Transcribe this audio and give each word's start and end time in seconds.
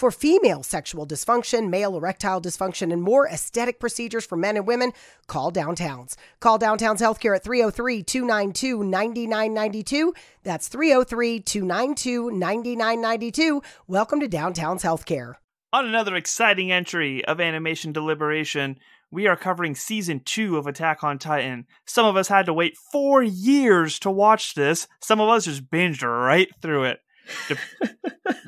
For 0.00 0.10
female 0.10 0.62
sexual 0.62 1.06
dysfunction, 1.06 1.68
male 1.68 1.94
erectile 1.94 2.40
dysfunction, 2.40 2.90
and 2.90 3.02
more 3.02 3.28
aesthetic 3.28 3.78
procedures 3.78 4.24
for 4.24 4.34
men 4.34 4.56
and 4.56 4.66
women, 4.66 4.94
call 5.26 5.52
Downtowns. 5.52 6.16
Call 6.40 6.58
Downtowns 6.58 7.00
Healthcare 7.02 7.36
at 7.36 7.44
303 7.44 8.02
292 8.02 8.82
9992. 8.82 10.14
That's 10.42 10.68
303 10.68 11.40
292 11.40 12.30
9992. 12.30 13.62
Welcome 13.86 14.20
to 14.20 14.26
Downtowns 14.26 14.80
Healthcare. 14.80 15.34
On 15.74 15.84
another 15.84 16.16
exciting 16.16 16.72
entry 16.72 17.22
of 17.26 17.38
Animation 17.38 17.92
Deliberation, 17.92 18.78
we 19.10 19.26
are 19.26 19.36
covering 19.36 19.74
season 19.74 20.22
two 20.24 20.56
of 20.56 20.66
Attack 20.66 21.04
on 21.04 21.18
Titan. 21.18 21.66
Some 21.84 22.06
of 22.06 22.16
us 22.16 22.28
had 22.28 22.46
to 22.46 22.54
wait 22.54 22.78
four 22.90 23.22
years 23.22 23.98
to 23.98 24.10
watch 24.10 24.54
this. 24.54 24.88
Some 25.02 25.20
of 25.20 25.28
us 25.28 25.44
just 25.44 25.70
binged 25.70 26.02
right 26.02 26.48
through 26.62 26.84
it. 26.84 27.00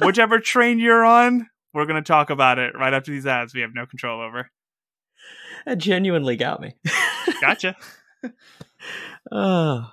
Whichever 0.00 0.38
train 0.38 0.78
you're 0.78 1.04
on, 1.04 1.48
we're 1.74 1.86
going 1.86 2.02
to 2.02 2.06
talk 2.06 2.30
about 2.30 2.58
it 2.58 2.74
right 2.74 2.92
after 2.92 3.10
these 3.10 3.26
ads 3.26 3.54
we 3.54 3.60
have 3.60 3.74
no 3.74 3.86
control 3.86 4.20
over. 4.20 4.50
That 5.66 5.78
genuinely 5.78 6.36
got 6.36 6.60
me. 6.60 6.74
gotcha. 7.40 7.76
oh. 9.32 9.90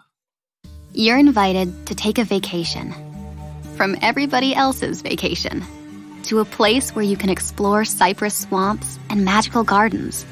You're 0.94 1.20
invited 1.20 1.88
to 1.88 1.96
take 1.96 2.18
a 2.18 2.24
vacation 2.24 2.94
from 3.76 3.96
everybody 4.02 4.56
else's 4.56 5.02
vacation 5.02 5.64
to 6.24 6.40
a 6.40 6.46
place 6.46 6.96
where 6.96 7.06
you 7.06 7.16
can 7.16 7.30
explore 7.30 7.86
cypress 7.86 8.36
swamps 8.36 9.00
and 9.10 9.24
magical 9.24 9.64
gardens 9.64 10.26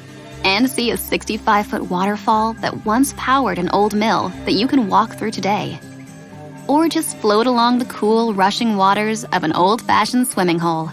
and 0.44 0.68
see 0.70 0.90
a 0.90 0.96
65 0.96 1.66
foot 1.66 1.82
waterfall 1.90 2.52
that 2.54 2.84
once 2.84 3.14
powered 3.16 3.58
an 3.58 3.68
old 3.70 3.94
mill 3.94 4.28
that 4.44 4.52
you 4.52 4.68
can 4.68 4.88
walk 4.88 5.14
through 5.14 5.30
today. 5.30 5.80
Or 6.68 6.88
just 6.88 7.16
float 7.16 7.46
along 7.46 7.78
the 7.78 7.86
cool, 7.86 8.34
rushing 8.34 8.76
waters 8.76 9.24
of 9.24 9.42
an 9.42 9.52
old 9.52 9.82
fashioned 9.82 10.28
swimming 10.28 10.58
hole. 10.58 10.90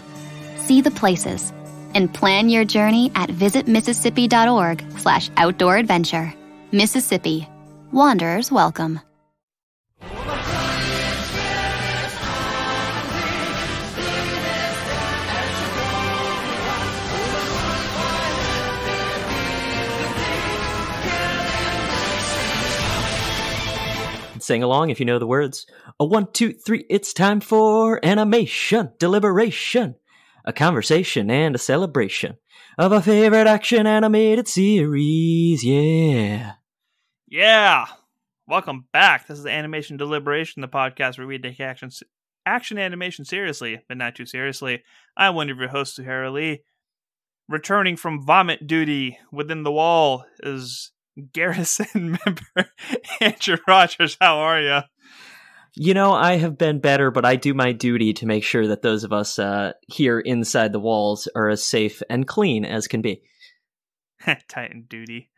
See 0.56 0.80
the 0.80 0.90
places 0.90 1.52
and 1.94 2.12
plan 2.12 2.48
your 2.48 2.64
journey 2.64 3.12
at 3.14 3.30
visitmississippi.org 3.30 4.98
slash 4.98 5.30
outdoor 5.36 5.76
adventure. 5.76 6.34
Mississippi. 6.72 7.48
Wanderers 7.92 8.50
welcome. 8.50 9.05
Sing 24.46 24.62
along 24.62 24.90
if 24.90 25.00
you 25.00 25.06
know 25.06 25.18
the 25.18 25.26
words. 25.26 25.66
A 25.98 26.04
one, 26.04 26.28
two, 26.32 26.52
three, 26.52 26.84
it's 26.88 27.12
time 27.12 27.40
for 27.40 27.98
animation, 28.06 28.90
deliberation, 28.96 29.96
a 30.44 30.52
conversation 30.52 31.32
and 31.32 31.56
a 31.56 31.58
celebration 31.58 32.36
of 32.78 32.92
a 32.92 33.02
favorite 33.02 33.48
action 33.48 33.88
animated 33.88 34.46
series. 34.46 35.64
Yeah. 35.64 36.52
Yeah. 37.26 37.86
Welcome 38.46 38.86
back. 38.92 39.26
This 39.26 39.40
is 39.40 39.46
Animation 39.46 39.96
Deliberation, 39.96 40.62
the 40.62 40.68
podcast 40.68 41.18
where 41.18 41.26
we 41.26 41.40
take 41.40 41.58
action 41.58 41.90
action 42.46 42.78
animation 42.78 43.24
seriously, 43.24 43.82
but 43.88 43.96
not 43.96 44.14
too 44.14 44.26
seriously. 44.26 44.84
I'm 45.16 45.34
one 45.34 45.50
of 45.50 45.58
your 45.58 45.70
hosts, 45.70 45.98
Suhaira 45.98 46.32
Lee. 46.32 46.62
Returning 47.48 47.96
from 47.96 48.24
vomit 48.24 48.64
duty 48.64 49.18
within 49.32 49.64
the 49.64 49.72
wall 49.72 50.24
is 50.44 50.92
Garrison 51.32 52.18
member 52.26 52.70
Andrew 53.20 53.58
Rogers. 53.66 54.16
How 54.20 54.38
are 54.38 54.60
you? 54.60 54.80
You 55.74 55.92
know, 55.92 56.12
I 56.12 56.36
have 56.36 56.56
been 56.56 56.78
better, 56.78 57.10
but 57.10 57.26
I 57.26 57.36
do 57.36 57.52
my 57.52 57.72
duty 57.72 58.14
to 58.14 58.26
make 58.26 58.44
sure 58.44 58.66
that 58.68 58.80
those 58.80 59.04
of 59.04 59.12
us 59.12 59.38
uh, 59.38 59.72
here 59.88 60.18
inside 60.18 60.72
the 60.72 60.80
walls 60.80 61.28
are 61.34 61.50
as 61.50 61.62
safe 61.62 62.02
and 62.08 62.26
clean 62.26 62.64
as 62.64 62.88
can 62.88 63.02
be. 63.02 63.22
Titan 64.48 64.86
duty. 64.88 65.30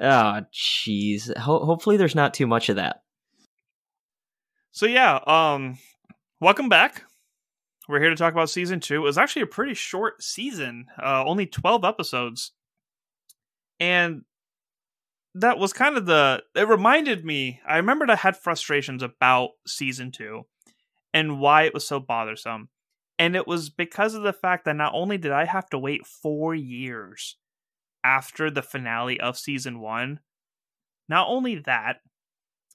Oh, 0.00 0.42
jeez. 0.52 1.36
Ho- 1.36 1.64
hopefully, 1.64 1.96
there's 1.96 2.14
not 2.14 2.34
too 2.34 2.46
much 2.46 2.68
of 2.68 2.76
that. 2.76 3.02
So 4.70 4.86
yeah, 4.86 5.18
um, 5.26 5.78
welcome 6.38 6.68
back. 6.68 7.02
We're 7.88 8.00
here 8.00 8.10
to 8.10 8.16
talk 8.16 8.34
about 8.34 8.50
season 8.50 8.78
two. 8.78 8.96
It 8.96 8.98
was 8.98 9.18
actually 9.18 9.42
a 9.42 9.46
pretty 9.46 9.74
short 9.74 10.22
season, 10.22 10.86
uh, 11.02 11.24
only 11.24 11.46
twelve 11.46 11.84
episodes, 11.84 12.52
and 13.80 14.22
that 15.38 15.58
was 15.58 15.72
kind 15.72 15.96
of 15.96 16.06
the 16.06 16.42
it 16.54 16.68
reminded 16.68 17.24
me 17.24 17.60
i 17.66 17.76
remembered 17.76 18.10
i 18.10 18.16
had 18.16 18.36
frustrations 18.36 19.02
about 19.02 19.50
season 19.66 20.10
two 20.10 20.42
and 21.12 21.40
why 21.40 21.62
it 21.62 21.72
was 21.72 21.86
so 21.86 21.98
bothersome. 21.98 22.68
And 23.18 23.34
it 23.34 23.46
was 23.46 23.70
because 23.70 24.12
of 24.12 24.22
the 24.22 24.34
fact 24.34 24.66
that 24.66 24.76
not 24.76 24.92
only 24.94 25.16
did 25.16 25.32
i 25.32 25.44
have 25.44 25.68
to 25.70 25.78
wait 25.78 26.06
four 26.06 26.54
years 26.54 27.36
after 28.04 28.50
the 28.50 28.62
finale 28.62 29.18
of 29.18 29.38
season 29.38 29.80
one 29.80 30.20
not 31.08 31.26
only 31.28 31.56
that 31.56 32.00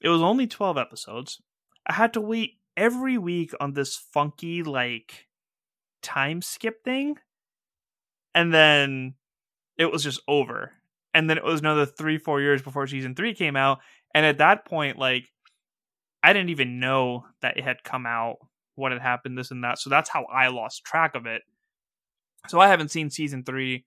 it 0.02 0.08
was 0.08 0.20
only 0.20 0.46
12 0.46 0.76
episodes. 0.76 1.40
I 1.86 1.94
had 1.94 2.12
to 2.14 2.20
wait 2.20 2.58
every 2.76 3.16
week 3.18 3.52
on 3.60 3.72
this 3.72 3.96
funky 3.96 4.62
like 4.62 5.28
time 6.02 6.42
skip 6.42 6.84
thing. 6.84 7.18
And 8.34 8.52
then 8.52 9.14
it 9.78 9.92
was 9.92 10.02
just 10.02 10.20
over 10.26 10.72
and 11.14 11.28
then 11.28 11.38
it 11.38 11.44
was 11.44 11.60
another 11.60 11.86
three 11.86 12.18
four 12.18 12.40
years 12.40 12.62
before 12.62 12.86
season 12.86 13.14
three 13.14 13.34
came 13.34 13.56
out. 13.56 13.80
And 14.14 14.26
at 14.26 14.38
that 14.38 14.64
point 14.64 14.98
like 14.98 15.24
i 16.22 16.32
didn't 16.32 16.50
even 16.50 16.80
know 16.80 17.26
that 17.40 17.56
it 17.56 17.64
had 17.64 17.84
come 17.84 18.06
out 18.06 18.36
what 18.74 18.92
had 18.92 19.02
happened 19.02 19.36
this 19.36 19.50
and 19.50 19.64
that. 19.64 19.78
So 19.78 19.90
that's 19.90 20.10
how 20.10 20.24
i 20.24 20.48
lost 20.48 20.84
track 20.84 21.14
of 21.14 21.26
it. 21.26 21.42
So 22.48 22.60
i 22.60 22.68
haven't 22.68 22.90
seen 22.90 23.10
season 23.10 23.44
three 23.44 23.84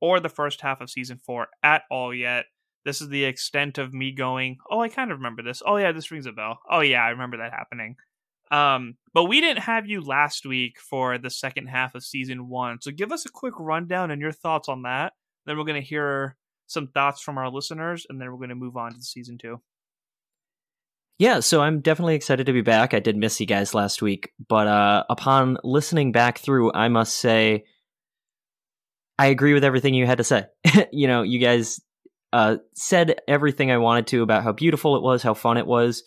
or 0.00 0.20
the 0.20 0.28
first 0.28 0.60
half 0.60 0.80
of 0.80 0.90
season 0.90 1.18
four 1.18 1.48
at 1.62 1.82
all 1.90 2.14
yet. 2.14 2.46
This 2.84 3.00
is 3.00 3.08
the 3.08 3.24
extent 3.24 3.78
of 3.78 3.94
me 3.94 4.12
going 4.12 4.58
oh 4.70 4.80
i 4.80 4.88
kind 4.88 5.10
of 5.10 5.18
remember 5.18 5.42
this. 5.42 5.62
Oh 5.64 5.76
yeah 5.76 5.92
this 5.92 6.10
rings 6.10 6.26
a 6.26 6.32
bell. 6.32 6.58
Oh 6.70 6.80
yeah 6.80 7.02
i 7.02 7.10
remember 7.10 7.38
that 7.38 7.52
happening. 7.52 7.96
Um 8.50 8.96
but 9.12 9.24
we 9.24 9.40
didn't 9.40 9.62
have 9.62 9.86
you 9.86 10.02
last 10.02 10.44
week 10.44 10.78
for 10.78 11.18
the 11.18 11.30
second 11.30 11.68
half 11.68 11.94
of 11.94 12.04
season 12.04 12.48
one. 12.48 12.80
So 12.82 12.90
give 12.90 13.10
us 13.12 13.24
a 13.24 13.30
quick 13.30 13.54
rundown 13.58 14.10
and 14.10 14.20
your 14.20 14.32
thoughts 14.32 14.68
on 14.68 14.82
that. 14.82 15.14
Then 15.46 15.56
we're 15.56 15.64
going 15.64 15.80
to 15.80 15.88
hear 15.88 16.36
some 16.66 16.88
thoughts 16.88 17.22
from 17.22 17.38
our 17.38 17.50
listeners, 17.50 18.06
and 18.08 18.20
then 18.20 18.30
we're 18.30 18.38
going 18.38 18.50
to 18.50 18.54
move 18.54 18.76
on 18.76 18.94
to 18.94 19.02
season 19.02 19.38
two. 19.38 19.60
Yeah, 21.18 21.40
so 21.40 21.62
I'm 21.62 21.80
definitely 21.80 22.14
excited 22.14 22.46
to 22.46 22.52
be 22.52 22.60
back. 22.60 22.92
I 22.92 23.00
did 23.00 23.16
miss 23.16 23.40
you 23.40 23.46
guys 23.46 23.72
last 23.72 24.02
week, 24.02 24.32
but 24.48 24.66
uh, 24.66 25.04
upon 25.08 25.56
listening 25.64 26.12
back 26.12 26.38
through, 26.38 26.72
I 26.74 26.88
must 26.88 27.16
say 27.16 27.64
I 29.18 29.26
agree 29.26 29.54
with 29.54 29.64
everything 29.64 29.94
you 29.94 30.06
had 30.06 30.18
to 30.18 30.24
say. 30.24 30.44
you 30.92 31.06
know, 31.06 31.22
you 31.22 31.38
guys 31.38 31.80
uh, 32.34 32.56
said 32.74 33.18
everything 33.26 33.70
I 33.70 33.78
wanted 33.78 34.08
to 34.08 34.22
about 34.22 34.42
how 34.42 34.52
beautiful 34.52 34.96
it 34.96 35.02
was, 35.02 35.22
how 35.22 35.32
fun 35.32 35.56
it 35.56 35.66
was, 35.66 36.02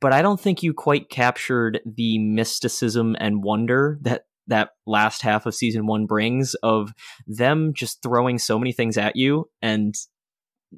but 0.00 0.14
I 0.14 0.22
don't 0.22 0.40
think 0.40 0.62
you 0.62 0.72
quite 0.72 1.10
captured 1.10 1.80
the 1.84 2.18
mysticism 2.18 3.16
and 3.20 3.42
wonder 3.42 3.98
that 4.02 4.22
that 4.46 4.70
last 4.86 5.22
half 5.22 5.46
of 5.46 5.54
season 5.54 5.86
one 5.86 6.06
brings 6.06 6.54
of 6.62 6.92
them 7.26 7.72
just 7.74 8.02
throwing 8.02 8.38
so 8.38 8.58
many 8.58 8.72
things 8.72 8.98
at 8.98 9.16
you 9.16 9.48
and 9.62 9.94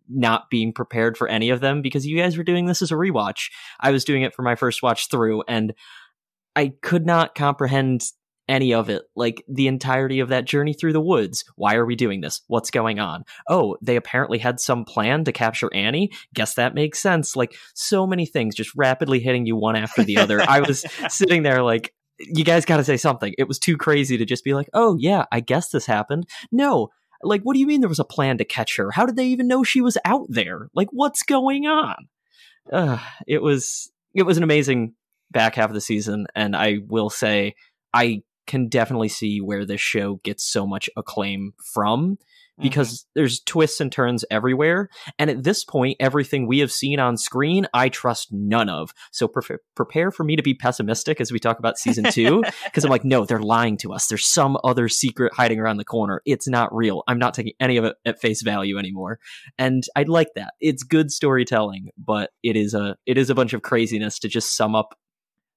not 0.09 0.51
being 0.51 0.73
prepared 0.73 1.17
for 1.17 1.29
any 1.29 1.51
of 1.51 1.61
them 1.61 1.83
because 1.83 2.07
you 2.07 2.17
guys 2.19 2.37
were 2.37 2.45
doing 2.45 2.67
this 2.67 2.83
as 2.83 2.93
a 2.93 2.97
rewatch. 2.97 3.51
I 3.81 3.91
was 3.91 4.05
doing 4.05 4.23
it 4.23 4.35
for 4.35 4.43
my 4.43 4.55
first 4.55 4.83
watch 4.83 5.09
through 5.11 5.43
and 5.49 5.75
I 6.55 6.73
could 6.83 7.07
not 7.07 7.35
comprehend 7.35 8.03
any 8.49 8.73
of 8.73 8.89
it. 8.89 9.03
Like 9.15 9.45
the 9.49 9.67
entirety 9.67 10.21
of 10.21 10.29
that 10.29 10.45
journey 10.45 10.73
through 10.73 10.93
the 10.93 11.01
woods. 11.01 11.45
Why 11.57 11.75
are 11.75 11.87
we 11.87 11.97
doing 11.97 12.21
this? 12.21 12.43
What's 12.47 12.71
going 12.71 12.99
on? 12.99 13.25
Oh, 13.49 13.77
they 13.83 13.97
apparently 13.97 14.39
had 14.39 14.61
some 14.61 14.85
plan 14.85 15.25
to 15.25 15.33
capture 15.33 15.73
Annie. 15.75 16.11
Guess 16.35 16.55
that 16.55 16.75
makes 16.75 17.01
sense. 17.01 17.37
Like 17.37 17.57
so 17.75 18.07
many 18.07 18.27
things 18.27 18.55
just 18.55 18.71
rapidly 18.77 19.21
hitting 19.21 19.47
you 19.47 19.57
one 19.57 19.77
after 19.77 20.05
the 20.05 20.19
other. 20.19 20.41
I 20.41 20.61
was 20.61 20.85
sitting 21.09 21.43
there 21.43 21.63
like, 21.63 21.93
you 22.19 22.45
guys 22.45 22.65
got 22.65 22.79
to 22.79 22.85
say 22.85 22.97
something. 22.97 23.35
It 23.39 23.49
was 23.49 23.59
too 23.59 23.77
crazy 23.77 24.17
to 24.17 24.25
just 24.25 24.45
be 24.45 24.55
like, 24.55 24.69
oh, 24.73 24.97
yeah, 24.99 25.25
I 25.31 25.41
guess 25.41 25.71
this 25.71 25.87
happened. 25.87 26.29
No. 26.51 26.89
Like, 27.23 27.43
what 27.43 27.55
do 27.55 27.61
you 27.61 27.67
mean 27.67 27.81
there 27.81 27.89
was 27.89 27.99
a 27.99 28.05
plan 28.05 28.39
to 28.39 28.45
catch 28.45 28.77
her? 28.77 28.91
How 28.91 29.07
did 29.07 29.17
they 29.17 29.27
even 29.27 29.49
know 29.49 29.65
she 29.65 29.81
was 29.81 29.99
out 30.05 30.27
there? 30.29 30.69
Like, 30.75 30.89
what's 30.93 31.23
going 31.23 31.67
on? 31.67 32.09
Uh, 32.71 32.99
it 33.27 33.43
was 33.43 33.91
it 34.15 34.25
was 34.25 34.37
an 34.37 34.43
amazing 34.43 34.95
back 35.31 35.55
half 35.55 35.71
of 35.71 35.75
the 35.75 35.81
season, 35.81 36.27
and 36.35 36.57
I 36.57 36.79
will 36.87 37.11
say 37.11 37.55
I 37.95 38.23
can 38.47 38.69
definitely 38.69 39.09
see 39.09 39.41
where 39.41 39.65
this 39.65 39.81
show 39.81 40.17
gets 40.25 40.45
so 40.45 40.67
much 40.67 40.89
acclaim 40.97 41.53
from 41.75 42.19
because 42.59 43.01
mm-hmm. 43.01 43.21
there's 43.21 43.41
twists 43.41 43.81
and 43.81 43.93
turns 43.93 44.25
everywhere. 44.31 44.89
And 45.19 45.31
at 45.31 45.45
this 45.45 45.65
point, 45.65 45.97
everything 46.01 46.47
we 46.47 46.61
have 46.61 46.73
seen 46.73 46.99
on 46.99 47.17
screen, 47.17 47.67
I 47.75 47.89
trust 47.89 48.29
none 48.33 48.69
of. 48.69 48.93
So 49.13 49.29
pre- 49.29 49.59
prepare 49.75 50.11
for 50.11 50.25
me 50.25 50.37
to 50.37 50.43
be 50.43 50.55
pessimistic 50.55 51.21
as 51.21 51.33
we 51.33 51.39
talk 51.39 51.59
about 51.59 51.79
season 51.79 52.05
two, 52.11 52.43
because 52.65 52.85
I'm 52.85 52.91
like, 52.91 53.05
no, 53.05 53.25
they're 53.25 53.39
lying 53.39 53.77
to 53.79 53.93
us. 53.93 54.07
There's 54.07 54.27
some 54.27 54.57
other 54.65 54.89
secret 54.89 55.35
hiding 55.35 55.61
around 55.61 55.77
the 55.77 55.85
corner. 55.85 56.23
It's 56.25 56.49
not 56.49 56.75
real. 56.75 57.03
I'm 57.07 57.19
not 57.19 57.35
taking 57.35 57.53
any 57.61 57.77
of 57.77 57.85
it 57.85 57.97
at 58.05 58.21
face 58.21 58.43
value 58.43 58.79
anymore. 58.79 59.19
And 59.59 59.85
I'd 59.95 60.09
like 60.09 60.29
that. 60.37 60.55
It's 60.61 60.83
good 60.83 61.11
storytelling, 61.11 61.91
but 61.99 62.31
it 62.43 62.57
is 62.57 62.75
a 62.75 62.97
it 63.07 63.19
is 63.19 63.31
a 63.31 63.35
bunch 63.35 63.53
of 63.53 63.63
craziness 63.63 64.19
to 64.21 64.29
just 64.29 64.57
sum 64.57 64.75
up 64.75 64.97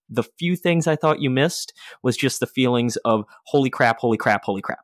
the 0.09 0.23
few 0.23 0.55
things 0.55 0.87
I 0.87 0.95
thought 0.95 1.21
you 1.21 1.29
missed 1.29 1.73
was 2.01 2.17
just 2.17 2.39
the 2.39 2.47
feelings 2.47 2.97
of 3.05 3.25
holy 3.45 3.69
crap, 3.69 3.99
holy 3.99 4.17
crap, 4.17 4.43
holy 4.43 4.61
crap. 4.61 4.79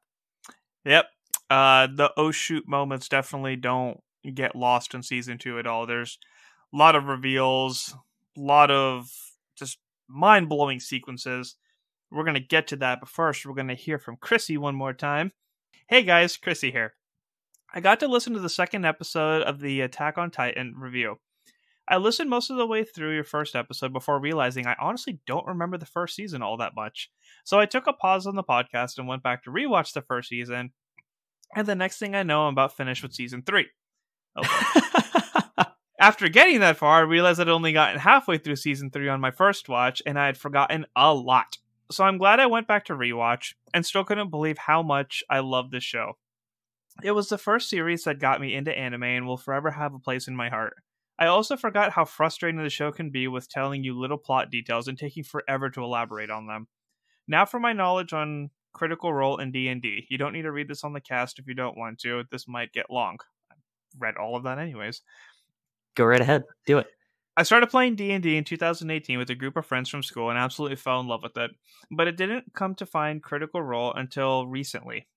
Yep. 0.85 1.05
Uh, 1.49 1.87
the 1.87 2.11
oh 2.17 2.31
shoot 2.31 2.67
moments 2.67 3.07
definitely 3.07 3.55
don't 3.55 3.99
get 4.33 4.55
lost 4.55 4.93
in 4.93 5.03
season 5.03 5.37
two 5.37 5.59
at 5.59 5.67
all. 5.67 5.85
There's 5.85 6.17
a 6.73 6.77
lot 6.77 6.95
of 6.95 7.05
reveals, 7.05 7.95
a 8.37 8.41
lot 8.41 8.71
of 8.71 9.09
just 9.55 9.77
mind 10.07 10.49
blowing 10.49 10.79
sequences. 10.79 11.55
We're 12.11 12.23
going 12.23 12.35
to 12.35 12.39
get 12.39 12.67
to 12.67 12.75
that, 12.77 12.99
but 12.99 13.09
first, 13.09 13.45
we're 13.45 13.53
going 13.53 13.67
to 13.67 13.75
hear 13.75 13.99
from 13.99 14.17
Chrissy 14.17 14.57
one 14.57 14.75
more 14.75 14.93
time. 14.93 15.31
Hey 15.87 16.03
guys, 16.03 16.37
Chrissy 16.37 16.71
here. 16.71 16.93
I 17.73 17.79
got 17.79 17.99
to 17.99 18.07
listen 18.07 18.33
to 18.33 18.39
the 18.39 18.49
second 18.49 18.85
episode 18.85 19.41
of 19.43 19.59
the 19.59 19.81
Attack 19.81 20.17
on 20.17 20.31
Titan 20.31 20.75
review. 20.77 21.19
I 21.87 21.97
listened 21.97 22.29
most 22.29 22.49
of 22.49 22.57
the 22.57 22.65
way 22.65 22.83
through 22.83 23.13
your 23.13 23.23
first 23.23 23.55
episode 23.55 23.93
before 23.93 24.19
realizing 24.19 24.65
I 24.65 24.75
honestly 24.79 25.19
don't 25.27 25.45
remember 25.45 25.77
the 25.77 25.85
first 25.85 26.15
season 26.15 26.41
all 26.41 26.57
that 26.57 26.73
much. 26.75 27.11
So 27.43 27.59
I 27.59 27.67
took 27.67 27.85
a 27.85 27.93
pause 27.93 28.25
on 28.25 28.35
the 28.35 28.43
podcast 28.43 28.97
and 28.97 29.07
went 29.07 29.21
back 29.21 29.43
to 29.43 29.51
rewatch 29.51 29.93
the 29.93 30.01
first 30.01 30.29
season. 30.29 30.71
And 31.55 31.65
the 31.65 31.75
next 31.75 31.97
thing 31.97 32.13
I 32.13 32.23
know, 32.23 32.47
I'm 32.47 32.53
about 32.53 32.75
finished 32.75 33.01
with 33.01 33.13
season 33.13 33.41
three. 33.41 33.67
After 35.99 36.27
getting 36.27 36.59
that 36.59 36.75
far, 36.75 36.97
I 36.97 37.01
realized 37.01 37.39
I'd 37.39 37.47
only 37.47 37.71
gotten 37.71 37.99
halfway 37.99 38.37
through 38.37 38.57
season 38.57 38.91
three 38.91 39.07
on 39.07 39.21
my 39.21 39.31
first 39.31 39.69
watch, 39.69 40.01
and 40.05 40.19
I 40.19 40.25
had 40.25 40.37
forgotten 40.37 40.85
a 40.95 41.13
lot. 41.13 41.57
So 41.89 42.03
I'm 42.03 42.17
glad 42.17 42.41
I 42.41 42.47
went 42.47 42.67
back 42.67 42.83
to 42.85 42.93
rewatch, 42.93 43.53
and 43.73 43.85
still 43.85 44.03
couldn't 44.03 44.29
believe 44.29 44.57
how 44.57 44.83
much 44.83 45.23
I 45.29 45.39
love 45.39 45.71
this 45.71 45.83
show. 45.83 46.17
It 47.01 47.11
was 47.11 47.29
the 47.29 47.37
first 47.37 47.69
series 47.69 48.03
that 48.03 48.19
got 48.19 48.41
me 48.41 48.53
into 48.53 48.77
anime 48.77 49.03
and 49.03 49.25
will 49.25 49.37
forever 49.37 49.71
have 49.71 49.93
a 49.93 49.99
place 49.99 50.27
in 50.27 50.35
my 50.35 50.49
heart. 50.49 50.75
I 51.17 51.27
also 51.27 51.55
forgot 51.55 51.93
how 51.93 52.03
frustrating 52.03 52.61
the 52.61 52.69
show 52.69 52.91
can 52.91 53.09
be 53.09 53.27
with 53.27 53.49
telling 53.49 53.83
you 53.83 53.97
little 53.97 54.17
plot 54.17 54.51
details 54.51 54.87
and 54.87 54.97
taking 54.97 55.23
forever 55.23 55.69
to 55.69 55.83
elaborate 55.83 56.29
on 56.29 56.47
them. 56.47 56.67
Now 57.27 57.45
for 57.45 57.59
my 57.59 57.73
knowledge 57.73 58.11
on 58.11 58.49
Critical 58.75 59.13
Role 59.13 59.37
in 59.37 59.51
D&D. 59.51 60.05
You 60.09 60.17
don't 60.17 60.33
need 60.33 60.41
to 60.43 60.51
read 60.51 60.67
this 60.67 60.83
on 60.83 60.91
the 60.93 60.99
cast 61.01 61.39
if 61.39 61.47
you 61.47 61.53
don't 61.55 61.77
want 61.77 61.97
to. 61.99 62.23
This 62.29 62.45
might 62.47 62.73
get 62.73 62.89
long. 62.91 63.17
I 63.49 63.55
read 63.97 64.17
all 64.17 64.35
of 64.35 64.43
that 64.43 64.59
anyways. 64.59 65.01
Go 65.95 66.03
right 66.03 66.19
ahead. 66.19 66.43
Do 66.67 66.77
it. 66.79 66.87
I 67.37 67.43
started 67.43 67.69
playing 67.69 67.95
D&D 67.95 68.35
in 68.35 68.43
2018 68.43 69.17
with 69.17 69.29
a 69.29 69.35
group 69.35 69.55
of 69.57 69.65
friends 69.65 69.89
from 69.89 70.03
school 70.03 70.29
and 70.29 70.37
absolutely 70.37 70.75
fell 70.75 70.99
in 70.99 71.07
love 71.07 71.23
with 71.23 71.37
it. 71.37 71.51
But 71.89 72.07
it 72.09 72.17
didn't 72.17 72.53
come 72.53 72.75
to 72.75 72.85
find 72.85 73.23
Critical 73.23 73.61
Role 73.61 73.93
until 73.93 74.45
recently. 74.45 75.07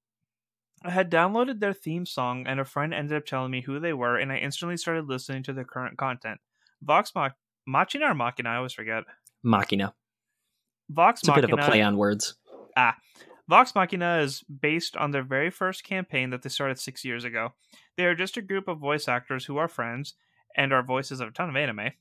I 0.84 0.90
had 0.90 1.10
downloaded 1.10 1.58
their 1.58 1.72
theme 1.72 2.06
song, 2.06 2.46
and 2.46 2.60
a 2.60 2.64
friend 2.64 2.94
ended 2.94 3.16
up 3.16 3.26
telling 3.26 3.50
me 3.50 3.62
who 3.62 3.80
they 3.80 3.92
were, 3.92 4.16
and 4.16 4.30
I 4.30 4.36
instantly 4.36 4.76
started 4.76 5.06
listening 5.08 5.42
to 5.44 5.52
their 5.52 5.64
current 5.64 5.98
content. 5.98 6.38
Vox 6.82 7.12
Mach- 7.16 7.34
Machina 7.66 8.06
or 8.06 8.14
Machina? 8.14 8.50
I 8.50 8.56
always 8.56 8.72
forget. 8.72 9.02
Machina. 9.42 9.92
Vox 10.88 11.20
It's 11.20 11.28
Machina. 11.28 11.46
a 11.46 11.48
bit 11.48 11.58
of 11.58 11.64
a 11.66 11.68
play 11.68 11.82
on 11.82 11.96
words. 11.96 12.36
Ah. 12.76 12.94
Vox 13.48 13.74
Machina 13.74 14.18
is 14.18 14.42
based 14.42 14.96
on 14.96 15.10
their 15.10 15.22
very 15.22 15.50
first 15.50 15.82
campaign 15.82 16.30
that 16.30 16.42
they 16.42 16.50
started 16.50 16.78
six 16.78 17.04
years 17.04 17.24
ago. 17.24 17.54
They 17.96 18.04
are 18.04 18.14
just 18.14 18.36
a 18.36 18.42
group 18.42 18.68
of 18.68 18.78
voice 18.78 19.08
actors 19.08 19.46
who 19.46 19.56
are 19.56 19.68
friends 19.68 20.14
and 20.54 20.72
are 20.72 20.82
voices 20.82 21.20
of 21.20 21.28
a 21.28 21.32
ton 21.32 21.48
of 21.48 21.56
anime, 21.56 21.92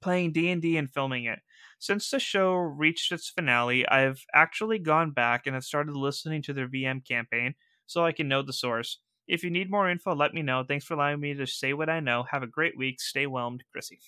playing 0.00 0.32
D&D 0.32 0.76
and 0.76 0.90
filming 0.90 1.24
it. 1.24 1.40
Since 1.78 2.10
the 2.10 2.18
show 2.18 2.54
reached 2.54 3.12
its 3.12 3.28
finale, 3.28 3.86
I've 3.86 4.24
actually 4.34 4.80
gone 4.80 5.12
back 5.12 5.46
and 5.46 5.54
have 5.54 5.64
started 5.64 5.94
listening 5.94 6.42
to 6.42 6.52
their 6.52 6.68
VM 6.68 7.06
campaign 7.06 7.54
so 7.86 8.04
I 8.04 8.10
can 8.10 8.26
know 8.26 8.42
the 8.42 8.52
source. 8.52 8.98
If 9.28 9.44
you 9.44 9.50
need 9.50 9.70
more 9.70 9.88
info, 9.88 10.14
let 10.14 10.34
me 10.34 10.42
know. 10.42 10.64
Thanks 10.66 10.84
for 10.84 10.94
allowing 10.94 11.20
me 11.20 11.34
to 11.34 11.46
say 11.46 11.72
what 11.72 11.88
I 11.88 12.00
know. 12.00 12.24
Have 12.30 12.42
a 12.42 12.48
great 12.48 12.76
week. 12.76 13.00
Stay 13.00 13.26
whelmed, 13.26 13.62
Chrissy. 13.70 14.00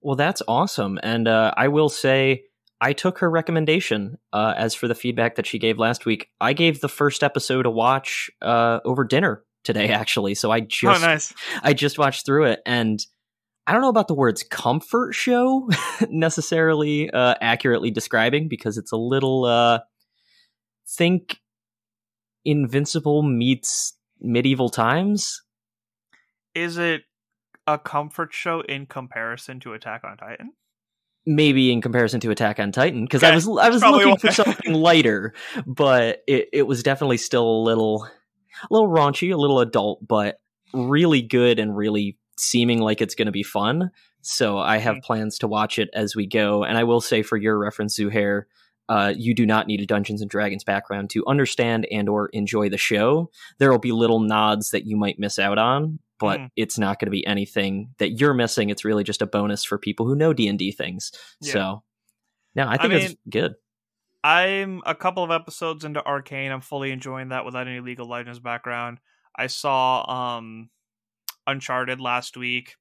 Well, 0.00 0.16
that's 0.16 0.42
awesome. 0.48 0.98
And 1.02 1.28
uh, 1.28 1.52
I 1.56 1.68
will 1.68 1.88
say, 1.88 2.44
I 2.80 2.92
took 2.92 3.18
her 3.18 3.30
recommendation. 3.30 4.18
Uh, 4.32 4.54
as 4.56 4.74
for 4.74 4.88
the 4.88 4.94
feedback 4.94 5.36
that 5.36 5.46
she 5.46 5.58
gave 5.58 5.78
last 5.78 6.06
week, 6.06 6.30
I 6.40 6.52
gave 6.52 6.80
the 6.80 6.88
first 6.88 7.22
episode 7.24 7.66
a 7.66 7.70
watch 7.70 8.30
uh, 8.40 8.80
over 8.84 9.04
dinner 9.04 9.44
today, 9.64 9.88
actually. 9.88 10.34
So 10.34 10.50
I 10.50 10.60
just, 10.60 11.02
oh, 11.02 11.06
nice. 11.06 11.34
I 11.62 11.72
just 11.72 11.98
watched 11.98 12.24
through 12.24 12.44
it, 12.44 12.60
and 12.64 13.04
I 13.66 13.72
don't 13.72 13.82
know 13.82 13.88
about 13.88 14.08
the 14.08 14.14
words 14.14 14.42
"comfort 14.42 15.14
show" 15.14 15.68
necessarily 16.08 17.10
uh, 17.10 17.34
accurately 17.40 17.90
describing 17.90 18.48
because 18.48 18.78
it's 18.78 18.92
a 18.92 18.96
little 18.96 19.44
uh, 19.44 19.80
think 20.88 21.38
Invincible 22.44 23.22
meets 23.22 23.94
medieval 24.20 24.68
times. 24.68 25.42
Is 26.54 26.78
it 26.78 27.02
a 27.66 27.78
comfort 27.78 28.32
show 28.32 28.62
in 28.62 28.86
comparison 28.86 29.60
to 29.60 29.74
Attack 29.74 30.02
on 30.04 30.16
Titan? 30.16 30.52
Maybe 31.28 31.70
in 31.70 31.80
comparison 31.80 32.18
to 32.20 32.30
Attack 32.30 32.58
on 32.58 32.72
Titan 32.72 33.04
because 33.04 33.22
I 33.22 33.34
was 33.34 33.46
I 33.46 33.68
was 33.68 33.80
probably 33.80 34.06
looking 34.06 34.10
why. 34.12 34.16
for 34.16 34.32
something 34.32 34.72
lighter, 34.88 35.34
but 35.66 36.22
it, 36.26 36.48
it 36.52 36.62
was 36.66 36.82
definitely 36.82 37.18
still 37.18 37.46
a 37.48 37.62
little 37.62 38.04
a 38.62 38.66
little 38.70 38.88
raunchy, 38.88 39.32
a 39.32 39.36
little 39.36 39.60
adult, 39.60 40.06
but 40.06 40.40
really 40.72 41.22
good 41.22 41.58
and 41.58 41.76
really 41.76 42.16
seeming 42.38 42.80
like 42.80 43.00
it's 43.00 43.14
going 43.14 43.26
to 43.26 43.32
be 43.32 43.42
fun. 43.42 43.90
So 44.22 44.58
I 44.58 44.78
have 44.78 44.96
Mhm. 44.96 45.02
plans 45.02 45.38
to 45.38 45.48
watch 45.48 45.78
it 45.78 45.90
as 45.92 46.16
we 46.16 46.26
go. 46.26 46.64
And 46.64 46.76
I 46.76 46.84
will 46.84 47.00
say, 47.00 47.22
for 47.22 47.36
your 47.36 47.58
reference, 47.58 47.96
Zuhair, 47.98 48.44
uh, 48.88 49.12
you 49.16 49.34
do 49.34 49.46
not 49.46 49.66
need 49.66 49.80
a 49.80 49.86
Dungeons 49.86 50.20
and 50.22 50.30
Dragons 50.30 50.64
background 50.64 51.10
to 51.10 51.24
understand 51.26 51.86
and 51.90 52.08
or 52.08 52.28
enjoy 52.32 52.68
the 52.68 52.78
show. 52.78 53.30
There 53.58 53.70
will 53.70 53.78
be 53.78 53.92
little 53.92 54.20
nods 54.20 54.70
that 54.70 54.86
you 54.86 54.96
might 54.96 55.18
miss 55.18 55.38
out 55.38 55.58
on, 55.58 55.98
but 56.18 56.40
Mhm. 56.40 56.50
it's 56.56 56.78
not 56.78 56.98
going 56.98 57.06
to 57.06 57.10
be 57.12 57.26
anything 57.26 57.94
that 57.98 58.10
you're 58.20 58.34
missing. 58.34 58.70
It's 58.70 58.84
really 58.84 59.04
just 59.04 59.22
a 59.22 59.26
bonus 59.26 59.64
for 59.64 59.78
people 59.78 60.06
who 60.06 60.14
know 60.16 60.32
D 60.32 60.48
and 60.48 60.58
D 60.58 60.72
things. 60.72 61.12
Yeah. 61.40 61.52
So, 61.52 61.84
no, 62.54 62.64
I 62.66 62.74
I 62.74 62.76
think 62.78 62.92
it's 62.94 63.14
good. 63.28 63.54
I'm 64.24 64.82
a 64.84 64.94
couple 64.94 65.22
of 65.22 65.30
episodes 65.30 65.84
into 65.84 66.04
Arcane. 66.04 66.50
I'm 66.50 66.60
fully 66.60 66.90
enjoying 66.90 67.28
that 67.28 67.44
without 67.44 67.68
any 67.68 67.80
League 67.80 68.00
of 68.00 68.08
Legends 68.08 68.40
background. 68.40 68.98
I 69.36 69.46
saw 69.46 70.04
um 70.10 70.70
Uncharted 71.46 72.00
last 72.00 72.36
week. 72.36 72.74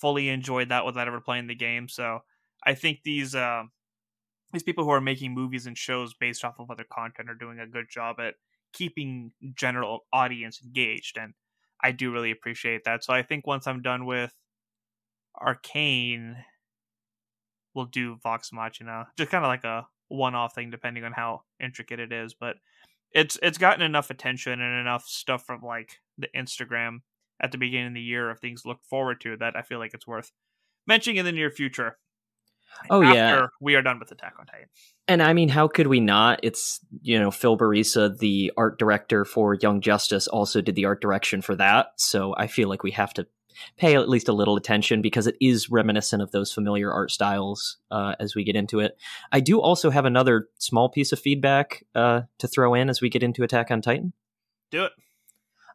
Fully 0.00 0.28
enjoyed 0.28 0.68
that 0.70 0.84
without 0.84 1.06
ever 1.08 1.20
playing 1.20 1.46
the 1.46 1.54
game. 1.54 1.88
So 1.88 2.20
I 2.66 2.74
think 2.74 3.02
these 3.02 3.34
uh, 3.34 3.64
these 4.52 4.62
people 4.62 4.84
who 4.84 4.90
are 4.90 5.00
making 5.00 5.32
movies 5.32 5.66
and 5.66 5.76
shows 5.78 6.12
based 6.12 6.44
off 6.44 6.58
of 6.58 6.70
other 6.70 6.84
content 6.84 7.30
are 7.30 7.34
doing 7.34 7.60
a 7.60 7.66
good 7.66 7.86
job 7.88 8.18
at 8.20 8.34
keeping 8.72 9.32
general 9.54 10.06
audience 10.12 10.60
engaged, 10.62 11.16
and 11.16 11.34
I 11.82 11.92
do 11.92 12.12
really 12.12 12.30
appreciate 12.30 12.84
that. 12.84 13.04
So 13.04 13.12
I 13.12 13.22
think 13.22 13.46
once 13.46 13.66
I'm 13.66 13.82
done 13.82 14.06
with 14.06 14.32
Arcane, 15.40 16.36
we'll 17.74 17.86
do 17.86 18.16
Vox 18.22 18.52
Machina, 18.52 19.08
just 19.16 19.30
kind 19.30 19.44
of 19.44 19.48
like 19.48 19.64
a 19.64 19.86
one-off 20.08 20.54
thing, 20.54 20.70
depending 20.70 21.04
on 21.04 21.12
how 21.12 21.42
intricate 21.62 22.00
it 22.00 22.12
is. 22.12 22.34
But 22.38 22.56
it's 23.12 23.38
it's 23.42 23.58
gotten 23.58 23.82
enough 23.82 24.10
attention 24.10 24.60
and 24.60 24.80
enough 24.80 25.04
stuff 25.06 25.44
from 25.44 25.62
like 25.62 25.98
the 26.18 26.28
Instagram 26.36 26.98
at 27.40 27.52
the 27.52 27.58
beginning 27.58 27.88
of 27.88 27.94
the 27.94 28.00
year 28.00 28.30
of 28.30 28.38
things 28.38 28.62
to 28.62 28.68
look 28.68 28.80
forward 28.88 29.20
to 29.22 29.36
that 29.38 29.56
I 29.56 29.62
feel 29.62 29.78
like 29.78 29.94
it's 29.94 30.06
worth 30.06 30.32
mentioning 30.86 31.16
in 31.16 31.24
the 31.24 31.32
near 31.32 31.50
future. 31.50 31.98
Oh 32.88 33.00
yeah, 33.00 33.46
we 33.60 33.74
are 33.74 33.82
done 33.82 33.98
with 33.98 34.10
Attack 34.10 34.34
on 34.38 34.46
Titan. 34.46 34.68
and 35.08 35.22
I 35.22 35.32
mean, 35.32 35.48
how 35.48 35.68
could 35.68 35.86
we 35.86 36.00
not? 36.00 36.40
It's 36.42 36.80
you 37.02 37.18
know 37.18 37.30
Phil 37.30 37.56
Bourassa, 37.56 38.18
the 38.18 38.52
art 38.56 38.78
director 38.78 39.24
for 39.24 39.54
Young 39.54 39.80
Justice, 39.80 40.28
also 40.28 40.60
did 40.60 40.74
the 40.74 40.86
art 40.86 41.00
direction 41.00 41.42
for 41.42 41.54
that. 41.56 41.92
So 41.96 42.34
I 42.36 42.46
feel 42.46 42.68
like 42.68 42.82
we 42.82 42.92
have 42.92 43.12
to 43.14 43.26
pay 43.76 43.96
at 43.96 44.08
least 44.08 44.28
a 44.28 44.32
little 44.32 44.56
attention 44.56 45.02
because 45.02 45.26
it 45.26 45.36
is 45.40 45.70
reminiscent 45.70 46.22
of 46.22 46.30
those 46.30 46.52
familiar 46.52 46.92
art 46.92 47.10
styles 47.10 47.78
uh, 47.90 48.14
as 48.18 48.34
we 48.34 48.44
get 48.44 48.56
into 48.56 48.80
it. 48.80 48.96
I 49.32 49.40
do 49.40 49.60
also 49.60 49.90
have 49.90 50.04
another 50.04 50.48
small 50.58 50.88
piece 50.88 51.12
of 51.12 51.18
feedback 51.18 51.84
uh, 51.94 52.22
to 52.38 52.48
throw 52.48 52.74
in 52.74 52.88
as 52.88 53.00
we 53.00 53.08
get 53.08 53.22
into 53.22 53.42
Attack 53.42 53.70
on 53.70 53.82
Titan. 53.82 54.12
Do 54.70 54.84
it. 54.84 54.92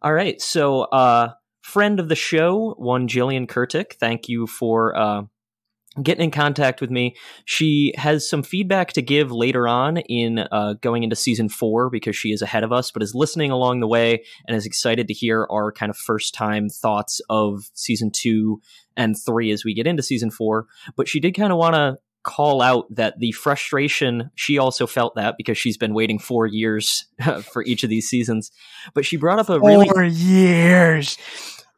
All 0.02 0.14
right. 0.14 0.42
So, 0.42 0.84
uh, 0.84 1.34
friend 1.62 2.00
of 2.00 2.10
the 2.10 2.16
show, 2.16 2.76
one 2.78 3.08
Jillian 3.08 3.48
Kurtik, 3.48 3.94
thank 3.94 4.30
you 4.30 4.48
for 4.48 4.96
uh, 4.96 5.24
getting 6.02 6.26
in 6.26 6.32
contact 6.32 6.82
with 6.82 6.90
me. 6.90 7.16
She 7.46 7.94
has 7.98 8.30
some 8.30 8.44
feedback 8.44 8.94
to 8.94 9.02
give 9.02 9.32
later 9.32 9.68
on 9.68 9.98
in 9.98 10.40
uh, 10.40 10.74
going 10.82 11.04
into 11.04 11.16
season 11.16 11.50
four 11.50 11.90
because 11.90 12.16
she 12.16 12.32
is 12.32 12.42
ahead 12.42 12.64
of 12.64 12.72
us, 12.72 12.92
but 12.92 13.04
is 13.04 13.16
listening 13.16 13.52
along 13.52 13.80
the 13.80 13.88
way 13.88 14.24
and 14.48 14.56
is 14.56 14.66
excited 14.66 15.08
to 15.08 15.14
hear 15.14 15.48
our 15.50 15.72
kind 15.72 15.90
of 15.90 15.98
first 15.98 16.34
time 16.34 16.70
thoughts 16.70 17.22
of 17.30 17.70
season 17.74 18.12
two 18.12 18.62
and 18.98 19.16
three 19.18 19.52
as 19.52 19.64
we 19.64 19.74
get 19.74 19.88
into 19.88 20.04
season 20.04 20.32
four. 20.32 20.68
But 20.96 21.08
she 21.08 21.20
did 21.20 21.32
kind 21.34 21.52
of 21.52 21.58
want 21.58 21.76
to 21.76 21.98
call 22.24 22.62
out 22.62 22.86
that 22.90 23.20
the 23.20 23.32
frustration 23.34 24.32
she 24.34 24.58
also 24.58 24.88
felt 24.88 25.14
that 25.16 25.36
because 25.38 25.60
she's 25.60 25.78
been 25.78 25.94
waiting 25.94 26.18
four 26.18 26.48
years 26.48 27.06
for 27.44 27.64
each 27.64 27.84
of 27.84 27.90
these 27.92 28.10
seasons 28.10 28.52
but 28.94 29.06
she 29.06 29.18
brought 29.18 29.40
up 29.40 29.50
a 29.50 29.60
really 29.60 29.88
four 29.88 30.04
years. 30.04 31.18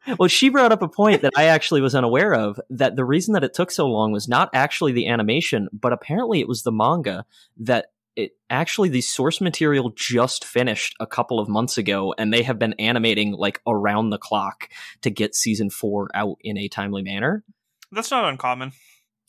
well, 0.18 0.28
she 0.28 0.48
brought 0.48 0.72
up 0.72 0.82
a 0.82 0.88
point 0.88 1.22
that 1.22 1.32
I 1.36 1.44
actually 1.44 1.80
was 1.80 1.94
unaware 1.94 2.34
of 2.34 2.60
that 2.70 2.96
the 2.96 3.04
reason 3.04 3.34
that 3.34 3.44
it 3.44 3.54
took 3.54 3.70
so 3.70 3.86
long 3.86 4.12
was 4.12 4.28
not 4.28 4.50
actually 4.52 4.92
the 4.92 5.08
animation, 5.08 5.68
but 5.72 5.92
apparently 5.92 6.40
it 6.40 6.48
was 6.48 6.62
the 6.62 6.72
manga 6.72 7.24
that 7.58 7.86
it 8.16 8.32
actually 8.50 8.88
the 8.88 9.00
source 9.00 9.40
material 9.40 9.92
just 9.94 10.44
finished 10.44 10.94
a 10.98 11.06
couple 11.06 11.38
of 11.38 11.48
months 11.48 11.78
ago 11.78 12.14
and 12.18 12.32
they 12.32 12.42
have 12.42 12.58
been 12.58 12.72
animating 12.74 13.32
like 13.32 13.60
around 13.66 14.10
the 14.10 14.18
clock 14.18 14.68
to 15.02 15.10
get 15.10 15.36
season 15.36 15.70
4 15.70 16.08
out 16.14 16.36
in 16.40 16.58
a 16.58 16.66
timely 16.68 17.02
manner. 17.02 17.44
That's 17.92 18.10
not 18.10 18.28
uncommon. 18.28 18.72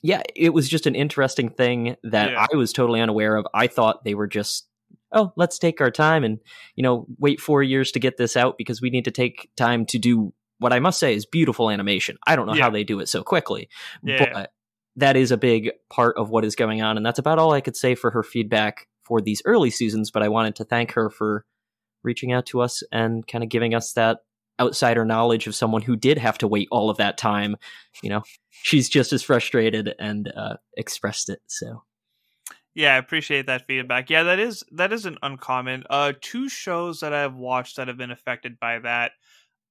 yeah, 0.02 0.24
it 0.36 0.54
was 0.54 0.68
just 0.70 0.88
an 0.88 0.96
interesting 0.96 1.50
thing 1.50 1.98
that 2.04 2.32
Yeah. 2.32 2.48
I 2.52 2.56
was 2.56 2.74
totally 2.74 3.00
unaware 3.02 3.36
of. 3.36 3.46
I 3.54 3.68
thought 3.68 4.04
they 4.06 4.16
were 4.16 4.28
just, 4.28 4.68
oh, 5.12 5.34
let's 5.36 5.60
take 5.60 5.82
our 5.82 5.92
time 5.92 6.24
and, 6.24 6.40
you 6.76 6.84
know, 6.84 7.06
wait 7.20 7.40
four 7.40 7.62
years 7.62 7.92
to 7.92 8.00
get 8.00 8.18
this 8.18 8.36
out 8.38 8.58
because 8.58 8.82
we 8.82 8.90
need 8.90 9.06
to 9.06 9.12
take 9.12 9.50
time 9.56 9.86
to 9.88 10.00
do 10.00 10.34
what 10.60 10.74
I 10.74 10.80
must 10.80 11.00
say 11.00 11.14
is 11.16 11.26
beautiful 11.26 11.70
animation. 11.70 12.18
I 12.28 12.36
don't 12.36 12.46
know 12.48 12.54
Yeah. 12.54 12.64
how 12.64 12.70
they 12.70 12.84
do 12.84 13.00
it 13.00 13.10
so 13.10 13.24
quickly, 13.24 13.70
Yeah. 14.04 14.32
but 14.34 14.52
that 14.96 15.16
is 15.16 15.32
a 15.32 15.38
big 15.38 15.72
part 15.90 16.18
of 16.18 16.30
what 16.30 16.46
is 16.46 16.56
going 16.56 16.82
on. 16.82 16.98
And 16.98 17.06
that's 17.06 17.20
about 17.20 17.40
all 17.40 17.54
I 17.54 17.62
could 17.62 17.76
say 17.78 17.96
for 17.96 18.12
her 18.12 18.24
feedback 18.24 18.88
for 19.04 19.22
these 19.22 19.42
early 19.46 19.70
seasons. 19.70 20.12
But 20.12 20.24
I 20.24 20.28
wanted 20.30 20.56
to 20.58 20.66
thank 20.66 20.92
her 20.94 21.10
for 21.10 21.46
reaching 22.04 22.32
out 22.32 22.46
to 22.48 22.62
us 22.62 22.84
and 22.92 23.26
kind 23.28 23.44
of 23.44 23.50
giving 23.50 23.74
us 23.74 23.94
that 23.94 24.20
outsider 24.60 25.06
knowledge 25.06 25.48
of 25.48 25.56
someone 25.56 25.82
who 25.82 25.96
did 25.96 26.18
have 26.18 26.38
to 26.40 26.48
wait 26.48 26.68
all 26.72 26.90
of 26.90 26.98
that 26.98 27.18
time. 27.18 27.56
You 28.04 28.10
know, 28.10 28.24
she's 28.50 28.90
just 28.90 29.14
as 29.14 29.24
frustrated 29.24 29.96
and 30.00 30.32
uh, 30.36 30.58
expressed 30.76 31.30
it. 31.30 31.40
So 31.48 31.84
Yeah, 32.76 32.96
I 32.96 32.98
appreciate 32.98 33.46
that 33.48 33.66
feedback. 33.68 34.10
Yeah, 34.10 34.24
that 34.24 34.40
is 34.40 34.64
that 34.72 34.92
isn't 34.94 35.18
uncommon. 35.24 35.86
Uh 35.90 36.14
two 36.20 36.50
shows 36.50 37.00
that 37.00 37.14
I've 37.14 37.36
watched 37.36 37.78
that 37.78 37.88
have 37.88 37.98
been 37.98 38.12
affected 38.12 38.60
by 38.60 38.80
that. 38.80 39.14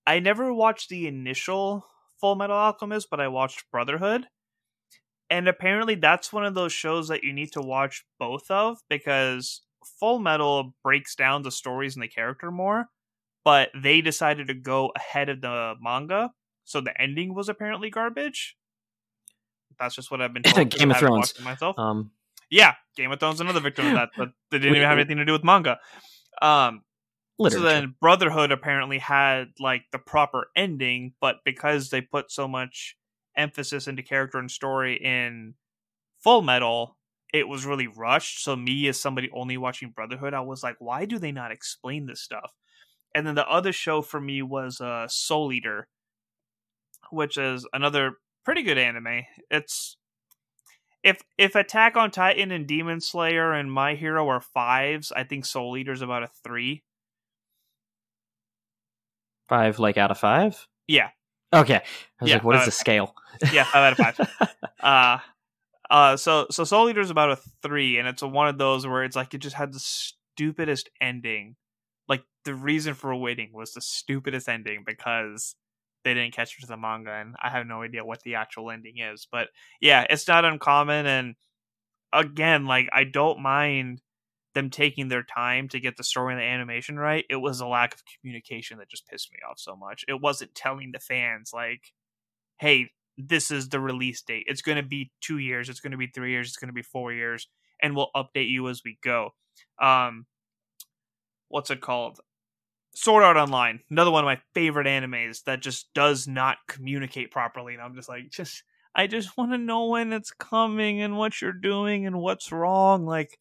I 0.09 0.21
never 0.21 0.55
watched 0.55 0.88
the 0.88 1.07
initial 1.07 1.85
Full 2.19 2.35
Metal 2.35 2.57
Alchemist, 2.57 3.09
but 3.11 3.21
I 3.21 3.29
watched 3.29 3.71
Brotherhood. 3.71 4.27
And 5.29 5.47
apparently 5.47 5.97
that's 5.97 6.33
one 6.33 6.47
of 6.47 6.55
those 6.55 6.73
shows 6.73 7.09
that 7.09 7.25
you 7.25 7.35
need 7.35 7.53
to 7.53 7.61
watch 7.61 8.07
both 8.19 8.50
of 8.50 8.79
because 8.88 9.61
Full 10.00 10.19
Metal 10.19 10.75
breaks 10.83 11.15
down 11.15 11.43
the 11.43 11.50
stories 11.50 11.95
and 11.95 12.03
the 12.03 12.09
character 12.09 12.50
more, 12.50 12.87
but 13.45 13.69
they 13.75 14.00
decided 14.00 14.47
to 14.47 14.55
go 14.55 14.93
ahead 14.97 15.29
of 15.29 15.43
the 15.43 15.75
manga, 15.79 16.31
so 16.65 16.81
the 16.81 16.99
ending 16.99 17.35
was 17.35 17.50
apparently 17.50 17.91
garbage. 17.91 18.57
That's 19.79 19.95
just 19.95 20.11
what 20.11 20.23
I've 20.23 20.33
been 20.33 20.43
told. 20.45 20.71
Game 20.71 20.91
of 20.91 20.97
Thrones. 20.97 21.38
myself. 21.43 21.79
um, 21.79 22.12
Yeah, 22.50 22.77
Game 22.97 23.12
of 23.12 23.21
Thrones 23.21 23.43
another 23.43 23.61
victim 23.61 23.88
of 23.88 23.93
that, 23.93 24.09
but 24.17 24.31
they 24.50 24.59
didn't 24.59 24.77
even 24.77 24.88
have 24.88 24.97
anything 24.97 25.19
to 25.19 25.27
do 25.27 25.33
with 25.33 25.45
manga. 25.45 25.79
Um, 26.41 26.81
literature. 27.38 27.62
so 27.62 27.68
then 27.68 27.95
Brotherhood 28.00 28.52
apparently 28.52 28.99
had 28.99 29.52
like 29.59 29.83
the 29.92 29.99
proper 29.99 30.49
ending, 30.57 31.14
but 31.21 31.37
because 31.45 31.90
they 31.90 32.00
put 32.00 32.30
so 32.30 32.49
much 32.49 32.97
emphasis 33.37 33.87
into 33.87 34.02
character 34.02 34.38
and 34.38 34.50
story 34.50 34.97
in 34.97 35.54
Full 36.21 36.42
Metal, 36.42 36.97
it 37.33 37.49
was 37.49 37.66
really 37.66 37.87
rushed. 37.87 38.42
So 38.42 38.57
me 38.57 38.88
as 38.88 39.00
somebody 39.00 39.30
only 39.33 39.57
watching 39.57 39.90
Brotherhood, 39.90 40.35
I 40.35 40.40
was 40.40 40.62
like, 40.62 40.76
why 40.78 41.04
do 41.04 41.18
they 41.18 41.33
not 41.33 41.52
explain 41.52 42.07
this 42.07 42.21
stuff? 42.21 42.52
And 43.14 43.26
then 43.26 43.35
the 43.35 43.49
other 43.49 43.73
show 43.73 44.02
for 44.02 44.21
me 44.21 44.42
was 44.42 44.80
uh, 44.80 45.07
Soul 45.09 45.52
Eater, 45.52 45.88
which 47.11 47.37
is 47.38 47.66
another 47.73 48.18
pretty 48.45 48.62
good 48.62 48.78
anime. 48.78 49.23
It's 49.50 49.97
if 51.02 51.23
if 51.38 51.54
Attack 51.54 51.97
on 51.97 52.11
Titan 52.11 52.50
and 52.50 52.66
Demon 52.66 53.00
Slayer 53.00 53.52
and 53.52 53.73
My 53.73 53.95
Hero 53.95 54.28
are 54.28 54.40
fives, 54.40 55.12
I 55.12 55.25
think 55.25 55.45
Soul 55.45 55.76
Eater's 55.76 56.02
about 56.02 56.23
a 56.23 56.30
three. 56.45 56.83
Five, 59.49 59.78
like 59.78 59.97
out 59.97 60.11
of 60.11 60.19
five. 60.19 60.67
Yeah, 60.87 61.11
Okay, 61.52 61.76
I 61.76 61.81
was 62.21 62.31
Yeah, 62.31 62.37
like, 62.37 62.45
what 62.45 62.57
is 62.57 62.64
the 62.67 62.71
scale? 62.71 63.14
yeah, 63.52 63.64
five 63.64 63.99
out 63.99 64.14
of 64.14 64.17
five. 64.17 64.49
uh 64.83 65.19
uh 65.90 66.17
so 66.17 66.47
so 66.50 66.64
Soul 66.64 66.88
is 66.88 67.11
about 67.11 67.31
a 67.31 67.37
three, 67.62 67.99
and 67.99 68.07
it's 68.07 68.23
a, 68.23 68.28
one 68.28 68.49
of 68.49 68.59
those 68.59 68.87
where 68.87 69.05
it's 69.05 69.17
like 69.17 69.33
it 69.35 69.38
just 69.38 69.57
had 69.57 69.73
the 69.73 69.81
stupidest 69.81 70.90
ending. 71.00 71.57
Like 72.09 72.25
the 72.45 72.55
reason 72.55 72.95
for 72.95 73.14
waiting 73.14 73.50
was 73.52 73.73
the 73.73 73.81
stupidest 73.81 74.49
ending 74.49 74.83
because 74.85 75.55
they 76.05 76.14
didn't 76.14 76.35
catch 76.35 76.57
it 76.59 76.61
to 76.62 76.67
the 76.67 76.76
manga, 76.76 77.12
and 77.12 77.35
I 77.43 77.49
have 77.49 77.67
no 77.67 77.83
idea 77.83 78.05
what 78.05 78.23
the 78.23 78.35
actual 78.35 78.71
ending 78.71 78.99
is. 78.99 79.26
But 79.31 79.49
yeah, 79.81 80.07
it's 80.11 80.28
not 80.28 80.45
uncommon, 80.45 81.07
and 81.07 81.35
again, 82.12 82.67
like 82.67 82.88
I 82.93 83.05
don't 83.05 83.40
mind 83.40 84.02
them 84.55 84.71
taking 84.71 85.09
their 85.09 85.23
time 85.23 85.69
to 85.69 85.81
get 85.81 85.97
the 85.97 86.05
story 86.05 86.33
and 86.33 86.40
the 86.40 86.47
animation 86.47 86.99
right. 86.99 87.25
It 87.31 87.37
was 87.37 87.61
a 87.61 87.67
lack 87.67 87.95
of 87.95 88.02
communication 88.21 88.78
that 88.78 88.90
just 88.90 89.07
pissed 89.07 89.33
me 89.33 89.38
off 89.49 89.59
so 89.59 89.76
much. 89.76 90.05
It 90.09 90.21
wasn't 90.21 90.55
telling 90.55 90.93
the 90.93 91.00
fans 91.00 91.50
like, 91.52 91.93
"Hey, 92.59 92.90
this 93.17 93.50
is 93.50 93.69
the 93.69 93.81
release 93.81 94.23
date. 94.23 94.47
It's 94.49 94.62
going 94.62 94.76
to 94.76 94.83
be 94.83 95.12
two 95.21 95.38
years. 95.38 95.69
It's 95.69 95.81
going 95.81 95.93
to 95.93 95.99
be 95.99 96.09
three 96.09 96.33
years. 96.33 96.49
It's 96.49 96.57
going 96.57 96.69
to 96.69 96.75
be 96.75 96.83
four 96.83 97.12
years, 97.12 97.49
and 97.81 97.95
we'll 97.97 98.11
update 98.17 98.50
you 98.50 98.69
as 98.69 98.83
we 98.85 98.99
go." 99.02 99.35
Um, 99.81 100.26
what's 101.49 101.71
it 101.71 101.81
called? 101.81 102.21
Sword 102.95 103.23
Art 103.23 103.37
Online, 103.37 103.81
another 103.90 104.11
one 104.11 104.25
of 104.25 104.26
my 104.26 104.40
favorite 104.55 104.88
animes 104.88 105.45
that 105.45 105.62
just 105.62 105.93
does 105.95 106.26
not 106.26 106.59
communicate 106.67 107.31
properly, 107.31 107.75
and 107.75 107.83
I'm 107.83 107.95
just 107.95 108.09
like, 108.09 108.31
just 108.31 108.64
I 108.95 109.07
just 109.07 109.37
want 109.37 109.52
to 109.52 109.59
know 109.59 109.87
when 109.87 110.12
it's 110.12 110.33
coming 110.33 111.00
and 111.00 111.17
what 111.17 111.40
you're 111.40 111.52
doing 111.52 112.07
and 112.07 112.19
what's 112.19 112.50
wrong. 112.50 113.07
Like, 113.07 113.38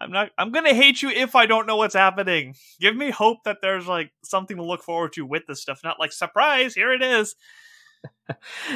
I'm 0.00 0.10
not. 0.10 0.30
I'm 0.38 0.50
gonna 0.50 0.74
hate 0.74 1.02
you 1.02 1.10
if 1.10 1.34
I 1.34 1.46
don't 1.46 1.66
know 1.66 1.76
what's 1.76 1.94
happening. 1.94 2.54
Give 2.80 2.96
me 2.96 3.10
hope 3.10 3.38
that 3.44 3.58
there's 3.60 3.86
like 3.86 4.10
something 4.24 4.56
to 4.56 4.64
look 4.64 4.82
forward 4.82 5.12
to 5.14 5.26
with 5.26 5.46
this 5.46 5.60
stuff, 5.60 5.80
not 5.84 6.00
like 6.00 6.12
surprise. 6.12 6.74
Here 6.74 6.92
it 6.92 7.02
is. 7.02 7.34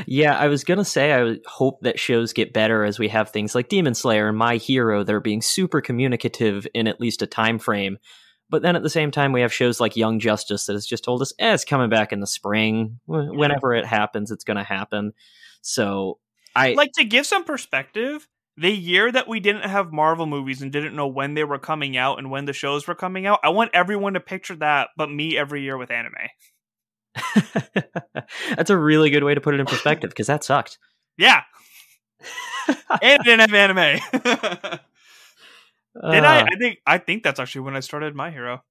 Yeah, 0.06 0.36
I 0.36 0.48
was 0.48 0.64
gonna 0.64 0.84
say 0.84 1.14
I 1.14 1.36
hope 1.46 1.80
that 1.82 1.98
shows 1.98 2.32
get 2.32 2.52
better 2.52 2.84
as 2.84 2.98
we 2.98 3.08
have 3.08 3.30
things 3.30 3.54
like 3.54 3.68
Demon 3.68 3.94
Slayer 3.94 4.28
and 4.28 4.36
My 4.36 4.56
Hero 4.56 5.04
that 5.04 5.14
are 5.14 5.20
being 5.20 5.40
super 5.42 5.80
communicative 5.80 6.66
in 6.74 6.88
at 6.88 7.00
least 7.00 7.22
a 7.22 7.26
time 7.26 7.58
frame. 7.60 7.98
But 8.50 8.62
then 8.62 8.76
at 8.76 8.82
the 8.82 8.90
same 8.90 9.10
time, 9.10 9.32
we 9.32 9.40
have 9.40 9.52
shows 9.52 9.80
like 9.80 9.96
Young 9.96 10.18
Justice 10.18 10.66
that 10.66 10.74
has 10.74 10.86
just 10.86 11.04
told 11.04 11.22
us, 11.22 11.32
eh, 11.38 11.54
it's 11.54 11.64
coming 11.64 11.88
back 11.88 12.12
in 12.12 12.20
the 12.20 12.26
spring. 12.26 13.00
Wh- 13.06 13.30
Whenever 13.30 13.74
it 13.74 13.86
happens, 13.86 14.30
it's 14.30 14.44
going 14.44 14.58
to 14.58 14.62
happen. 14.62 15.12
So 15.62 16.18
I 16.54 16.74
like 16.74 16.92
to 16.96 17.04
give 17.04 17.26
some 17.26 17.44
perspective 17.44 18.28
the 18.56 18.70
year 18.70 19.10
that 19.10 19.28
we 19.28 19.40
didn't 19.40 19.68
have 19.68 19.92
marvel 19.92 20.26
movies 20.26 20.62
and 20.62 20.70
didn't 20.72 20.94
know 20.94 21.06
when 21.08 21.34
they 21.34 21.44
were 21.44 21.58
coming 21.58 21.96
out 21.96 22.18
and 22.18 22.30
when 22.30 22.44
the 22.44 22.52
shows 22.52 22.86
were 22.86 22.94
coming 22.94 23.26
out 23.26 23.40
i 23.42 23.48
want 23.48 23.70
everyone 23.74 24.14
to 24.14 24.20
picture 24.20 24.56
that 24.56 24.88
but 24.96 25.10
me 25.10 25.36
every 25.36 25.62
year 25.62 25.76
with 25.76 25.90
anime. 25.90 26.14
That's 28.56 28.70
a 28.70 28.76
really 28.76 29.10
good 29.10 29.24
way 29.24 29.34
to 29.34 29.40
put 29.40 29.54
it 29.54 29.60
in 29.60 29.66
perspective 29.66 30.10
because 30.10 30.26
that 30.26 30.44
sucked. 30.44 30.78
yeah. 31.16 31.42
And 33.02 33.22
didn't 33.22 33.40
have 33.40 33.54
anime. 33.54 34.00
Did 36.10 36.24
i? 36.24 36.40
Uh, 36.40 36.46
i 36.46 36.56
think 36.58 36.78
i 36.86 36.98
think 36.98 37.22
that's 37.22 37.38
actually 37.38 37.60
when 37.60 37.76
i 37.76 37.80
started 37.80 38.14
my 38.14 38.30
hero. 38.30 38.64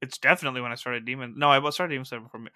It's 0.00 0.18
definitely 0.18 0.60
when 0.60 0.70
i 0.70 0.76
started 0.76 1.04
demon 1.04 1.34
no 1.36 1.48
i 1.50 1.70
started 1.70 1.92
demon 1.94 2.04
slayer 2.04 2.20
before 2.20 2.40
me. 2.40 2.50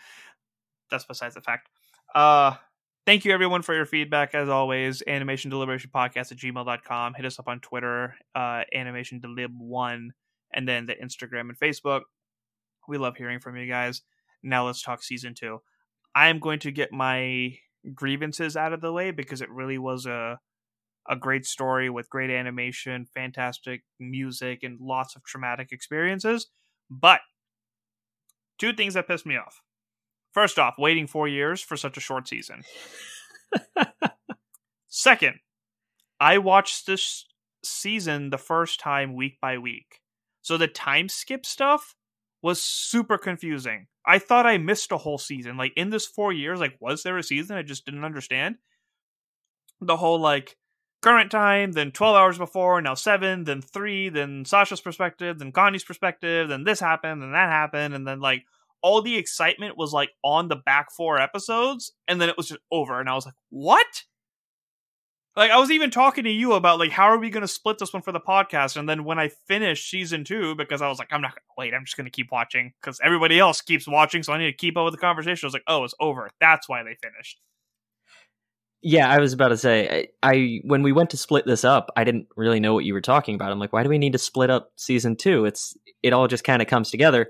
That's 0.91 1.05
besides 1.05 1.35
the 1.35 1.41
fact. 1.41 1.69
Uh 2.15 2.57
thank 3.07 3.25
you 3.25 3.33
everyone 3.33 3.63
for 3.63 3.75
your 3.75 3.87
feedback 3.87 4.35
as 4.35 4.49
always. 4.49 5.03
Animation 5.07 5.49
deliberation 5.51 5.91
podcast 5.95 6.33
at 6.33 6.39
gmail.com 6.39 7.15
hit 7.15 7.25
us 7.25 7.39
up 7.39 7.49
on 7.49 7.61
twitter 7.61 8.17
uh 8.35 8.63
animation 8.75 9.21
delib 9.21 9.57
one 9.57 10.13
and 10.53 10.69
then 10.69 10.87
the 10.87 10.95
instagram 10.95 11.49
and 11.49 11.59
facebook. 11.59 12.03
We 12.89 12.99
love 12.99 13.17
hearing 13.17 13.41
from 13.41 13.57
you 13.57 13.67
guys. 13.67 14.03
Now 14.43 14.67
let's 14.67 14.83
talk 14.83 15.03
season 15.03 15.35
two. 15.35 15.61
I 16.15 16.29
am 16.29 16.39
going 16.39 16.59
to 16.61 16.71
get 16.71 16.93
my 16.93 17.57
grievances 17.95 18.57
out 18.57 18.73
of 18.73 18.81
the 18.81 18.93
way 18.93 19.13
because 19.13 19.41
it 19.41 19.51
really 19.51 19.79
was 19.79 20.07
a 20.07 20.39
a 21.09 21.15
great 21.15 21.47
story 21.47 21.89
with 21.89 22.11
great 22.11 22.31
animation 22.31 23.07
fantastic 23.15 23.85
music 24.01 24.65
and 24.65 24.81
lots 24.81 25.15
of 25.15 25.23
traumatic 25.23 25.71
experiences. 25.71 26.49
But 26.91 27.21
two 28.59 28.73
things 28.73 28.95
that 28.95 29.07
pissed 29.07 29.27
me 29.27 29.37
off 29.37 29.61
First 30.37 30.59
off, 30.59 30.75
waiting 30.77 31.07
four 31.07 31.27
years 31.27 31.63
for 31.63 31.79
such 31.79 31.97
a 31.97 32.01
short 32.01 32.29
season. 32.29 32.63
Second, 34.87 35.37
I 36.21 36.37
watched 36.37 36.87
this 36.87 37.25
season 37.65 38.29
the 38.29 38.37
first 38.37 38.79
time 38.79 39.15
week 39.15 39.39
by 39.41 39.57
week. 39.57 40.03
So 40.43 40.59
the 40.59 40.69
time 40.69 41.09
skip 41.09 41.47
stuff 41.47 41.95
was 42.43 42.63
super 42.63 43.17
confusing. 43.17 43.87
I 44.07 44.19
thought 44.19 44.45
I 44.45 44.59
missed 44.59 44.93
a 44.93 44.99
whole 44.99 45.17
season. 45.17 45.57
Like 45.57 45.73
in 45.75 45.89
this 45.89 46.05
four 46.05 46.35
years, 46.35 46.61
like 46.61 46.77
was 46.81 47.03
there 47.03 47.17
a 47.17 47.23
season? 47.23 47.57
I 47.57 47.63
just 47.63 47.87
didn't 47.87 48.05
understand. 48.05 48.57
The 49.81 49.97
whole 49.97 50.21
like 50.21 50.59
current 51.01 51.31
time, 51.31 51.73
then 51.73 51.93
12 51.93 52.15
hours 52.15 52.37
before, 52.37 52.83
now 52.83 52.93
seven, 52.93 53.45
then 53.45 53.63
three, 53.63 54.11
then 54.11 54.45
Sasha's 54.45 54.83
perspective, 54.83 55.39
then 55.39 55.53
Connie's 55.53 55.83
perspective, 55.83 56.51
then 56.51 56.65
this 56.65 56.81
happened, 56.81 57.23
then 57.23 57.33
that 57.33 57.49
happened, 57.49 57.95
and 57.95 58.07
then 58.07 58.21
like 58.21 58.45
all 58.83 59.03
the 59.03 59.17
excitement 59.17 59.77
was 59.77 59.93
like 59.93 60.11
on 60.23 60.49
the 60.49 60.57
back 60.57 60.91
four 60.93 61.21
episodes 61.21 61.93
and 62.09 62.21
then 62.21 62.29
it 62.29 62.37
was 62.37 62.49
just 62.49 62.61
over 62.71 63.01
and 63.01 63.09
i 63.09 63.15
was 63.15 63.27
like 63.27 63.35
what 63.51 64.05
like 65.37 65.51
i 65.51 65.59
was 65.59 65.71
even 65.71 65.91
talking 65.91 66.25
to 66.25 66.31
you 66.31 66.53
about 66.53 66.79
like 66.79 66.91
how 66.91 67.05
are 67.05 67.19
we 67.19 67.31
going 67.31 67.43
to 67.43 67.49
split 67.49 67.79
this 67.79 67.93
one 67.93 68.03
for 68.03 68.13
the 68.13 68.21
podcast 68.21 68.77
and 68.77 68.89
then 68.89 69.05
when 69.05 69.19
i 69.19 69.29
finished 69.47 69.91
season 69.91 70.25
two 70.25 70.55
because 70.55 70.83
i 70.83 70.89
was 70.89 70.99
like 70.99 71.09
i'm 71.11 71.21
not 71.21 71.33
going 71.33 71.37
to 71.37 71.55
wait 71.59 71.75
i'm 71.75 71.85
just 71.85 71.97
going 71.97 72.05
to 72.05 72.11
keep 72.11 72.31
watching 72.31 72.73
because 72.81 73.01
everybody 73.03 73.39
else 73.39 73.61
keeps 73.61 73.87
watching 73.89 74.23
so 74.23 74.33
i 74.33 74.39
need 74.39 74.47
to 74.47 74.53
keep 74.53 74.77
up 74.77 74.85
with 74.85 74.95
the 74.95 75.01
conversation 75.01 75.47
i 75.47 75.49
was 75.49 75.55
like 75.55 75.63
oh 75.67 75.85
it's 75.85 75.95
over 76.01 76.31
that's 76.41 76.69
why 76.69 76.83
they 76.83 76.97
finished 77.03 77.41
Yeah, 78.83 79.11
I 79.11 79.19
was 79.19 79.33
about 79.33 79.49
to 79.49 79.57
say 79.57 80.09
I, 80.23 80.33
I 80.33 80.61
when 80.65 80.83
we 80.83 80.93
went 80.93 81.11
to 81.11 81.17
split 81.17 81.45
this 81.45 81.65
up, 81.65 81.91
I 81.97 82.05
didn't 82.05 82.29
really 82.37 82.61
know 82.61 82.75
what 82.75 82.85
you 82.85 82.95
were 82.95 83.01
talking 83.01 83.35
about. 83.35 83.51
I'm 83.51 83.59
like, 83.59 83.73
why 83.73 83.83
do 83.83 83.89
we 83.89 83.99
need 83.99 84.13
to 84.13 84.19
split 84.19 84.49
up 84.49 84.71
season 84.77 85.17
2? 85.17 85.45
It's 85.45 85.77
it 86.03 86.13
all 86.13 86.29
just 86.29 86.45
kind 86.45 86.63
of 86.63 86.69
comes 86.69 86.91
together. 86.91 87.29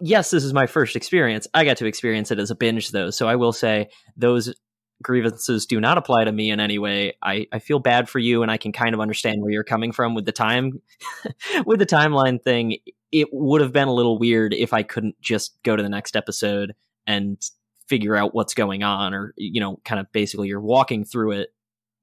Yes, 0.00 0.30
this 0.30 0.44
is 0.44 0.52
my 0.52 0.66
first 0.66 0.96
experience. 0.96 1.46
I 1.54 1.64
got 1.64 1.76
to 1.78 1.86
experience 1.86 2.30
it 2.30 2.38
as 2.38 2.50
a 2.50 2.54
binge 2.54 2.90
though, 2.90 3.10
so 3.10 3.28
I 3.28 3.36
will 3.36 3.52
say 3.52 3.88
those 4.16 4.54
grievances 5.02 5.66
do 5.66 5.80
not 5.80 5.98
apply 5.98 6.24
to 6.24 6.32
me 6.32 6.50
in 6.50 6.60
any 6.60 6.78
way. 6.78 7.14
I, 7.22 7.46
I 7.52 7.58
feel 7.58 7.78
bad 7.78 8.08
for 8.08 8.18
you 8.18 8.42
and 8.42 8.50
I 8.50 8.56
can 8.56 8.72
kind 8.72 8.94
of 8.94 9.00
understand 9.00 9.42
where 9.42 9.50
you're 9.50 9.64
coming 9.64 9.92
from 9.92 10.14
with 10.14 10.24
the 10.24 10.32
time 10.32 10.80
with 11.66 11.78
the 11.78 11.86
timeline 11.86 12.42
thing. 12.42 12.78
It 13.12 13.28
would 13.32 13.60
have 13.60 13.72
been 13.72 13.88
a 13.88 13.92
little 13.92 14.18
weird 14.18 14.54
if 14.54 14.72
I 14.72 14.82
couldn't 14.82 15.20
just 15.20 15.62
go 15.62 15.76
to 15.76 15.82
the 15.82 15.88
next 15.88 16.16
episode 16.16 16.74
and 17.06 17.40
figure 17.88 18.16
out 18.16 18.34
what's 18.34 18.54
going 18.54 18.82
on 18.82 19.12
or 19.14 19.34
you 19.36 19.60
know, 19.60 19.78
kind 19.84 20.00
of 20.00 20.10
basically 20.12 20.48
you're 20.48 20.60
walking 20.60 21.04
through 21.04 21.32
it 21.32 21.48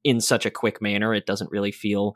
in 0.04 0.22
such 0.22 0.46
a 0.46 0.52
quick 0.52 0.82
manner. 0.82 1.14
It 1.14 1.26
doesn't 1.26 1.52
really 1.52 1.72
feel 1.72 2.14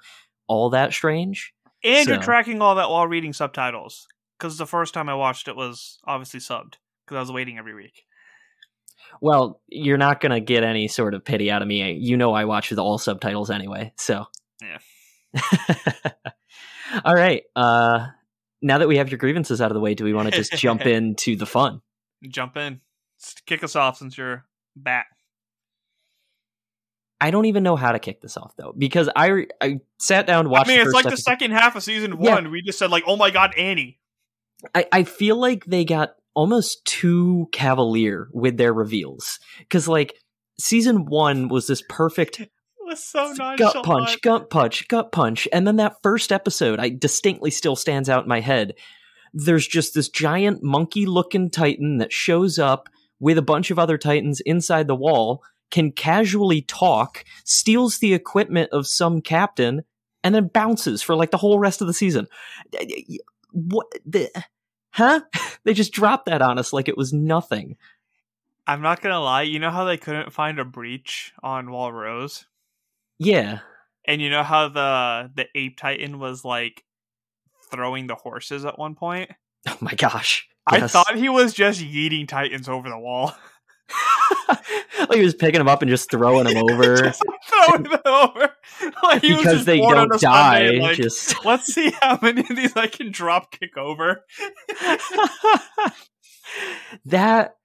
all 0.48 0.70
that 0.72 0.94
strange. 0.94 1.54
And 1.84 2.06
So- 2.06 2.14
you're 2.14 2.22
tracking 2.22 2.62
all 2.62 2.76
that 2.76 2.90
while 2.90 3.08
reading 3.08 3.34
subtitles. 3.34 4.08
Because 4.38 4.58
the 4.58 4.66
first 4.68 4.94
time 4.94 5.10
I 5.10 5.16
watched 5.16 5.48
it 5.48 5.56
was 5.56 6.00
obviously 6.06 6.40
subbed. 6.40 6.76
Because 7.06 7.18
I 7.18 7.20
was 7.20 7.32
waiting 7.32 7.58
every 7.58 7.74
week. 7.76 8.06
Well, 9.22 9.62
you're 9.68 9.98
not 9.98 10.20
going 10.20 10.32
to 10.32 10.40
get 10.40 10.64
any 10.64 10.88
sort 10.88 11.14
of 11.14 11.24
pity 11.24 11.52
out 11.52 11.62
of 11.62 11.68
me. 11.68 11.94
You 11.94 12.18
know 12.18 12.34
I 12.34 12.46
watch 12.46 12.70
with 12.70 12.80
all 12.80 12.98
subtitles 12.98 13.50
anyway. 13.52 13.94
So 13.98 14.26
Yeah. 14.62 14.80
all 17.06 17.14
right. 17.14 17.44
Uh 17.56 18.08
now 18.62 18.80
that 18.80 18.88
we 18.88 18.98
have 18.98 19.10
your 19.10 19.20
grievances 19.20 19.62
out 19.62 19.70
of 19.70 19.76
the 19.76 19.80
way, 19.82 19.94
do 19.94 20.04
we 20.04 20.14
want 20.14 20.30
to 20.32 20.36
just 20.36 20.54
jump 20.54 20.82
into 20.86 21.36
the 21.36 21.46
fun? 21.46 21.82
Jump 22.28 22.58
in. 22.58 22.82
Kick 23.46 23.64
us 23.64 23.76
off 23.76 23.98
since 23.98 24.18
you're 24.18 24.46
back. 24.76 25.08
I 27.22 27.32
don't 27.32 27.46
even 27.46 27.64
know 27.64 27.76
how 27.76 27.92
to 27.92 28.00
kick 28.00 28.22
this 28.22 28.38
off 28.38 28.54
though 28.58 28.74
because 28.78 29.10
I 29.16 29.46
I 29.62 29.80
sat 30.00 30.28
down 30.28 30.48
I 30.48 30.50
watched 30.50 30.68
mean, 30.68 30.80
the 30.80 30.86
it's 30.86 30.94
like 30.94 31.06
the 31.06 31.18
second 31.18 31.52
half 31.52 31.76
of 31.76 31.84
season 31.84 32.18
Yeah. 32.20 32.36
one. 32.36 32.52
We 32.52 32.62
just 32.62 32.78
said, 32.78 32.92
like, 32.92 33.04
oh 33.08 33.16
my 33.16 33.30
god, 33.32 33.54
Annie. 33.58 34.00
I, 34.74 34.88
I 34.92 35.04
feel 35.04 35.36
like 35.38 35.66
they 35.66 35.86
got 35.86 36.16
almost 36.34 36.86
too 36.86 37.48
cavalier 37.52 38.28
with 38.34 38.58
their 38.58 38.74
reveals 38.74 39.40
because 39.60 39.88
like 39.88 40.16
season 40.60 41.06
one 41.06 41.48
was 41.48 41.68
this 41.68 41.84
perfect 41.88 42.42
was 42.86 43.04
so 43.04 43.34
gut 43.58 43.84
punch, 43.84 44.22
gut 44.22 44.50
punch, 44.50 44.88
gut 44.88 45.12
punch, 45.12 45.48
and 45.52 45.68
then 45.68 45.78
that 45.78 45.98
first 46.04 46.32
episode, 46.32 46.80
I 46.80 46.90
distinctly 46.90 47.52
still 47.52 47.76
stands 47.76 48.10
out 48.10 48.24
in 48.24 48.30
my 48.30 48.42
head. 48.42 48.74
There's 49.34 49.68
just 49.68 49.94
this 49.94 50.08
giant 50.08 50.64
monkey-looking 50.64 51.50
titan 51.50 51.98
that 51.98 52.14
shows 52.14 52.58
up 52.58 52.88
with 53.20 53.38
a 53.38 53.44
bunch 53.44 53.72
of 53.72 53.80
other 53.80 53.98
titans 53.98 54.40
inside 54.42 54.88
the 54.88 54.96
wall, 54.96 55.44
can 55.72 55.92
casually 55.92 56.62
talk, 56.62 57.26
steals 57.44 57.98
the 57.98 58.14
equipment 58.14 58.70
of 58.72 58.88
some 58.88 59.22
captain, 59.22 59.84
and 60.24 60.34
then 60.34 60.48
bounces 60.54 61.02
for 61.02 61.16
like 61.16 61.32
the 61.32 61.38
whole 61.38 61.60
rest 61.60 61.82
of 61.82 61.88
the 61.88 61.94
season. 61.94 62.28
What 63.52 63.88
the? 64.06 64.30
Huh? 64.96 65.20
they 65.66 65.74
just 65.74 65.92
dropped 65.92 66.26
that 66.28 66.42
on 66.42 66.58
us 66.58 66.72
like 66.74 66.88
it 66.88 66.98
was 66.98 67.12
nothing. 67.14 67.76
I'm 68.66 68.82
not 68.82 69.02
gonna 69.02 69.20
lie. 69.20 69.42
You 69.44 69.60
know 69.60 69.70
how 69.72 69.84
they 69.84 69.98
couldn't 69.98 70.32
find 70.34 70.58
a 70.58 70.66
breach 70.66 71.34
on 71.44 71.70
Wall 71.70 71.92
Rose, 71.94 72.46
Yeah. 73.20 73.60
and 74.08 74.22
you 74.22 74.30
know 74.30 74.42
how 74.44 74.70
the 74.70 75.32
the 75.36 75.48
ape 75.54 75.78
titan 75.78 76.18
was 76.20 76.44
like 76.46 76.84
throwing 77.72 78.08
the 78.08 78.16
horses 78.16 78.64
at 78.66 78.80
one 78.80 78.96
point. 78.96 79.32
Oh 79.68 79.78
my 79.82 79.94
gosh. 79.96 80.48
I 80.68 80.88
thought 80.88 81.16
he 81.16 81.30
was 81.30 81.54
just 81.54 81.80
yeeting 81.82 82.28
titans 82.28 82.68
over 82.70 82.90
the 82.90 82.98
wall, 82.98 83.36
like 85.00 85.14
he 85.14 85.24
was 85.24 85.34
picking 85.36 85.60
them 85.60 85.68
up 85.68 85.82
and 85.82 85.90
just 85.90 86.10
throwing 86.12 86.46
them 86.46 86.58
over. 86.72 86.98
just 86.98 87.22
throwing 87.50 87.84
them 87.84 88.00
over. 88.06 88.52
Like 89.04 89.22
he 89.22 89.32
was 89.32 89.42
because 89.44 89.66
they 89.66 89.78
don't 89.80 90.14
a 90.14 90.20
Sunday, 90.20 90.80
die. 90.80 90.86
like, 90.88 90.98
just 90.98 91.46
let's 91.46 91.74
see 91.74 91.92
how 92.02 92.20
many 92.22 92.42
of 92.42 92.48
these 92.56 92.76
I 92.76 92.88
can 92.88 93.10
drop 93.12 93.52
kick 93.52 93.78
over. 93.78 94.26
that. 97.06 97.56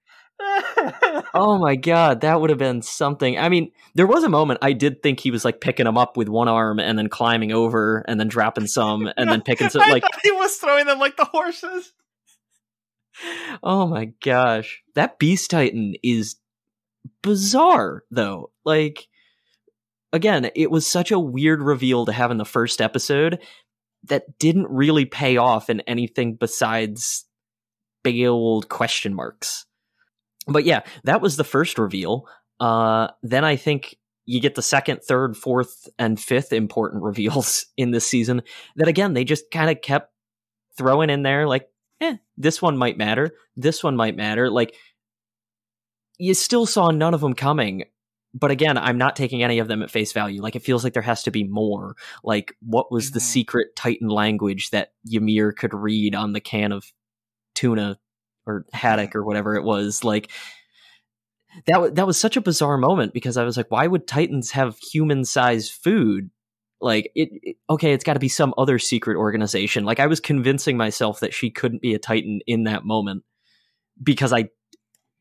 Oh 1.33 1.57
my 1.59 1.75
god, 1.75 2.21
that 2.21 2.39
would 2.39 2.49
have 2.49 2.59
been 2.59 2.81
something. 2.81 3.37
I 3.37 3.49
mean, 3.49 3.71
there 3.93 4.07
was 4.07 4.23
a 4.23 4.29
moment 4.29 4.59
I 4.61 4.73
did 4.73 5.03
think 5.03 5.19
he 5.19 5.31
was 5.31 5.43
like 5.45 5.59
picking 5.61 5.85
them 5.85 5.97
up 5.97 6.17
with 6.17 6.29
one 6.29 6.47
arm 6.47 6.79
and 6.79 6.97
then 6.97 7.09
climbing 7.09 7.51
over 7.51 8.03
and 8.07 8.19
then 8.19 8.27
dropping 8.27 8.67
some 8.67 9.11
and 9.17 9.29
then 9.29 9.41
picking 9.41 9.69
some. 9.69 9.81
I 9.81 9.89
Like, 9.89 10.03
thought 10.03 10.19
he 10.23 10.31
was 10.31 10.55
throwing 10.57 10.85
them 10.85 10.97
like 10.99 11.17
the 11.17 11.25
horses. 11.25 11.93
Oh 13.63 13.87
my 13.87 14.11
gosh, 14.23 14.81
that 14.95 15.19
Beast 15.19 15.51
Titan 15.51 15.95
is 16.03 16.35
bizarre 17.21 18.03
though. 18.11 18.51
Like, 18.65 19.07
again, 20.13 20.49
it 20.55 20.71
was 20.71 20.87
such 20.87 21.11
a 21.11 21.19
weird 21.19 21.61
reveal 21.61 22.05
to 22.05 22.11
have 22.11 22.31
in 22.31 22.37
the 22.37 22.45
first 22.45 22.81
episode 22.81 23.39
that 24.05 24.39
didn't 24.39 24.69
really 24.69 25.05
pay 25.05 25.37
off 25.37 25.69
in 25.69 25.81
anything 25.81 26.35
besides 26.35 27.25
big 28.03 28.25
old 28.25 28.69
question 28.69 29.13
marks. 29.13 29.65
But 30.47 30.65
yeah, 30.65 30.81
that 31.03 31.21
was 31.21 31.37
the 31.37 31.43
first 31.43 31.77
reveal. 31.77 32.27
Uh, 32.59 33.09
then 33.21 33.45
I 33.45 33.55
think 33.55 33.95
you 34.25 34.39
get 34.39 34.55
the 34.55 34.61
second, 34.61 35.01
third, 35.01 35.35
fourth, 35.35 35.87
and 35.99 36.19
fifth 36.19 36.53
important 36.53 37.03
reveals 37.03 37.65
in 37.77 37.91
this 37.91 38.07
season 38.07 38.41
that 38.75 38.87
again 38.87 39.13
they 39.13 39.23
just 39.23 39.51
kind 39.51 39.69
of 39.69 39.81
kept 39.81 40.11
throwing 40.77 41.09
in 41.09 41.23
there 41.23 41.47
like, 41.47 41.67
this 42.41 42.61
one 42.61 42.77
might 42.77 42.97
matter, 42.97 43.31
this 43.55 43.83
one 43.83 43.95
might 43.95 44.15
matter. 44.15 44.49
Like 44.49 44.75
you 46.17 46.33
still 46.33 46.65
saw 46.65 46.91
none 46.91 47.13
of 47.13 47.21
them 47.21 47.33
coming. 47.33 47.83
But 48.33 48.51
again, 48.51 48.77
I'm 48.77 48.97
not 48.97 49.15
taking 49.17 49.43
any 49.43 49.59
of 49.59 49.67
them 49.67 49.81
at 49.83 49.91
face 49.91 50.13
value. 50.13 50.41
Like 50.41 50.55
it 50.55 50.63
feels 50.63 50.83
like 50.83 50.93
there 50.93 51.01
has 51.01 51.23
to 51.23 51.31
be 51.31 51.43
more. 51.43 51.95
Like 52.23 52.55
what 52.61 52.91
was 52.91 53.11
the 53.11 53.19
Mhm. 53.19 53.23
secret 53.23 53.75
Titan 53.75 54.07
language 54.07 54.69
that 54.69 54.93
Ymir 55.11 55.51
could 55.51 55.73
read 55.73 56.15
on 56.15 56.31
the 56.33 56.39
can 56.39 56.71
of 56.71 56.85
tuna 57.55 57.99
or 58.45 58.65
haddock 58.71 59.15
or 59.15 59.25
whatever 59.25 59.55
it 59.55 59.63
was? 59.63 60.03
Like 60.03 60.31
that 61.65 61.81
was 61.81 61.91
that 61.93 62.07
was 62.07 62.17
such 62.17 62.37
a 62.37 62.41
bizarre 62.41 62.77
moment 62.77 63.13
because 63.13 63.35
I 63.35 63.43
was 63.43 63.57
like, 63.57 63.69
why 63.69 63.85
would 63.85 64.07
Titans 64.07 64.51
have 64.51 64.77
human 64.93 65.25
sized 65.25 65.73
food? 65.73 66.29
Like 66.81 67.11
it, 67.15 67.29
it- 67.43 67.57
okay, 67.69 67.93
it's 67.93 68.03
got 68.03 68.13
to 68.13 68.19
be 68.19 68.29
some 68.29 68.53
other 68.57 68.79
secret 68.79 69.17
organization. 69.17 69.85
Like 69.85 69.99
I 69.99 70.07
was 70.07 70.19
convincing 70.19 70.77
myself 70.77 71.19
that 71.21 71.33
she 71.33 71.49
couldn't 71.49 71.81
be 71.81 71.93
a 71.93 71.99
Titan 71.99 72.41
in 72.47 72.63
that 72.63 72.83
moment 72.85 73.23
because 74.01 74.33
I 74.33 74.49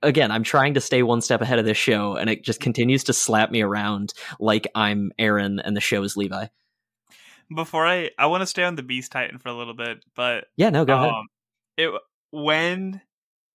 again, 0.02 0.30
I'm 0.30 0.44
trying 0.44 0.74
to 0.74 0.80
stay 0.80 1.02
one 1.02 1.20
step 1.20 1.42
ahead 1.42 1.58
of 1.58 1.66
this 1.66 1.76
show 1.76 2.16
and 2.16 2.30
it 2.30 2.42
just 2.42 2.60
continues 2.60 3.04
to 3.04 3.12
slap 3.12 3.50
me 3.50 3.60
around 3.60 4.14
like 4.38 4.66
I'm 4.74 5.12
Eren 5.18 5.60
and 5.62 5.76
the 5.76 5.80
show 5.80 6.02
is 6.02 6.16
Levi. 6.16 6.46
Before 7.54 7.86
I, 7.86 8.10
I 8.18 8.26
want 8.26 8.42
to 8.42 8.46
stay 8.46 8.62
on 8.62 8.76
the 8.76 8.82
Beast 8.82 9.12
Titan 9.12 9.38
for 9.38 9.48
a 9.48 9.54
little 9.54 9.74
bit, 9.74 10.04
but 10.14 10.46
Yeah, 10.56 10.70
no, 10.70 10.84
go 10.84 10.94
ahead. 10.94 11.10
um, 11.10 11.26
it 11.76 11.90
when 12.30 13.02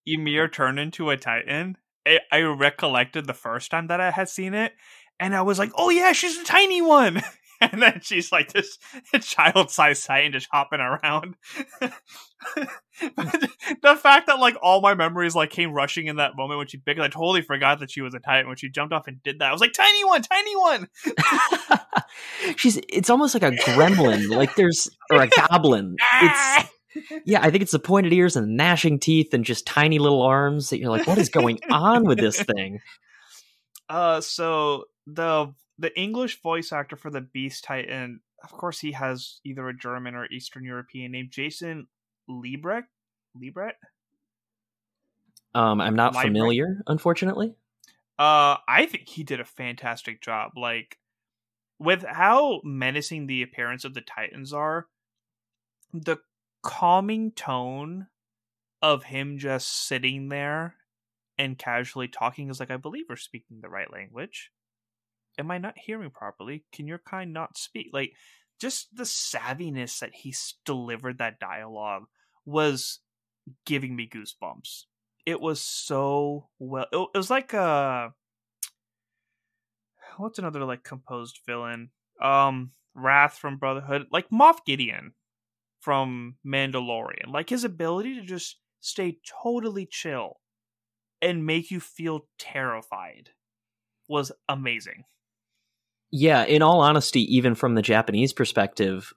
Ymir 0.05 0.49
turned 0.49 0.79
into 0.79 1.09
a 1.09 1.17
Titan, 1.17 1.77
I, 2.05 2.19
I 2.31 2.41
recollected 2.41 3.25
the 3.25 3.33
first 3.33 3.71
time 3.71 3.87
that 3.87 4.01
I 4.01 4.11
had 4.11 4.29
seen 4.29 4.53
it, 4.53 4.73
and 5.19 5.33
I 5.35 5.41
was 5.43 5.57
like, 5.57 5.71
"Oh 5.75 5.89
yeah, 5.89 6.11
she's 6.11 6.37
a 6.37 6.43
tiny 6.43 6.81
one." 6.81 7.21
And 7.61 7.81
then 7.81 7.99
she's 8.01 8.31
like 8.31 8.51
this 8.51 8.77
child-sized 9.21 10.05
Titan 10.05 10.33
just 10.33 10.47
hopping 10.51 10.79
around. 10.79 11.35
the 11.81 13.95
fact 13.97 14.27
that 14.27 14.39
like 14.39 14.57
all 14.61 14.81
my 14.81 14.93
memories 14.93 15.35
like 15.35 15.49
came 15.49 15.71
rushing 15.71 16.07
in 16.07 16.17
that 16.17 16.35
moment 16.35 16.57
when 16.57 16.67
she 16.67 16.77
picked, 16.77 16.99
I 16.99 17.07
totally 17.07 17.41
forgot 17.41 17.79
that 17.79 17.91
she 17.91 18.01
was 18.01 18.13
a 18.13 18.19
Titan 18.19 18.47
when 18.47 18.57
she 18.57 18.69
jumped 18.69 18.93
off 18.93 19.07
and 19.07 19.23
did 19.23 19.39
that. 19.39 19.49
I 19.49 19.51
was 19.51 19.61
like, 19.61 19.73
"Tiny 19.73 20.03
one, 20.03 20.21
tiny 20.21 20.55
one." 20.55 20.87
She's 22.57 22.79
it's 22.89 23.09
almost 23.09 23.33
like 23.33 23.43
a 23.43 23.55
gremlin, 23.55 24.29
like 24.29 24.55
there's 24.55 24.89
or 25.09 25.23
a 25.23 25.27
goblin. 25.27 25.95
It's 26.21 26.69
yeah, 27.25 27.41
I 27.41 27.51
think 27.51 27.63
it's 27.63 27.71
the 27.71 27.79
pointed 27.79 28.13
ears 28.13 28.35
and 28.35 28.55
gnashing 28.55 28.99
teeth 28.99 29.33
and 29.33 29.43
just 29.43 29.65
tiny 29.65 29.99
little 29.99 30.21
arms 30.21 30.69
that 30.69 30.79
you're 30.79 30.91
like, 30.91 31.07
what 31.07 31.17
is 31.17 31.29
going 31.29 31.59
on 31.69 32.05
with 32.05 32.19
this 32.19 32.41
thing? 32.41 32.79
Uh, 33.89 34.21
so 34.21 34.85
the 35.07 35.53
the 35.77 35.97
English 35.99 36.41
voice 36.41 36.71
actor 36.71 36.95
for 36.95 37.09
the 37.09 37.21
Beast 37.21 37.63
Titan, 37.63 38.21
of 38.43 38.51
course, 38.51 38.79
he 38.79 38.93
has 38.93 39.39
either 39.43 39.67
a 39.67 39.77
German 39.77 40.15
or 40.15 40.25
Eastern 40.31 40.63
European 40.63 41.11
name, 41.11 41.29
Jason 41.31 41.87
Liebrecht. 42.29 42.87
Liebrecht. 43.35 43.75
Um, 45.53 45.81
I'm 45.81 45.95
not 45.95 46.13
Library. 46.13 46.27
familiar, 46.27 46.81
unfortunately. 46.87 47.55
Uh, 48.17 48.57
I 48.67 48.87
think 48.89 49.09
he 49.09 49.23
did 49.23 49.39
a 49.39 49.45
fantastic 49.45 50.21
job. 50.21 50.51
Like 50.55 50.97
with 51.79 52.03
how 52.03 52.61
menacing 52.63 53.27
the 53.27 53.41
appearance 53.41 53.83
of 53.85 53.93
the 53.93 54.01
Titans 54.01 54.53
are, 54.53 54.87
the 55.93 56.17
calming 56.61 57.31
tone 57.31 58.07
of 58.81 59.03
him 59.03 59.37
just 59.37 59.87
sitting 59.87 60.29
there 60.29 60.75
and 61.37 61.57
casually 61.57 62.07
talking 62.07 62.49
is 62.49 62.59
like, 62.59 62.71
I 62.71 62.77
believe 62.77 63.05
we're 63.09 63.15
speaking 63.15 63.59
the 63.61 63.69
right 63.69 63.91
language. 63.91 64.51
Am 65.37 65.51
I 65.51 65.57
not 65.57 65.77
hearing 65.77 66.11
properly? 66.11 66.65
Can 66.71 66.87
your 66.87 66.99
kind 66.99 67.33
not 67.33 67.57
speak? 67.57 67.89
Like, 67.93 68.13
just 68.59 68.95
the 68.95 69.03
savviness 69.03 69.99
that 69.99 70.13
he 70.13 70.33
delivered 70.65 71.17
that 71.17 71.39
dialogue 71.39 72.03
was 72.45 72.99
giving 73.65 73.95
me 73.95 74.09
goosebumps. 74.09 74.83
It 75.25 75.41
was 75.41 75.61
so 75.61 76.49
well. 76.59 76.85
It 76.91 77.17
was 77.17 77.29
like 77.29 77.53
a 77.53 78.13
what's 80.17 80.39
another 80.39 80.63
like 80.63 80.83
composed 80.83 81.39
villain? 81.45 81.89
Um, 82.21 82.71
Wrath 82.93 83.37
from 83.37 83.57
Brotherhood, 83.57 84.07
like 84.11 84.29
Moff 84.29 84.59
Gideon 84.65 85.13
from 85.81 86.35
Mandalorian. 86.45 87.27
Like 87.27 87.49
his 87.49 87.63
ability 87.63 88.15
to 88.15 88.21
just 88.21 88.59
stay 88.79 89.17
totally 89.43 89.85
chill 89.85 90.39
and 91.21 91.45
make 91.45 91.71
you 91.71 91.79
feel 91.79 92.27
terrified 92.37 93.31
was 94.07 94.31
amazing. 94.47 95.03
Yeah, 96.17 96.45
in 96.45 96.61
all 96.61 96.79
honesty, 96.79 97.35
even 97.35 97.55
from 97.55 97.75
the 97.75 97.81
Japanese 97.81 98.31
perspective, 98.31 99.11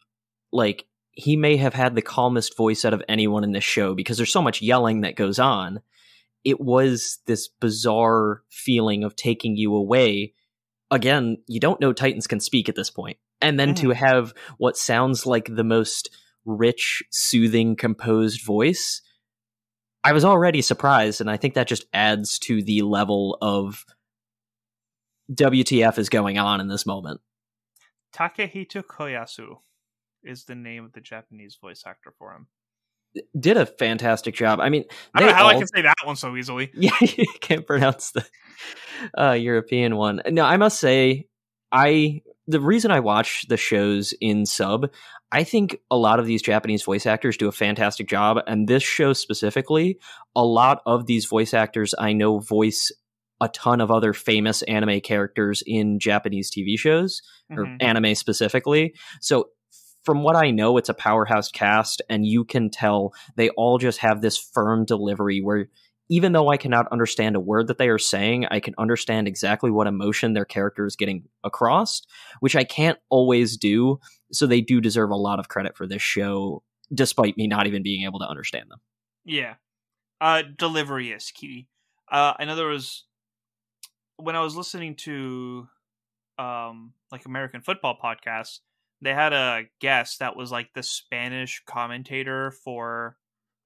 like 0.51 0.85
he 1.13 1.37
may 1.37 1.57
have 1.57 1.73
had 1.73 1.95
the 1.95 2.03
calmest 2.03 2.57
voice 2.57 2.85
out 2.85 2.93
of 2.93 3.05
anyone 3.09 3.45
in 3.45 3.53
this 3.53 3.63
show 3.63 3.95
because 3.95 4.17
there's 4.17 4.33
so 4.33 4.43
much 4.43 4.63
yelling 4.63 5.03
that 5.03 5.15
goes 5.15 5.39
on. 5.39 5.79
It 6.43 6.61
was 6.61 7.21
this 7.29 7.47
bizarre 7.47 8.43
feeling 8.51 9.05
of 9.05 9.15
taking 9.15 9.57
you 9.57 9.77
away. 9.77 10.35
Again, 10.91 11.37
you 11.47 11.61
don't 11.61 11.81
know 11.81 11.93
Titans 11.93 12.27
can 12.27 12.41
speak 12.41 12.69
at 12.69 12.75
this 12.75 12.91
point. 12.91 13.19
And 13.41 13.61
then 13.61 13.75
mm-hmm. 13.75 13.91
to 13.91 13.95
have 13.95 14.35
what 14.57 14.77
sounds 14.77 15.25
like 15.25 15.55
the 15.55 15.63
most 15.63 16.11
rich, 16.45 17.05
soothing, 17.11 17.77
composed 17.77 18.45
voice, 18.45 19.03
I 20.03 20.13
was 20.15 20.25
already 20.25 20.63
surprised. 20.63 21.21
And 21.21 21.31
I 21.31 21.37
think 21.37 21.55
that 21.55 21.69
just 21.69 21.87
adds 21.95 22.41
to 22.41 22.61
the 22.61 22.83
level 22.83 23.39
of 23.41 23.85
WTF 25.33 25.99
is 25.99 26.09
going 26.09 26.39
on 26.39 26.61
in 26.61 26.69
this 26.69 26.87
moment. 26.87 27.21
Takehito 28.15 28.83
Koyasu 28.83 29.59
is 30.23 30.45
the 30.45 30.55
name 30.55 30.85
of 30.85 30.93
the 30.93 31.01
Japanese 31.01 31.59
voice 31.61 31.85
actor 31.87 32.13
for 32.19 32.33
him. 32.33 32.47
Did 33.39 33.57
a 33.57 33.67
fantastic 33.67 34.35
job. 34.35 34.61
I 34.61 34.69
mean, 34.69 34.85
I 35.15 35.21
don't 35.21 35.31
know 35.31 35.35
how 35.35 35.45
all... 35.45 35.51
I 35.51 35.55
can 35.55 35.67
say 35.67 35.83
that 35.83 35.95
one 36.05 36.17
so 36.17 36.37
easily. 36.37 36.71
Yeah, 36.75 36.91
you 37.01 37.25
can't 37.41 37.67
pronounce 37.67 38.13
the 38.13 38.25
uh, 39.19 39.33
European 39.33 39.97
one. 39.97 40.23
No, 40.31 40.45
I 40.45 40.57
must 40.57 40.79
say, 40.79 41.27
I 41.73 42.23
the 42.47 42.61
reason 42.61 42.91
I 42.91 43.01
watch 43.01 43.47
the 43.49 43.57
shows 43.57 44.15
in 44.21 44.47
sub, 44.47 44.91
I 45.31 45.45
think 45.45 45.79
a 45.91 45.97
lot 45.97 46.19
of 46.19 46.27
these 46.27 46.41
Japanese 46.41 46.83
voice 46.83 47.05
actors 47.05 47.37
do 47.37 47.47
a 47.47 47.53
fantastic 47.53 48.09
job, 48.09 48.39
and 48.47 48.67
this 48.67 48.83
show 48.83 49.13
specifically, 49.13 49.99
a 50.35 50.45
lot 50.45 50.81
of 50.87 51.07
these 51.07 51.27
voice 51.27 51.53
actors 51.53 51.95
I 51.99 52.15
know 52.15 52.39
voice 52.39 52.91
a 53.41 53.49
ton 53.49 53.81
of 53.81 53.91
other 53.91 54.13
famous 54.13 54.63
anime 54.63 55.01
characters 55.01 55.63
in 55.67 55.99
Japanese 55.99 56.51
TV 56.51 56.79
shows 56.79 57.23
or 57.51 57.65
mm-hmm. 57.65 57.77
anime 57.81 58.15
specifically. 58.15 58.95
So 59.21 59.51
from 60.05 60.23
what 60.23 60.37
I 60.37 60.51
know, 60.51 60.77
it's 60.77 60.89
a 60.89 60.95
powerhouse 60.95 61.51
cast, 61.51 62.03
and 62.09 62.27
you 62.27 62.45
can 62.45 62.71
tell 62.71 63.13
they 63.37 63.51
all 63.51 63.79
just 63.79 63.99
have 63.99 64.21
this 64.21 64.39
firm 64.39 64.85
delivery 64.85 65.41
where 65.41 65.69
even 66.09 66.33
though 66.33 66.49
I 66.49 66.57
cannot 66.57 66.91
understand 66.91 67.37
a 67.37 67.41
word 67.41 67.67
that 67.67 67.77
they 67.77 67.89
are 67.89 67.99
saying, 67.99 68.47
I 68.51 68.61
can 68.61 68.75
understand 68.79 69.29
exactly 69.29 69.71
what 69.71 69.87
emotion 69.87 70.33
their 70.33 70.47
character 70.47 70.87
is 70.87 70.97
getting 70.97 71.25
across, 71.45 72.03
which 72.41 72.57
I 72.57 72.65
can't 72.65 72.99
always 73.11 73.59
do. 73.59 74.01
So 74.33 74.47
they 74.47 74.63
do 74.63 74.81
deserve 74.81 75.11
a 75.11 75.17
lot 75.17 75.39
of 75.39 75.49
credit 75.49 75.77
for 75.77 75.87
this 75.87 76.01
show, 76.01 76.63
despite 76.93 77.37
me 77.37 77.47
not 77.47 77.67
even 77.67 77.83
being 77.83 78.05
able 78.05 78.21
to 78.21 78.27
understand 78.27 78.71
them. 78.71 78.81
Yeah. 79.25 79.55
Uh, 80.21 80.43
delivery 80.57 81.11
is 81.13 81.31
key. 81.31 81.69
Uh, 82.11 82.33
I 82.39 82.47
know 82.47 82.57
there 82.57 82.67
was 82.67 83.05
when 84.19 84.37
I 84.37 84.41
was 84.41 84.57
listening 84.57 84.97
to 84.97 85.69
um 86.39 86.93
like 87.11 87.25
American 87.25 87.63
football 87.63 87.97
podcasts, 88.03 88.61
they 89.01 89.15
had 89.15 89.33
a 89.33 89.65
guest 89.81 90.19
that 90.19 90.37
was 90.37 90.53
like 90.53 90.75
the 90.75 90.83
Spanish 90.83 91.63
commentator 91.67 92.51
for 92.51 93.17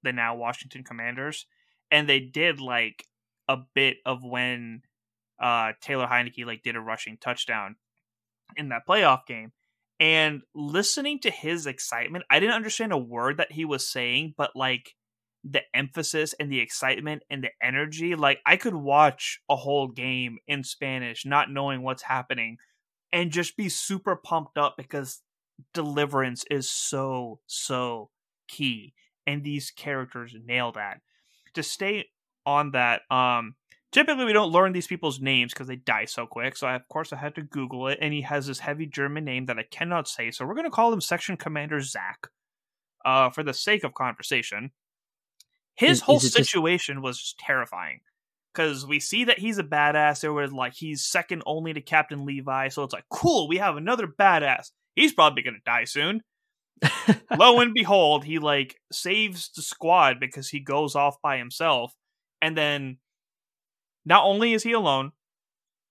the 0.03 0.13
now 0.13 0.37
Washington 0.37 0.85
Commanders, 0.85 1.47
and 1.91 2.09
they 2.09 2.21
did 2.21 2.61
like 2.61 3.07
a 3.49 3.59
bit 3.75 3.97
of 4.07 4.23
when 4.23 4.83
uh 5.41 5.73
Taylor 5.81 6.07
Heinicke 6.07 6.47
like 6.47 6.63
did 6.63 6.77
a 6.77 6.81
rushing 6.81 7.17
touchdown 7.17 7.77
in 8.57 8.69
that 8.69 8.87
playoff 8.89 9.27
game. 9.27 9.53
And 10.01 10.43
listening 10.55 11.21
to 11.21 11.31
his 11.31 11.67
excitement, 11.67 12.25
I 12.29 12.41
didn't 12.41 12.57
understand 12.57 12.93
a 12.93 12.99
word 12.99 13.37
that 13.37 13.53
he 13.53 13.65
was 13.65 13.87
saying, 13.87 14.35
but 14.37 14.57
like 14.57 14.97
the 15.45 15.63
emphasis 15.75 16.35
and 16.39 16.51
the 16.51 16.61
excitement 16.61 17.23
and 17.31 17.43
the 17.43 17.51
energy. 17.63 18.15
Like 18.15 18.41
I 18.47 18.57
could 18.57 18.75
watch 18.75 19.41
a 19.49 19.57
whole 19.57 19.89
game 19.89 20.39
in 20.47 20.65
Spanish, 20.65 21.27
not 21.27 21.51
knowing 21.51 21.83
what's 21.83 22.03
happening, 22.03 22.59
and 23.13 23.31
just 23.31 23.57
be 23.57 23.69
super 23.69 24.17
pumped 24.17 24.57
up 24.57 24.75
because 24.77 25.21
deliverance 25.75 26.45
is 26.51 26.71
so 26.71 27.41
so 27.47 28.11
key, 28.49 28.95
and 29.27 29.43
these 29.43 29.71
characters 29.71 30.35
nail 30.45 30.73
that. 30.73 31.01
To 31.55 31.63
stay 31.63 32.07
on 32.47 32.71
that, 32.71 33.03
um, 33.11 33.57
typically 33.91 34.25
we 34.25 34.33
don't 34.33 34.53
learn 34.53 34.73
these 34.73 34.87
people's 34.87 35.21
names 35.21 35.53
because 35.53 35.67
they 35.67 35.77
die 35.77 36.07
so 36.07 36.27
quick. 36.27 36.57
So 36.57 36.67
I, 36.67 36.75
of 36.75 36.89
course 36.89 37.13
I 37.13 37.17
had 37.17 37.35
to 37.35 37.43
Google 37.43 37.89
it, 37.89 37.99
and 38.01 38.15
he 38.15 38.23
has 38.23 38.47
this 38.47 38.61
heavy 38.61 38.87
German 38.87 39.25
name 39.25 39.47
that 39.47 39.59
I 39.59 39.65
cannot 39.65 40.09
say. 40.09 40.31
So 40.31 40.47
we're 40.47 40.55
gonna 40.55 40.71
call 40.71 40.93
him 40.93 41.01
Section 41.01 41.37
Commander 41.37 41.81
Zach, 41.81 42.29
uh, 43.05 43.31
for 43.31 43.43
the 43.43 43.53
sake 43.55 43.83
of 43.83 43.95
conversation 43.95 44.71
his 45.75 45.99
is, 45.99 46.01
whole 46.01 46.17
is 46.17 46.33
situation 46.33 46.97
just... 46.97 47.05
was 47.05 47.19
just 47.19 47.39
terrifying 47.39 48.01
because 48.53 48.87
we 48.87 49.01
see 49.01 49.25
that 49.25 49.39
he's 49.39 49.59
a 49.59 49.65
badass. 49.65 50.21
There 50.21 50.33
was 50.33 50.53
like 50.53 50.75
he's 50.75 51.05
second 51.05 51.43
only 51.47 51.73
to 51.73 51.81
Captain 51.81 52.25
Levi, 52.25 52.69
so 52.69 52.83
it's 52.83 52.93
like 52.93 53.05
cool. 53.11 53.49
We 53.49 53.59
have 53.59 53.77
another 53.77 54.07
badass. 54.07 54.71
He's 54.95 55.13
probably 55.13 55.43
gonna 55.43 55.59
die 55.65 55.85
soon. 55.85 56.23
Lo 57.39 57.61
and 57.61 57.73
behold, 57.75 58.25
he 58.25 58.39
like 58.39 58.77
saves 58.91 59.51
the 59.55 59.63
squad 59.63 60.21
because 60.21 60.49
he 60.49 60.61
goes 60.61 60.95
off 60.95 61.17
by 61.23 61.39
himself, 61.39 61.95
and 62.41 62.57
then 62.57 62.99
not 64.05 64.25
only 64.25 64.53
is 64.53 64.63
he 64.63 64.73
alone, 64.73 65.13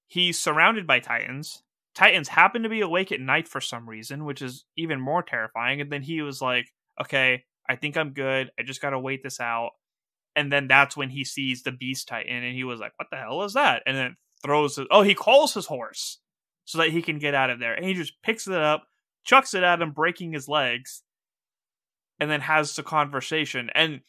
he's 0.08 0.38
surrounded 0.38 0.86
by 0.86 1.00
titans. 1.00 1.63
Titans 1.94 2.30
happen 2.30 2.63
to 2.63 2.70
be 2.70 2.82
awake 2.82 3.12
at 3.12 3.20
night 3.20 3.48
for 3.48 3.60
some 3.60 3.88
reason, 3.88 4.24
which 4.24 4.41
is 4.41 4.65
even 4.78 5.00
more 5.00 5.24
terrifying. 5.24 5.82
And 5.82 5.91
then 5.91 6.02
he 6.04 6.22
was 6.22 6.41
like, 6.41 6.72
"Okay, 7.02 7.44
I 7.71 7.77
think 7.77 7.95
I'm 7.95 8.12
good. 8.12 8.51
I 8.60 8.63
just 8.63 8.81
got 8.81 8.89
to 8.89 8.99
wait 8.99 9.23
this 9.23 9.39
out. 9.39 9.71
And 10.36 10.51
then 10.51 10.67
that's 10.67 10.97
when 10.97 11.10
he 11.10 11.23
sees 11.23 11.63
the 11.63 11.71
Beast 11.71 12.10
Titan 12.10 12.43
and 12.43 12.53
he 12.53 12.65
was 12.65 12.81
like, 12.81 12.91
what 12.97 13.07
the 13.10 13.17
hell 13.17 13.43
is 13.43 13.53
that? 13.53 13.81
And 13.86 13.95
then 13.95 14.17
throws 14.43 14.77
it. 14.77 14.88
Oh, 14.91 15.03
he 15.03 15.15
calls 15.15 15.53
his 15.53 15.67
horse 15.67 16.19
so 16.65 16.79
that 16.79 16.89
he 16.89 17.01
can 17.01 17.17
get 17.17 17.34
out 17.34 17.49
of 17.49 17.60
there. 17.60 17.73
And 17.73 17.86
he 17.86 17.93
just 17.93 18.21
picks 18.23 18.45
it 18.45 18.53
up, 18.53 18.84
chucks 19.23 19.53
it 19.53 19.63
at 19.63 19.81
him, 19.81 19.91
breaking 19.91 20.34
his 20.34 20.49
legs, 20.49 21.03
and 22.19 22.29
then 22.29 22.41
has 22.41 22.75
the 22.75 22.84
conversation. 22.84 23.69
And 23.73 24.01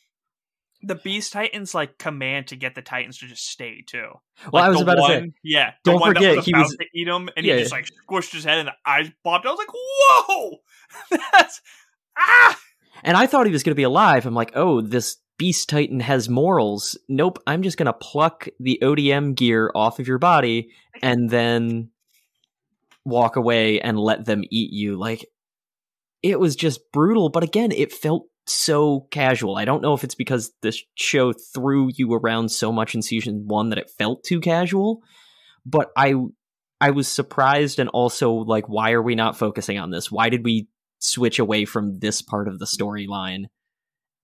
the 0.82 0.96
Beast 0.96 1.32
Titans 1.32 1.72
like 1.72 1.98
command 1.98 2.48
to 2.48 2.56
get 2.56 2.74
the 2.74 2.82
Titans 2.82 3.18
to 3.18 3.28
just 3.28 3.48
stay 3.48 3.84
too. 3.86 4.08
Well, 4.52 4.62
like, 4.62 4.64
I 4.64 4.68
was 4.70 4.80
about 4.80 4.98
one, 4.98 5.10
to 5.10 5.26
say, 5.28 5.32
yeah. 5.44 5.72
Don't 5.84 6.04
forget, 6.04 6.36
was 6.36 6.46
he 6.46 6.52
was 6.52 6.76
to 6.80 6.86
eat 6.92 7.06
him, 7.06 7.28
and 7.36 7.46
yeah, 7.46 7.54
he 7.54 7.60
just 7.60 7.72
like 7.72 7.86
squished 8.08 8.32
his 8.32 8.42
head, 8.42 8.58
and 8.58 8.68
the 8.68 8.74
eyes 8.84 9.08
popped. 9.22 9.46
I 9.46 9.50
was 9.50 9.58
like, 9.58 9.72
"Whoa, 9.72 10.58
that's 11.32 11.60
ah!" 12.18 12.58
And 13.02 13.16
I 13.16 13.26
thought 13.26 13.46
he 13.46 13.52
was 13.52 13.62
going 13.62 13.72
to 13.72 13.76
be 13.76 13.82
alive. 13.82 14.26
I'm 14.26 14.34
like, 14.34 14.52
oh, 14.54 14.80
this 14.80 15.16
Beast 15.38 15.68
Titan 15.68 16.00
has 16.00 16.28
morals. 16.28 16.98
Nope, 17.08 17.38
I'm 17.46 17.62
just 17.62 17.76
going 17.76 17.86
to 17.86 17.92
pluck 17.92 18.48
the 18.60 18.78
ODM 18.82 19.34
gear 19.34 19.72
off 19.74 19.98
of 19.98 20.06
your 20.06 20.18
body 20.18 20.70
and 21.02 21.28
then 21.28 21.90
walk 23.04 23.36
away 23.36 23.80
and 23.80 23.98
let 23.98 24.24
them 24.24 24.44
eat 24.50 24.72
you. 24.72 24.96
Like, 24.98 25.26
it 26.22 26.38
was 26.38 26.54
just 26.54 26.92
brutal. 26.92 27.28
But 27.28 27.42
again, 27.42 27.72
it 27.72 27.92
felt 27.92 28.26
so 28.46 29.06
casual. 29.10 29.56
I 29.56 29.64
don't 29.64 29.82
know 29.82 29.94
if 29.94 30.04
it's 30.04 30.14
because 30.14 30.52
this 30.62 30.82
show 30.94 31.32
threw 31.32 31.90
you 31.94 32.12
around 32.14 32.50
so 32.50 32.72
much 32.72 32.94
in 32.94 33.02
season 33.02 33.44
one 33.46 33.70
that 33.70 33.78
it 33.78 33.90
felt 33.90 34.24
too 34.24 34.40
casual, 34.40 35.00
but 35.64 35.90
I 35.96 36.14
I 36.80 36.90
was 36.90 37.06
surprised 37.06 37.78
and 37.78 37.88
also 37.90 38.32
like, 38.32 38.68
why 38.68 38.92
are 38.92 39.02
we 39.02 39.14
not 39.14 39.36
focusing 39.36 39.78
on 39.78 39.90
this? 39.90 40.10
Why 40.10 40.28
did 40.28 40.44
we 40.44 40.68
switch 41.02 41.38
away 41.38 41.64
from 41.64 41.98
this 41.98 42.22
part 42.22 42.48
of 42.48 42.58
the 42.58 42.64
storyline. 42.64 43.46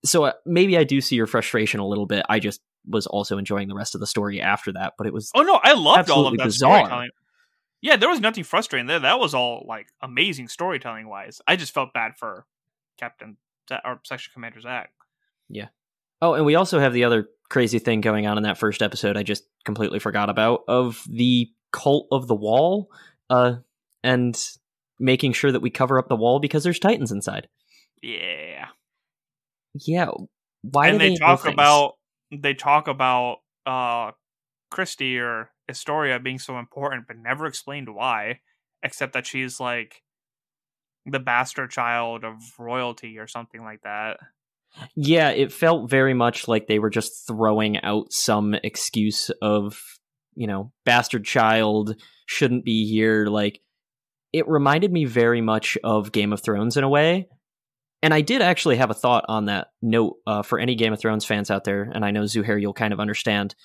So 0.05 0.25
uh, 0.25 0.33
maybe 0.47 0.79
I 0.79 0.85
do 0.85 1.01
see 1.01 1.17
your 1.17 1.27
frustration 1.27 1.81
a 1.81 1.87
little 1.87 2.07
bit. 2.07 2.25
I 2.29 2.39
just 2.39 2.61
was 2.87 3.07
also 3.07 3.37
enjoying 3.37 3.69
the 3.69 3.75
rest 3.75 3.95
of 3.95 4.01
the 4.01 4.07
story 4.07 4.41
after 4.41 4.73
that, 4.73 4.95
but 4.97 5.07
it 5.07 5.13
was 5.13 5.31
Oh 5.35 5.43
no, 5.43 5.61
I 5.63 5.73
loved 5.73 6.09
all 6.09 6.27
of 6.27 6.37
that 6.37 6.45
bizarre. 6.45 6.79
storytelling. 6.79 7.11
Yeah, 7.81 7.97
there 7.97 8.09
was 8.09 8.21
nothing 8.21 8.45
frustrating 8.45 8.87
there. 8.87 9.01
That 9.01 9.19
was 9.19 9.35
all 9.35 9.65
like 9.69 9.89
amazing 10.01 10.49
storytelling 10.49 11.09
wise. 11.09 11.41
I 11.47 11.57
just 11.57 11.75
felt 11.75 11.93
bad 11.93 12.17
for 12.17 12.47
Captain 12.97 13.37
or 13.85 14.01
Section 14.05 14.33
Commander 14.33 14.61
Zach. 14.61 14.93
Yeah. 15.49 15.67
Oh, 16.23 16.35
and 16.35 16.47
we 16.47 16.55
also 16.55 16.81
have 16.81 16.93
the 16.93 17.05
other 17.05 17.29
crazy 17.49 17.79
thing 17.79 18.01
going 18.01 18.27
on 18.27 18.37
in 18.37 18.45
that 18.45 18.59
first 18.59 18.83
episode 18.83 19.17
I 19.17 19.23
just 19.23 19.45
completely 19.65 19.99
forgot 19.99 20.29
about 20.29 20.65
of 20.69 21.03
the 21.09 21.51
cult 21.73 22.07
of 22.13 22.29
the 22.29 22.35
wall. 22.35 22.91
Uh 23.31 23.57
and 24.05 24.41
making 24.99 25.33
sure 25.33 25.53
that 25.53 25.63
we 25.63 25.71
cover 25.71 25.99
up 25.99 26.09
the 26.09 26.17
wall 26.17 26.41
because 26.41 26.65
there's 26.65 26.79
titans 26.79 27.13
inside. 27.13 27.49
Yeah. 28.03 28.67
Yeah. 29.75 30.11
Why 30.63 30.89
and 30.89 31.01
they, 31.01 31.11
they 31.11 31.17
talk 31.17 31.47
about 31.47 31.95
they 32.31 32.55
talk 32.55 32.89
about 32.89 33.39
uh 33.67 34.13
Krista 34.73 35.21
or 35.21 35.51
Historia 35.67 36.19
being 36.19 36.39
so 36.39 36.59
important, 36.59 37.07
but 37.07 37.17
never 37.17 37.47
explained 37.47 37.95
why, 37.95 38.41
except 38.83 39.13
that 39.13 39.27
she's 39.27 39.61
like 39.61 40.03
the 41.07 41.19
bastard 41.21 41.71
child 41.71 42.25
of 42.25 42.35
royalty 42.59 43.19
or 43.19 43.27
something 43.27 43.63
like 43.63 43.83
that. 43.83 44.19
Yeah, 44.95 45.31
it 45.31 45.53
felt 45.53 45.91
very 45.91 46.15
much 46.15 46.49
like 46.49 46.67
they 46.67 46.79
were 46.79 46.91
just 46.91 47.27
throwing 47.27 47.83
out 47.83 48.13
some 48.13 48.55
excuse 48.55 49.31
of, 49.41 49.81
you 50.35 50.47
know, 50.47 50.73
bastard 50.85 51.25
child 51.25 51.97
shouldn't 52.27 52.65
be 52.65 52.87
here. 52.87 53.27
Like, 53.27 53.61
it 54.33 54.49
reminded 54.49 54.93
me 54.93 55.05
very 55.05 55.41
much 55.41 55.79
of 55.83 56.13
Game 56.13 56.33
of 56.33 56.41
Thrones 56.41 56.77
in 56.77 56.85
a 56.85 56.89
way. 56.89 57.29
And 58.03 58.15
I 58.15 58.21
did 58.21 58.43
actually 58.43 58.77
have 58.77 58.91
a 58.91 58.95
thought 58.95 59.25
on 59.29 59.47
that 59.47 59.69
note 59.83 60.17
uh, 60.27 60.43
for 60.43 60.59
any 60.59 60.77
Game 60.77 60.93
of 60.93 61.01
Thrones 61.01 61.25
fans 61.25 61.51
out 61.51 61.65
there, 61.65 61.91
and 61.93 62.05
I 62.05 62.13
know 62.13 62.23
Zuhair, 62.23 62.61
you'll 62.61 62.73
kind 62.73 62.93
of 62.93 63.01
understand. 63.01 63.57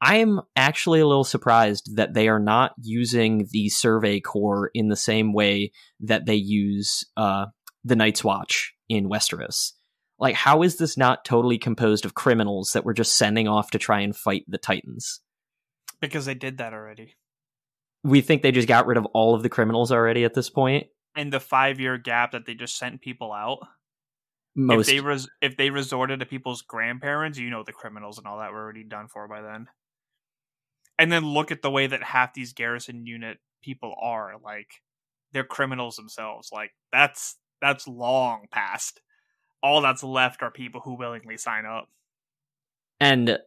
I 0.00 0.16
am 0.16 0.40
actually 0.56 1.00
a 1.00 1.06
little 1.06 1.24
surprised 1.24 1.96
that 1.96 2.12
they 2.12 2.28
are 2.28 2.40
not 2.40 2.72
using 2.82 3.48
the 3.52 3.68
Survey 3.68 4.20
Corps 4.20 4.70
in 4.74 4.88
the 4.88 4.96
same 4.96 5.32
way 5.32 5.72
that 6.00 6.26
they 6.26 6.34
use 6.34 7.04
uh, 7.16 7.46
the 7.84 7.96
Night's 7.96 8.24
Watch 8.24 8.74
in 8.88 9.08
Westeros. 9.08 9.72
Like, 10.18 10.34
how 10.34 10.62
is 10.62 10.76
this 10.76 10.96
not 10.96 11.24
totally 11.24 11.58
composed 11.58 12.04
of 12.04 12.14
criminals 12.14 12.72
that 12.72 12.84
we're 12.84 12.92
just 12.92 13.16
sending 13.16 13.48
off 13.48 13.70
to 13.70 13.78
try 13.78 14.00
and 14.00 14.16
fight 14.16 14.44
the 14.48 14.58
Titans? 14.58 15.20
Because 16.00 16.26
they 16.26 16.34
did 16.34 16.58
that 16.58 16.72
already. 16.72 17.16
We 18.06 18.20
think 18.20 18.42
they 18.42 18.52
just 18.52 18.68
got 18.68 18.86
rid 18.86 18.98
of 18.98 19.06
all 19.06 19.34
of 19.34 19.42
the 19.42 19.48
criminals 19.48 19.90
already 19.90 20.24
at 20.24 20.34
this 20.34 20.48
point. 20.48 20.86
In 21.16 21.30
the 21.30 21.40
five 21.40 21.80
year 21.80 21.98
gap 21.98 22.32
that 22.32 22.46
they 22.46 22.54
just 22.54 22.78
sent 22.78 23.00
people 23.00 23.32
out. 23.32 23.58
Most 24.54 24.88
If 24.88 24.94
they 24.94 25.00
res- 25.00 25.28
if 25.42 25.56
they 25.56 25.70
resorted 25.70 26.20
to 26.20 26.26
people's 26.26 26.62
grandparents, 26.62 27.38
you 27.38 27.50
know 27.50 27.62
the 27.62 27.72
criminals 27.72 28.18
and 28.18 28.26
all 28.26 28.38
that 28.38 28.52
were 28.52 28.62
already 28.62 28.84
done 28.84 29.08
for 29.08 29.26
by 29.28 29.42
then. 29.42 29.66
And 30.98 31.12
then 31.12 31.26
look 31.26 31.50
at 31.50 31.62
the 31.62 31.70
way 31.70 31.86
that 31.86 32.02
half 32.02 32.32
these 32.32 32.52
garrison 32.54 33.06
unit 33.06 33.38
people 33.62 33.94
are. 34.00 34.34
Like 34.42 34.68
they're 35.32 35.44
criminals 35.44 35.96
themselves. 35.96 36.50
Like 36.52 36.70
that's 36.92 37.36
that's 37.60 37.86
long 37.88 38.46
past. 38.50 39.00
All 39.62 39.80
that's 39.80 40.02
left 40.04 40.42
are 40.42 40.50
people 40.50 40.80
who 40.82 40.94
willingly 40.96 41.36
sign 41.36 41.66
up. 41.66 41.88
and 43.00 43.38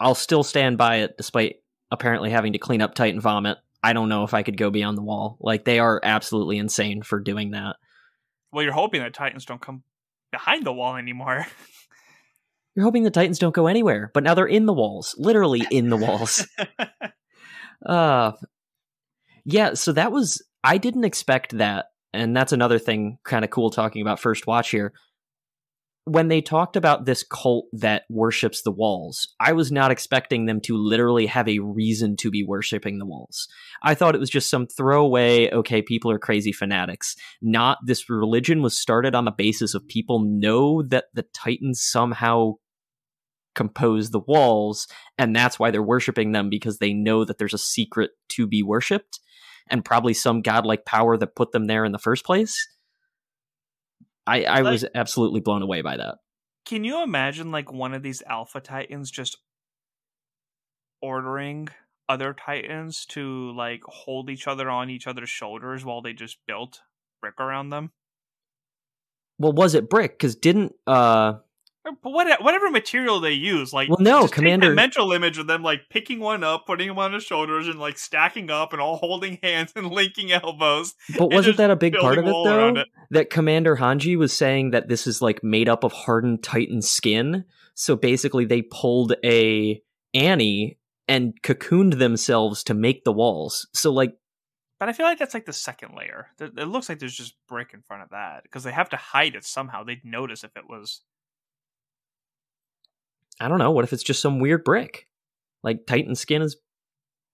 I'll 0.00 0.14
still 0.14 0.42
stand 0.42 0.76
by 0.76 0.96
it 0.96 1.16
despite 1.16 1.56
apparently 1.90 2.30
having 2.30 2.52
to 2.52 2.58
clean 2.58 2.82
up 2.82 2.94
Titan 2.94 3.20
vomit. 3.20 3.58
I 3.86 3.92
don't 3.92 4.08
know 4.08 4.24
if 4.24 4.34
I 4.34 4.42
could 4.42 4.56
go 4.56 4.70
beyond 4.70 4.98
the 4.98 5.02
wall. 5.02 5.36
Like 5.38 5.64
they 5.64 5.78
are 5.78 6.00
absolutely 6.02 6.58
insane 6.58 7.02
for 7.02 7.20
doing 7.20 7.52
that. 7.52 7.76
Well, 8.50 8.64
you're 8.64 8.72
hoping 8.72 9.00
that 9.00 9.14
Titans 9.14 9.44
don't 9.44 9.60
come 9.60 9.84
behind 10.32 10.66
the 10.66 10.72
wall 10.72 10.96
anymore. 10.96 11.46
You're 12.74 12.84
hoping 12.84 13.04
the 13.04 13.10
Titans 13.10 13.38
don't 13.38 13.54
go 13.54 13.68
anywhere, 13.68 14.10
but 14.12 14.24
now 14.24 14.34
they're 14.34 14.44
in 14.44 14.66
the 14.66 14.72
walls, 14.72 15.14
literally 15.16 15.62
in 15.70 15.88
the 15.88 15.96
walls. 15.96 16.46
Uh 17.84 18.32
yeah, 19.44 19.74
so 19.74 19.92
that 19.92 20.10
was 20.10 20.42
I 20.64 20.78
didn't 20.78 21.04
expect 21.04 21.58
that, 21.58 21.86
and 22.12 22.34
that's 22.34 22.52
another 22.52 22.78
thing 22.78 23.18
kind 23.22 23.44
of 23.44 23.50
cool 23.50 23.70
talking 23.70 24.02
about 24.02 24.18
first 24.18 24.46
watch 24.46 24.70
here. 24.70 24.94
When 26.08 26.28
they 26.28 26.40
talked 26.40 26.76
about 26.76 27.04
this 27.04 27.24
cult 27.24 27.66
that 27.72 28.04
worships 28.08 28.62
the 28.62 28.70
walls, 28.70 29.34
I 29.40 29.52
was 29.54 29.72
not 29.72 29.90
expecting 29.90 30.46
them 30.46 30.60
to 30.60 30.76
literally 30.76 31.26
have 31.26 31.48
a 31.48 31.58
reason 31.58 32.16
to 32.18 32.30
be 32.30 32.44
worshiping 32.44 32.98
the 32.98 33.06
walls. 33.06 33.48
I 33.82 33.94
thought 33.94 34.14
it 34.14 34.20
was 34.20 34.30
just 34.30 34.48
some 34.48 34.68
throwaway, 34.68 35.50
okay, 35.50 35.82
people 35.82 36.12
are 36.12 36.18
crazy 36.20 36.52
fanatics. 36.52 37.16
Not 37.42 37.78
this 37.84 38.08
religion 38.08 38.62
was 38.62 38.78
started 38.78 39.16
on 39.16 39.24
the 39.24 39.32
basis 39.32 39.74
of 39.74 39.88
people 39.88 40.20
know 40.20 40.84
that 40.84 41.06
the 41.12 41.24
Titans 41.34 41.84
somehow 41.84 42.52
compose 43.56 44.10
the 44.10 44.20
walls 44.20 44.86
and 45.18 45.34
that's 45.34 45.58
why 45.58 45.72
they're 45.72 45.82
worshiping 45.82 46.30
them 46.30 46.48
because 46.48 46.78
they 46.78 46.92
know 46.92 47.24
that 47.24 47.38
there's 47.38 47.54
a 47.54 47.58
secret 47.58 48.12
to 48.28 48.46
be 48.46 48.62
worshipped 48.62 49.18
and 49.68 49.84
probably 49.84 50.14
some 50.14 50.42
godlike 50.42 50.84
power 50.84 51.16
that 51.16 51.34
put 51.34 51.50
them 51.50 51.64
there 51.64 51.84
in 51.84 51.90
the 51.90 51.98
first 51.98 52.24
place. 52.24 52.54
I, 54.26 54.44
I 54.44 54.60
Like- 54.60 54.72
was 54.72 54.84
absolutely 54.94 55.40
blown 55.40 55.62
away 55.62 55.82
by 55.82 55.96
that. 55.96 56.18
Can 56.64 56.82
you 56.82 57.02
imagine 57.02 57.52
like 57.52 57.72
one 57.72 57.94
of 57.94 58.02
these 58.02 58.22
alpha 58.22 58.60
titans 58.60 59.10
just 59.10 59.38
ordering 61.00 61.68
other 62.08 62.34
titans 62.34 63.04
to 63.06 63.52
like 63.52 63.82
hold 63.84 64.30
each 64.30 64.46
other 64.48 64.70
on 64.70 64.90
each 64.90 65.06
other's 65.06 65.30
shoulders 65.30 65.84
while 65.84 66.02
they 66.02 66.12
just 66.12 66.38
built 66.46 66.80
brick 67.20 67.40
around 67.40 67.70
them? 67.70 67.92
Well, 69.38 69.52
was 69.52 69.74
it 69.74 69.90
brick? 69.90 70.12
Because 70.18 70.34
didn't 70.34 70.74
uh 70.86 71.34
But 72.02 72.10
what, 72.10 72.42
whatever 72.42 72.70
material 72.70 73.20
they 73.20 73.32
use, 73.32 73.72
like 73.72 73.88
Well, 73.88 73.98
no, 74.00 74.26
Commander- 74.28 74.74
mental 74.74 75.12
image 75.12 75.38
of 75.38 75.46
them 75.46 75.62
like 75.62 75.88
picking 75.90 76.20
one 76.20 76.42
up, 76.44 76.66
putting 76.66 76.88
them 76.88 76.98
on 76.98 77.12
his 77.12 77.24
shoulders, 77.24 77.68
and 77.68 77.78
like 77.78 77.98
stacking 77.98 78.50
up 78.50 78.72
and 78.72 78.80
all 78.82 78.96
holding 78.96 79.38
hands 79.42 79.72
and 79.76 79.90
linking 79.90 80.32
elbows. 80.32 80.94
but 81.18 81.32
wasn't 81.32 81.56
that 81.58 81.70
a 81.70 81.76
big 81.76 81.94
part 81.94 82.18
of 82.18 82.26
it 82.26 82.30
though? 82.30 82.74
it. 82.76 82.88
That 83.10 83.30
Commander 83.30 83.76
Hanji 83.76 84.16
was 84.16 84.32
saying 84.32 84.70
that 84.70 84.88
this 84.88 85.06
is 85.06 85.22
like 85.22 85.44
made 85.44 85.68
up 85.68 85.84
of 85.84 85.92
hardened 85.92 86.42
Titan 86.42 86.82
skin. 86.82 87.44
So 87.74 87.94
basically, 87.94 88.44
they 88.44 88.62
pulled 88.62 89.14
a 89.24 89.80
Annie 90.14 90.78
and 91.08 91.34
cocooned 91.42 91.98
themselves 91.98 92.64
to 92.64 92.74
make 92.74 93.04
the 93.04 93.12
walls. 93.12 93.68
So 93.74 93.92
like 93.92 94.14
But 94.80 94.88
I 94.88 94.92
feel 94.92 95.06
like 95.06 95.18
that's 95.18 95.34
like 95.34 95.46
the 95.46 95.52
second 95.52 95.94
layer. 95.96 96.28
It 96.40 96.54
looks 96.68 96.88
like 96.88 96.98
there's 96.98 97.14
just 97.16 97.34
brick 97.48 97.70
in 97.74 97.82
front 97.82 98.02
of 98.02 98.10
that 98.10 98.42
because 98.42 98.64
they 98.64 98.72
have 98.72 98.88
to 98.90 98.96
hide 98.96 99.34
it 99.36 99.44
somehow. 99.44 99.84
They'd 99.84 100.04
notice 100.04 100.42
if 100.42 100.56
it 100.56 100.64
was. 100.68 101.02
I 103.40 103.48
don't 103.48 103.58
know. 103.58 103.70
What 103.70 103.84
if 103.84 103.92
it's 103.92 104.02
just 104.02 104.22
some 104.22 104.40
weird 104.40 104.64
brick? 104.64 105.06
Like 105.62 105.86
Titan 105.86 106.14
skin 106.14 106.42
is 106.42 106.56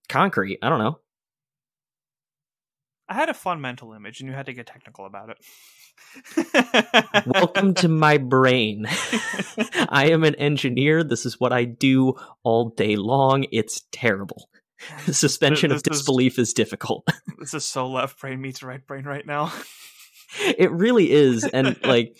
concrete. 0.09 0.59
I 0.61 0.69
don't 0.69 0.79
know. 0.79 0.99
I 3.07 3.13
had 3.15 3.29
a 3.29 3.33
fun 3.33 3.61
mental 3.61 3.93
image, 3.93 4.21
and 4.21 4.29
you 4.29 4.35
had 4.35 4.45
to 4.47 4.53
get 4.53 4.65
technical 4.65 5.05
about 5.05 5.29
it. 5.29 5.37
Welcome 7.25 7.73
to 7.75 7.87
my 7.87 8.17
brain. 8.17 8.87
I 9.89 10.09
am 10.11 10.23
an 10.23 10.35
engineer. 10.35 11.03
This 11.03 11.25
is 11.25 11.39
what 11.39 11.53
I 11.53 11.65
do 11.65 12.13
all 12.43 12.69
day 12.69 12.95
long. 12.95 13.45
It's 13.51 13.81
terrible. 13.91 14.49
Suspension 15.11 15.71
of 15.71 15.83
This 15.83 15.91
is- 15.93 15.99
disbelief 15.99 16.39
is 16.39 16.53
difficult. 16.53 17.07
This 17.39 17.53
is 17.53 17.65
so 17.65 17.87
left 17.89 18.19
brain 18.19 18.41
meets 18.41 18.63
right 18.63 18.85
brain 18.85 19.03
right 19.03 19.25
now. 19.25 19.51
it 20.39 20.71
really 20.71 21.11
is. 21.11 21.43
And 21.45 21.77
like 21.85 22.15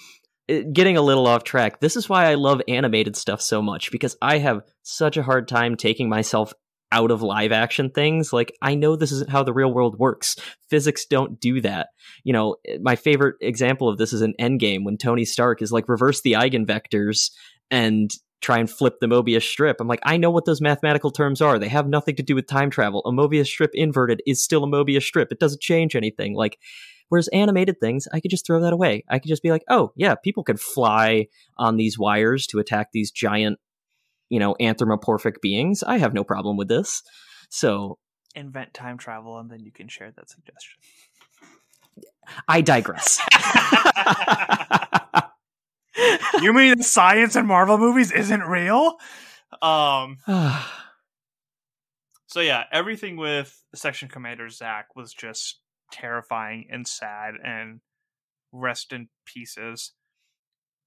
getting 0.47 0.97
a 0.97 1.01
little 1.01 1.27
off 1.27 1.43
track, 1.43 1.79
this 1.79 1.95
is 1.95 2.09
why 2.09 2.29
I 2.29 2.35
love 2.35 2.61
animated 2.67 3.15
stuff 3.15 3.41
so 3.41 3.61
much 3.61 3.91
because 3.91 4.17
I 4.21 4.39
have 4.39 4.61
such 4.81 5.17
a 5.17 5.23
hard 5.23 5.47
time 5.47 5.75
taking 5.75 6.09
myself 6.09 6.53
out 6.91 7.09
of 7.09 7.23
live 7.23 7.51
action 7.51 7.89
things. 7.89 8.31
Like, 8.31 8.55
I 8.61 8.75
know 8.75 8.95
this 8.95 9.11
isn't 9.11 9.29
how 9.29 9.43
the 9.43 9.53
real 9.53 9.73
world 9.73 9.97
works. 9.97 10.35
Physics 10.69 11.05
don't 11.05 11.39
do 11.39 11.59
that. 11.61 11.87
You 12.23 12.33
know, 12.33 12.57
eh, 12.67 12.77
my 12.81 12.95
favorite 12.95 13.35
example 13.41 13.89
of 13.89 13.97
this 13.97 14.13
is 14.13 14.21
in 14.21 14.35
Endgame 14.39 14.83
when 14.83 14.97
Tony 14.97 15.25
Stark 15.25 15.61
is 15.61 15.71
like, 15.71 15.89
reverse 15.89 16.21
the 16.21 16.33
eigenvectors 16.33 17.31
and 17.71 18.11
try 18.43 18.59
and 18.59 18.69
flip 18.69 18.99
the 18.99 19.07
Mobius 19.07 19.43
strip. 19.43 19.77
I'm 19.79 19.87
like, 19.87 20.01
I 20.03 20.17
know 20.17 20.29
what 20.29 20.45
those 20.45 20.61
mathematical 20.61 21.11
terms 21.11 21.41
are. 21.41 21.57
They 21.57 21.69
have 21.69 21.87
nothing 21.87 22.15
to 22.17 22.23
do 22.23 22.35
with 22.35 22.47
time 22.47 22.69
travel. 22.69 23.01
A 23.05 23.11
Mobius 23.11 23.47
strip 23.47 23.71
inverted 23.73 24.21
is 24.27 24.43
still 24.43 24.63
a 24.63 24.67
Mobius 24.67 25.03
strip. 25.03 25.31
It 25.31 25.39
doesn't 25.39 25.61
change 25.61 25.95
anything. 25.95 26.35
Like, 26.35 26.59
Whereas 27.09 27.27
animated 27.27 27.79
things, 27.79 28.07
I 28.11 28.19
could 28.19 28.31
just 28.31 28.43
throw 28.43 28.59
that 28.61 28.73
away. 28.73 29.03
I 29.07 29.19
could 29.19 29.29
just 29.29 29.43
be 29.43 29.51
like, 29.51 29.63
oh, 29.69 29.91
yeah, 29.95 30.15
people 30.15 30.43
could 30.43 30.59
fly 30.59 31.27
on 31.57 31.77
these 31.77 31.99
wires 31.99 32.47
to 32.47 32.57
attack 32.57 32.87
these 32.91 33.11
giant, 33.11 33.59
you 34.29 34.39
know, 34.39 34.55
anthropomorphic 34.59 35.39
beings. 35.39 35.83
I 35.83 35.99
have 35.99 36.15
no 36.15 36.23
problem 36.23 36.57
with 36.57 36.69
this. 36.69 37.03
So 37.49 37.99
Invent 38.33 38.73
time 38.73 38.97
travel, 38.97 39.37
and 39.37 39.51
then 39.51 39.59
you 39.59 39.71
can 39.71 39.87
share 39.87 40.09
that 40.09 40.27
suggestion. 40.27 40.79
I 42.47 42.61
digress. 42.61 43.19
you 46.41 46.53
mean 46.53 46.81
science 46.81 47.35
in 47.35 47.45
Marvel 47.45 47.77
movies 47.77 48.11
isn't 48.11 48.41
real? 48.41 48.97
Um. 49.61 50.17
So 52.27 52.39
yeah, 52.39 52.63
everything 52.71 53.15
with 53.15 53.63
Section 53.75 54.09
Commander 54.09 54.49
Zach 54.49 54.95
was 54.95 55.13
just 55.13 55.59
terrifying 55.91 56.65
and 56.71 56.87
sad 56.87 57.35
and 57.43 57.79
rest 58.51 58.91
in 58.91 59.07
pieces. 59.23 59.91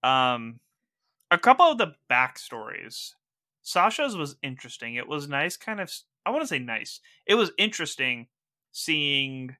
Um, 0.03 0.59
a 1.31 1.39
couple 1.39 1.67
of 1.67 1.79
the 1.79 1.95
backstories. 2.11 3.13
Sasha's 3.63 4.17
was 4.17 4.35
interesting. 4.43 4.97
It 4.97 5.07
was 5.07 5.29
nice, 5.29 5.57
kind 5.57 5.81
of. 5.81 5.93
I 6.25 6.31
want 6.31 6.43
to 6.43 6.49
say 6.49 6.59
nice. 6.59 6.99
It 7.27 7.37
was 7.37 7.53
interesting 7.59 8.27
seeing 8.73 9.57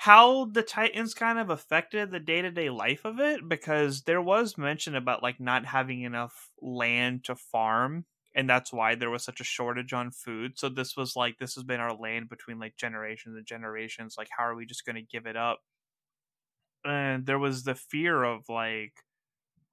how 0.00 0.46
the 0.46 0.62
Titans 0.62 1.12
kind 1.12 1.38
of 1.38 1.50
affected 1.50 2.10
the 2.10 2.18
day 2.18 2.40
to 2.40 2.50
day 2.50 2.70
life 2.70 3.04
of 3.04 3.20
it 3.20 3.46
because 3.46 4.04
there 4.04 4.22
was 4.22 4.56
mention 4.56 4.96
about 4.96 5.22
like 5.22 5.38
not 5.38 5.66
having 5.66 6.00
enough 6.00 6.48
land 6.62 7.22
to 7.22 7.36
farm 7.36 8.06
and 8.34 8.48
that's 8.48 8.72
why 8.72 8.94
there 8.94 9.10
was 9.10 9.22
such 9.22 9.42
a 9.42 9.44
shortage 9.44 9.92
on 9.92 10.10
food. 10.10 10.52
So 10.58 10.70
this 10.70 10.96
was 10.96 11.16
like 11.16 11.36
this 11.38 11.54
has 11.54 11.64
been 11.64 11.80
our 11.80 11.94
land 11.94 12.30
between 12.30 12.58
like 12.58 12.78
generations 12.78 13.36
and 13.36 13.44
generations. 13.44 14.14
Like 14.16 14.28
how 14.34 14.44
are 14.44 14.54
we 14.54 14.64
just 14.64 14.86
going 14.86 14.96
to 14.96 15.02
give 15.02 15.26
it 15.26 15.36
up? 15.36 15.58
And 16.82 17.26
there 17.26 17.38
was 17.38 17.64
the 17.64 17.74
fear 17.74 18.22
of 18.22 18.48
like 18.48 18.94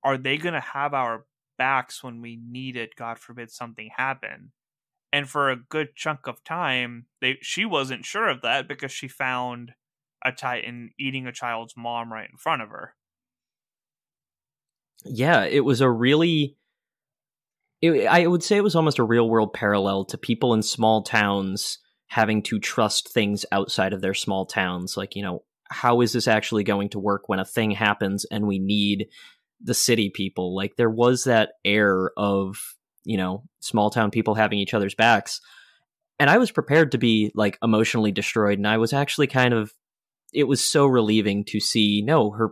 are 0.04 0.18
they 0.18 0.36
going 0.36 0.56
to 0.56 0.60
have 0.60 0.94
our 0.94 1.26
backs 1.58 2.04
when 2.04 2.22
we 2.22 2.38
need 2.46 2.76
it 2.76 2.96
god 2.98 3.18
forbid 3.18 3.50
something 3.50 3.90
happen 3.96 4.52
and 5.12 5.28
for 5.28 5.50
a 5.50 5.56
good 5.56 5.96
chunk 5.96 6.28
of 6.28 6.44
time 6.44 7.06
they 7.20 7.38
she 7.42 7.66
wasn't 7.66 8.06
sure 8.06 8.28
of 8.28 8.42
that 8.42 8.68
because 8.68 8.92
she 8.92 9.08
found 9.08 9.74
a 10.28 10.32
titan 10.32 10.92
eating 11.00 11.26
a 11.26 11.32
child's 11.32 11.74
mom 11.78 12.12
right 12.12 12.30
in 12.32 12.38
front 12.38 12.62
of 12.62 12.70
her 12.70 12.94
yeah, 15.06 15.44
it 15.46 15.62
was 15.62 15.82
a 15.82 15.90
really. 15.90 16.58
It, 17.82 18.08
I 18.08 18.26
would 18.26 18.44
say 18.44 18.58
it 18.58 18.64
was 18.64 18.76
almost 18.76 19.00
a 19.00 19.04
real 19.04 19.30
world 19.30 19.54
parallel 19.54 20.06
to 20.06 20.18
people 20.18 20.54
in 20.54 20.64
small 20.64 21.04
towns 21.04 21.78
having 22.08 22.42
to 22.42 22.60
trust 22.60 23.14
things 23.14 23.46
outside 23.52 23.94
of 23.94 24.02
their 24.02 24.16
small 24.16 24.46
towns. 24.46 24.98
Like, 24.98 25.16
you 25.16 25.22
know, 25.22 25.44
how 25.70 26.02
is 26.02 26.14
this 26.14 26.28
actually 26.28 26.64
going 26.64 26.90
to 26.90 27.00
work 27.00 27.28
when 27.28 27.40
a 27.40 27.46
thing 27.46 27.72
happens 27.72 28.26
and 28.32 28.48
we 28.48 28.58
need 28.58 29.08
the 29.62 29.76
city 29.76 30.10
people? 30.10 30.56
Like, 30.56 30.76
there 30.76 30.90
was 30.90 31.26
that 31.26 31.54
air 31.64 32.12
of 32.18 32.58
you 33.06 33.16
know, 33.16 33.44
small 33.62 33.90
town 33.90 34.12
people 34.12 34.36
having 34.36 34.60
each 34.60 34.74
other's 34.74 34.96
backs. 34.96 35.40
And 36.20 36.30
I 36.30 36.40
was 36.40 36.52
prepared 36.52 36.92
to 36.92 36.98
be 36.98 37.32
like 37.36 37.58
emotionally 37.64 38.12
destroyed. 38.12 38.58
And 38.58 38.68
I 38.68 38.80
was 38.80 38.92
actually 38.92 39.28
kind 39.28 39.54
of, 39.54 39.72
it 40.34 40.46
was 40.46 40.70
so 40.70 40.86
relieving 40.86 41.44
to 41.46 41.60
see, 41.60 42.02
no, 42.06 42.32
her, 42.32 42.52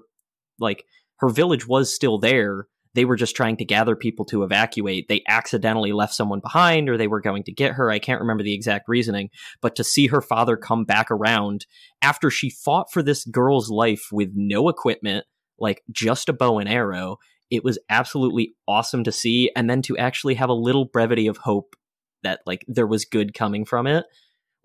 like, 0.60 0.84
her 1.18 1.30
village 1.30 1.68
was 1.68 1.94
still 1.94 2.18
there. 2.18 2.68
They 2.94 3.06
were 3.06 3.18
just 3.18 3.36
trying 3.36 3.58
to 3.58 3.66
gather 3.66 3.96
people 3.96 4.26
to 4.26 4.44
evacuate. 4.44 5.08
They 5.10 5.22
accidentally 5.28 5.92
left 5.92 6.14
someone 6.14 6.40
behind 6.40 6.90
or 6.90 6.98
they 6.98 7.08
were 7.08 7.22
going 7.22 7.44
to 7.44 7.52
get 7.52 7.74
her. 7.74 7.92
I 7.92 8.00
can't 8.00 8.22
remember 8.22 8.44
the 8.44 8.54
exact 8.54 8.88
reasoning, 8.88 9.30
but 9.62 9.76
to 9.76 9.84
see 9.84 10.08
her 10.08 10.22
father 10.22 10.56
come 10.56 10.86
back 10.86 11.12
around 11.12 11.66
after 12.02 12.30
she 12.30 12.50
fought 12.50 12.92
for 12.92 13.04
this 13.04 13.26
girl's 13.26 13.70
life 13.70 14.08
with 14.12 14.32
no 14.34 14.70
equipment, 14.70 15.26
like 15.60 15.84
just 15.92 16.30
a 16.30 16.34
bow 16.34 16.58
and 16.58 16.70
arrow, 16.70 17.18
it 17.52 17.64
was 17.64 17.80
absolutely 17.90 18.56
awesome 18.68 19.04
to 19.04 19.12
see. 19.12 19.52
And 19.56 19.70
then 19.70 19.82
to 19.84 19.98
actually 19.98 20.36
have 20.36 20.50
a 20.50 20.54
little 20.54 20.86
brevity 20.86 21.28
of 21.28 21.38
hope 21.38 21.76
that 22.24 22.40
like 22.46 22.64
there 22.68 22.88
was 22.88 23.06
good 23.06 23.34
coming 23.34 23.66
from 23.66 23.88
it 23.88 24.06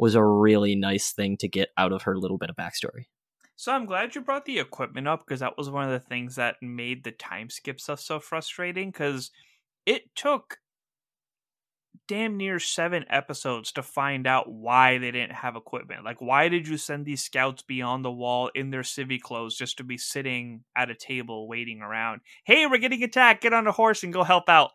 was 0.00 0.14
a 0.14 0.24
really 0.24 0.74
nice 0.74 1.12
thing 1.12 1.36
to 1.36 1.48
get 1.48 1.68
out 1.76 1.92
of 1.92 2.02
her 2.02 2.16
little 2.16 2.38
bit 2.38 2.50
of 2.50 2.56
backstory. 2.56 3.04
So 3.54 3.72
I'm 3.72 3.84
glad 3.84 4.14
you 4.14 4.22
brought 4.22 4.46
the 4.46 4.58
equipment 4.58 5.06
up 5.06 5.20
because 5.20 5.40
that 5.40 5.58
was 5.58 5.68
one 5.68 5.84
of 5.84 5.90
the 5.90 6.00
things 6.00 6.36
that 6.36 6.56
made 6.62 7.04
the 7.04 7.10
time 7.10 7.50
skip 7.50 7.78
stuff 7.78 8.00
so 8.00 8.18
frustrating 8.18 8.90
because 8.90 9.30
it 9.84 10.14
took 10.16 10.56
damn 12.08 12.38
near 12.38 12.58
seven 12.58 13.04
episodes 13.10 13.72
to 13.72 13.82
find 13.82 14.26
out 14.26 14.50
why 14.50 14.96
they 14.96 15.10
didn't 15.10 15.34
have 15.34 15.56
equipment. 15.56 16.04
Like, 16.04 16.22
why 16.22 16.48
did 16.48 16.66
you 16.66 16.78
send 16.78 17.04
these 17.04 17.22
scouts 17.22 17.62
beyond 17.62 18.02
the 18.02 18.10
wall 18.10 18.50
in 18.54 18.70
their 18.70 18.80
civvy 18.80 19.20
clothes 19.20 19.54
just 19.54 19.76
to 19.76 19.84
be 19.84 19.98
sitting 19.98 20.64
at 20.74 20.90
a 20.90 20.94
table 20.94 21.46
waiting 21.46 21.82
around? 21.82 22.22
Hey, 22.44 22.66
we're 22.66 22.78
getting 22.78 23.02
attacked. 23.02 23.42
Get 23.42 23.52
on 23.52 23.66
a 23.66 23.72
horse 23.72 24.02
and 24.02 24.14
go 24.14 24.24
help 24.24 24.48
out 24.48 24.70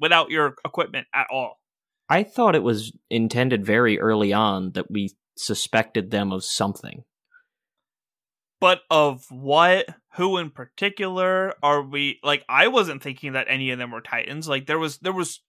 without 0.00 0.30
your 0.30 0.54
equipment 0.64 1.06
at 1.14 1.26
all. 1.30 1.58
I 2.08 2.22
thought 2.22 2.54
it 2.54 2.62
was 2.62 2.92
intended 3.10 3.64
very 3.64 3.98
early 3.98 4.32
on 4.32 4.72
that 4.72 4.90
we 4.90 5.10
suspected 5.36 6.10
them 6.10 6.32
of 6.32 6.44
something. 6.44 7.04
But 8.60 8.80
of 8.90 9.26
what? 9.30 9.86
Who 10.16 10.38
in 10.38 10.50
particular 10.50 11.54
are 11.62 11.82
we 11.82 12.20
like 12.22 12.44
I 12.48 12.68
wasn't 12.68 13.02
thinking 13.02 13.32
that 13.32 13.46
any 13.48 13.70
of 13.70 13.78
them 13.78 13.90
were 13.90 14.00
titans. 14.00 14.48
Like 14.48 14.66
there 14.66 14.78
was 14.78 14.98
there 14.98 15.12
was 15.12 15.40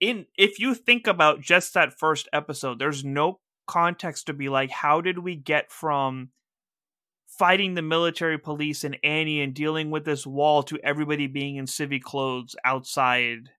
in 0.00 0.26
if 0.36 0.58
you 0.58 0.74
think 0.74 1.06
about 1.06 1.40
just 1.40 1.74
that 1.74 1.98
first 1.98 2.28
episode, 2.32 2.78
there's 2.78 3.04
no 3.04 3.40
context 3.66 4.26
to 4.26 4.32
be 4.32 4.48
like, 4.48 4.70
how 4.70 5.00
did 5.00 5.18
we 5.18 5.34
get 5.36 5.70
from 5.70 6.30
fighting 7.26 7.74
the 7.74 7.82
military 7.82 8.38
police 8.38 8.84
and 8.84 8.98
Annie 9.02 9.40
and 9.40 9.54
dealing 9.54 9.90
with 9.90 10.04
this 10.04 10.26
wall 10.26 10.62
to 10.64 10.78
everybody 10.82 11.26
being 11.26 11.56
in 11.56 11.64
civvy 11.64 12.02
clothes 12.02 12.54
outside 12.64 13.50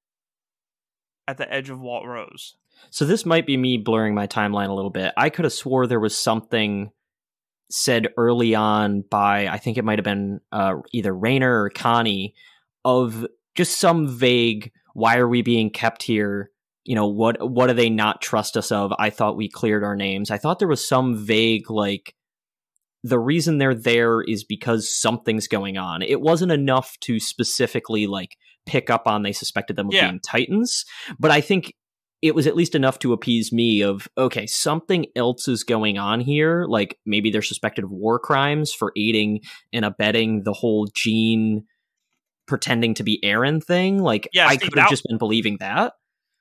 at 1.31 1.37
the 1.37 1.51
edge 1.51 1.69
of 1.69 1.79
Wall 1.79 2.05
Rose? 2.05 2.55
So 2.89 3.05
this 3.05 3.25
might 3.25 3.47
be 3.47 3.57
me 3.57 3.77
blurring 3.77 4.13
my 4.13 4.27
timeline 4.27 4.69
a 4.69 4.73
little 4.73 4.91
bit. 4.91 5.13
I 5.17 5.29
could 5.29 5.45
have 5.45 5.53
swore 5.53 5.87
there 5.87 5.99
was 5.99 6.15
something 6.15 6.91
said 7.69 8.09
early 8.17 8.53
on 8.53 9.01
by 9.01 9.47
I 9.47 9.57
think 9.57 9.77
it 9.77 9.85
might 9.85 9.97
have 9.97 10.03
been 10.03 10.41
uh, 10.51 10.75
either 10.91 11.13
Reiner 11.13 11.65
or 11.65 11.69
Connie 11.69 12.35
of 12.83 13.25
just 13.55 13.79
some 13.79 14.07
vague 14.07 14.71
why 14.93 15.17
are 15.17 15.27
we 15.27 15.41
being 15.41 15.69
kept 15.69 16.03
here? 16.03 16.51
You 16.83 16.95
know, 16.95 17.07
what 17.07 17.49
what 17.49 17.67
do 17.67 17.73
they 17.73 17.89
not 17.89 18.21
trust 18.21 18.57
us 18.57 18.71
of? 18.71 18.91
I 18.99 19.09
thought 19.09 19.37
we 19.37 19.47
cleared 19.47 19.85
our 19.85 19.95
names. 19.95 20.31
I 20.31 20.37
thought 20.37 20.59
there 20.59 20.67
was 20.67 20.85
some 20.85 21.15
vague 21.15 21.69
like 21.71 22.13
the 23.03 23.19
reason 23.19 23.57
they're 23.57 23.73
there 23.73 24.21
is 24.21 24.43
because 24.43 24.93
something's 24.93 25.47
going 25.47 25.77
on. 25.77 26.01
It 26.01 26.19
wasn't 26.19 26.51
enough 26.51 26.99
to 27.01 27.19
specifically 27.19 28.05
like 28.05 28.37
pick 28.65 28.89
up 28.89 29.07
on 29.07 29.23
they 29.23 29.31
suspected 29.31 29.75
them 29.75 29.87
of 29.87 29.93
yeah. 29.93 30.07
being 30.07 30.19
titans, 30.19 30.85
but 31.19 31.31
I 31.31 31.41
think 31.41 31.73
it 32.21 32.35
was 32.35 32.45
at 32.45 32.55
least 32.55 32.75
enough 32.75 32.99
to 32.99 33.13
appease 33.13 33.51
me 33.51 33.81
of 33.81 34.07
okay 34.15 34.45
something 34.45 35.07
else 35.15 35.47
is 35.47 35.63
going 35.63 35.97
on 35.97 36.19
here 36.19 36.65
like 36.69 36.99
maybe 37.03 37.31
they're 37.31 37.41
suspected 37.41 37.83
of 37.83 37.89
war 37.89 38.19
crimes 38.19 38.71
for 38.71 38.93
aiding 38.95 39.39
and 39.73 39.83
abetting 39.83 40.43
the 40.43 40.53
whole 40.53 40.87
Jean 40.93 41.63
pretending 42.51 42.93
to 42.95 43.03
be 43.03 43.17
Eren 43.23 43.63
thing. 43.63 43.99
Like 43.99 44.27
yeah, 44.33 44.45
I 44.45 44.57
could 44.57 44.77
have 44.77 44.89
just 44.89 45.05
been 45.07 45.17
believing 45.17 45.55
that. 45.61 45.93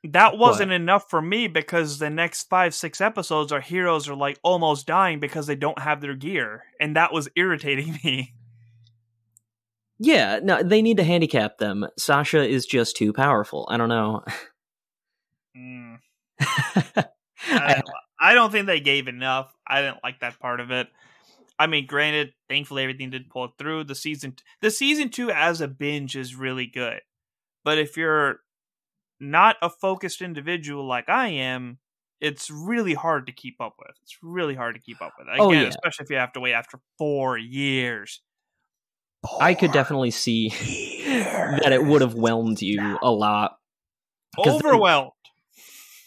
That 0.03 0.37
wasn't 0.39 0.71
but, 0.71 0.75
enough 0.75 1.09
for 1.09 1.23
me 1.23 1.47
because 1.47 1.99
the 1.99 2.11
next 2.11 2.49
five, 2.49 2.75
six 2.75 3.01
episodes, 3.01 3.53
our 3.53 3.61
heroes 3.61 4.09
are 4.09 4.17
like 4.17 4.41
almost 4.43 4.89
dying 4.89 5.21
because 5.21 5.47
they 5.47 5.55
don't 5.55 5.79
have 5.79 6.01
their 6.01 6.17
gear. 6.17 6.65
And 6.81 6.97
that 6.97 7.13
was 7.13 7.29
irritating 7.37 7.97
me. 8.05 8.35
Yeah, 10.03 10.41
no, 10.43 10.63
they 10.63 10.81
need 10.81 10.97
to 10.97 11.05
handicap 11.05 11.59
them. 11.59 11.87
Sasha 11.99 12.43
is 12.43 12.65
just 12.65 12.97
too 12.97 13.13
powerful. 13.13 13.69
I 13.71 13.77
don't 13.77 13.91
know. 13.91 14.25
Mm. 15.55 15.99
I, 16.41 17.75
don't, 17.75 17.85
I 18.19 18.35
don't 18.35 18.51
think 18.51 18.67
they 18.67 18.81
gave 18.81 19.09
enough. 19.09 19.53
I 19.67 19.83
didn't 19.83 19.99
like 20.03 20.21
that 20.21 20.41
part 20.41 20.61
of 20.61 20.71
it. 20.71 20.89
I 21.59 21.67
mean, 21.67 21.87
granted, 21.87 22.33
thankfully 22.49 22.83
everything 22.83 23.11
did 23.11 23.29
pull 23.29 23.53
through. 23.59 23.85
The 23.85 23.95
season, 23.95 24.37
the 24.63 24.71
season 24.71 25.11
two 25.11 25.31
as 25.31 25.61
a 25.61 25.69
binge 25.69 26.17
is 26.17 26.35
really 26.35 26.67
good, 26.67 27.03
but 27.63 27.77
if 27.77 27.99
you're 27.99 28.41
not 29.21 29.57
a 29.61 29.69
focused 29.69 30.23
individual 30.23 30.89
like 30.89 31.11
I 31.11 31.29
am, 31.29 31.79
it's 32.23 32.51
really 32.51 32.95
hard 32.95 33.27
to 33.27 33.33
keep 33.33 33.61
up 33.61 33.75
with. 33.79 33.95
It's 34.03 34.17
really 34.23 34.55
hard 34.55 34.77
to 34.77 34.81
keep 34.81 35.03
up 35.03 35.13
with. 35.19 35.29
Oh, 35.39 35.51
Again, 35.51 35.59
oh, 35.59 35.63
yeah. 35.65 35.69
especially 35.69 36.05
if 36.05 36.11
you 36.11 36.17
have 36.17 36.33
to 36.33 36.41
wait 36.41 36.55
after 36.55 36.79
four 36.97 37.37
years. 37.37 38.23
I 39.41 39.55
could 39.55 39.73
definitely 39.73 40.11
see 40.11 40.49
that 41.07 41.73
it 41.73 41.85
would 41.85 42.01
have 42.01 42.15
whelmed 42.15 42.63
you 42.63 42.99
a 43.03 43.11
lot. 43.11 43.59
Overwhelmed. 44.39 45.13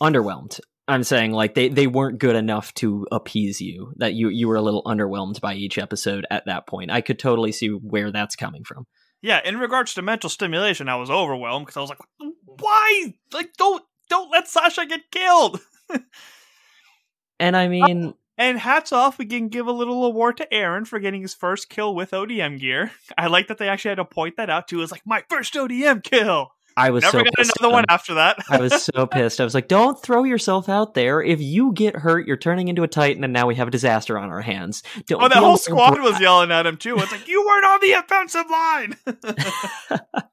Underwhelmed. 0.01 0.59
I'm 0.87 1.03
saying 1.03 1.31
like 1.31 1.53
they, 1.53 1.69
they 1.69 1.87
weren't 1.87 2.19
good 2.19 2.35
enough 2.35 2.73
to 2.75 3.07
appease 3.11 3.61
you. 3.61 3.93
That 3.97 4.13
you 4.13 4.29
you 4.29 4.47
were 4.47 4.57
a 4.57 4.61
little 4.61 4.83
underwhelmed 4.83 5.39
by 5.39 5.53
each 5.53 5.77
episode 5.77 6.25
at 6.29 6.45
that 6.45 6.67
point. 6.67 6.91
I 6.91 7.01
could 7.01 7.19
totally 7.19 7.51
see 7.51 7.69
where 7.69 8.11
that's 8.11 8.35
coming 8.35 8.63
from. 8.63 8.85
Yeah, 9.21 9.39
in 9.45 9.57
regards 9.57 9.93
to 9.93 10.01
mental 10.01 10.29
stimulation, 10.29 10.89
I 10.89 10.97
was 10.97 11.09
overwhelmed 11.09 11.65
because 11.65 11.77
I 11.77 11.81
was 11.81 11.89
like, 11.89 12.01
"Why? 12.45 13.13
Like, 13.31 13.53
don't 13.57 13.83
don't 14.09 14.29
let 14.29 14.49
Sasha 14.49 14.85
get 14.85 15.09
killed." 15.09 15.61
and 17.39 17.55
I 17.55 17.69
mean, 17.69 18.13
and 18.37 18.59
hats 18.59 18.91
off, 18.91 19.17
we 19.17 19.25
can 19.25 19.47
give 19.47 19.67
a 19.67 19.71
little 19.71 20.05
award 20.05 20.37
to 20.37 20.47
Eren 20.51 20.87
for 20.87 20.99
getting 20.99 21.21
his 21.21 21.33
first 21.33 21.69
kill 21.69 21.93
with 21.93 22.11
ODM 22.11 22.59
gear. 22.59 22.91
I 23.17 23.27
like 23.27 23.47
that 23.47 23.57
they 23.57 23.69
actually 23.69 23.89
had 23.89 23.95
to 23.95 24.05
point 24.05 24.37
that 24.37 24.49
out 24.49 24.67
too. 24.67 24.77
It 24.77 24.81
was 24.81 24.91
like 24.91 25.05
my 25.05 25.23
first 25.29 25.53
ODM 25.53 26.03
kill. 26.03 26.51
I 26.75 26.89
was 26.89 27.03
never 27.03 27.19
so 27.19 27.23
got 27.23 27.33
another 27.37 27.71
one 27.71 27.85
after 27.89 28.15
that. 28.15 28.37
I 28.49 28.59
was 28.59 28.83
so 28.95 29.05
pissed. 29.05 29.39
I 29.39 29.43
was 29.43 29.53
like, 29.53 29.67
"Don't 29.67 30.01
throw 30.01 30.23
yourself 30.23 30.69
out 30.69 30.93
there. 30.93 31.21
If 31.21 31.41
you 31.41 31.71
get 31.73 31.95
hurt, 31.95 32.27
you're 32.27 32.37
turning 32.37 32.67
into 32.67 32.83
a 32.83 32.87
titan, 32.87 33.23
and 33.23 33.33
now 33.33 33.47
we 33.47 33.55
have 33.55 33.67
a 33.67 33.71
disaster 33.71 34.17
on 34.17 34.29
our 34.29 34.41
hands." 34.41 34.83
Don't 35.05 35.21
oh, 35.21 35.29
the 35.29 35.35
whole 35.35 35.57
squad 35.57 36.01
was 36.01 36.19
yelling 36.19 36.51
at 36.51 36.65
him 36.65 36.77
too. 36.77 36.97
It's 36.97 37.11
like 37.11 37.27
you 37.27 37.45
weren't 37.45 37.65
on 37.65 37.79
the 37.81 37.91
offensive 37.93 38.49
line. 38.49 38.95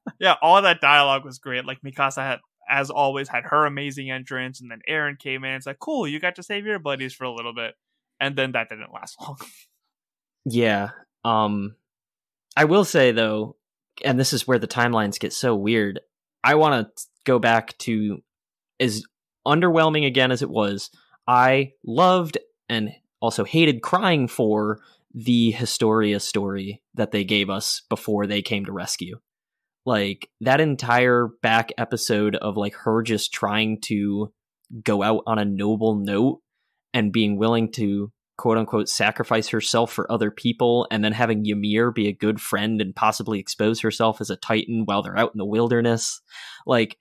yeah, 0.19 0.35
all 0.41 0.61
that 0.61 0.81
dialogue 0.81 1.25
was 1.25 1.39
great. 1.39 1.65
Like 1.65 1.81
Mikasa 1.81 2.21
had, 2.23 2.39
as 2.69 2.89
always, 2.89 3.29
had 3.29 3.43
her 3.45 3.65
amazing 3.65 4.09
entrance, 4.09 4.61
and 4.61 4.71
then 4.71 4.81
Eren 4.89 5.19
came 5.19 5.43
in. 5.43 5.53
It's 5.53 5.67
like, 5.67 5.79
cool, 5.79 6.07
you 6.07 6.19
got 6.19 6.35
to 6.35 6.43
save 6.43 6.65
your 6.65 6.79
buddies 6.79 7.13
for 7.13 7.25
a 7.25 7.33
little 7.33 7.53
bit, 7.53 7.75
and 8.21 8.35
then 8.35 8.53
that 8.53 8.69
didn't 8.69 8.93
last 8.93 9.19
long. 9.19 9.37
yeah. 10.45 10.91
Um, 11.25 11.75
I 12.55 12.65
will 12.65 12.85
say 12.85 13.11
though, 13.11 13.57
and 14.05 14.17
this 14.17 14.31
is 14.31 14.47
where 14.47 14.59
the 14.59 14.67
timelines 14.67 15.19
get 15.19 15.33
so 15.33 15.55
weird. 15.55 15.99
I 16.43 16.55
want 16.55 16.95
to 16.95 17.03
go 17.25 17.39
back 17.39 17.77
to 17.79 18.19
as 18.79 19.03
underwhelming 19.45 20.05
again 20.05 20.31
as 20.31 20.41
it 20.41 20.49
was. 20.49 20.89
I 21.27 21.73
loved 21.83 22.37
and 22.69 22.91
also 23.19 23.43
hated 23.43 23.81
crying 23.81 24.27
for 24.27 24.79
the 25.13 25.51
Historia 25.51 26.19
story 26.19 26.81
that 26.95 27.11
they 27.11 27.23
gave 27.23 27.49
us 27.49 27.81
before 27.89 28.27
they 28.27 28.41
came 28.41 28.65
to 28.65 28.71
rescue. 28.71 29.19
Like 29.85 30.29
that 30.41 30.61
entire 30.61 31.27
back 31.41 31.71
episode 31.77 32.35
of 32.35 32.55
like 32.55 32.75
her 32.75 33.01
just 33.01 33.33
trying 33.33 33.81
to 33.81 34.31
go 34.83 35.03
out 35.03 35.23
on 35.25 35.39
a 35.39 35.45
noble 35.45 35.95
note 35.95 36.39
and 36.93 37.11
being 37.11 37.37
willing 37.37 37.71
to 37.73 38.11
quote 38.37 38.57
unquote 38.57 38.89
sacrifice 38.89 39.49
herself 39.49 39.91
for 39.91 40.11
other 40.11 40.31
people 40.31 40.87
and 40.89 41.03
then 41.03 41.13
having 41.13 41.45
Ymir 41.45 41.91
be 41.91 42.07
a 42.07 42.13
good 42.13 42.41
friend 42.41 42.81
and 42.81 42.95
possibly 42.95 43.39
expose 43.39 43.81
herself 43.81 44.21
as 44.21 44.29
a 44.29 44.35
titan 44.35 44.85
while 44.85 45.03
they're 45.03 45.17
out 45.17 45.31
in 45.33 45.37
the 45.37 45.45
wilderness. 45.45 46.21
Like 46.65 46.97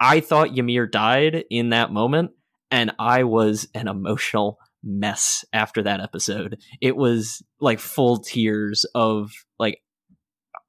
I 0.00 0.20
thought 0.20 0.56
Ymir 0.56 0.86
died 0.86 1.44
in 1.50 1.70
that 1.70 1.92
moment 1.92 2.32
and 2.70 2.92
I 2.98 3.24
was 3.24 3.68
an 3.74 3.88
emotional 3.88 4.58
mess 4.82 5.44
after 5.52 5.82
that 5.82 6.00
episode. 6.00 6.58
It 6.80 6.96
was 6.96 7.42
like 7.60 7.78
full 7.78 8.18
tears 8.18 8.86
of 8.94 9.30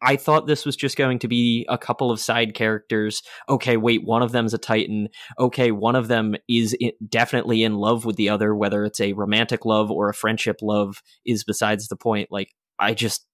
I 0.04 0.16
thought 0.16 0.48
this 0.48 0.66
was 0.66 0.76
just 0.76 0.98
going 0.98 1.20
to 1.20 1.28
be 1.28 1.66
a 1.70 1.78
couple 1.78 2.10
of 2.10 2.20
side 2.20 2.56
characters. 2.56 3.22
Okay, 3.48 3.78
wait, 3.78 4.02
one 4.04 4.24
of 4.24 4.32
them's 4.32 4.54
a 4.54 4.58
Titan. 4.58 5.10
Okay, 5.38 5.72
one 5.72 5.96
of 5.96 6.08
them 6.08 6.36
is 6.50 6.76
definitely 7.08 7.62
in 7.62 7.76
love 7.76 8.04
with 8.04 8.16
the 8.16 8.30
other, 8.30 8.56
whether 8.56 8.84
it's 8.84 9.00
a 9.00 9.14
romantic 9.14 9.64
love 9.64 9.92
or 9.92 10.10
a 10.10 10.14
friendship 10.14 10.58
love 10.62 11.04
is 11.26 11.44
besides 11.44 11.88
the 11.88 11.96
point. 11.96 12.30
Like, 12.32 12.50
I 12.80 12.96
just, 12.96 13.28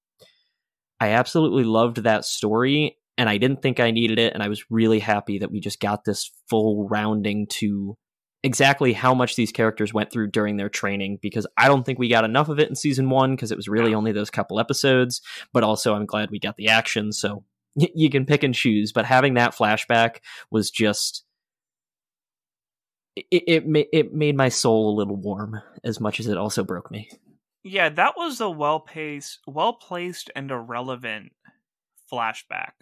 I 0.99 1.09
absolutely 1.11 1.63
loved 1.63 2.03
that 2.03 2.26
story. 2.26 2.97
and 3.18 3.28
I 3.30 3.38
didn't 3.38 3.61
think 3.61 3.80
I 3.80 3.91
needed 3.91 4.20
it. 4.20 4.34
And 4.34 4.43
I 4.43 4.47
was 4.47 4.63
really 4.70 4.99
happy 4.99 5.39
that 5.39 5.51
we 5.51 5.59
just 5.59 5.80
got 5.80 6.05
this 6.05 6.32
full 6.49 6.88
rounding 6.89 7.47
to 7.51 7.97
exactly 8.44 8.94
how 8.94 9.14
much 9.14 9.36
these 9.36 9.52
characters 9.52 9.94
went 9.94 10.12
through 10.12 10.32
during 10.32 10.58
their 10.58 10.70
training 10.70 11.20
because 11.22 11.48
I 11.58 11.68
don't 11.68 11.86
think 11.86 12.00
we 12.00 12.10
got 12.10 12.24
enough 12.24 12.50
of 12.50 12.60
it 12.60 12.70
in 12.70 12.76
season 12.76 13.10
one 13.10 13.36
because 13.36 13.52
it 13.52 13.58
was 13.58 13.68
really 13.68 13.94
only 13.94 14.12
those 14.12 14.30
couple 14.30 14.60
episodes. 14.60 15.22
But 15.54 15.64
also, 15.64 15.94
I'm 15.94 16.06
glad 16.06 16.32
we 16.32 16.40
got 16.40 16.58
the 16.58 16.70
action. 16.70 17.12
So 17.12 17.44
you 17.76 18.10
can 18.10 18.26
pick 18.26 18.44
and 18.44 18.54
choose. 18.54 18.92
But 18.92 19.06
having 19.06 19.36
that 19.36 19.56
flashback 19.56 20.18
was 20.52 20.72
just. 20.72 21.24
It, 23.32 23.66
it 23.66 23.88
it 23.92 24.14
made 24.14 24.38
my 24.38 24.50
soul 24.50 24.94
a 24.94 24.96
little 24.96 25.16
warm 25.16 25.60
as 25.84 26.00
much 26.00 26.20
as 26.20 26.28
it 26.28 26.38
also 26.38 26.64
broke 26.64 26.92
me. 26.92 27.10
Yeah, 27.64 27.90
that 27.90 28.14
was 28.16 28.40
a 28.40 28.50
well 28.50 28.80
paced, 28.80 29.40
well 29.48 29.74
placed, 29.74 30.30
and 30.36 30.52
irrelevant 30.52 31.32
flashback 32.14 32.74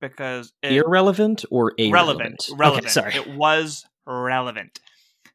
because 0.00 0.52
it, 0.62 0.72
irrelevant 0.72 1.44
or 1.48 1.74
irrelevant? 1.78 2.48
Relevant, 2.50 2.58
relevant. 2.58 2.86
Okay, 2.86 2.92
sorry, 2.92 3.14
it 3.14 3.36
was 3.36 3.86
relevant. 4.04 4.80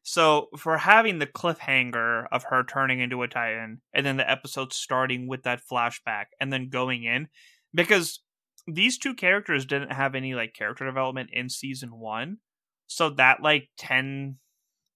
So 0.02 0.48
for 0.56 0.78
having 0.78 1.18
the 1.18 1.26
cliffhanger 1.26 2.26
of 2.32 2.44
her 2.44 2.64
turning 2.64 3.00
into 3.00 3.22
a 3.22 3.28
titan, 3.28 3.80
and 3.92 4.04
then 4.04 4.16
the 4.16 4.30
episode 4.30 4.72
starting 4.72 5.28
with 5.28 5.42
that 5.42 5.60
flashback, 5.70 6.26
and 6.40 6.52
then 6.52 6.68
going 6.68 7.04
in, 7.04 7.28
because 7.74 8.20
these 8.66 8.98
two 8.98 9.14
characters 9.14 9.66
didn't 9.66 9.92
have 9.92 10.14
any 10.14 10.34
like 10.34 10.54
character 10.54 10.86
development 10.86 11.30
in 11.32 11.48
season 11.48 11.98
one, 11.98 12.38
so 12.86 13.10
that 13.10 13.42
like 13.42 13.68
10 13.78 14.36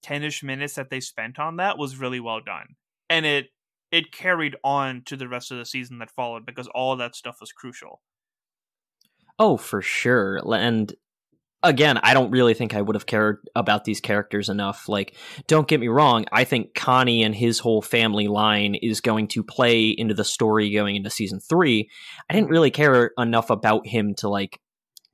10ish 0.05 0.43
minutes 0.43 0.75
that 0.75 0.89
they 0.89 0.99
spent 0.99 1.39
on 1.39 1.57
that 1.57 1.77
was 1.77 1.97
really 1.97 2.19
well 2.19 2.41
done, 2.41 2.75
and 3.09 3.25
it 3.25 3.47
it 3.91 4.11
carried 4.11 4.55
on 4.63 5.03
to 5.05 5.15
the 5.15 5.27
rest 5.27 5.51
of 5.51 5.57
the 5.57 5.65
season 5.65 5.99
that 5.99 6.11
followed 6.11 6.45
because 6.45 6.67
all 6.73 6.95
that 6.97 7.15
stuff 7.15 7.37
was 7.39 7.51
crucial. 7.51 8.01
Oh, 9.37 9.57
for 9.57 9.81
sure. 9.81 10.41
And 10.53 10.93
again, 11.65 11.99
I 12.03 12.13
don't 12.13 12.31
really 12.31 12.53
think 12.53 12.73
I 12.73 12.81
would 12.81 12.95
have 12.95 13.05
cared 13.05 13.39
about 13.55 13.83
these 13.83 13.99
characters 13.99 14.49
enough. 14.49 14.87
Like, 14.87 15.15
don't 15.47 15.67
get 15.67 15.79
me 15.79 15.87
wrong, 15.87 16.25
I 16.31 16.43
think 16.43 16.73
Connie 16.73 17.23
and 17.23 17.35
his 17.35 17.59
whole 17.59 17.81
family 17.81 18.27
line 18.27 18.75
is 18.75 19.01
going 19.01 19.27
to 19.29 19.43
play 19.43 19.89
into 19.89 20.13
the 20.13 20.23
story 20.23 20.71
going 20.71 20.95
into 20.95 21.09
season 21.09 21.39
three. 21.39 21.89
I 22.29 22.33
didn't 22.33 22.49
really 22.49 22.71
care 22.71 23.11
enough 23.17 23.49
about 23.49 23.87
him 23.87 24.13
to 24.15 24.29
like 24.29 24.59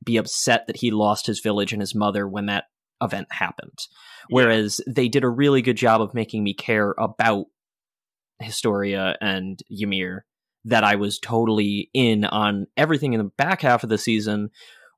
be 0.04 0.18
upset 0.18 0.68
that 0.68 0.78
he 0.78 0.92
lost 0.92 1.28
his 1.28 1.40
village 1.40 1.74
and 1.74 1.82
his 1.82 1.96
mother 1.96 2.28
when 2.28 2.48
that 2.48 2.66
event 3.02 3.28
happened. 3.32 3.80
Whereas 4.30 4.82
they 4.88 5.08
did 5.08 5.24
a 5.24 5.30
really 5.30 5.62
good 5.62 5.78
job 5.78 6.02
of 6.02 6.14
making 6.14 6.44
me 6.44 6.54
care 6.54 6.94
about 6.98 7.46
Historia 8.40 9.16
and 9.22 9.60
Ymir 9.70 10.26
that 10.66 10.84
I 10.84 10.96
was 10.96 11.20
totally 11.20 11.90
in 11.94 12.26
on 12.26 12.68
everything 12.78 13.14
in 13.14 13.20
the 13.20 13.32
back 13.38 13.62
half 13.62 13.84
of 13.84 13.90
the 13.90 13.98
season, 13.98 14.50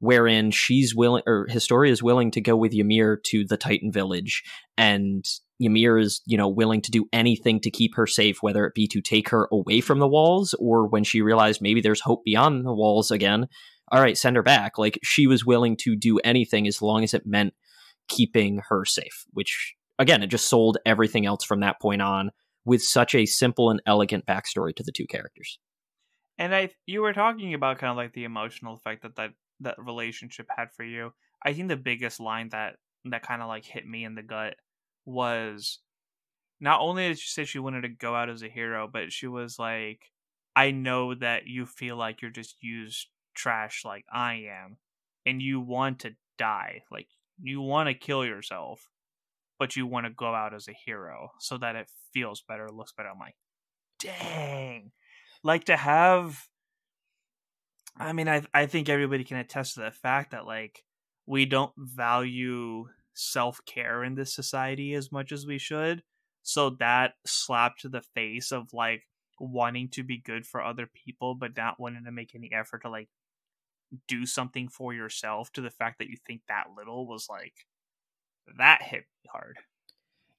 wherein 0.04 0.52
she's 0.52 0.94
willing 0.94 1.24
or 1.26 1.48
Historia 1.50 1.90
is 1.90 2.04
willing 2.04 2.30
to 2.30 2.42
go 2.42 2.58
with 2.58 2.74
Ymir 2.74 3.22
to 3.28 3.46
the 3.46 3.56
Titan 3.56 3.90
village, 3.90 4.44
and 4.78 5.24
Ymir 5.62 5.98
is, 5.98 6.22
you 6.26 6.38
know, 6.38 6.50
willing 6.50 6.82
to 6.82 6.92
do 6.92 7.06
anything 7.14 7.62
to 7.62 7.72
keep 7.72 7.96
her 7.96 8.06
safe, 8.06 8.44
whether 8.44 8.66
it 8.66 8.74
be 8.74 8.86
to 8.90 9.00
take 9.00 9.30
her 9.30 9.48
away 9.50 9.80
from 9.80 10.00
the 10.00 10.08
walls 10.08 10.54
or 10.60 10.90
when 10.90 11.06
she 11.06 11.22
realized 11.22 11.62
maybe 11.62 11.80
there's 11.80 12.02
hope 12.02 12.26
beyond 12.26 12.66
the 12.66 12.74
walls 12.74 13.12
again. 13.12 13.48
All 13.94 14.02
right, 14.02 14.18
send 14.18 14.36
her 14.36 14.44
back. 14.44 14.78
Like 14.78 15.00
she 15.04 15.26
was 15.26 15.46
willing 15.46 15.78
to 15.84 15.96
do 15.96 16.20
anything 16.20 16.68
as 16.68 16.82
long 16.82 17.06
as 17.06 17.14
it 17.14 17.26
meant 17.26 17.54
keeping 18.10 18.60
her 18.68 18.84
safe, 18.84 19.24
which 19.32 19.74
again, 20.00 20.22
it 20.22 20.28
just 20.28 20.50
sold 20.50 20.80
everything 20.86 21.26
else 21.26 21.46
from 21.46 21.62
that 21.62 21.80
point 21.80 22.02
on 22.02 22.32
with 22.66 22.84
such 22.84 23.16
a 23.16 23.26
simple 23.26 23.70
and 23.70 23.82
elegant 23.86 24.26
backstory 24.26 24.76
to 24.76 24.84
the 24.84 24.92
two 24.92 25.08
characters. 25.08 25.60
And 26.38 26.54
I, 26.54 26.72
you 26.86 27.02
were 27.02 27.14
talking 27.14 27.54
about 27.54 27.78
kind 27.78 27.92
of 27.92 27.96
like 27.96 28.12
the 28.12 28.26
emotional 28.26 28.74
effect 28.74 29.04
that 29.04 29.16
that 29.16 29.32
that 29.64 29.76
relationship 29.78 30.48
had 30.56 30.72
for 30.72 30.84
you. 30.84 31.14
I 31.44 31.54
think 31.54 31.68
the 31.68 31.78
biggest 31.78 32.20
line 32.20 32.50
that 32.50 32.76
that 33.06 33.24
kind 33.24 33.42
of 33.42 33.48
like 33.48 33.66
hit 33.66 33.86
me 33.88 34.06
in 34.06 34.16
the 34.16 34.24
gut 34.24 34.56
was 35.06 35.80
not 36.60 36.80
only 36.80 37.10
did 37.10 37.20
she 37.20 37.30
say 37.30 37.46
she 37.46 37.60
wanted 37.60 37.82
to 37.82 37.90
go 37.90 38.16
out 38.16 38.30
as 38.30 38.44
a 38.44 38.50
hero, 38.50 38.90
but 38.92 39.12
she 39.12 39.28
was 39.28 39.60
like, 39.60 40.12
"I 40.56 40.72
know 40.72 41.14
that 41.16 41.48
you 41.48 41.66
feel 41.66 41.98
like 41.98 42.22
you're 42.22 42.32
just 42.32 42.64
used 42.64 43.08
trash 43.34 43.84
like 43.84 44.06
I 44.12 44.46
am, 44.50 44.78
and 45.26 45.42
you 45.42 45.60
want 45.60 46.00
to 46.00 46.16
die, 46.38 46.84
like 46.92 47.08
you 47.42 47.62
want 47.62 47.90
to 47.90 47.94
kill 47.94 48.26
yourself." 48.26 48.90
but 49.60 49.78
you 49.78 49.88
want 49.88 50.06
to 50.06 50.12
go 50.12 50.34
out 50.34 50.54
as 50.54 50.68
a 50.68 50.74
hero 50.74 51.32
so 51.40 51.58
that 51.58 51.76
it 51.76 51.88
feels 52.14 52.42
better, 52.42 52.70
looks 52.70 52.92
better. 52.92 53.10
I'm 53.10 53.20
like, 53.20 53.36
dang. 54.00 54.92
Like 55.44 55.66
to 55.66 55.78
have 55.78 56.48
I 57.98 58.14
mean, 58.14 58.28
I 58.28 58.44
I 58.54 58.66
think 58.66 58.90
everybody 58.90 59.24
can 59.24 59.38
attest 59.38 59.76
to 59.76 59.82
the 59.82 59.92
fact 59.92 60.32
that 60.32 60.46
like 60.46 60.84
we 61.26 61.46
don't 61.46 61.74
value 61.78 62.86
self 63.14 63.60
care 63.66 64.04
in 64.04 64.16
this 64.16 64.34
society 64.34 64.94
as 64.94 65.12
much 65.12 65.32
as 65.32 65.46
we 65.46 65.58
should. 65.58 66.04
So 66.42 66.72
that 66.80 67.14
slap 67.26 67.78
to 67.80 67.90
the 67.90 68.02
face 68.02 68.52
of 68.52 68.74
like 68.74 69.04
wanting 69.40 69.90
to 69.90 70.04
be 70.04 70.18
good 70.18 70.46
for 70.46 70.62
other 70.62 70.88
people, 71.06 71.36
but 71.36 71.56
not 71.56 71.80
wanting 71.80 72.04
to 72.06 72.12
make 72.12 72.36
any 72.36 72.52
effort 72.54 72.82
to 72.84 72.90
like 72.90 73.10
do 74.08 74.26
something 74.26 74.68
for 74.68 74.94
yourself 74.94 75.52
to 75.54 75.62
the 75.62 75.70
fact 75.70 76.00
that 76.00 76.10
you 76.10 76.18
think 76.26 76.42
that 76.48 76.66
little 76.76 77.08
was 77.08 77.28
like 77.30 77.54
that 78.58 78.82
hit 78.82 79.06
hard. 79.30 79.58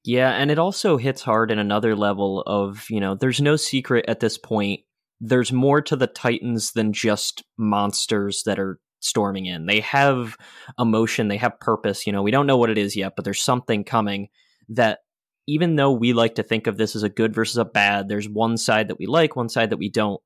Yeah, 0.05 0.33
and 0.33 0.51
it 0.51 0.59
also 0.59 0.99
hits 0.99 1.23
hard 1.23 1.51
in 1.51 1.59
another 1.59 1.97
level 1.97 2.43
of, 2.43 2.87
you 2.91 3.01
know, 3.01 3.15
there's 3.15 3.41
no 3.41 3.57
secret 3.57 4.05
at 4.07 4.21
this 4.21 4.37
point. 4.37 4.81
There's 5.27 5.53
more 5.53 5.81
to 5.83 5.97
the 5.97 6.07
Titans 6.07 6.73
than 6.73 6.93
just 6.93 7.43
monsters 7.57 8.43
that 8.45 8.59
are 8.59 8.79
storming 9.01 9.47
in. 9.47 9.67
They 9.67 9.81
have 9.81 10.37
emotion, 10.79 11.29
they 11.29 11.39
have 11.39 11.59
purpose. 11.61 12.07
You 12.07 12.13
know, 12.13 12.23
we 12.23 12.31
don't 12.31 12.47
know 12.47 12.59
what 12.59 12.71
it 12.71 12.79
is 12.79 12.95
yet, 12.95 13.13
but 13.17 13.25
there's 13.25 13.43
something 13.43 13.85
coming 13.85 14.29
that 14.69 14.99
even 15.47 15.77
though 15.77 15.93
we 15.93 16.13
like 16.13 16.35
to 16.35 16.43
think 16.43 16.67
of 16.67 16.77
this 16.77 16.95
as 16.95 17.03
a 17.03 17.09
good 17.09 17.35
versus 17.35 17.57
a 17.57 17.65
bad, 17.65 18.09
there's 18.09 18.29
one 18.29 18.57
side 18.59 18.89
that 18.89 18.99
we 18.99 19.07
like, 19.07 19.35
one 19.35 19.49
side 19.49 19.71
that 19.71 19.79
we 19.79 19.91
don't. 19.91 20.21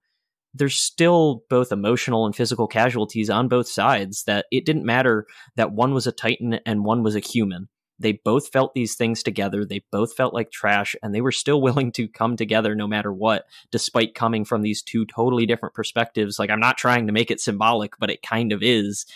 There's 0.55 0.77
still 0.77 1.43
both 1.49 1.71
emotional 1.71 2.27
and 2.27 2.35
physical 2.35 2.67
casualties 2.67 3.31
on 3.31 3.49
both 3.49 3.69
sides 3.69 4.25
that 4.25 4.47
it 4.51 4.67
didn't 4.67 4.85
matter 4.85 5.27
that 5.57 5.73
one 5.73 5.95
was 5.95 6.07
a 6.07 6.13
Titan 6.13 6.59
and 6.67 6.85
one 6.85 7.05
was 7.05 7.15
a 7.15 7.21
human 7.21 7.69
they 7.99 8.13
both 8.25 8.49
felt 8.49 8.75
these 8.75 8.95
things 8.95 9.23
together. 9.23 9.65
They 9.65 9.83
both 9.91 10.15
felt 10.15 10.35
like 10.35 10.51
trash, 10.51 10.95
and 11.03 11.15
they 11.15 11.21
were 11.21 11.33
still 11.33 11.61
willing 11.63 11.93
to 11.93 12.09
come 12.09 12.37
together 12.37 12.75
no 12.75 12.87
matter 12.87 13.13
what, 13.13 13.47
despite 13.71 14.15
coming 14.15 14.45
from 14.45 14.63
these 14.63 14.83
two 14.83 15.07
totally 15.07 15.47
different 15.47 15.75
perspectives. 15.75 16.39
Like, 16.39 16.51
I'm 16.51 16.61
not 16.61 16.79
trying 16.79 17.07
to 17.07 17.13
make 17.13 17.31
it 17.31 17.41
symbolic, 17.41 17.93
but 17.99 18.11
it 18.11 18.23
kind 18.23 18.53
of 18.53 18.63
is 18.63 19.07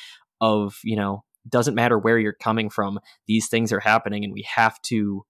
of, 0.41 0.79
you 0.83 0.97
know, 0.97 1.25
doesn't 1.49 1.75
matter 1.75 1.99
where 1.99 2.19
you're 2.19 2.33
coming 2.33 2.71
from, 2.71 3.01
these 3.27 3.49
things 3.49 3.73
are 3.73 3.81
happening, 3.81 4.25
and 4.25 4.33
we 4.33 4.47
have 4.55 4.81
to 4.83 5.25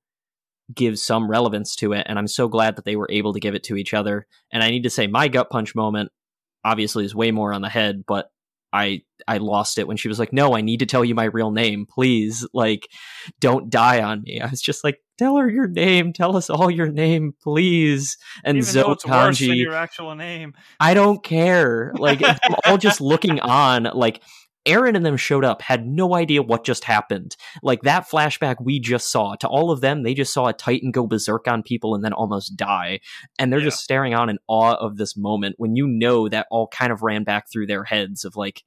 give 0.74 0.98
some 0.98 1.28
relevance 1.28 1.76
to 1.76 1.92
it. 1.92 2.07
And 2.09 2.18
I'm 2.18 2.28
so 2.28 2.48
glad 2.48 2.76
that 2.76 2.84
they 2.84 2.96
were 2.96 3.11
able 3.11 3.32
to 3.32 3.40
give 3.40 3.55
it 3.55 3.64
to 3.64 3.76
each 3.76 3.94
other. 3.94 4.26
And 4.50 4.62
I 4.62 4.70
need 4.70 4.84
to 4.84 4.90
say, 4.90 5.07
my 5.07 5.28
gut 5.28 5.50
punch 5.50 5.74
moment 5.74 6.11
obviously 6.64 7.05
is 7.05 7.14
way 7.14 7.30
more 7.30 7.53
on 7.53 7.62
the 7.62 7.68
head, 7.68 8.05
but 8.07 8.30
I 8.73 9.03
I 9.29 9.39
lost 9.39 9.79
it 9.79 9.87
when 9.87 9.97
she 9.97 10.09
was 10.09 10.18
like, 10.18 10.33
"No, 10.33 10.57
I 10.57 10.61
need 10.61 10.79
to 10.81 10.87
tell 10.87 11.05
you 11.05 11.14
my 11.14 11.25
real 11.25 11.51
name, 11.51 11.87
please. 11.87 12.47
Like, 12.53 12.89
don't 13.41 13.70
die 13.70 14.03
on 14.03 14.23
me." 14.23 14.41
I 14.41 14.49
was 14.49 14.62
just 14.62 14.83
like, 14.85 15.01
"Tell 15.18 15.37
her 15.37 15.49
your 15.49 15.68
name. 15.68 16.12
Tell 16.12 16.37
us 16.37 16.51
all 16.51 16.70
your 16.70 16.89
name, 16.89 17.35
please." 17.43 18.16
And 18.45 18.59
Even 18.59 18.70
Zoe 18.70 18.93
it's 18.93 19.05
Kanji, 19.05 19.27
worse 19.27 19.39
than 19.39 19.57
your 19.57 19.75
actual 19.75 20.14
name. 20.14 20.55
I 20.81 20.95
don't 20.95 21.23
care. 21.23 21.93
Like, 21.97 22.23
I'm 22.23 22.55
all 22.64 22.79
just 22.79 23.01
looking 23.01 23.41
on. 23.41 23.85
Like, 23.95 24.23
Eren 24.67 24.97
and 24.97 25.05
them 25.05 25.17
showed 25.17 25.45
up, 25.45 25.61
had 25.61 25.87
no 25.87 26.15
idea 26.15 26.43
what 26.43 26.65
just 26.65 26.85
happened. 26.85 27.37
Like 27.63 27.83
that 27.83 28.09
flashback 28.09 28.57
we 28.61 28.79
just 28.79 29.11
saw, 29.11 29.35
to 29.37 29.49
all 29.49 29.71
of 29.71 29.81
them, 29.81 30.03
they 30.03 30.15
just 30.15 30.33
saw 30.33 30.47
a 30.47 30.53
Titan 30.53 30.91
go 30.93 31.07
berserk 31.07 31.49
on 31.49 31.63
people 31.63 31.95
and 31.95 32.05
then 32.05 32.13
almost 32.13 32.57
die. 32.57 33.01
And 33.39 33.53
they're 33.53 33.61
yeah. 33.61 33.67
just 33.67 33.83
staring 33.83 34.15
on 34.15 34.31
in 34.31 34.39
awe 34.47 34.75
of 34.75 34.97
this 34.97 35.17
moment 35.17 35.57
when 35.59 35.75
you 35.75 35.87
know 35.87 36.29
that 36.29 36.47
all 36.51 36.69
kind 36.69 36.93
of 36.93 37.03
ran 37.03 37.25
back 37.25 37.51
through 37.51 37.67
their 37.67 37.85
heads 37.85 38.25
of 38.25 38.37
like, 38.37 38.63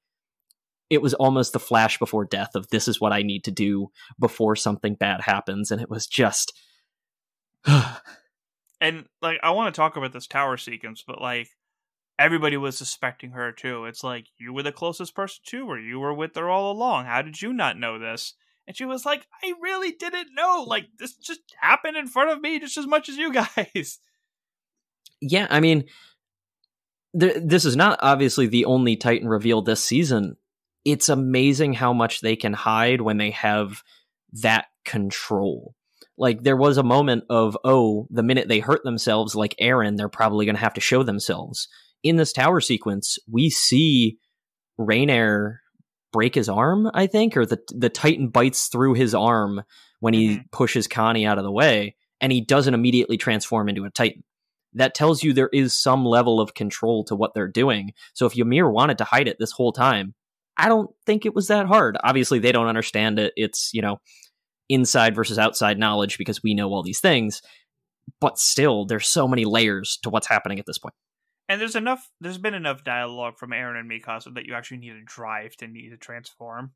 it 0.89 1.01
was 1.01 1.13
almost 1.13 1.53
the 1.53 1.59
flash 1.59 1.97
before 1.97 2.25
death 2.25 2.55
of 2.55 2.67
this 2.67 2.87
is 2.87 3.01
what 3.01 3.13
I 3.13 3.23
need 3.23 3.43
to 3.45 3.51
do 3.51 3.89
before 4.19 4.55
something 4.55 4.95
bad 4.95 5.21
happens. 5.21 5.71
And 5.71 5.81
it 5.81 5.89
was 5.89 6.07
just. 6.07 6.53
and 8.81 9.05
like, 9.21 9.39
I 9.41 9.51
want 9.51 9.73
to 9.73 9.77
talk 9.77 9.95
about 9.95 10.13
this 10.13 10.27
tower 10.27 10.57
sequence, 10.57 11.03
but 11.05 11.21
like, 11.21 11.49
everybody 12.17 12.57
was 12.57 12.77
suspecting 12.77 13.31
her 13.31 13.51
too. 13.51 13.85
It's 13.85 14.03
like 14.03 14.27
you 14.37 14.53
were 14.53 14.63
the 14.63 14.71
closest 14.71 15.15
person 15.15 15.41
to 15.47 15.69
her. 15.69 15.79
You 15.79 15.99
were 15.99 16.13
with 16.13 16.35
her 16.35 16.49
all 16.49 16.71
along. 16.71 17.05
How 17.05 17.21
did 17.21 17.41
you 17.41 17.53
not 17.53 17.77
know 17.77 17.99
this? 17.99 18.33
And 18.67 18.75
she 18.75 18.85
was 18.85 19.05
like, 19.05 19.27
I 19.43 19.53
really 19.61 19.91
didn't 19.91 20.29
know. 20.33 20.63
Like 20.67 20.87
this 20.97 21.15
just 21.15 21.41
happened 21.59 21.97
in 21.97 22.07
front 22.07 22.31
of 22.31 22.41
me 22.41 22.59
just 22.59 22.77
as 22.77 22.87
much 22.87 23.09
as 23.09 23.17
you 23.17 23.33
guys. 23.55 23.99
Yeah, 25.21 25.47
I 25.49 25.59
mean, 25.59 25.85
th- 27.19 27.37
this 27.43 27.65
is 27.65 27.75
not 27.75 27.99
obviously 28.01 28.47
the 28.47 28.65
only 28.65 28.95
Titan 28.95 29.27
reveal 29.27 29.61
this 29.61 29.83
season. 29.83 30.37
It's 30.83 31.09
amazing 31.09 31.73
how 31.73 31.93
much 31.93 32.21
they 32.21 32.35
can 32.35 32.53
hide 32.53 33.01
when 33.01 33.17
they 33.17 33.31
have 33.31 33.81
that 34.41 34.65
control. 34.83 35.73
Like 36.17 36.43
there 36.43 36.55
was 36.55 36.77
a 36.77 36.83
moment 36.83 37.25
of, 37.29 37.57
oh, 37.63 38.07
the 38.09 38.23
minute 38.23 38.47
they 38.47 38.59
hurt 38.59 38.83
themselves, 38.83 39.35
like 39.35 39.55
Eren, 39.59 39.97
they're 39.97 40.09
probably 40.09 40.45
going 40.45 40.55
to 40.55 40.61
have 40.61 40.75
to 40.75 40.81
show 40.81 41.03
themselves 41.03 41.67
in 42.05 42.15
this 42.15 42.31
tower 42.31 42.61
sequence, 42.61 43.17
we 43.29 43.49
see 43.49 44.19
Reiner 44.79 45.57
break 46.13 46.35
his 46.35 46.47
arm, 46.47 46.89
I 46.93 47.07
think, 47.07 47.35
or 47.35 47.45
the 47.45 47.59
the 47.69 47.89
Titan 47.89 48.29
bites 48.29 48.67
through 48.67 48.93
his 48.93 49.13
arm 49.13 49.63
when 49.99 50.13
he 50.13 50.37
Mhm. 50.37 50.51
pushes 50.51 50.87
Connie 50.87 51.25
out 51.25 51.37
of 51.37 51.43
the 51.43 51.51
way, 51.51 51.95
and 52.21 52.31
he 52.31 52.39
doesn't 52.41 52.73
immediately 52.73 53.17
transform 53.17 53.67
into 53.67 53.83
a 53.83 53.89
Titan. 53.89 54.23
That 54.73 54.93
tells 54.93 55.23
you 55.23 55.33
there 55.33 55.49
is 55.51 55.75
some 55.75 56.05
level 56.05 56.39
of 56.39 56.53
control 56.53 57.03
to 57.05 57.15
what 57.15 57.33
they're 57.33 57.47
doing. 57.47 57.93
So 58.13 58.25
if 58.25 58.37
Ymir 58.37 58.69
wanted 58.69 58.97
to 58.99 59.03
hide 59.05 59.27
it 59.27 59.37
this 59.39 59.51
whole 59.51 59.71
time, 59.71 60.13
I 60.57 60.69
don't 60.69 60.89
think 61.05 61.25
it 61.25 61.33
was 61.33 61.47
that 61.47 61.65
hard. 61.65 61.97
Obviously, 62.03 62.39
they 62.39 62.51
don't 62.51 62.67
understand 62.67 63.17
it. 63.19 63.33
It's, 63.35 63.71
you 63.73 63.81
know, 63.81 63.99
inside 64.69 65.15
versus 65.15 65.39
outside 65.39 65.79
knowledge 65.79 66.17
because 66.17 66.43
we 66.43 66.53
know 66.53 66.69
all 66.71 66.83
these 66.83 66.99
things. 66.99 67.41
But 68.21 68.37
still, 68.37 68.85
there's 68.85 69.07
so 69.09 69.27
many 69.27 69.45
layers 69.45 69.97
to 70.03 70.09
what's 70.09 70.27
happening 70.27 70.59
at 70.59 70.65
this 70.65 70.77
point. 70.77 70.93
And 71.47 71.61
there's 71.61 71.75
enough. 71.75 72.09
There's 72.19 72.37
been 72.39 72.53
enough 72.55 72.83
dialogue 72.83 73.37
from 73.37 73.51
Eren 73.51 73.79
and 73.79 73.89
Mikasa 73.89 74.33
that 74.33 74.45
you 74.45 74.55
actually 74.55 74.77
need 74.77 74.93
a 74.95 75.03
drive 75.05 75.55
to 75.57 75.67
need 75.67 75.89
to 75.89 75.97
transform. 75.97 76.71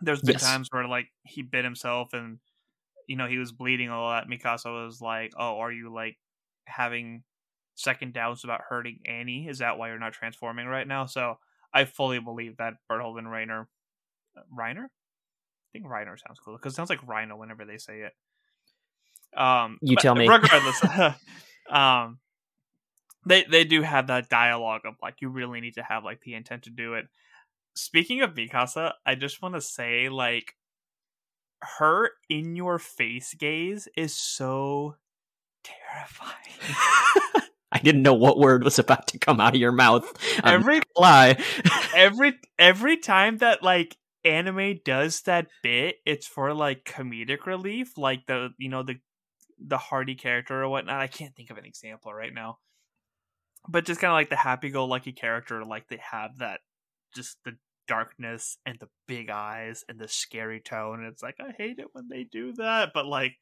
There's 0.00 0.22
been 0.22 0.34
Yes. 0.34 0.42
times 0.42 0.68
where 0.70 0.86
like 0.88 1.08
he 1.24 1.42
bit 1.42 1.64
himself 1.64 2.12
and 2.12 2.38
you 3.06 3.16
know 3.16 3.26
he 3.26 3.38
was 3.38 3.52
bleeding 3.52 3.90
a 3.90 4.00
lot. 4.00 4.28
Mikasa 4.28 4.72
was 4.84 5.00
like, 5.00 5.32
"Oh, 5.36 5.58
are 5.58 5.70
you 5.70 5.92
like 5.92 6.16
having 6.66 7.22
second 7.74 8.14
doubts 8.14 8.44
about 8.44 8.62
hurting 8.68 9.00
Annie? 9.04 9.46
Is 9.48 9.58
that 9.58 9.76
why 9.76 9.88
you're 9.88 9.98
not 9.98 10.14
transforming 10.14 10.66
right 10.66 10.86
now?" 10.88 11.04
So 11.06 11.38
I 11.74 11.84
fully 11.84 12.18
believe 12.18 12.56
that 12.56 12.74
Berthold 12.88 13.18
and 13.18 13.30
Rainer, 13.30 13.68
uh, 14.36 14.40
Reiner, 14.56 14.84
I 14.84 15.68
think 15.72 15.84
Reiner 15.86 16.18
sounds 16.18 16.38
cool 16.42 16.56
because 16.56 16.72
it 16.72 16.76
sounds 16.76 16.90
like 16.90 17.06
Rhino 17.06 17.36
whenever 17.36 17.64
they 17.66 17.78
say 17.78 18.00
it. 18.00 18.12
Um, 19.38 19.78
You 19.82 19.96
tell 19.96 20.14
me. 20.14 20.28
Regardless, 20.28 20.82
um, 21.70 22.18
they 23.26 23.44
they 23.44 23.64
do 23.64 23.82
have 23.82 24.08
that 24.08 24.28
dialogue 24.28 24.82
of 24.84 24.94
like 25.02 25.16
you 25.20 25.28
really 25.28 25.60
need 25.60 25.74
to 25.74 25.82
have 25.82 26.04
like 26.04 26.20
the 26.22 26.34
intent 26.34 26.64
to 26.64 26.70
do 26.70 26.94
it. 26.94 27.06
Speaking 27.74 28.20
of 28.22 28.34
Mikasa, 28.34 28.92
I 29.06 29.14
just 29.14 29.40
want 29.40 29.54
to 29.54 29.60
say 29.60 30.08
like 30.08 30.54
her 31.78 32.10
in 32.28 32.56
your 32.56 32.78
face 32.78 33.34
gaze 33.34 33.88
is 33.96 34.16
so 34.16 34.96
terrifying. 35.62 37.46
I 37.72 37.78
didn't 37.78 38.02
know 38.02 38.14
what 38.14 38.38
word 38.38 38.64
was 38.64 38.78
about 38.78 39.06
to 39.08 39.18
come 39.18 39.40
out 39.40 39.54
of 39.54 39.60
your 39.60 39.72
mouth. 39.72 40.06
I'm 40.44 40.60
every 40.60 40.82
lie. 40.96 41.42
every 41.94 42.34
every 42.58 42.98
time 42.98 43.38
that 43.38 43.62
like 43.62 43.96
anime 44.24 44.80
does 44.84 45.22
that 45.22 45.46
bit, 45.62 45.96
it's 46.04 46.26
for 46.26 46.52
like 46.52 46.84
comedic 46.84 47.46
relief, 47.46 47.96
like 47.96 48.26
the 48.26 48.50
you 48.58 48.68
know 48.68 48.82
the 48.82 48.96
the 49.58 49.78
hardy 49.78 50.14
character 50.14 50.62
or 50.62 50.68
whatnot. 50.68 51.00
I 51.00 51.06
can't 51.06 51.34
think 51.34 51.50
of 51.50 51.56
an 51.56 51.64
example 51.64 52.12
right 52.12 52.34
now, 52.34 52.58
but 53.68 53.84
just 53.84 54.00
kind 54.00 54.10
of 54.10 54.16
like 54.16 54.30
the 54.30 54.36
happy-go-lucky 54.36 55.12
character, 55.12 55.64
like 55.64 55.88
they 55.88 56.00
have 56.10 56.38
that 56.38 56.60
just 57.14 57.38
the 57.44 57.52
darkness 57.88 58.58
and 58.64 58.78
the 58.78 58.88
big 59.06 59.30
eyes 59.30 59.84
and 59.88 59.98
the 59.98 60.08
scary 60.08 60.60
tone. 60.60 61.00
And 61.00 61.08
it's 61.08 61.22
like 61.22 61.36
I 61.40 61.52
hate 61.56 61.78
it 61.78 61.88
when 61.92 62.08
they 62.08 62.24
do 62.24 62.52
that, 62.54 62.90
but 62.94 63.06
like. 63.06 63.34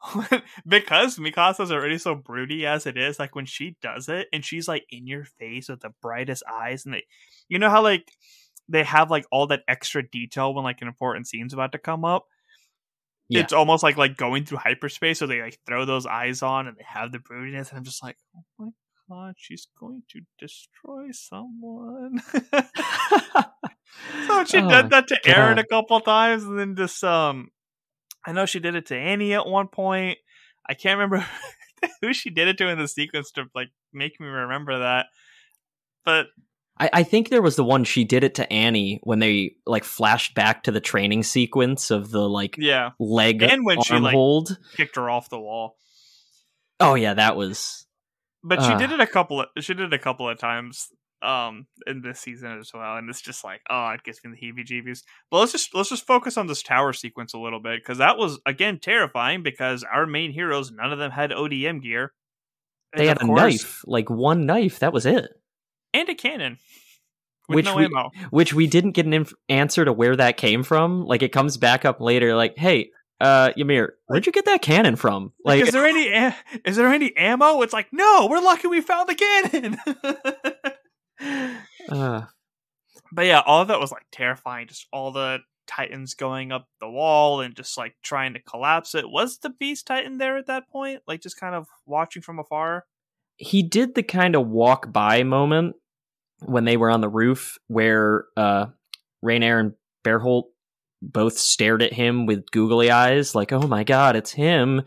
because 0.68 1.18
Mikasa's 1.18 1.72
already 1.72 1.98
so 1.98 2.14
broody 2.14 2.64
as 2.64 2.86
it 2.86 2.96
is, 2.96 3.18
like 3.18 3.34
when 3.34 3.46
she 3.46 3.76
does 3.82 4.08
it 4.08 4.28
and 4.32 4.44
she's 4.44 4.68
like 4.68 4.84
in 4.90 5.08
your 5.08 5.24
face 5.24 5.68
with 5.68 5.80
the 5.80 5.90
brightest 6.00 6.44
eyes, 6.48 6.84
and 6.84 6.94
they, 6.94 7.02
you 7.48 7.58
know 7.58 7.68
how 7.68 7.82
like 7.82 8.08
they 8.68 8.84
have 8.84 9.10
like 9.10 9.26
all 9.32 9.48
that 9.48 9.62
extra 9.66 10.08
detail 10.08 10.54
when 10.54 10.62
like 10.62 10.82
an 10.82 10.88
important 10.88 11.26
scene's 11.26 11.52
about 11.52 11.72
to 11.72 11.78
come 11.78 12.04
up. 12.04 12.26
Yeah. 13.28 13.40
It's 13.40 13.52
almost 13.52 13.82
like 13.82 13.96
like 13.96 14.16
going 14.16 14.44
through 14.44 14.58
hyperspace, 14.58 15.18
so 15.18 15.26
they 15.26 15.42
like 15.42 15.58
throw 15.66 15.84
those 15.84 16.06
eyes 16.06 16.42
on 16.42 16.68
and 16.68 16.76
they 16.76 16.84
have 16.86 17.10
the 17.10 17.18
broodiness, 17.18 17.70
and 17.70 17.78
I'm 17.78 17.84
just 17.84 18.02
like, 18.02 18.16
oh 18.36 18.44
my 18.58 18.68
god, 19.08 19.34
she's 19.36 19.66
going 19.78 20.02
to 20.10 20.20
destroy 20.38 21.08
someone. 21.12 22.20
so 24.26 24.44
she 24.44 24.58
Oh, 24.58 24.68
did 24.68 24.90
that 24.90 25.08
to 25.08 25.20
Eren 25.26 25.58
a 25.58 25.64
couple 25.64 26.00
times, 26.00 26.44
and 26.44 26.58
then 26.58 26.76
just 26.76 27.02
um, 27.04 27.48
I 28.26 28.32
know 28.32 28.46
she 28.46 28.60
did 28.60 28.74
it 28.74 28.86
to 28.86 28.96
Annie 28.96 29.34
at 29.34 29.46
one 29.46 29.68
point. 29.68 30.18
I 30.68 30.74
can't 30.74 30.98
remember 30.98 31.26
who 32.02 32.12
she 32.12 32.30
did 32.30 32.48
it 32.48 32.58
to 32.58 32.68
in 32.68 32.78
the 32.78 32.88
sequence 32.88 33.30
to 33.32 33.44
like 33.54 33.68
make 33.92 34.20
me 34.20 34.26
remember 34.26 34.80
that, 34.80 35.06
but 36.04 36.26
I, 36.78 36.90
I 36.92 37.02
think 37.02 37.30
there 37.30 37.42
was 37.42 37.56
the 37.56 37.64
one 37.64 37.84
she 37.84 38.04
did 38.04 38.22
it 38.24 38.34
to 38.36 38.52
Annie 38.52 39.00
when 39.02 39.18
they 39.18 39.56
like 39.66 39.84
flashed 39.84 40.34
back 40.34 40.64
to 40.64 40.70
the 40.70 40.80
training 40.80 41.22
sequence 41.22 41.90
of 41.90 42.10
the 42.10 42.28
like 42.28 42.56
yeah, 42.58 42.90
leg 42.98 43.42
And 43.42 43.64
when 43.64 43.80
she, 43.82 43.94
like- 43.98 44.14
hold. 44.14 44.58
kicked 44.76 44.96
her 44.96 45.08
off 45.10 45.28
the 45.30 45.40
wall. 45.40 45.76
Oh 46.80 46.94
yeah, 46.94 47.14
that 47.14 47.34
was 47.36 47.86
But 48.48 48.62
she 48.62 48.72
Ah. 48.72 48.78
did 48.78 48.90
it 48.92 49.00
a 49.00 49.06
couple 49.06 49.40
of 49.42 49.48
she 49.60 49.74
did 49.74 49.86
it 49.86 49.92
a 49.92 49.98
couple 49.98 50.28
of 50.28 50.38
times 50.38 50.88
um 51.20 51.66
in 51.86 52.00
this 52.00 52.20
season 52.20 52.58
as 52.58 52.70
well, 52.72 52.96
and 52.96 53.08
it's 53.10 53.20
just 53.20 53.42
like 53.44 53.60
oh, 53.70 53.88
it 53.90 54.02
gives 54.04 54.20
me 54.24 54.30
the 54.32 54.46
heebie-jeebies. 54.46 55.00
But 55.30 55.38
let's 55.40 55.52
just 55.52 55.74
let's 55.74 55.88
just 55.88 56.06
focus 56.06 56.36
on 56.36 56.46
this 56.46 56.62
tower 56.62 56.92
sequence 56.92 57.34
a 57.34 57.38
little 57.38 57.60
bit 57.60 57.80
because 57.80 57.98
that 57.98 58.16
was 58.18 58.40
again 58.46 58.78
terrifying 58.80 59.42
because 59.42 59.82
our 59.84 60.06
main 60.06 60.32
heroes 60.32 60.70
none 60.70 60.92
of 60.92 60.98
them 60.98 61.10
had 61.10 61.30
ODM 61.30 61.82
gear. 61.82 62.12
they 62.94 63.00
And 63.08 63.08
had 63.08 63.16
a 63.22 63.26
course- 63.26 63.40
knife, 63.42 63.82
like 63.86 64.08
one 64.08 64.46
knife. 64.46 64.78
That 64.78 64.92
was 64.92 65.04
it. 65.06 65.26
and 65.92 66.08
a 66.08 66.14
cannon, 66.14 66.58
Which 67.46 67.64
no 67.66 67.76
we- 67.76 67.84
ammo. 67.86 68.10
Which 68.30 68.54
we 68.54 68.66
didn't 68.66 68.92
get 68.92 69.06
an 69.06 69.12
inf- 69.14 69.32
answer 69.48 69.84
to 69.84 69.92
where 69.92 70.14
that 70.16 70.36
came 70.36 70.62
from. 70.62 71.04
Like 71.04 71.22
it 71.22 71.32
comes 71.32 71.56
back 71.56 71.84
up 71.84 72.00
later. 72.00 72.34
Like, 72.36 72.56
hey, 72.56 72.90
uh, 73.20 73.52
Ymir, 73.56 73.94
where'd 74.06 74.26
you 74.26 74.32
get 74.32 74.44
that 74.44 74.62
cannon 74.62 74.96
from? 74.96 75.32
Like, 75.44 75.62
is 75.62 75.72
there 75.72 75.86
any 75.86 76.34
is 76.64 76.76
there 76.76 76.88
any 76.88 77.16
ammo? 77.16 77.62
It's 77.62 77.72
like 77.72 77.88
no, 77.92 78.28
we're 78.30 78.40
lucky 78.40 78.68
we 78.68 78.80
found 78.80 79.08
the 79.08 79.14
cannon. 79.14 79.78
uh, 81.88 82.22
but 83.12 83.26
yeah, 83.26 83.42
all 83.44 83.62
of 83.62 83.68
that 83.68 83.80
was 83.80 83.90
like 83.90 84.06
terrifying. 84.12 84.68
Just 84.68 84.86
all 84.92 85.10
the 85.10 85.38
titans 85.66 86.14
going 86.14 86.50
up 86.52 86.66
the 86.80 86.88
wall 86.88 87.40
and 87.40 87.54
just 87.54 87.76
like 87.76 87.94
trying 88.02 88.34
to 88.34 88.42
collapse 88.42 88.94
it. 88.94 89.08
Was 89.08 89.38
the 89.38 89.50
beast 89.50 89.86
titan 89.86 90.18
there 90.18 90.36
at 90.38 90.46
that 90.46 90.68
point? 90.68 91.02
Like 91.06 91.20
just 91.20 91.38
kind 91.38 91.54
of 91.54 91.66
watching 91.86 92.22
from 92.22 92.38
afar. 92.38 92.84
he 93.36 93.62
did 93.62 93.94
the 93.94 94.02
kind 94.02 94.34
of 94.34 94.48
walk 94.48 94.92
by 94.92 95.22
moment 95.24 95.76
when 96.44 96.64
they 96.64 96.76
were 96.76 96.90
on 96.90 97.00
the 97.00 97.08
roof 97.08 97.58
where 97.66 98.26
uh 98.36 98.66
Reiner 99.24 99.58
and 99.58 99.72
Berthold 100.04 100.46
both 101.00 101.38
stared 101.38 101.82
at 101.82 101.92
him 101.92 102.26
with 102.26 102.50
googly 102.50 102.90
eyes 102.90 103.34
like 103.34 103.52
oh 103.52 103.66
my 103.66 103.84
god 103.84 104.16
it's 104.16 104.32
him 104.32 104.82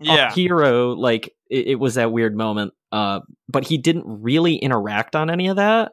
Yeah, 0.00 0.32
hero 0.32 0.92
like 0.92 1.34
it, 1.50 1.66
it 1.68 1.74
was 1.76 1.94
that 1.94 2.12
weird 2.12 2.36
moment 2.36 2.72
uh 2.92 3.20
but 3.48 3.64
he 3.64 3.78
didn't 3.78 4.04
really 4.06 4.56
interact 4.56 5.16
on 5.16 5.30
any 5.30 5.48
of 5.48 5.56
that 5.56 5.92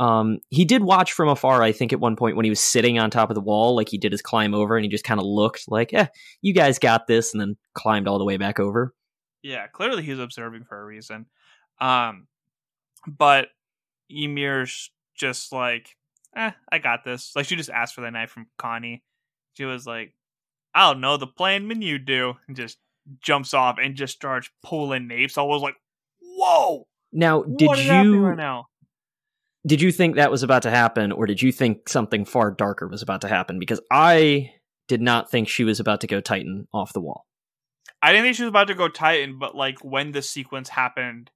um 0.00 0.38
he 0.50 0.64
did 0.64 0.82
watch 0.82 1.12
from 1.12 1.28
afar 1.28 1.62
i 1.62 1.72
think 1.72 1.92
at 1.92 2.00
one 2.00 2.14
point 2.14 2.36
when 2.36 2.44
he 2.44 2.50
was 2.50 2.60
sitting 2.60 2.98
on 2.98 3.10
top 3.10 3.30
of 3.30 3.34
the 3.34 3.40
wall 3.40 3.74
like 3.74 3.88
he 3.88 3.98
did 3.98 4.12
his 4.12 4.22
climb 4.22 4.54
over 4.54 4.76
and 4.76 4.84
he 4.84 4.90
just 4.90 5.04
kind 5.04 5.18
of 5.18 5.26
looked 5.26 5.64
like 5.68 5.92
eh 5.92 6.06
you 6.40 6.54
guys 6.54 6.78
got 6.78 7.06
this 7.08 7.32
and 7.32 7.40
then 7.40 7.56
climbed 7.74 8.06
all 8.06 8.18
the 8.18 8.24
way 8.24 8.36
back 8.36 8.60
over 8.60 8.94
yeah. 9.42 9.66
Clearly, 9.68 10.02
he's 10.02 10.18
observing 10.18 10.64
for 10.64 10.80
a 10.80 10.84
reason. 10.84 11.26
Um, 11.80 12.26
but 13.06 13.48
Ymir's 14.10 14.90
just 15.14 15.52
like, 15.52 15.96
eh, 16.36 16.52
I 16.70 16.78
got 16.78 17.04
this. 17.04 17.32
Like 17.34 17.46
she 17.46 17.56
just 17.56 17.70
asked 17.70 17.94
for 17.94 18.00
the 18.00 18.10
knife 18.10 18.30
from 18.30 18.46
Connie. 18.58 19.02
She 19.54 19.64
was 19.64 19.86
like, 19.86 20.14
I 20.74 20.90
don't 20.90 21.00
know 21.00 21.16
the 21.16 21.26
plan 21.26 21.68
when 21.68 21.82
you 21.82 21.98
do, 21.98 22.34
and 22.46 22.56
just 22.56 22.78
jumps 23.20 23.54
off 23.54 23.76
and 23.82 23.94
just 23.94 24.14
starts 24.14 24.50
pulling. 24.62 25.10
So 25.28 25.42
I 25.42 25.46
was 25.46 25.62
like, 25.62 25.76
whoa. 26.20 26.86
now 27.12 27.42
did 27.42 27.78
you 27.78 28.18
right 28.26 28.36
now? 28.36 28.66
did 29.66 29.82
you 29.82 29.90
think 29.90 30.16
that 30.16 30.30
was 30.30 30.42
about 30.42 30.62
to 30.62 30.70
happen 30.70 31.10
or 31.10 31.26
did 31.26 31.42
you 31.42 31.50
think 31.50 31.88
something 31.88 32.24
far 32.24 32.50
darker 32.50 32.86
was 32.86 33.02
about 33.02 33.20
to 33.20 33.28
happen 33.28 33.58
because 33.58 33.80
i 33.90 34.50
did 34.86 35.02
not 35.02 35.28
think 35.30 35.48
she 35.48 35.64
was 35.64 35.80
about 35.80 36.00
to 36.00 36.06
go 36.06 36.20
titan 36.20 36.68
off 36.72 36.92
the 36.92 37.00
wall 37.00 37.26
I 38.02 38.12
didn't 38.12 38.26
think 38.26 38.36
she 38.36 38.44
was 38.44 38.50
about 38.50 38.68
to 38.68 38.74
go 38.74 38.88
Titan, 38.88 39.38
but 39.38 39.56
like 39.56 39.78
when 39.84 40.12
the 40.12 40.22
sequence 40.22 40.68
happened, 40.68 41.30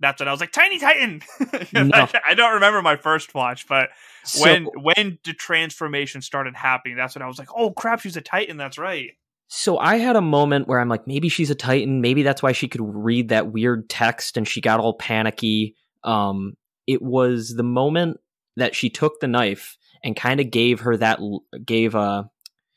that's 0.00 0.20
when 0.20 0.28
I 0.28 0.32
was 0.32 0.40
like, 0.40 0.52
Tiny 0.52 0.78
Titan. 0.78 1.22
No. 1.72 1.88
I, 1.92 2.20
I 2.30 2.34
don't 2.34 2.54
remember 2.54 2.82
my 2.82 2.96
first 2.96 3.34
watch, 3.34 3.66
but 3.68 3.90
So- 4.24 4.42
when 4.42 4.64
when 4.82 5.18
the 5.24 5.32
transformation 5.32 6.22
started 6.22 6.56
happening, 6.56 6.96
that's 6.96 7.14
when 7.14 7.22
I 7.22 7.26
was 7.26 7.38
like, 7.38 7.48
oh 7.54 7.70
crap, 7.70 8.00
she's 8.00 8.16
a 8.16 8.20
Titan. 8.20 8.56
That's 8.56 8.78
right. 8.78 9.10
So 9.48 9.78
I 9.78 9.96
had 9.96 10.14
a 10.16 10.20
moment 10.20 10.68
where 10.68 10.78
I'm 10.78 10.88
like, 10.88 11.06
maybe 11.08 11.28
she's 11.28 11.50
a 11.50 11.56
Titan. 11.56 12.00
Maybe 12.00 12.22
that's 12.22 12.42
why 12.42 12.52
she 12.52 12.68
could 12.68 12.82
read 12.82 13.30
that 13.30 13.52
weird 13.52 13.88
text 13.90 14.36
and 14.36 14.46
she 14.46 14.60
got 14.60 14.78
all 14.78 14.94
panicky. 14.94 15.74
Um, 16.04 16.54
it 16.86 17.02
was 17.02 17.54
the 17.56 17.64
moment 17.64 18.18
that 18.56 18.76
she 18.76 18.90
took 18.90 19.18
the 19.20 19.26
knife 19.26 19.76
and 20.04 20.14
kind 20.14 20.38
of 20.40 20.50
gave 20.52 20.80
her 20.80 20.96
that, 20.96 21.18
gave 21.64 21.96
uh, 21.96 22.24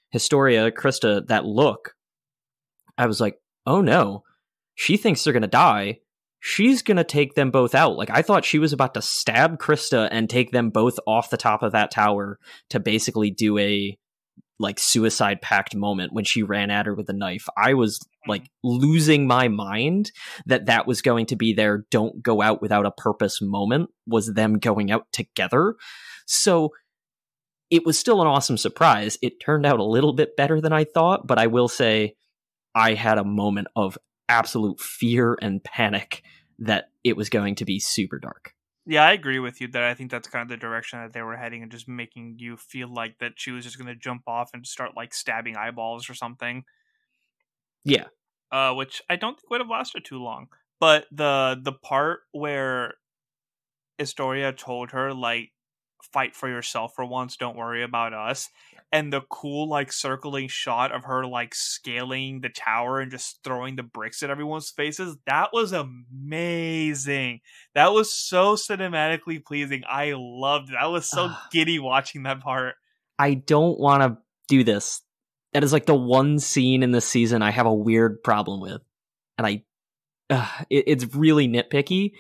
Historia, 0.10 0.72
Krista, 0.72 1.26
that 1.28 1.46
look. 1.46 1.94
I 2.98 3.06
was 3.06 3.22
like, 3.22 3.40
oh 3.68 3.82
no, 3.82 4.24
she 4.76 4.98
thinks 4.98 5.24
they're 5.24 5.34
going 5.34 5.42
to 5.42 5.48
die. 5.48 6.00
She's 6.46 6.82
going 6.82 6.98
to 6.98 7.06
take 7.06 7.36
them 7.36 7.52
both 7.52 7.74
out. 7.74 7.96
Like, 7.96 8.10
I 8.10 8.22
thought 8.22 8.44
she 8.44 8.60
was 8.60 8.74
about 8.74 8.96
to 8.96 9.02
stab 9.02 9.60
Krista 9.60 10.10
and 10.12 10.30
take 10.30 10.52
them 10.52 10.72
both 10.72 11.00
off 11.08 11.30
the 11.30 11.38
top 11.38 11.64
of 11.64 11.72
that 11.72 11.90
tower 11.90 12.38
to 12.70 12.82
basically 12.82 13.32
do 13.32 13.58
a 13.58 13.98
like 14.60 14.78
suicide 14.78 15.42
pact 15.42 15.74
moment 15.74 16.12
when 16.12 16.26
she 16.26 16.44
ran 16.44 16.70
at 16.70 16.86
her 16.86 16.96
with 16.96 17.10
a 17.10 17.14
knife. 17.14 17.48
I 17.58 17.76
was 17.76 17.98
like 18.28 18.50
losing 18.62 19.26
my 19.26 19.48
mind 19.48 20.12
that 20.46 20.66
that 20.66 20.86
was 20.86 21.02
going 21.02 21.28
to 21.28 21.38
be 21.38 21.54
their 21.54 21.86
don't 21.90 22.22
go 22.22 22.42
out 22.42 22.62
without 22.62 22.86
a 22.86 22.92
purpose 22.92 23.42
moment 23.42 23.90
was 24.06 24.34
them 24.34 24.60
going 24.60 24.92
out 24.92 25.08
together. 25.14 25.76
So 26.26 26.72
it 27.70 27.86
was 27.86 27.98
still 27.98 28.22
an 28.22 28.28
awesome 28.28 28.58
surprise. 28.58 29.18
It 29.22 29.40
turned 29.40 29.66
out 29.66 29.80
a 29.80 29.86
little 29.86 30.14
bit 30.14 30.36
better 30.36 30.60
than 30.60 30.74
I 30.74 30.84
thought, 30.84 31.26
but 31.26 31.40
I 31.40 31.48
will 31.48 31.70
say 31.70 32.16
I 32.76 32.96
had 32.96 33.18
a 33.18 33.24
moment 33.24 33.70
of 33.78 33.98
absolute 34.30 34.80
fear 34.80 35.38
and 35.42 35.64
panic 35.64 36.24
that 36.60 36.90
it 37.04 37.18
was 37.18 37.30
going 37.30 37.56
to 37.56 37.66
be 37.66 37.80
super 37.80 38.20
dark. 38.20 38.54
Yeah, 38.86 39.04
I 39.04 39.14
agree 39.14 39.40
with 39.40 39.62
you 39.62 39.70
that 39.70 39.84
I 39.84 39.94
think 39.94 40.12
that's 40.12 40.28
kind 40.28 40.44
of 40.44 40.50
the 40.50 40.58
direction 40.58 41.00
that 41.00 41.14
they 41.14 41.22
were 41.22 41.38
heading 41.38 41.64
and 41.64 41.72
just 41.72 41.88
making 41.88 42.36
you 42.40 42.58
feel 42.58 42.94
like 42.94 43.20
that 43.20 43.34
she 43.38 43.52
was 43.52 43.64
just 43.64 43.78
going 43.78 43.88
to 43.88 43.96
jump 43.96 44.24
off 44.28 44.52
and 44.54 44.68
start 44.68 44.92
like 44.96 45.14
stabbing 45.14 45.56
eyeballs 45.56 46.10
or 46.10 46.14
something. 46.14 46.66
Yeah. 47.86 48.08
Uh, 48.52 48.74
which 48.74 49.02
I 49.10 49.16
don't 49.16 49.40
think 49.40 49.50
would 49.50 49.62
have 49.62 49.70
lasted 49.70 50.04
too 50.04 50.22
long. 50.22 50.48
But 50.80 51.06
the 51.12 51.58
the 51.62 51.72
part 51.72 52.22
where 52.34 52.96
Historia 53.98 54.52
told 54.52 54.92
her 54.92 55.14
like 55.14 55.52
fight 56.12 56.36
for 56.36 56.50
yourself 56.50 56.94
for 56.94 57.06
once, 57.06 57.38
don't 57.38 57.56
worry 57.56 57.84
about 57.84 58.14
us. 58.14 58.50
And 58.94 59.12
the 59.12 59.22
cool 59.22 59.68
like 59.68 59.92
circling 59.92 60.48
shot 60.48 60.92
of 60.92 61.06
her 61.06 61.26
like 61.26 61.56
scaling 61.56 62.42
the 62.42 62.50
tower 62.50 63.00
and 63.00 63.10
just 63.10 63.40
throwing 63.44 63.76
the 63.76 63.82
bricks 63.82 64.22
at 64.22 64.30
everyone's 64.30 64.70
faces, 64.70 65.18
that 65.26 65.50
was 65.52 65.74
amazing. 65.74 67.42
That 67.74 67.92
was 67.92 68.14
so 68.14 68.56
cinematically 68.56 69.44
pleasing. 69.44 69.82
I 69.90 70.14
loved 70.16 70.70
it. 70.70 70.76
I 70.80 70.88
was 70.88 71.10
so 71.10 71.32
giddy 71.52 71.80
watching 71.80 72.24
that 72.24 72.42
part. 72.42 72.76
I 73.18 73.34
don't 73.34 73.80
want 73.80 74.04
to 74.04 74.18
do 74.48 74.64
this. 74.64 75.02
That 75.54 75.64
is 75.64 75.74
like 75.74 75.88
the 75.88 75.96
one 75.96 76.38
scene 76.38 76.84
in 76.84 76.92
the 76.92 77.02
season 77.02 77.42
I 77.42 77.50
have 77.50 77.66
a 77.66 77.74
weird 77.74 78.22
problem 78.24 78.62
with. 78.62 78.82
And 79.40 79.48
I 79.48 79.64
uh, 80.30 80.48
it, 80.70 80.84
it's 80.88 81.16
really 81.16 81.48
nitpicky. 81.48 82.12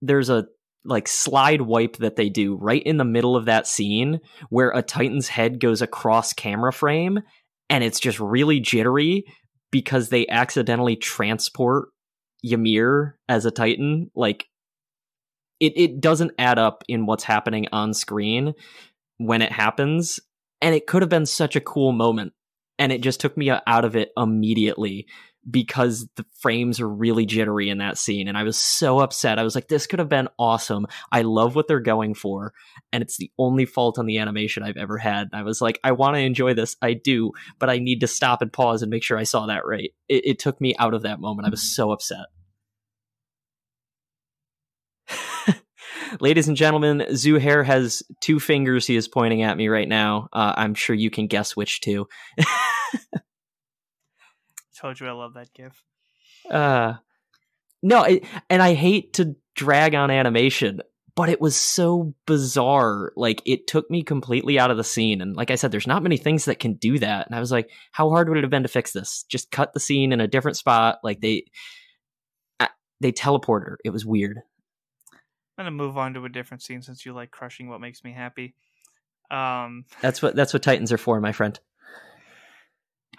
There's 0.00 0.30
a 0.30 0.46
like 0.84 1.08
slide 1.08 1.62
wipe 1.62 1.96
that 1.98 2.16
they 2.16 2.28
do 2.28 2.56
right 2.56 2.82
in 2.82 2.96
the 2.96 3.04
middle 3.04 3.36
of 3.36 3.46
that 3.46 3.66
scene 3.66 4.20
where 4.48 4.70
a 4.70 4.82
Titan's 4.82 5.28
head 5.28 5.60
goes 5.60 5.82
across 5.82 6.32
camera 6.32 6.72
frame 6.72 7.20
and 7.70 7.84
it's 7.84 8.00
just 8.00 8.20
really 8.20 8.60
jittery 8.60 9.24
because 9.70 10.08
they 10.08 10.26
accidentally 10.28 10.96
transport 10.96 11.88
Ymir 12.42 13.18
as 13.28 13.44
a 13.44 13.50
Titan. 13.50 14.10
Like 14.14 14.46
it 15.60 15.72
it 15.76 16.00
doesn't 16.00 16.32
add 16.38 16.58
up 16.58 16.84
in 16.88 17.06
what's 17.06 17.24
happening 17.24 17.66
on 17.72 17.94
screen 17.94 18.54
when 19.18 19.42
it 19.42 19.52
happens. 19.52 20.20
And 20.60 20.74
it 20.74 20.86
could 20.86 21.02
have 21.02 21.08
been 21.08 21.26
such 21.26 21.56
a 21.56 21.60
cool 21.60 21.92
moment. 21.92 22.32
And 22.78 22.92
it 22.92 23.00
just 23.00 23.20
took 23.20 23.36
me 23.36 23.50
out 23.50 23.84
of 23.84 23.96
it 23.96 24.10
immediately 24.16 25.06
because 25.50 26.08
the 26.16 26.24
frames 26.40 26.80
are 26.80 26.88
really 26.88 27.26
jittery 27.26 27.68
in 27.68 27.78
that 27.78 27.98
scene 27.98 28.28
and 28.28 28.36
I 28.36 28.42
was 28.42 28.58
so 28.58 29.00
upset. 29.00 29.38
I 29.38 29.42
was 29.42 29.54
like 29.54 29.68
this 29.68 29.86
could 29.86 29.98
have 29.98 30.08
been 30.08 30.28
awesome. 30.38 30.86
I 31.12 31.22
love 31.22 31.54
what 31.54 31.68
they're 31.68 31.80
going 31.80 32.14
for 32.14 32.52
and 32.92 33.02
it's 33.02 33.16
the 33.16 33.30
only 33.38 33.64
fault 33.64 33.98
on 33.98 34.06
the 34.06 34.18
animation 34.18 34.62
I've 34.62 34.76
ever 34.76 34.98
had. 34.98 35.28
I 35.32 35.42
was 35.42 35.60
like 35.60 35.78
I 35.84 35.92
want 35.92 36.16
to 36.16 36.20
enjoy 36.20 36.54
this. 36.54 36.76
I 36.82 36.94
do, 36.94 37.32
but 37.58 37.70
I 37.70 37.78
need 37.78 38.00
to 38.00 38.06
stop 38.06 38.42
and 38.42 38.52
pause 38.52 38.82
and 38.82 38.90
make 38.90 39.02
sure 39.02 39.18
I 39.18 39.24
saw 39.24 39.46
that 39.46 39.66
right. 39.66 39.90
It, 40.08 40.26
it 40.26 40.38
took 40.38 40.60
me 40.60 40.74
out 40.78 40.94
of 40.94 41.02
that 41.02 41.20
moment. 41.20 41.46
I 41.46 41.50
was 41.50 41.74
so 41.74 41.92
upset. 41.92 42.26
Ladies 46.20 46.48
and 46.48 46.56
gentlemen, 46.56 47.04
Zuhair 47.10 47.64
has 47.64 48.02
two 48.20 48.40
fingers 48.40 48.86
he 48.86 48.96
is 48.96 49.08
pointing 49.08 49.42
at 49.42 49.56
me 49.56 49.68
right 49.68 49.88
now. 49.88 50.28
Uh, 50.32 50.54
I'm 50.56 50.74
sure 50.74 50.96
you 50.96 51.10
can 51.10 51.26
guess 51.26 51.56
which 51.56 51.80
two. 51.80 52.08
Told 54.78 55.00
you 55.00 55.08
I 55.08 55.12
love 55.12 55.34
that 55.34 55.52
gif. 55.54 55.82
Uh 56.50 56.94
no, 57.82 58.02
it, 58.02 58.24
and 58.50 58.60
I 58.60 58.74
hate 58.74 59.14
to 59.14 59.36
drag 59.54 59.94
on 59.94 60.10
animation, 60.10 60.80
but 61.14 61.28
it 61.28 61.40
was 61.40 61.54
so 61.54 62.14
bizarre. 62.26 63.12
Like 63.14 63.40
it 63.46 63.68
took 63.68 63.88
me 63.90 64.02
completely 64.02 64.58
out 64.58 64.72
of 64.72 64.76
the 64.76 64.84
scene. 64.84 65.20
And 65.20 65.36
like 65.36 65.52
I 65.52 65.54
said, 65.54 65.70
there's 65.70 65.86
not 65.86 66.02
many 66.02 66.16
things 66.16 66.46
that 66.46 66.58
can 66.58 66.74
do 66.74 66.98
that. 66.98 67.26
And 67.26 67.36
I 67.36 67.40
was 67.40 67.52
like, 67.52 67.70
how 67.92 68.10
hard 68.10 68.28
would 68.28 68.38
it 68.38 68.44
have 68.44 68.50
been 68.50 68.64
to 68.64 68.68
fix 68.68 68.92
this? 68.92 69.24
Just 69.28 69.52
cut 69.52 69.72
the 69.72 69.80
scene 69.80 70.12
in 70.12 70.20
a 70.20 70.26
different 70.26 70.56
spot. 70.56 70.98
Like 71.04 71.20
they 71.20 71.44
they 73.00 73.12
teleported 73.12 73.64
her. 73.64 73.78
It 73.84 73.90
was 73.90 74.04
weird. 74.04 74.40
I'm 75.12 75.64
gonna 75.64 75.70
move 75.70 75.98
on 75.98 76.14
to 76.14 76.24
a 76.24 76.28
different 76.28 76.62
scene 76.62 76.82
since 76.82 77.04
you 77.04 77.12
like 77.12 77.30
crushing 77.30 77.68
what 77.68 77.80
makes 77.80 78.04
me 78.04 78.12
happy. 78.12 78.54
Um, 79.30 79.84
that's 80.00 80.22
what 80.22 80.34
that's 80.34 80.52
what 80.52 80.62
Titans 80.62 80.92
are 80.92 80.98
for, 80.98 81.20
my 81.20 81.32
friend. 81.32 81.58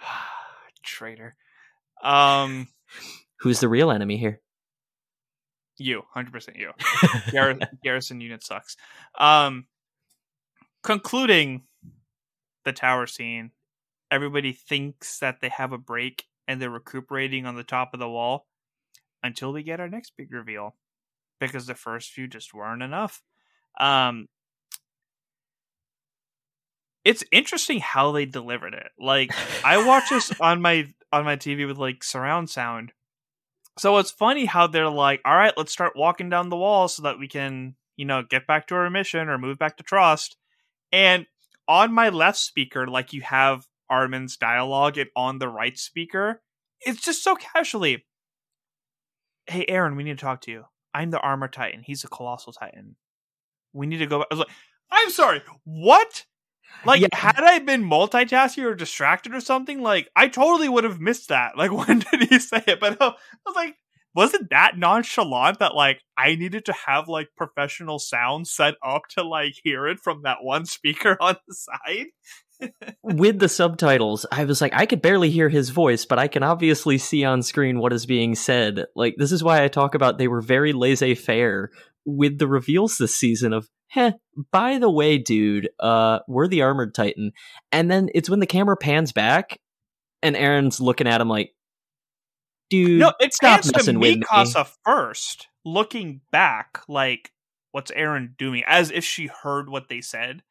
Traitor. 0.82 1.36
Um, 2.02 2.68
who's 3.40 3.60
the 3.60 3.68
real 3.68 3.90
enemy 3.90 4.16
here? 4.16 4.40
You, 5.78 6.02
hundred 6.12 6.32
percent 6.32 6.58
you. 6.58 6.72
Gar- 7.32 7.58
Garrison 7.82 8.20
unit 8.20 8.44
sucks. 8.44 8.76
Um, 9.18 9.66
concluding 10.82 11.62
the 12.64 12.72
tower 12.72 13.06
scene, 13.06 13.52
everybody 14.10 14.52
thinks 14.52 15.18
that 15.20 15.40
they 15.40 15.48
have 15.48 15.72
a 15.72 15.78
break 15.78 16.24
and 16.46 16.60
they're 16.60 16.70
recuperating 16.70 17.46
on 17.46 17.54
the 17.54 17.64
top 17.64 17.94
of 17.94 18.00
the 18.00 18.08
wall 18.08 18.46
until 19.22 19.52
we 19.52 19.62
get 19.62 19.80
our 19.80 19.88
next 19.88 20.12
big 20.16 20.32
reveal 20.32 20.76
because 21.38 21.66
the 21.66 21.74
first 21.74 22.10
few 22.10 22.26
just 22.28 22.52
weren't 22.52 22.82
enough. 22.82 23.22
Um, 23.78 24.28
it's 27.04 27.24
interesting 27.32 27.80
how 27.80 28.12
they 28.12 28.26
delivered 28.26 28.74
it. 28.74 28.88
Like 28.98 29.30
I 29.64 29.84
watch 29.86 30.10
this 30.10 30.32
on 30.40 30.60
my 30.60 30.92
on 31.12 31.24
my 31.24 31.36
TV 31.36 31.66
with 31.66 31.78
like 31.78 32.04
surround 32.04 32.50
sound. 32.50 32.92
So 33.78 33.98
it's 33.98 34.10
funny 34.10 34.46
how 34.46 34.66
they're 34.66 34.90
like, 34.90 35.20
"All 35.24 35.34
right, 35.34 35.56
let's 35.56 35.72
start 35.72 35.96
walking 35.96 36.28
down 36.28 36.48
the 36.48 36.56
wall 36.56 36.88
so 36.88 37.02
that 37.02 37.18
we 37.18 37.28
can, 37.28 37.76
you 37.96 38.04
know, 38.04 38.22
get 38.22 38.46
back 38.46 38.66
to 38.68 38.74
our 38.74 38.90
mission 38.90 39.28
or 39.28 39.38
move 39.38 39.58
back 39.58 39.76
to 39.76 39.84
Trost. 39.84 40.36
And 40.92 41.26
on 41.68 41.92
my 41.92 42.08
left 42.08 42.38
speaker, 42.38 42.86
like 42.86 43.12
you 43.12 43.22
have 43.22 43.66
Armin's 43.90 44.36
dialogue, 44.36 44.98
and 44.98 45.10
on 45.16 45.38
the 45.38 45.48
right 45.48 45.78
speaker, 45.78 46.42
it's 46.80 47.00
just 47.00 47.22
so 47.22 47.36
casually. 47.36 48.04
Hey, 49.46 49.66
Eren, 49.66 49.96
we 49.96 50.04
need 50.04 50.18
to 50.18 50.24
talk 50.24 50.40
to 50.42 50.50
you. 50.50 50.64
I'm 50.94 51.10
the 51.10 51.20
armor 51.20 51.48
titan. 51.48 51.82
He's 51.84 52.04
a 52.04 52.08
colossal 52.08 52.52
titan. 52.52 52.96
We 53.72 53.86
need 53.86 53.98
to 53.98 54.06
go. 54.06 54.22
I 54.22 54.26
was 54.30 54.40
like, 54.40 54.48
I'm 54.90 55.10
sorry. 55.10 55.42
What? 55.64 56.24
Like, 56.84 57.00
yeah. 57.02 57.08
had 57.12 57.42
I 57.44 57.58
been 57.58 57.84
multitasking 57.84 58.64
or 58.64 58.74
distracted 58.74 59.34
or 59.34 59.40
something, 59.40 59.82
like 59.82 60.08
I 60.16 60.28
totally 60.28 60.68
would 60.68 60.84
have 60.84 61.00
missed 61.00 61.28
that. 61.28 61.52
Like, 61.56 61.72
when 61.72 62.00
did 62.00 62.28
he 62.28 62.38
say 62.38 62.62
it? 62.66 62.80
But 62.80 63.00
uh, 63.00 63.12
I 63.12 63.50
was 63.50 63.56
like, 63.56 63.76
wasn't 64.14 64.50
that 64.50 64.76
nonchalant 64.76 65.58
that 65.60 65.74
like 65.74 66.00
I 66.16 66.34
needed 66.34 66.64
to 66.66 66.72
have 66.86 67.06
like 67.08 67.28
professional 67.36 67.98
sound 67.98 68.48
set 68.48 68.74
up 68.84 69.02
to 69.10 69.22
like 69.22 69.54
hear 69.62 69.86
it 69.86 70.00
from 70.00 70.22
that 70.22 70.38
one 70.42 70.66
speaker 70.66 71.16
on 71.20 71.36
the 71.46 71.54
side? 71.54 72.06
With 73.02 73.38
the 73.38 73.48
subtitles, 73.48 74.26
I 74.30 74.44
was 74.44 74.60
like, 74.60 74.72
I 74.74 74.86
could 74.86 75.02
barely 75.02 75.30
hear 75.30 75.48
his 75.48 75.70
voice, 75.70 76.04
but 76.04 76.18
I 76.18 76.28
can 76.28 76.42
obviously 76.42 76.98
see 76.98 77.24
on 77.24 77.42
screen 77.42 77.78
what 77.78 77.92
is 77.92 78.06
being 78.06 78.34
said. 78.34 78.84
Like, 78.94 79.14
this 79.18 79.32
is 79.32 79.42
why 79.42 79.64
I 79.64 79.68
talk 79.68 79.94
about 79.94 80.18
they 80.18 80.28
were 80.28 80.42
very 80.42 80.72
laissez 80.72 81.14
faire 81.14 81.70
with 82.04 82.38
the 82.38 82.46
reveals 82.46 82.98
this 82.98 83.16
season 83.16 83.52
of 83.52 83.68
heh, 83.88 84.12
by 84.52 84.78
the 84.78 84.90
way, 84.90 85.18
dude, 85.18 85.68
uh, 85.78 86.20
we're 86.28 86.48
the 86.48 86.62
armored 86.62 86.94
titan. 86.94 87.32
And 87.72 87.90
then 87.90 88.08
it's 88.14 88.30
when 88.30 88.40
the 88.40 88.46
camera 88.46 88.76
pans 88.76 89.12
back 89.12 89.58
and 90.22 90.36
Eren's 90.36 90.80
looking 90.80 91.06
at 91.06 91.20
him 91.20 91.28
like, 91.28 91.52
dude, 92.70 93.00
no, 93.00 93.12
it's 93.20 93.36
stop 93.36 93.64
messing 93.64 93.94
to 93.94 94.00
with 94.00 94.20
Mikasa 94.20 94.64
me. 94.64 94.70
first, 94.84 95.48
looking 95.64 96.20
back, 96.30 96.80
like, 96.88 97.32
what's 97.72 97.90
Eren 97.90 98.36
doing? 98.36 98.62
As 98.66 98.90
if 98.90 99.04
she 99.04 99.28
heard 99.42 99.68
what 99.68 99.88
they 99.88 100.00
said. 100.00 100.42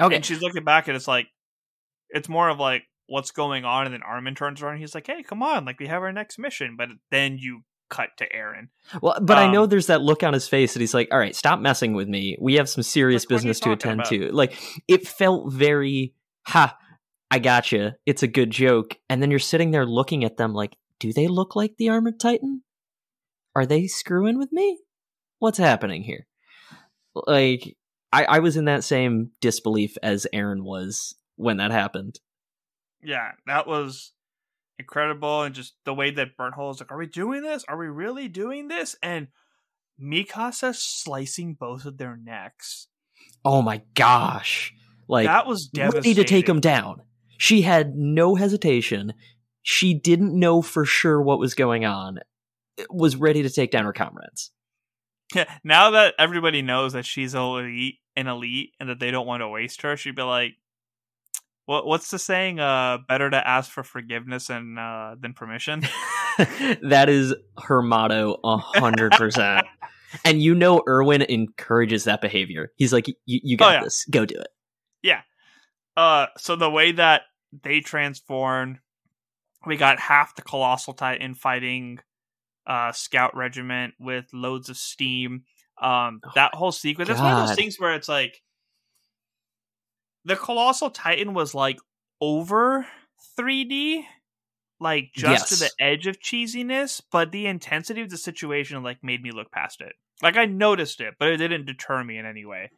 Okay. 0.00 0.16
And 0.16 0.24
she's 0.24 0.40
looking 0.40 0.64
back 0.64 0.88
and 0.88 0.96
it's 0.96 1.08
like, 1.08 1.26
it's 2.10 2.28
more 2.28 2.48
of 2.48 2.58
like, 2.58 2.84
what's 3.06 3.30
going 3.30 3.64
on? 3.64 3.86
And 3.86 3.94
then 3.94 4.02
Armin 4.02 4.34
turns 4.34 4.62
around 4.62 4.74
and 4.74 4.80
he's 4.80 4.94
like, 4.94 5.06
hey, 5.06 5.22
come 5.22 5.42
on, 5.42 5.64
like, 5.64 5.78
we 5.78 5.88
have 5.88 6.02
our 6.02 6.12
next 6.12 6.38
mission. 6.38 6.76
But 6.76 6.88
then 7.10 7.38
you 7.38 7.62
cut 7.90 8.10
to 8.16 8.28
Eren. 8.28 8.68
Well, 9.02 9.18
but 9.20 9.36
um, 9.36 9.48
I 9.48 9.52
know 9.52 9.64
um, 9.64 9.68
there's 9.68 9.88
that 9.88 10.00
look 10.00 10.22
on 10.22 10.32
his 10.32 10.48
face 10.48 10.72
that 10.72 10.80
he's 10.80 10.94
like, 10.94 11.08
"All 11.12 11.18
right, 11.18 11.36
stop 11.36 11.60
messing 11.60 11.92
with 11.92 12.08
me. 12.08 12.38
We 12.40 12.54
have 12.54 12.68
some 12.68 12.82
serious 12.82 13.26
business 13.26 13.60
to 13.60 13.72
attend 13.72 14.00
about? 14.00 14.10
to." 14.10 14.32
Like 14.32 14.54
it 14.88 15.06
felt 15.06 15.52
very 15.52 16.14
ha. 16.46 16.76
I 17.30 17.38
gotcha. 17.38 17.96
It's 18.06 18.22
a 18.22 18.28
good 18.28 18.50
joke, 18.50 18.96
and 19.10 19.20
then 19.20 19.30
you're 19.30 19.38
sitting 19.38 19.72
there 19.72 19.84
looking 19.84 20.24
at 20.24 20.38
them 20.38 20.54
like, 20.54 20.76
"Do 20.98 21.12
they 21.12 21.28
look 21.28 21.54
like 21.54 21.76
the 21.76 21.90
armored 21.90 22.18
titan? 22.18 22.62
Are 23.54 23.66
they 23.66 23.86
screwing 23.88 24.38
with 24.38 24.52
me? 24.52 24.78
What's 25.38 25.58
happening 25.58 26.02
here?" 26.02 26.26
Like 27.14 27.76
I, 28.12 28.24
I 28.24 28.38
was 28.40 28.56
in 28.56 28.64
that 28.64 28.84
same 28.84 29.30
disbelief 29.40 29.96
as 30.02 30.26
Eren 30.32 30.62
was 30.62 31.14
when 31.36 31.58
that 31.58 31.70
happened. 31.70 32.18
Yeah, 33.02 33.32
that 33.46 33.66
was 33.66 34.12
incredible 34.78 35.42
and 35.42 35.54
just 35.54 35.74
the 35.84 35.94
way 35.94 36.10
that 36.10 36.36
Burnt 36.36 36.54
is 36.58 36.80
like, 36.80 36.90
are 36.90 36.98
we 36.98 37.06
doing 37.06 37.42
this? 37.42 37.64
Are 37.68 37.76
we 37.76 37.86
really 37.86 38.28
doing 38.28 38.68
this? 38.68 38.96
And 39.02 39.28
Mikasa 40.02 40.74
slicing 40.74 41.54
both 41.54 41.84
of 41.84 41.98
their 41.98 42.16
necks. 42.16 42.88
Oh 43.44 43.62
my 43.62 43.82
gosh. 43.94 44.74
Like 45.08 45.26
that 45.26 45.46
was 45.46 45.66
devastating. 45.66 46.10
ready 46.10 46.14
to 46.14 46.24
take 46.24 46.46
them 46.46 46.60
down. 46.60 47.02
She 47.38 47.62
had 47.62 47.94
no 47.96 48.34
hesitation. 48.34 49.14
She 49.62 49.94
didn't 49.94 50.38
know 50.38 50.62
for 50.62 50.84
sure 50.84 51.20
what 51.20 51.38
was 51.38 51.54
going 51.54 51.84
on. 51.84 52.18
It 52.76 52.92
was 52.92 53.16
ready 53.16 53.42
to 53.42 53.50
take 53.50 53.70
down 53.70 53.84
her 53.84 53.92
comrades. 53.92 54.50
Yeah, 55.34 55.44
now 55.64 55.90
that 55.92 56.14
everybody 56.18 56.62
knows 56.62 56.92
that 56.92 57.06
she's 57.06 57.34
elite 57.34 57.96
an 58.16 58.26
elite 58.26 58.72
and 58.80 58.88
that 58.88 59.00
they 59.00 59.10
don't 59.10 59.26
want 59.26 59.40
to 59.40 59.48
waste 59.48 59.82
her, 59.82 59.96
she'd 59.96 60.16
be 60.16 60.22
like, 60.22 60.52
"What? 61.66 61.86
What's 61.86 62.10
the 62.10 62.18
saying? 62.18 62.60
Uh, 62.60 62.98
better 63.08 63.30
to 63.30 63.48
ask 63.48 63.70
for 63.70 63.82
forgiveness 63.82 64.50
and 64.50 64.78
uh, 64.78 65.16
than 65.18 65.32
permission." 65.32 65.82
that 66.82 67.08
is 67.08 67.34
her 67.62 67.82
motto, 67.82 68.38
a 68.44 68.56
hundred 68.58 69.12
percent. 69.12 69.66
And 70.24 70.42
you 70.42 70.54
know, 70.54 70.82
Erwin 70.88 71.22
encourages 71.22 72.04
that 72.04 72.20
behavior. 72.20 72.72
He's 72.76 72.92
like, 72.92 73.06
"You 73.26 73.56
got 73.56 73.68
oh, 73.68 73.72
yeah. 73.74 73.84
this. 73.84 74.04
Go 74.10 74.26
do 74.26 74.36
it." 74.36 74.48
Yeah. 75.02 75.22
Uh, 75.96 76.26
so 76.36 76.56
the 76.56 76.70
way 76.70 76.92
that 76.92 77.22
they 77.62 77.80
transformed, 77.80 78.78
we 79.66 79.76
got 79.76 79.98
half 79.98 80.34
the 80.34 80.42
colossal 80.42 80.94
titan 80.94 81.34
fighting 81.34 82.00
uh 82.66 82.92
scout 82.92 83.36
regiment 83.36 83.94
with 83.98 84.26
loads 84.32 84.68
of 84.68 84.76
steam 84.76 85.44
um 85.80 86.20
oh 86.24 86.30
that 86.34 86.54
whole 86.54 86.72
sequence 86.72 87.08
That's 87.08 87.20
one 87.20 87.32
of 87.32 87.48
those 87.48 87.56
things 87.56 87.76
where 87.78 87.94
it's 87.94 88.08
like 88.08 88.42
the 90.24 90.36
colossal 90.36 90.90
titan 90.90 91.34
was 91.34 91.54
like 91.54 91.78
over 92.20 92.86
3d 93.38 94.04
like 94.80 95.10
just 95.14 95.30
yes. 95.30 95.48
to 95.50 95.56
the 95.56 95.70
edge 95.84 96.06
of 96.06 96.20
cheesiness 96.20 97.00
but 97.12 97.32
the 97.32 97.46
intensity 97.46 98.00
of 98.00 98.10
the 98.10 98.16
situation 98.16 98.82
like 98.82 99.02
made 99.02 99.22
me 99.22 99.30
look 99.30 99.50
past 99.50 99.80
it. 99.80 99.92
Like 100.22 100.36
i 100.36 100.46
noticed 100.46 101.00
it 101.00 101.14
but 101.18 101.28
it 101.28 101.36
didn't 101.36 101.66
deter 101.66 102.02
me 102.02 102.18
in 102.18 102.26
any 102.26 102.44
way. 102.44 102.70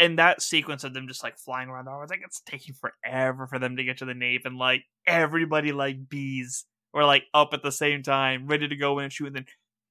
And 0.00 0.18
that 0.20 0.40
sequence 0.40 0.84
of 0.84 0.94
them 0.94 1.08
just 1.08 1.24
like 1.24 1.38
flying 1.38 1.68
around 1.68 1.86
the 1.86 1.90
was 1.90 2.10
like 2.10 2.22
it's 2.24 2.40
taking 2.46 2.74
forever 2.74 3.46
for 3.46 3.58
them 3.58 3.76
to 3.76 3.84
get 3.84 3.98
to 3.98 4.04
the 4.04 4.14
nave 4.14 4.42
and 4.44 4.56
like 4.56 4.84
everybody 5.06 5.72
like 5.72 6.08
bees 6.08 6.64
were 6.98 7.04
like 7.06 7.24
up 7.32 7.54
at 7.54 7.62
the 7.62 7.72
same 7.72 8.02
time 8.02 8.46
ready 8.46 8.68
to 8.68 8.76
go 8.76 8.98
in 8.98 9.04
and 9.04 9.12
shoot 9.12 9.28
and 9.28 9.36
then 9.36 9.46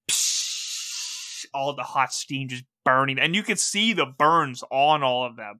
psh, 0.09 1.45
all 1.53 1.73
the 1.75 1.83
hot 1.83 2.13
steam 2.13 2.47
just 2.47 2.63
burning. 2.85 3.19
And 3.19 3.35
you 3.35 3.43
could 3.43 3.59
see 3.59 3.93
the 3.93 4.05
burns 4.05 4.63
on 4.69 5.03
all 5.03 5.25
of 5.25 5.35
them. 5.35 5.59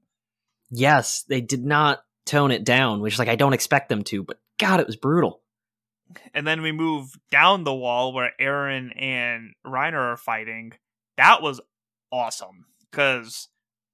Yes 0.70 1.24
they 1.28 1.40
did 1.40 1.64
not 1.64 2.00
tone 2.26 2.50
it 2.50 2.62
down 2.62 3.00
which 3.00 3.18
like 3.18 3.28
i 3.28 3.36
don't 3.36 3.54
expect 3.54 3.88
them 3.88 4.04
to 4.04 4.22
but 4.22 4.38
god 4.58 4.80
it 4.80 4.86
was 4.86 4.96
brutal. 4.96 5.40
And 6.34 6.46
then 6.46 6.62
we 6.62 6.72
move 6.72 7.10
down 7.30 7.64
the 7.64 7.74
wall 7.74 8.12
where 8.12 8.32
Eren 8.40 8.92
and 9.00 9.54
reiner 9.66 10.12
are 10.12 10.16
fighting. 10.16 10.72
That 11.16 11.42
was 11.42 11.60
awesome 12.10 12.66
because 12.90 13.48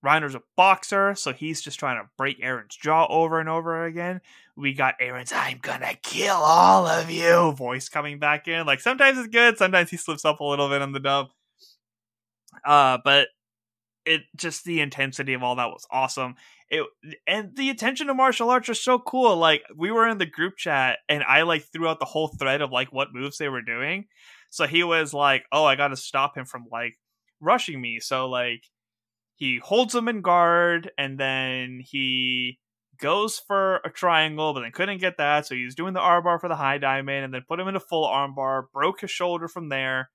Reiner's 0.04 0.34
a 0.34 0.42
boxer, 0.56 1.14
so 1.14 1.32
he's 1.32 1.62
just 1.62 1.78
trying 1.78 2.02
to 2.02 2.08
break 2.18 2.40
Eren's 2.40 2.76
jaw 2.76 3.06
over 3.08 3.40
and 3.40 3.48
over 3.48 3.84
again. 3.86 4.20
We 4.56 4.74
got 4.74 4.98
Eren's 5.00 5.32
"I'm 5.32 5.58
gonna 5.58 5.94
kill 6.02 6.36
all 6.36 6.86
of 6.86 7.10
you" 7.10 7.52
voice 7.52 7.88
coming 7.88 8.18
back 8.18 8.46
in. 8.46 8.66
Like 8.66 8.80
sometimes 8.80 9.18
it's 9.18 9.28
good, 9.28 9.58
sometimes 9.58 9.90
he 9.90 9.96
slips 9.96 10.24
up 10.24 10.40
a 10.40 10.44
little 10.44 10.68
bit 10.68 10.82
on 10.82 10.92
the 10.92 11.00
dub. 11.00 11.28
Uh, 12.64 12.98
but 13.04 13.28
it 14.04 14.22
just 14.36 14.64
the 14.64 14.80
intensity 14.80 15.32
of 15.32 15.42
all 15.42 15.56
that 15.56 15.70
was 15.70 15.86
awesome. 15.90 16.36
It 16.70 16.86
and 17.26 17.56
the 17.56 17.70
attention 17.70 18.06
to 18.08 18.14
martial 18.14 18.50
arts 18.50 18.68
are 18.68 18.74
so 18.74 18.98
cool. 18.98 19.36
Like 19.36 19.62
we 19.76 19.90
were 19.90 20.08
in 20.08 20.18
the 20.18 20.26
group 20.26 20.56
chat, 20.56 20.98
and 21.08 21.22
I 21.24 21.42
like 21.42 21.64
threw 21.72 21.88
out 21.88 21.98
the 21.98 22.04
whole 22.04 22.28
thread 22.28 22.60
of 22.60 22.70
like 22.70 22.92
what 22.92 23.14
moves 23.14 23.38
they 23.38 23.48
were 23.48 23.62
doing. 23.62 24.06
So 24.50 24.66
he 24.66 24.84
was 24.84 25.14
like, 25.14 25.44
"Oh, 25.52 25.64
I 25.64 25.76
got 25.76 25.88
to 25.88 25.96
stop 25.96 26.36
him 26.36 26.44
from 26.44 26.66
like 26.70 26.94
rushing 27.40 27.80
me." 27.80 28.00
So 28.00 28.28
like 28.28 28.62
he 29.36 29.58
holds 29.58 29.94
him 29.94 30.08
in 30.08 30.20
guard 30.20 30.90
and 30.96 31.18
then 31.18 31.80
he 31.84 32.58
goes 33.00 33.38
for 33.38 33.76
a 33.84 33.90
triangle 33.90 34.54
but 34.54 34.60
then 34.60 34.70
couldn't 34.70 35.00
get 35.00 35.16
that 35.18 35.46
so 35.46 35.54
he's 35.54 35.74
doing 35.74 35.94
the 35.94 36.00
armbar 36.00 36.40
for 36.40 36.48
the 36.48 36.56
high 36.56 36.78
diamond 36.78 37.24
and 37.24 37.34
then 37.34 37.44
put 37.46 37.58
him 37.58 37.68
in 37.68 37.76
a 37.76 37.80
full 37.80 38.06
armbar 38.06 38.64
broke 38.72 39.00
his 39.00 39.10
shoulder 39.10 39.48
from 39.48 39.68
there 39.68 40.10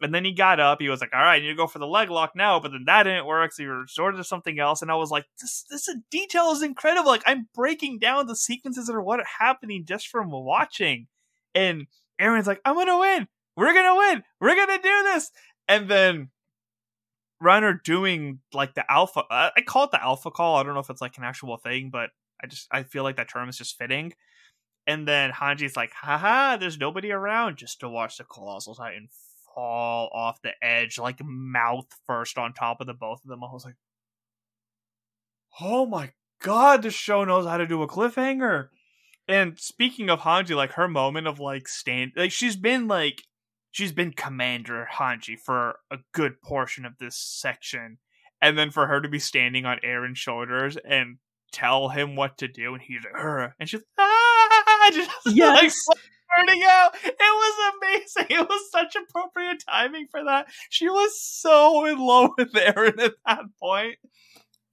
and 0.00 0.14
then 0.14 0.24
he 0.24 0.32
got 0.32 0.58
up 0.58 0.80
he 0.80 0.88
was 0.88 1.00
like 1.00 1.10
all 1.14 1.20
right 1.20 1.36
I 1.36 1.40
need 1.40 1.48
to 1.48 1.54
go 1.54 1.66
for 1.66 1.78
the 1.78 1.86
leg 1.86 2.10
lock 2.10 2.32
now 2.34 2.58
but 2.58 2.72
then 2.72 2.84
that 2.86 3.02
didn't 3.02 3.26
work 3.26 3.52
so 3.52 3.62
he 3.62 3.66
resorted 3.66 4.18
to 4.18 4.24
something 4.24 4.58
else 4.58 4.82
and 4.82 4.90
i 4.90 4.94
was 4.94 5.10
like 5.10 5.26
this 5.40 5.64
this 5.70 5.88
detail 6.10 6.50
is 6.50 6.62
incredible 6.62 7.10
like 7.10 7.22
i'm 7.26 7.48
breaking 7.54 7.98
down 7.98 8.26
the 8.26 8.36
sequences 8.36 8.86
that 8.86 8.94
are 8.94 9.02
what 9.02 9.20
are 9.20 9.26
happening 9.38 9.84
just 9.86 10.08
from 10.08 10.30
watching 10.30 11.06
and 11.54 11.86
eren's 12.18 12.46
like 12.46 12.60
i'm 12.64 12.74
gonna 12.74 12.98
win 12.98 13.28
we're 13.56 13.74
gonna 13.74 13.96
win 13.96 14.22
we're 14.40 14.56
gonna 14.56 14.82
do 14.82 15.02
this 15.04 15.30
and 15.68 15.88
then 15.88 16.30
Reiner 17.42 17.82
doing 17.82 18.40
like 18.52 18.74
the 18.74 18.90
alpha. 18.90 19.20
Uh, 19.30 19.50
I 19.56 19.60
call 19.62 19.84
it 19.84 19.90
the 19.90 20.02
alpha 20.02 20.30
call. 20.30 20.56
I 20.56 20.62
don't 20.62 20.74
know 20.74 20.80
if 20.80 20.90
it's 20.90 21.00
like 21.02 21.18
an 21.18 21.24
actual 21.24 21.56
thing, 21.56 21.90
but 21.90 22.10
I 22.42 22.46
just 22.46 22.66
I 22.70 22.82
feel 22.82 23.02
like 23.02 23.16
that 23.16 23.28
term 23.28 23.48
is 23.48 23.58
just 23.58 23.78
fitting. 23.78 24.12
And 24.86 25.06
then 25.06 25.32
Hanji's 25.32 25.76
like, 25.76 25.92
haha, 25.92 26.56
there's 26.56 26.78
nobody 26.78 27.10
around 27.10 27.56
just 27.56 27.80
to 27.80 27.88
watch 27.88 28.18
the 28.18 28.24
Colossal 28.24 28.76
Titan 28.76 29.08
fall 29.54 30.10
off 30.14 30.40
the 30.42 30.52
edge, 30.62 30.98
like 30.98 31.18
mouth 31.24 31.86
first 32.06 32.38
on 32.38 32.52
top 32.52 32.80
of 32.80 32.86
the 32.86 32.94
both 32.94 33.24
of 33.24 33.28
them. 33.28 33.42
I 33.42 33.52
was 33.52 33.64
like, 33.64 33.74
oh 35.60 35.86
my 35.86 36.12
god, 36.40 36.82
this 36.82 36.94
show 36.94 37.24
knows 37.24 37.46
how 37.46 37.56
to 37.56 37.66
do 37.66 37.82
a 37.82 37.88
cliffhanger. 37.88 38.68
And 39.28 39.58
speaking 39.58 40.08
of 40.08 40.20
Hanji, 40.20 40.54
like 40.54 40.72
her 40.72 40.86
moment 40.86 41.26
of 41.26 41.40
like 41.40 41.66
stand, 41.66 42.12
like 42.16 42.30
she's 42.30 42.56
been 42.56 42.86
like 42.86 43.22
she's 43.76 43.92
been 43.92 44.10
Commander 44.10 44.88
Hanji 44.90 45.38
for 45.38 45.80
a 45.90 45.98
good 46.14 46.40
portion 46.40 46.86
of 46.86 46.96
this 46.98 47.14
section. 47.14 47.98
And 48.40 48.56
then 48.56 48.70
for 48.70 48.86
her 48.86 49.02
to 49.02 49.08
be 49.08 49.18
standing 49.18 49.66
on 49.66 49.80
Eren's 49.84 50.18
shoulders 50.18 50.78
and 50.78 51.18
tell 51.52 51.90
him 51.90 52.16
what 52.16 52.38
to 52.38 52.48
do, 52.48 52.72
and 52.72 52.82
he's 52.82 53.04
like, 53.04 53.20
her, 53.20 53.54
and 53.60 53.68
she's 53.68 53.82
ah, 53.98 54.90
just 54.92 55.10
yes. 55.26 55.86
like 55.88 55.98
turning 56.36 56.62
out. 56.66 56.94
It 57.04 57.16
was 57.20 57.74
amazing. 57.76 58.26
It 58.30 58.48
was 58.48 58.70
such 58.70 58.96
appropriate 58.96 59.62
timing 59.68 60.06
for 60.10 60.24
that. 60.24 60.46
She 60.70 60.88
was 60.88 61.20
so 61.20 61.84
in 61.84 61.98
love 61.98 62.30
with 62.38 62.52
Eren 62.52 62.98
at 62.98 63.14
that 63.26 63.44
point. 63.60 63.96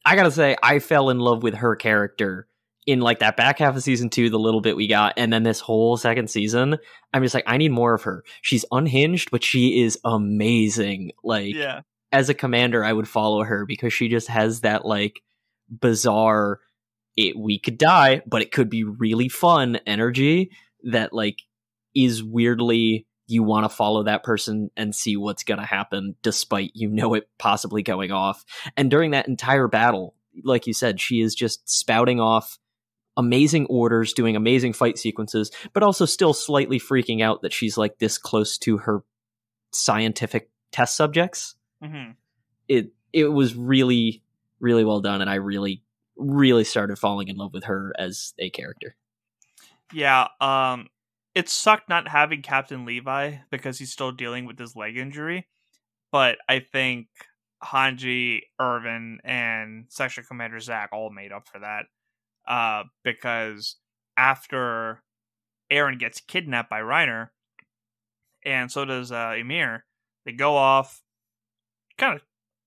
I 0.05 0.15
gotta 0.15 0.31
say, 0.31 0.55
I 0.63 0.79
fell 0.79 1.09
in 1.09 1.19
love 1.19 1.43
with 1.43 1.55
her 1.55 1.75
character 1.75 2.47
in 2.85 2.99
like 2.99 3.19
that 3.19 3.37
back 3.37 3.59
half 3.59 3.75
of 3.75 3.83
season 3.83 4.09
two, 4.09 4.29
the 4.29 4.39
little 4.39 4.61
bit 4.61 4.75
we 4.75 4.87
got, 4.87 5.13
and 5.17 5.31
then 5.31 5.43
this 5.43 5.59
whole 5.59 5.97
second 5.97 6.29
season, 6.29 6.77
I'm 7.13 7.23
just 7.23 7.35
like, 7.35 7.45
I 7.47 7.57
need 7.57 7.71
more 7.71 7.93
of 7.93 8.03
her. 8.03 8.23
She's 8.41 8.65
unhinged, 8.71 9.31
but 9.31 9.43
she 9.43 9.81
is 9.81 9.97
amazing. 10.03 11.11
Like, 11.23 11.55
yeah. 11.55 11.81
as 12.11 12.29
a 12.29 12.33
commander, 12.33 12.83
I 12.83 12.93
would 12.93 13.07
follow 13.07 13.43
her 13.43 13.65
because 13.65 13.93
she 13.93 14.09
just 14.09 14.27
has 14.27 14.61
that 14.61 14.85
like 14.85 15.21
bizarre, 15.69 16.59
it 17.15 17.37
we 17.37 17.59
could 17.59 17.77
die, 17.77 18.21
but 18.25 18.41
it 18.41 18.51
could 18.51 18.69
be 18.69 18.83
really 18.83 19.29
fun 19.29 19.77
energy 19.85 20.51
that 20.83 21.13
like 21.13 21.39
is 21.95 22.23
weirdly 22.23 23.07
you 23.27 23.43
want 23.43 23.63
to 23.63 23.69
follow 23.69 24.03
that 24.03 24.23
person 24.23 24.69
and 24.75 24.93
see 24.93 25.15
what's 25.15 25.43
going 25.43 25.59
to 25.59 25.65
happen 25.65 26.15
despite 26.21 26.71
you 26.73 26.89
know 26.89 27.13
it 27.13 27.29
possibly 27.39 27.81
going 27.81 28.11
off. 28.11 28.43
And 28.75 28.91
during 28.91 29.11
that 29.11 29.27
entire 29.27 29.67
battle, 29.67 30.15
like 30.43 30.67
you 30.67 30.73
said, 30.73 30.99
she 30.99 31.21
is 31.21 31.35
just 31.35 31.69
spouting 31.69 32.19
off 32.19 32.57
amazing 33.17 33.65
orders, 33.67 34.13
doing 34.13 34.35
amazing 34.35 34.73
fight 34.73 34.97
sequences, 34.97 35.51
but 35.73 35.83
also 35.83 36.05
still 36.05 36.33
slightly 36.33 36.79
freaking 36.79 37.21
out 37.21 37.41
that 37.41 37.53
she's 37.53 37.77
like 37.77 37.99
this 37.99 38.17
close 38.17 38.57
to 38.59 38.77
her 38.77 39.03
scientific 39.71 40.49
test 40.71 40.95
subjects. 40.95 41.55
Mm-hmm. 41.83 42.11
It 42.67 42.91
it 43.11 43.27
was 43.27 43.55
really 43.55 44.23
really 44.59 44.83
well 44.83 45.01
done, 45.01 45.21
and 45.21 45.29
I 45.29 45.35
really 45.35 45.83
really 46.15 46.63
started 46.63 46.97
falling 46.97 47.27
in 47.27 47.37
love 47.37 47.53
with 47.53 47.65
her 47.65 47.93
as 47.97 48.33
a 48.39 48.49
character. 48.49 48.95
Yeah, 49.91 50.27
um, 50.41 50.87
it 51.35 51.49
sucked 51.49 51.89
not 51.89 52.07
having 52.07 52.41
Captain 52.41 52.85
Levi 52.85 53.37
because 53.51 53.77
he's 53.77 53.91
still 53.91 54.11
dealing 54.11 54.45
with 54.45 54.57
his 54.57 54.75
leg 54.75 54.97
injury, 54.97 55.47
but 56.11 56.37
I 56.47 56.59
think 56.59 57.07
Hanji, 57.63 58.41
Erwin, 58.61 59.19
and 59.23 59.85
Section 59.89 60.23
Commander 60.23 60.59
Zach 60.59 60.89
all 60.91 61.09
made 61.09 61.31
up 61.31 61.47
for 61.47 61.59
that 61.59 61.85
uh, 62.47 62.83
because 63.03 63.77
after 64.17 65.01
Eren 65.71 65.99
gets 65.99 66.21
kidnapped 66.21 66.69
by 66.69 66.81
Reiner, 66.81 67.29
and 68.45 68.71
so 68.71 68.85
does 68.85 69.11
uh, 69.11 69.35
Ymir, 69.37 69.85
they 70.25 70.31
go 70.33 70.55
off, 70.55 71.01
kind 71.97 72.15
of 72.15 72.21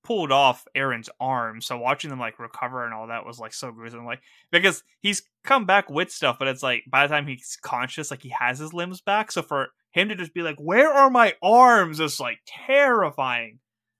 pulled 0.07 0.31
off 0.31 0.66
Eren's 0.77 1.11
arm. 1.18 1.61
So 1.61 1.77
watching 1.77 2.11
them 2.11 2.20
like 2.20 2.39
recover 2.39 2.85
and 2.85 2.95
all 2.95 3.09
that 3.09 3.27
was 3.27 3.41
like 3.41 3.53
so 3.53 3.72
gruesome. 3.72 4.07
Like 4.07 4.20
because 4.53 4.85
he's 5.01 5.22
come 5.45 5.66
back 5.66 5.91
with 5.91 6.11
stuff, 6.12 6.37
but 6.39 6.49
it's 6.49 6.62
like 6.62 6.85
by 6.89 7.07
the 7.07 7.12
time 7.12 7.27
he's 7.27 7.59
conscious, 7.61 8.11
like 8.11 8.22
he 8.22 8.33
has 8.39 8.59
his 8.59 8.72
limbs 8.72 9.01
back. 9.01 9.33
So 9.33 9.43
for 9.43 9.68
him 9.91 10.09
to 10.09 10.14
just 10.14 10.33
be 10.33 10.43
like, 10.43 10.59
"Where 10.59 10.93
are 10.93 11.11
my 11.11 11.35
arms?" 11.43 11.99
is 11.99 12.20
like 12.20 12.39
terrifying. 12.47 13.59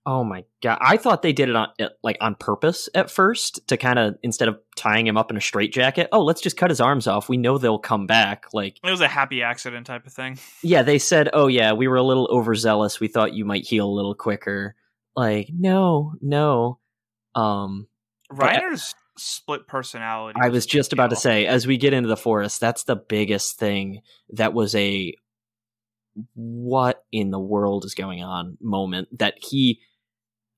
Oh 0.09 0.23
my 0.23 0.45
god! 0.63 0.79
I 0.81 0.99
thought 0.99 1.23
they 1.23 1.33
did 1.33 1.49
it 1.49 1.57
on 1.57 1.69
like 2.05 2.17
on 2.21 2.37
purpose 2.37 2.89
at 2.95 3.11
first 3.11 3.67
to 3.67 3.77
kind 3.77 3.99
of 3.99 4.17
instead 4.23 4.47
of 4.47 4.59
tying 4.77 5.05
him 5.05 5.17
up 5.17 5.33
in 5.33 5.37
a 5.37 5.41
straitjacket. 5.41 6.09
Oh, 6.13 6.23
let's 6.23 6.41
just 6.41 6.57
cut 6.57 6.71
his 6.71 6.81
arms 6.81 7.09
off. 7.09 7.29
We 7.29 7.37
know 7.37 7.59
they'll 7.59 7.81
come 7.81 8.07
back. 8.07 8.47
Like 8.53 8.79
it 8.85 8.91
was 8.91 9.01
a 9.01 9.09
happy 9.09 9.43
accident 9.43 9.87
type 9.87 10.07
of 10.07 10.13
thing. 10.13 10.39
Yeah, 10.63 10.83
they 10.83 10.99
said, 10.99 11.29
"Oh 11.33 11.49
yeah, 11.49 11.73
we 11.73 11.89
were 11.89 11.97
a 11.97 12.03
little 12.03 12.29
overzealous. 12.31 13.01
We 13.01 13.09
thought 13.09 13.35
you 13.35 13.45
might 13.45 13.67
heal 13.67 13.87
a 13.87 13.91
little 13.91 14.15
quicker." 14.15 14.77
Like, 15.17 15.49
no, 15.53 16.15
no. 16.21 16.79
Um, 17.35 17.89
but, 18.31 18.63
split 19.17 19.67
personality. 19.67 20.39
I 20.41 20.51
was 20.51 20.67
just 20.67 20.93
about 20.93 21.11
to 21.11 21.17
say, 21.17 21.47
as 21.47 21.67
we 21.67 21.79
get 21.79 21.93
into 21.93 22.09
the 22.09 22.17
forest, 22.17 22.61
that's 22.61 22.85
the 22.85 22.97
biggest 22.97 23.59
thing. 23.59 24.03
That 24.31 24.53
was 24.53 24.75
a 24.75 25.15
what 26.35 27.05
in 27.13 27.31
the 27.31 27.41
world 27.41 27.85
is 27.85 27.95
going 27.95 28.23
on 28.23 28.57
moment 28.61 29.09
that 29.19 29.35
he 29.43 29.81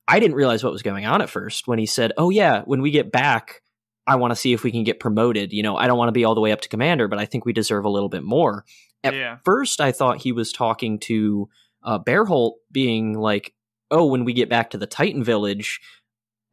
I 0.09 0.19
didn't 0.19 0.35
realize 0.35 0.63
what 0.63 0.73
was 0.73 0.81
going 0.81 1.05
on 1.05 1.21
at 1.21 1.29
first 1.29 1.67
when 1.67 1.77
he 1.79 1.85
said, 1.85 2.11
"Oh 2.17 2.31
yeah, 2.31 2.63
when 2.65 2.81
we 2.81 2.89
get 2.89 3.11
back, 3.11 3.61
I 4.07 4.15
want 4.15 4.31
to 4.31 4.35
see 4.35 4.53
if 4.53 4.63
we 4.63 4.71
can 4.71 4.83
get 4.83 4.99
promoted. 4.99 5.53
You 5.53 5.61
know, 5.61 5.77
I 5.77 5.87
don't 5.87 5.97
want 5.97 6.09
to 6.09 6.13
be 6.13 6.25
all 6.25 6.35
the 6.35 6.41
way 6.41 6.51
up 6.51 6.61
to 6.61 6.69
commander, 6.69 7.07
but 7.07 7.19
I 7.19 7.25
think 7.25 7.45
we 7.45 7.53
deserve 7.53 7.85
a 7.85 7.89
little 7.89 8.09
bit 8.09 8.23
more." 8.23 8.65
At 9.03 9.13
Yeah. 9.13 9.37
first, 9.45 9.79
I 9.79 9.91
thought 9.91 10.21
he 10.23 10.31
was 10.31 10.51
talking 10.51 10.99
to 11.01 11.47
uh, 11.83 11.99
Berthold, 11.99 12.55
being 12.71 13.13
like, 13.13 13.53
"Oh, 13.91 14.07
when 14.07 14.25
we 14.25 14.33
get 14.33 14.49
back 14.49 14.71
to 14.71 14.77
the 14.77 14.87
Titan 14.87 15.23
village." 15.23 15.79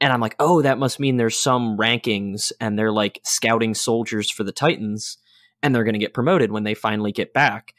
And 0.00 0.12
I'm 0.12 0.20
like, 0.20 0.36
oh, 0.38 0.60
that 0.60 0.78
must 0.78 1.00
mean 1.00 1.16
there's 1.16 1.38
some 1.38 1.78
rankings 1.78 2.52
and 2.60 2.78
they're 2.78 2.92
like 2.92 3.18
scouting 3.24 3.74
soldiers 3.74 4.30
for 4.30 4.44
the 4.44 4.52
Titans 4.52 5.16
and 5.62 5.74
they're 5.74 5.84
going 5.84 5.94
to 5.94 5.98
get 5.98 6.14
promoted 6.14 6.52
when 6.52 6.64
they 6.64 6.74
finally 6.74 7.12
get 7.12 7.32
back. 7.32 7.72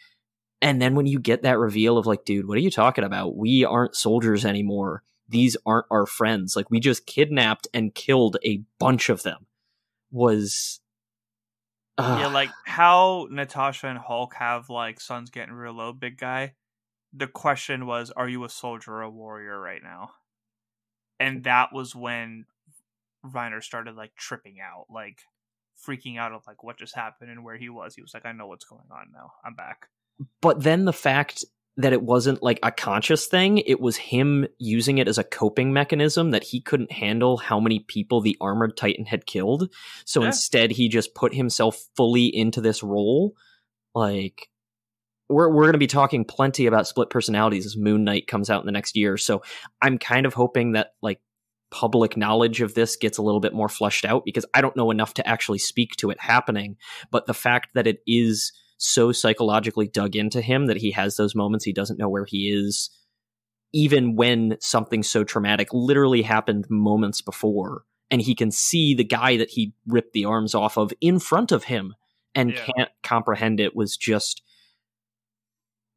And 0.62 0.82
then 0.82 0.96
when 0.96 1.06
you 1.06 1.20
get 1.20 1.44
that 1.44 1.60
reveal 1.60 1.98
of 1.98 2.08
like, 2.08 2.26
dude, 2.26 2.48
what 2.48 2.58
are 2.58 2.62
you 2.62 2.72
talking 2.72 3.04
about? 3.04 3.38
We 3.38 3.64
aren't 3.66 3.96
soldiers 3.96 4.46
anymore. 4.46 5.04
These 5.30 5.58
aren't 5.66 5.88
our 5.92 6.06
friends. 6.06 6.56
Like, 6.56 6.70
we 6.72 6.80
just 6.80 7.06
kidnapped 7.06 7.68
and 7.74 7.94
killed 7.94 8.38
a 8.46 8.62
bunch 8.80 9.10
of 9.10 9.24
them. 9.24 9.46
Was. 10.12 10.80
uh, 11.98 12.18
Yeah, 12.22 12.28
like 12.28 12.50
how 12.66 13.28
Natasha 13.30 13.88
and 13.88 14.00
Hulk 14.00 14.36
have 14.36 14.70
like 14.70 15.00
sun's 15.02 15.30
getting 15.30 15.54
real 15.54 15.74
low, 15.74 15.92
big 15.94 16.18
guy. 16.18 16.54
The 17.14 17.28
question 17.28 17.86
was, 17.86 18.12
are 18.12 18.30
you 18.30 18.44
a 18.44 18.50
soldier 18.50 18.94
or 18.94 19.02
a 19.02 19.10
warrior 19.10 19.60
right 19.60 19.82
now? 19.84 20.12
And 21.20 21.44
that 21.46 21.74
was 21.74 21.96
when 21.96 22.46
Reiner 23.26 23.64
started 23.64 23.96
like 23.96 24.16
tripping 24.16 24.58
out, 24.62 24.86
like 24.90 25.20
freaking 25.86 26.18
out 26.18 26.32
of 26.32 26.44
like 26.48 26.64
what 26.64 26.78
just 26.78 26.96
happened 26.96 27.32
and 27.32 27.44
where 27.44 27.58
he 27.58 27.70
was. 27.70 27.96
He 27.96 28.02
was 28.02 28.14
like, 28.14 28.26
I 28.26 28.32
know 28.32 28.48
what's 28.48 28.66
going 28.66 28.88
on 28.92 29.08
now. 29.14 29.32
I'm 29.44 29.56
back. 29.56 29.88
but 30.42 30.64
then 30.64 30.86
the 30.86 30.94
fact 30.94 31.44
that 31.78 31.94
it 31.94 32.02
wasn't 32.02 32.42
like 32.42 32.60
a 32.64 32.72
conscious 32.72 33.28
thing, 33.28 33.60
it 33.60 33.80
was 33.80 33.96
him 33.98 34.48
using 34.58 34.98
it 34.98 35.08
as 35.08 35.18
a 35.20 35.24
coping 35.24 35.72
mechanism 35.72 36.32
that 36.32 36.44
he 36.44 36.60
couldn't 36.60 36.92
handle 36.92 37.38
how 37.38 37.60
many 37.60 37.80
people 37.80 38.20
the 38.20 38.36
armored 38.42 38.76
titan 38.76 39.06
had 39.06 39.26
killed. 39.28 39.72
So 40.04 40.22
Yeah. 40.22 40.28
instead 40.28 40.72
he 40.72 40.90
just 40.90 41.14
put 41.14 41.36
himself 41.36 41.86
fully 41.96 42.26
into 42.26 42.62
this 42.62 42.82
role. 42.82 43.36
Like 43.94 44.50
we're 45.30 45.50
we're 45.50 45.64
going 45.64 45.74
to 45.74 45.78
be 45.78 45.88
talking 45.88 46.26
plenty 46.26 46.66
about 46.66 46.88
split 46.88 47.10
personalities 47.10 47.66
as 47.66 47.78
Moon 47.78 48.04
Knight 48.04 48.28
comes 48.28 48.50
out 48.50 48.62
in 48.62 48.66
the 48.66 48.72
next 48.72 48.96
year. 48.96 49.18
So 49.18 49.44
I'm 49.82 49.98
kind 49.98 50.26
of 50.26 50.34
hoping 50.34 50.72
that 50.72 50.94
like 51.02 51.20
public 51.70 52.16
knowledge 52.16 52.62
of 52.62 52.74
this 52.74 52.96
gets 52.96 53.18
a 53.18 53.22
little 53.22 53.42
bit 53.42 53.54
more 53.54 53.68
fleshed 53.70 54.06
out 54.06 54.24
because 54.26 54.46
I 54.54 54.62
don't 54.62 54.76
know 54.76 54.90
enough 54.90 55.14
to 55.16 55.28
actually 55.28 55.58
speak 55.60 55.96
to 55.98 56.10
it 56.10 56.20
happening, 56.20 56.78
but 57.12 57.28
the 57.28 57.34
fact 57.34 57.70
that 57.76 57.88
it 57.88 58.00
is 58.08 58.54
so 58.78 59.12
psychologically 59.12 59.88
dug 59.88 60.16
into 60.16 60.42
him 60.42 60.68
that 60.68 60.78
he 60.78 60.92
has 60.92 61.16
those 61.16 61.36
moments 61.36 61.66
he 61.66 61.74
doesn't 61.74 62.00
know 62.00 62.10
where 62.10 62.26
he 62.26 62.50
is 62.50 62.90
even 63.74 64.16
when 64.16 64.58
something 64.60 65.04
so 65.04 65.24
traumatic 65.24 65.68
literally 65.74 66.22
happened 66.22 66.66
moments 66.70 67.22
before 67.22 67.84
and 68.10 68.22
he 68.22 68.34
can 68.34 68.52
see 68.52 68.94
the 68.94 69.04
guy 69.04 69.38
that 69.38 69.50
he 69.50 69.74
ripped 69.86 70.14
the 70.14 70.26
arms 70.26 70.56
off 70.56 70.78
of 70.78 70.94
in 71.02 71.20
front 71.20 71.52
of 71.52 71.66
him 71.66 71.94
and 72.36 72.54
Yeah. 72.54 72.66
can't 72.76 72.92
comprehend 73.04 73.60
it 73.60 73.76
was 73.76 73.98
just 73.98 74.42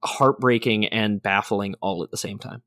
heartbreaking 0.02 0.86
and 0.86 1.22
baffling 1.22 1.74
all 1.80 2.02
at 2.02 2.10
the 2.10 2.16
same 2.16 2.38
time. 2.38 2.62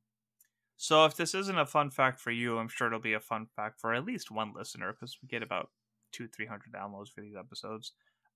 So 0.78 1.05
if 1.05 1.16
this 1.16 1.34
isn't 1.34 1.57
a 1.57 1.66
fun 1.66 1.89
fact 1.89 2.20
for 2.20 2.32
you, 2.32 2.57
I'm 2.57 2.68
sure 2.68 2.88
it'll 2.88 2.99
be 2.99 3.14
a 3.14 3.20
fun 3.20 3.47
fact 3.55 3.80
for 3.80 3.93
at 3.93 4.05
least 4.05 4.32
one 4.32 4.53
listener 4.55 4.91
because 4.91 5.18
we 5.22 5.28
get 5.28 5.41
about 5.41 5.70
two, 6.11 6.28
three 6.28 6.45
hundred 6.45 6.74
downloads 6.74 7.09
for 7.09 7.22
these 7.22 7.36
episodes. 7.36 7.93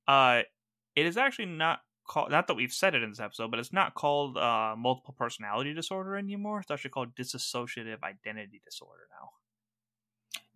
Uh, 0.07 0.41
it 0.97 1.05
is 1.05 1.15
actually 1.17 1.45
not 1.45 1.79
called. 2.07 2.31
Not 2.31 2.47
that 2.47 2.55
we've 2.55 2.73
said 2.73 2.95
it 2.95 3.03
in 3.03 3.09
this 3.11 3.19
episode, 3.19 3.51
but 3.51 3.59
it's 3.59 3.71
not 3.71 3.93
called 3.93 4.37
uh, 4.37 4.75
multiple 4.77 5.15
personality 5.17 5.73
disorder 5.73 6.17
anymore. 6.17 6.59
It's 6.59 6.71
actually 6.71 6.89
called 6.91 7.15
dissociative 7.15 8.01
identity 8.03 8.61
disorder 8.65 9.03
now. 9.11 9.29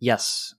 Yes. 0.00 0.54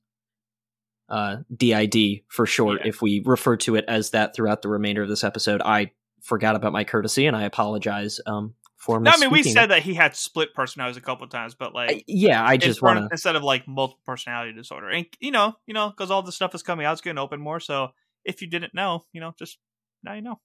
Uh, 1.10 1.38
DID 1.56 2.22
for 2.30 2.46
short, 2.46 2.80
Yeah. 2.82 2.88
if 2.90 3.02
we 3.02 3.22
refer 3.26 3.58
to 3.58 3.76
it 3.76 3.86
as 3.88 4.12
that 4.12 4.36
throughout 4.36 4.62
the 4.62 4.70
remainder 4.70 5.04
of 5.04 5.10
this 5.10 5.24
episode. 5.24 5.62
I 5.64 5.92
forgot 6.22 6.56
about 6.56 6.72
my 6.72 6.86
courtesy 6.86 7.28
and 7.28 7.36
I 7.36 7.44
apologize 7.44 8.22
um, 8.26 8.56
for 8.78 9.00
No, 9.02 9.12
I 9.14 9.18
mean 9.18 9.30
we 9.30 9.44
said 9.44 9.68
that 9.68 9.82
he 9.84 9.94
had 9.94 10.16
split 10.16 10.54
personalities 10.54 10.98
a 10.98 11.02
couple 11.02 11.28
times, 11.28 11.56
but 11.56 11.74
like. 11.76 11.92
I- 11.92 12.04
yeah, 12.08 12.44
I 12.44 12.56
just 12.58 12.82
want 12.82 13.00
to. 13.00 13.08
instead 13.12 13.36
of 13.36 13.44
like 13.44 13.68
multiple 13.68 14.02
personality 14.06 14.54
disorder, 14.54 14.90
and 14.90 15.06
you 15.20 15.32
know, 15.32 15.56
you 15.68 15.74
know, 15.74 15.90
because 15.90 16.10
all 16.10 16.22
this 16.24 16.36
stuff 16.36 16.56
is 16.56 16.64
coming 16.64 16.86
out, 16.86 16.94
it's 16.94 17.02
getting 17.02 17.18
open 17.20 17.42
more. 17.42 17.60
So 17.60 17.90
if 18.24 18.42
you 18.42 18.48
didn't 18.50 18.74
know, 18.74 19.04
you 19.12 19.20
know, 19.20 19.34
just 19.38 19.58
now 20.04 20.14
you 20.14 20.22
know, 20.22 20.40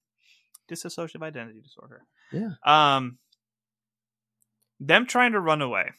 dissociative 0.71 1.23
identity 1.23 1.61
disorder. 1.61 2.03
Yeah. 2.33 2.51
Um, 2.65 3.19
them 4.81 5.07
trying 5.07 5.33
to 5.33 5.41
run 5.41 5.61
away 5.63 5.91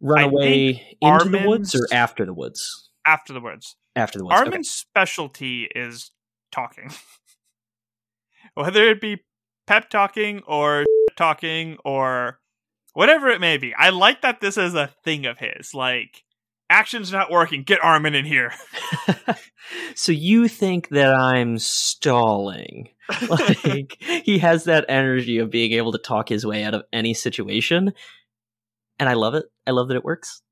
Run 0.00 0.18
I 0.18 0.22
away 0.22 0.96
into 1.00 1.28
the 1.28 1.44
woods 1.46 1.74
or 1.74 1.86
after 1.92 2.24
the 2.24 2.34
woods? 2.34 2.90
after 3.04 3.32
the 3.32 3.40
woods. 3.40 3.76
After 3.96 4.18
the 4.18 4.24
woods. 4.24 4.40
okay. 4.40 4.50
Armin's 4.50 4.70
specialty 4.70 5.68
is 5.74 6.10
talking, 6.52 6.90
whether 8.54 8.84
it 8.88 9.00
be 9.00 9.24
pep 9.66 9.90
talking 9.90 10.42
or 10.46 10.84
talking 11.16 11.78
or 11.84 12.38
whatever 12.92 13.28
it 13.28 13.40
may 13.40 13.56
be. 13.56 13.74
I 13.74 13.90
like 13.90 14.22
that 14.22 14.40
this 14.40 14.56
is 14.56 14.74
a 14.74 14.90
thing 15.04 15.26
of 15.26 15.38
his. 15.38 15.74
Like, 15.74 16.22
action's 16.70 17.12
not 17.12 17.30
working. 17.30 17.62
Get 17.62 17.82
Armin 17.82 18.14
in 18.14 18.24
here. 18.24 18.52
so 19.94 20.12
you 20.12 20.48
think 20.48 20.88
that 20.90 21.14
I'm 21.14 21.58
stalling? 21.58 22.88
like 23.28 23.96
he 24.00 24.38
has 24.38 24.64
that 24.64 24.84
energy 24.88 25.38
of 25.38 25.50
being 25.50 25.72
able 25.72 25.92
to 25.92 25.98
talk 25.98 26.28
his 26.28 26.44
way 26.44 26.62
out 26.64 26.74
of 26.74 26.84
any 26.92 27.14
situation, 27.14 27.92
and 28.98 29.08
I 29.08 29.14
love 29.14 29.34
it. 29.34 29.46
I 29.66 29.70
love 29.70 29.88
that 29.88 29.96
it 29.96 30.04
works. 30.04 30.42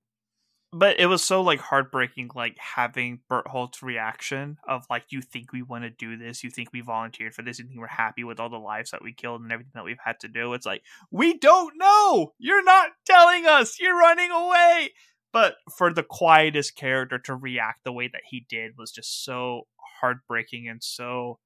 but 0.72 0.98
it 0.98 1.06
was 1.06 1.22
so 1.22 1.42
like 1.42 1.60
heartbreaking 1.60 2.30
like 2.34 2.56
having 2.58 3.20
Berthold's 3.30 3.82
reaction 3.82 4.58
of 4.68 4.84
like 4.90 5.04
you 5.10 5.22
think 5.22 5.52
we 5.52 5.62
want 5.62 5.84
to 5.84 5.90
do 5.90 6.16
this 6.16 6.42
you 6.42 6.50
think 6.50 6.72
we 6.72 6.80
volunteered 6.80 7.34
for 7.34 7.42
this 7.42 7.58
you 7.58 7.66
think 7.66 7.78
we're 7.78 7.86
happy 7.86 8.24
with 8.24 8.40
all 8.40 8.50
the 8.50 8.56
lives 8.58 8.90
that 8.90 9.02
we 9.02 9.12
killed 9.12 9.42
and 9.42 9.52
everything 9.52 9.72
that 9.74 9.84
we've 9.84 9.96
had 10.04 10.18
to 10.20 10.28
do 10.28 10.52
it's 10.54 10.66
like 10.66 10.82
we 11.10 11.38
don't 11.38 11.74
know 11.76 12.32
you're 12.38 12.64
not 12.64 12.90
telling 13.06 13.46
us 13.46 13.78
you're 13.80 13.98
running 13.98 14.30
away 14.30 14.90
but 15.32 15.56
for 15.76 15.92
the 15.92 16.02
quietest 16.02 16.76
character 16.76 17.18
to 17.18 17.34
react 17.34 17.84
the 17.84 17.92
way 17.92 18.08
that 18.08 18.22
he 18.28 18.46
did 18.48 18.76
was 18.78 18.90
just 18.90 19.24
so 19.24 19.66
heartbreaking 20.00 20.68
and 20.68 20.82
so 20.82 21.38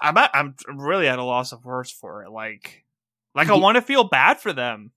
I'm 0.00 0.16
at, 0.16 0.30
I'm 0.34 0.56
really 0.66 1.08
at 1.08 1.18
a 1.18 1.24
loss 1.24 1.52
of 1.52 1.64
words 1.64 1.90
for 1.90 2.24
it 2.24 2.30
like 2.30 2.84
like 3.34 3.48
I 3.48 3.54
want 3.54 3.76
to 3.76 3.82
feel 3.82 4.04
bad 4.04 4.40
for 4.40 4.52
them 4.52 4.92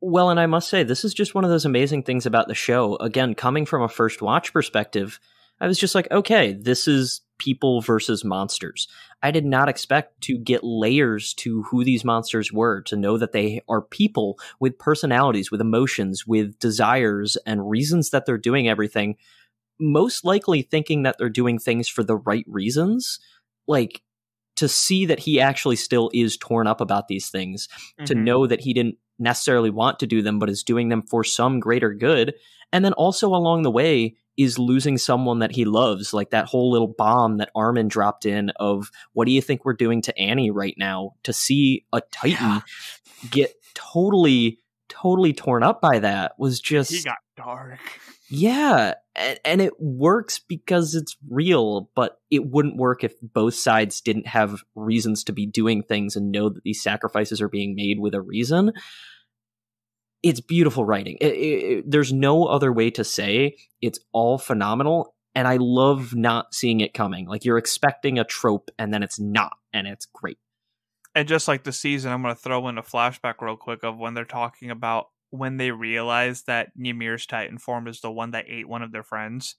Well, 0.00 0.28
and 0.28 0.38
I 0.38 0.44
must 0.44 0.68
say, 0.68 0.82
this 0.82 1.02
is 1.02 1.14
just 1.14 1.34
one 1.34 1.44
of 1.44 1.50
those 1.50 1.64
amazing 1.64 2.02
things 2.02 2.26
about 2.26 2.46
the 2.46 2.54
show. 2.54 2.96
Again, 2.96 3.34
coming 3.34 3.64
from 3.64 3.82
a 3.82 3.88
first 3.88 4.20
watch 4.20 4.52
perspective, 4.52 5.18
I 5.60 5.66
was 5.66 5.78
just 5.78 5.94
like, 5.94 6.10
okay, 6.10 6.52
this 6.52 6.86
is 6.86 7.22
people 7.38 7.80
versus 7.80 8.24
monsters. 8.24 8.88
I 9.22 9.30
did 9.30 9.44
not 9.44 9.68
expect 9.68 10.20
to 10.22 10.38
get 10.38 10.62
layers 10.62 11.34
to 11.34 11.62
who 11.64 11.84
these 11.84 12.04
monsters 12.04 12.52
were, 12.52 12.82
to 12.82 12.96
know 12.96 13.18
that 13.18 13.32
they 13.32 13.60
are 13.68 13.82
people 13.82 14.38
with 14.60 14.78
personalities, 14.78 15.50
with 15.50 15.60
emotions, 15.60 16.26
with 16.26 16.58
desires, 16.58 17.36
and 17.46 17.68
reasons 17.68 18.10
that 18.10 18.26
they're 18.26 18.38
doing 18.38 18.68
everything. 18.68 19.16
Most 19.80 20.24
likely 20.24 20.62
thinking 20.62 21.02
that 21.02 21.16
they're 21.18 21.28
doing 21.28 21.58
things 21.58 21.88
for 21.88 22.02
the 22.02 22.16
right 22.16 22.44
reasons. 22.46 23.18
Like, 23.66 24.02
to 24.56 24.68
see 24.68 25.04
that 25.06 25.18
he 25.18 25.40
actually 25.40 25.74
still 25.74 26.10
is 26.14 26.36
torn 26.36 26.68
up 26.68 26.80
about 26.80 27.08
these 27.08 27.28
things 27.28 27.68
to 28.04 28.14
Mhm. 28.14 28.22
know 28.22 28.46
that 28.46 28.60
he 28.60 28.72
didn't 28.72 28.98
necessarily 29.18 29.70
want 29.70 29.98
to 29.98 30.06
do 30.06 30.22
them, 30.22 30.38
but 30.38 30.48
is 30.48 30.62
doing 30.62 30.90
them 30.90 31.02
for 31.02 31.24
some 31.24 31.58
greater 31.58 31.92
good. 31.92 32.34
And 32.72 32.84
then 32.84 32.92
also 32.92 33.28
along 33.28 33.62
the 33.62 33.70
way 33.70 34.16
is 34.36 34.58
losing 34.58 34.98
someone 34.98 35.40
that 35.40 35.52
he 35.52 35.64
loves, 35.64 36.12
like 36.12 36.30
that 36.30 36.46
whole 36.46 36.70
little 36.70 36.88
bomb 36.88 37.38
that 37.38 37.50
Armin 37.54 37.88
dropped 37.88 38.26
in 38.26 38.50
of 38.56 38.90
what 39.12 39.26
do 39.26 39.32
you 39.32 39.40
think 39.40 39.64
we're 39.64 39.74
doing 39.74 40.02
to 40.02 40.18
Annie 40.18 40.50
right 40.50 40.74
now? 40.76 41.12
To 41.24 41.32
see 41.32 41.84
a 41.92 42.00
Titan 42.00 42.62
get 43.30 43.54
totally, 43.74 44.58
totally 44.88 45.32
torn 45.32 45.62
up 45.62 45.80
by 45.80 46.00
that 46.00 46.32
was 46.38 46.60
just 46.60 46.92
he 46.92 47.02
got 47.02 47.18
dark 47.36 47.80
yeah, 48.30 48.94
and, 49.14 49.38
and 49.44 49.60
it 49.60 49.74
works 49.78 50.38
because 50.38 50.94
it's 50.94 51.16
real, 51.28 51.90
but 51.94 52.18
it 52.30 52.46
wouldn't 52.46 52.76
work 52.76 53.04
if 53.04 53.12
both 53.20 53.54
sides 53.54 54.00
didn't 54.00 54.26
have 54.26 54.62
reasons 54.74 55.24
to 55.24 55.32
be 55.32 55.46
doing 55.46 55.82
things 55.82 56.16
and 56.16 56.32
know 56.32 56.48
that 56.48 56.64
these 56.64 56.82
sacrifices 56.82 57.40
are 57.42 57.48
being 57.48 57.74
made 57.74 58.00
with 58.00 58.14
a 58.14 58.22
reason. 58.22 58.72
It's 60.24 60.40
beautiful 60.40 60.84
writing. 60.84 61.18
It- 61.20 61.26
it- 61.26 61.90
there's 61.90 62.12
no 62.12 62.44
other 62.46 62.72
way 62.72 62.90
to 62.92 63.04
say 63.04 63.56
it's 63.80 63.98
all 64.12 64.38
phenomenal, 64.38 65.14
and 65.34 65.46
I 65.46 65.58
love 65.60 66.14
not 66.14 66.54
seeing 66.54 66.80
it 66.80 66.94
coming. 66.94 67.26
Like 67.26 67.44
you're 67.44 67.58
expecting 67.58 68.18
a 68.18 68.24
trope, 68.24 68.70
and 68.78 68.92
then 68.92 69.02
it's 69.02 69.20
not, 69.20 69.58
and 69.72 69.86
it's 69.86 70.06
great. 70.06 70.38
And 71.14 71.28
just 71.28 71.46
like 71.46 71.62
the 71.62 71.72
season, 71.72 72.10
I'm 72.10 72.22
going 72.22 72.34
to 72.34 72.40
throw 72.40 72.66
in 72.68 72.78
a 72.78 72.82
flashback 72.82 73.34
real 73.40 73.56
quick 73.56 73.84
of 73.84 73.98
when 73.98 74.14
they're 74.14 74.24
talking 74.24 74.70
about 74.70 75.10
when 75.30 75.58
they 75.58 75.70
realize 75.70 76.42
that 76.44 76.70
Ymir's 76.76 77.26
Titan 77.26 77.58
form 77.58 77.86
is 77.86 78.00
the 78.00 78.10
one 78.10 78.30
that 78.32 78.46
ate 78.48 78.68
one 78.68 78.82
of 78.82 78.92
their 78.92 79.02
friends. 79.02 79.56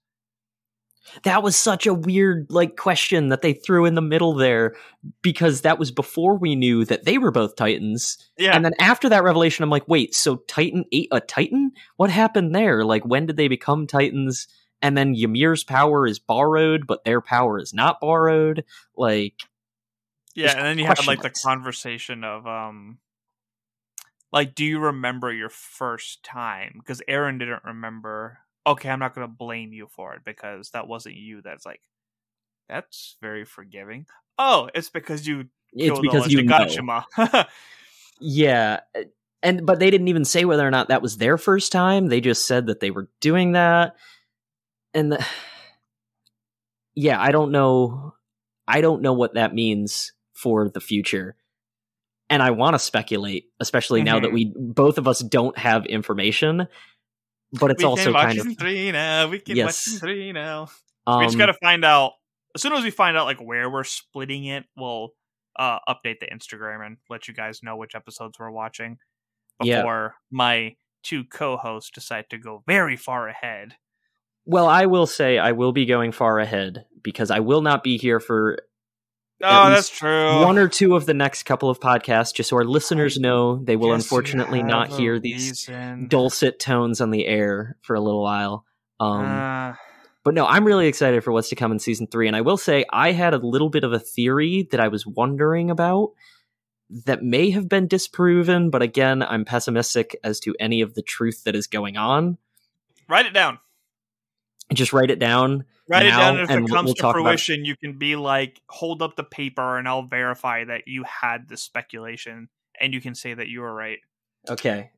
That 1.23 1.43
was 1.43 1.55
such 1.55 1.85
a 1.85 1.93
weird 1.93 2.47
like 2.49 2.75
question 2.75 3.29
that 3.29 3.41
they 3.41 3.53
threw 3.53 3.85
in 3.85 3.95
the 3.95 4.01
middle 4.01 4.33
there 4.33 4.75
because 5.21 5.61
that 5.61 5.79
was 5.79 5.91
before 5.91 6.37
we 6.37 6.55
knew 6.55 6.85
that 6.85 7.05
they 7.05 7.17
were 7.17 7.31
both 7.31 7.55
Titans. 7.55 8.17
Yeah. 8.37 8.55
And 8.55 8.65
then 8.65 8.73
after 8.79 9.09
that 9.09 9.23
revelation, 9.23 9.63
I'm 9.63 9.69
like, 9.69 9.87
wait, 9.87 10.15
so 10.15 10.37
Titan 10.47 10.85
ate 10.91 11.09
a 11.11 11.19
Titan? 11.19 11.71
What 11.97 12.09
happened 12.09 12.55
there? 12.55 12.83
Like, 12.83 13.05
when 13.05 13.25
did 13.25 13.37
they 13.37 13.47
become 13.47 13.87
Titans? 13.87 14.47
And 14.81 14.97
then 14.97 15.15
Ymir's 15.15 15.63
power 15.63 16.05
is 16.05 16.19
borrowed, 16.19 16.85
but 16.85 17.03
their 17.05 17.21
power 17.21 17.59
is 17.59 17.73
not 17.73 17.99
borrowed. 17.99 18.65
Like, 18.95 19.41
yeah, 20.35 20.51
and 20.51 20.65
then 20.65 20.77
you 20.77 20.85
had 20.85 20.97
question 20.97 21.15
like 21.15 21.21
the 21.21 21.39
conversation 21.41 22.23
of 22.23 22.45
um 22.45 22.99
like 24.31 24.53
do 24.53 24.65
you 24.65 24.79
remember 24.79 25.31
your 25.31 25.49
first 25.49 26.23
time? 26.23 26.73
Because 26.77 27.01
Eren 27.07 27.39
didn't 27.39 27.63
remember. 27.63 28.39
Okay, 28.67 28.89
I'm 28.89 28.99
not 28.99 29.13
gonna 29.13 29.27
blame 29.27 29.73
you 29.73 29.87
for 29.89 30.13
it 30.15 30.21
because 30.25 30.71
that 30.71 30.87
wasn't 30.87 31.15
you. 31.15 31.41
That's 31.41 31.65
like 31.65 31.81
that's 32.67 33.17
very 33.21 33.45
forgiving. 33.45 34.05
Oh, 34.37 34.69
it's 34.73 34.89
because 34.89 35.27
you 35.27 35.45
it's 35.73 35.99
killed 35.99 36.01
because 36.01 36.31
you 36.31 36.43
know. 36.43 37.03
Yeah. 38.19 38.79
And 39.43 39.65
but 39.65 39.79
they 39.79 39.91
didn't 39.91 40.07
even 40.07 40.25
say 40.25 40.45
whether 40.45 40.65
or 40.65 40.71
not 40.71 40.87
that 40.87 41.01
was 41.01 41.17
their 41.17 41.37
first 41.37 41.71
time. 41.71 42.07
They 42.07 42.21
just 42.21 42.47
said 42.47 42.67
that 42.67 42.79
they 42.79 42.91
were 42.91 43.09
doing 43.21 43.51
that. 43.51 43.95
And 44.93 45.11
the, 45.11 45.25
yeah, 46.95 47.21
I 47.21 47.31
don't 47.31 47.51
know 47.51 48.13
I 48.67 48.81
don't 48.81 49.01
know 49.01 49.13
what 49.13 49.35
that 49.35 49.53
means 49.53 50.13
for 50.33 50.69
the 50.69 50.81
future. 50.81 51.35
And 52.29 52.41
I 52.41 52.51
want 52.51 52.73
to 52.73 52.79
speculate, 52.79 53.45
especially 53.59 54.01
now 54.01 54.19
that 54.19 54.31
Mhm. 54.31 54.33
we 54.33 54.53
both 54.55 54.97
of 54.97 55.07
us 55.07 55.19
don't 55.19 55.55
have 55.57 55.85
information. 55.85 56.67
But 57.59 57.71
it's 57.71 57.79
we 57.83 57.85
also 57.85 58.13
kind 58.13 58.37
of 58.39 58.57
three 58.57 58.91
now. 58.91 59.27
We 59.29 59.39
can 59.39 59.57
watch 59.57 59.65
Yes. 59.65 59.77
season 59.77 59.99
three 59.99 60.31
now. 60.31 60.67
um, 61.07 61.19
we 61.19 61.25
just 61.25 61.37
gotta 61.37 61.53
find 61.61 61.83
out 61.85 62.13
as 62.55 62.61
soon 62.61 62.73
as 62.73 62.83
we 62.83 62.89
find 62.91 63.17
out 63.17 63.25
like 63.25 63.39
where 63.39 63.69
we're 63.69 63.83
splitting 63.83 64.45
it 64.45 64.65
we'll 64.77 65.09
uh 65.59 65.77
update 65.87 66.19
the 66.19 66.27
instagram 66.33 66.85
and 66.85 66.97
let 67.09 67.27
you 67.27 67.33
guys 67.33 67.61
know 67.61 67.75
which 67.77 67.95
episodes 67.95 68.39
we're 68.39 68.49
watching 68.51 68.97
Yeah. 69.63 69.77
before 69.81 70.15
my 70.31 70.75
two 71.03 71.23
co-hosts 71.25 71.91
decide 71.91 72.25
to 72.31 72.37
go 72.37 72.63
very 72.65 72.95
far 72.97 73.27
ahead 73.27 73.75
well, 74.47 74.67
I 74.67 74.85
will 74.85 75.07
say 75.07 75.39
I 75.39 75.53
will 75.53 75.71
be 75.71 75.85
going 75.87 76.11
far 76.11 76.37
ahead 76.39 76.85
because 77.03 77.31
I 77.31 77.39
will 77.39 77.61
not 77.61 77.83
be 77.83 77.97
here 77.97 78.19
for 78.19 78.59
oh 79.43 79.69
that's 79.69 79.89
true 79.89 80.41
one 80.43 80.57
or 80.57 80.67
two 80.67 80.95
of 80.95 81.05
the 81.05 81.13
next 81.13 81.43
couple 81.43 81.69
of 81.69 81.79
podcasts, 81.79 82.33
just 82.33 82.49
so 82.49 82.55
our 82.55 82.63
listeners 82.65 83.17
know 83.19 83.57
they 83.57 83.75
will 83.75 83.91
Guess 83.91 84.03
unfortunately 84.03 84.63
not 84.63 84.89
hear 84.89 85.19
these 85.19 85.67
reason. 85.67 86.07
dulcet 86.07 86.59
tones 86.59 87.01
on 87.01 87.11
the 87.11 87.25
air 87.25 87.77
for 87.81 87.95
a 87.95 88.01
little 88.01 88.21
while. 88.23 88.65
Um, 88.99 89.25
Uh, 89.25 89.73
but 90.23 90.33
no, 90.33 90.47
I'm 90.47 90.65
really 90.65 90.87
excited 90.87 91.23
for 91.23 91.31
what's 91.31 91.49
to 91.49 91.55
come 91.55 91.71
in 91.71 91.77
season 91.77 92.07
three. 92.07 92.25
And 92.25 92.35
I 92.35 92.41
will 92.41 92.57
say, 92.57 92.83
I 92.91 93.11
had 93.11 93.35
a 93.35 93.37
little 93.37 93.69
bit 93.69 93.83
of 93.83 93.93
a 93.93 93.99
theory 93.99 94.67
that 94.71 94.79
I 94.79 94.87
was 94.87 95.05
wondering 95.05 95.69
about 95.69 96.13
that 97.05 97.21
may 97.21 97.51
have 97.51 97.69
been 97.69 97.87
disproven. 97.87 98.71
But 98.71 98.81
again, 98.81 99.21
I'm 99.21 99.45
pessimistic 99.45 100.17
as 100.23 100.39
to 100.39 100.55
any 100.59 100.81
of 100.81 100.95
the 100.95 101.03
truth 101.03 101.43
that 101.43 101.55
is 101.55 101.67
going 101.67 101.95
on. 101.95 102.39
write 103.07 103.27
it 103.27 103.33
down 103.33 103.59
Just 104.73 104.93
write 104.93 105.11
it 105.11 105.19
down. 105.19 105.65
Write 105.87 106.05
it 106.05 106.09
down 106.09 106.37
and 106.39 106.49
if 106.49 106.57
it 106.57 106.67
comes 106.69 106.85
we'll 106.87 106.93
to 106.95 107.01
about- 107.09 107.13
fruition 107.13 107.63
you 107.65 107.75
can 107.75 107.97
be 107.97 108.15
like 108.15 108.61
hold 108.69 109.01
up 109.01 109.15
the 109.15 109.23
paper 109.23 109.77
and 109.77 109.87
i'll 109.87 110.07
verify 110.07 110.63
that 110.63 110.87
you 110.87 111.03
had 111.03 111.47
the 111.47 111.55
speculation 111.57 112.49
and 112.81 112.93
you 112.93 112.99
can 113.01 113.13
say 113.15 113.33
that 113.33 113.47
you 113.47 113.61
were 113.61 113.73
right 113.73 113.99
Okay. 114.49 114.91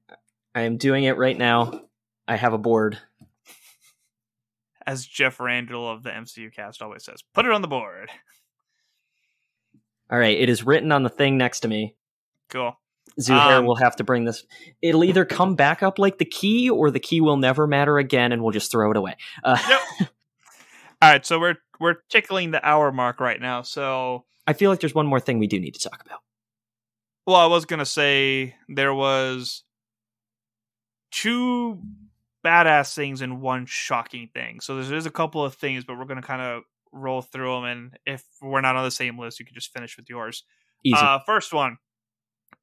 I 0.55 0.61
am 0.61 0.75
doing 0.77 1.05
it 1.05 1.15
right 1.17 1.37
now. 1.37 1.81
I 2.27 2.35
have 2.35 2.51
a 2.53 2.57
board. 2.57 2.97
as 4.85 5.05
jeff 5.05 5.39
randall 5.39 5.89
of 5.89 6.03
the 6.03 6.09
mcu 6.09 6.53
cast 6.53 6.81
always 6.81 7.03
says 7.05 7.23
put 7.33 7.45
it 7.45 7.51
on 7.51 7.61
the 7.61 7.67
board 7.67 8.09
All 10.09 10.17
right. 10.17 10.37
It 10.39 10.47
is 10.47 10.63
written 10.63 10.91
on 10.93 11.03
the 11.03 11.09
thing 11.09 11.37
next 11.37 11.59
to 11.61 11.67
me. 11.67 11.95
cool 12.49 12.79
Zuhair 13.19 13.57
Um, 13.59 13.65
will 13.65 13.75
have 13.77 13.95
to 13.97 14.03
bring 14.03 14.25
this. 14.25 14.45
It'll 14.81 15.03
either 15.03 15.25
come 15.25 15.55
back 15.55 15.81
up 15.83 15.97
like 15.99 16.17
the 16.17 16.25
key, 16.25 16.69
or 16.69 16.91
the 16.91 16.99
key 16.99 17.19
will 17.19 17.37
never 17.37 17.65
matter 17.65 17.97
again, 17.97 18.31
and 18.31 18.41
we'll 18.43 18.51
just 18.51 18.69
throw 18.71 18.91
it 18.91 18.97
away. 18.97 19.15
Uh, 19.43 19.57
Yep. 19.99 20.09
All 21.01 21.09
right, 21.11 21.25
so 21.25 21.39
we're 21.39 21.57
we're 21.79 21.97
tickling 22.09 22.51
the 22.51 22.65
hour 22.67 22.91
mark 22.91 23.19
right 23.19 23.39
now. 23.39 23.61
So, 23.61 24.25
I 24.47 24.53
feel 24.53 24.71
like 24.71 24.79
there's 24.79 24.95
one 24.95 25.05
more 25.07 25.19
thing 25.19 25.37
we 25.39 25.47
do 25.47 25.59
need 25.59 25.75
to 25.75 25.89
talk 25.89 26.03
about. 26.05 26.21
well, 27.27 27.35
I 27.35 27.45
was 27.47 27.65
gonna 27.65 27.85
say 27.85 28.55
there 28.67 28.93
was 28.93 29.63
two 31.11 31.81
badass 32.45 32.93
things 32.95 33.21
and 33.21 33.41
one 33.41 33.65
shocking 33.65 34.29
thing. 34.33 34.59
So 34.59 34.75
there's, 34.75 34.89
there's 34.89 35.05
a 35.05 35.11
couple 35.11 35.43
of 35.43 35.55
things, 35.55 35.83
but 35.83 35.97
we're 35.97 36.05
gonna 36.05 36.21
kind 36.21 36.41
of 36.41 36.63
roll 36.91 37.21
through 37.21 37.53
them. 37.55 37.63
And 37.65 37.97
if 38.05 38.23
we're 38.41 38.61
not 38.61 38.75
on 38.75 38.83
the 38.83 38.91
same 38.91 39.19
list, 39.19 39.39
you 39.39 39.45
can 39.45 39.55
just 39.55 39.73
finish 39.73 39.97
with 39.97 40.09
yours. 40.09 40.43
Easy. 40.83 40.97
Uh, 40.99 41.19
first 41.25 41.53
one, 41.53 41.77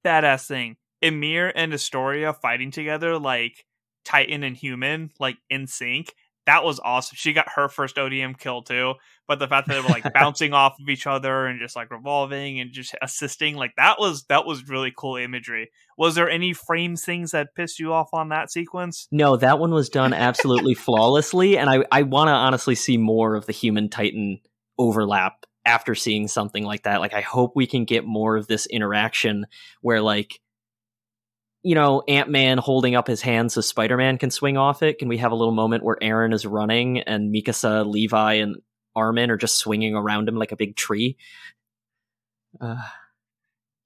badass 0.05 0.47
thing: 0.47 0.77
Ymir 1.03 1.53
and 1.55 1.71
Historia 1.73 2.33
fighting 2.33 2.71
together 2.71 3.19
like 3.19 3.65
Titan 4.05 4.43
and 4.43 4.57
human, 4.57 5.11
like 5.21 5.37
in 5.51 5.67
sync. 5.67 6.15
That 6.47 6.65
was 6.65 6.81
awesome. 6.81 7.17
She 7.17 7.33
got 7.33 7.49
her 7.57 7.69
first 7.69 7.97
ODM 7.97 8.39
kill 8.39 8.63
too. 8.63 8.95
But 9.27 9.39
the 9.39 9.49
fact 9.49 9.69
that 9.69 9.75
they 9.75 9.81
were 9.81 9.89
like 9.89 10.13
bouncing 10.15 10.53
off 10.53 10.77
of 10.81 10.89
each 10.89 11.07
other 11.07 11.47
and 11.47 11.59
just 11.59 11.77
like 11.77 11.91
revolving 11.91 12.61
and 12.61 12.73
just 12.73 12.95
assisting, 13.01 13.57
like 13.57 13.73
that 13.77 13.99
was 13.99 14.25
that 14.25 14.45
was 14.45 14.69
really 14.69 14.93
cool 14.95 15.17
imagery. 15.17 15.71
Was 15.97 16.15
there 16.15 16.29
any 16.29 16.53
frame 16.53 16.97
things 16.97 17.31
that 17.31 17.55
pissed 17.55 17.79
you 17.79 17.93
off 17.93 18.11
on 18.13 18.29
that 18.29 18.51
sequence? 18.51 19.09
no, 19.11 19.37
that 19.37 19.59
one 19.59 19.73
was 19.73 19.89
done 19.89 20.13
absolutely 20.13 20.75
flawlessly, 20.75 21.57
and 21.57 21.71
I, 21.71 21.85
I 21.91 22.03
want 22.03 22.29
to 22.29 22.33
honestly 22.33 22.75
see 22.75 22.99
more 22.99 23.35
of 23.35 23.47
the 23.47 23.53
human 23.53 23.89
Titan 23.89 24.41
overlap 24.79 25.47
after 25.65 25.95
seeing 25.95 26.29
something 26.29 26.65
like 26.65 26.83
that. 26.83 27.01
Like, 27.01 27.15
I 27.15 27.23
hope 27.23 27.53
we 27.55 27.67
can 27.67 27.85
get 27.85 28.05
more 28.05 28.37
of 28.37 28.47
this 28.47 28.67
interaction 28.67 29.47
where, 29.81 30.03
like, 30.03 30.41
you 31.65 31.75
know, 31.75 32.03
Ant 32.07 32.29
Man 32.29 32.59
holding 32.59 32.95
up 32.95 33.09
his 33.09 33.23
hand 33.23 33.51
so 33.51 33.63
Spider 33.63 33.97
Man 33.97 34.19
can 34.19 34.31
swing 34.31 34.57
off 34.59 34.83
it. 34.83 34.99
Can 34.99 35.09
we 35.09 35.17
have 35.19 35.33
a 35.33 35.35
little 35.35 35.55
moment 35.55 35.83
where 35.83 35.97
Eren 36.03 36.35
is 36.35 36.45
running 36.45 37.01
and 37.01 37.35
Mikasa, 37.35 37.87
Levi, 37.91 38.35
and 38.35 38.57
Armin 38.95 39.31
are 39.31 39.39
just 39.39 39.59
swinging 39.59 39.95
around 39.97 40.29
him 40.29 40.37
like 40.37 40.53
a 40.53 40.57
big 40.57 40.77
tree? 40.77 41.17
Uh, 42.61 42.77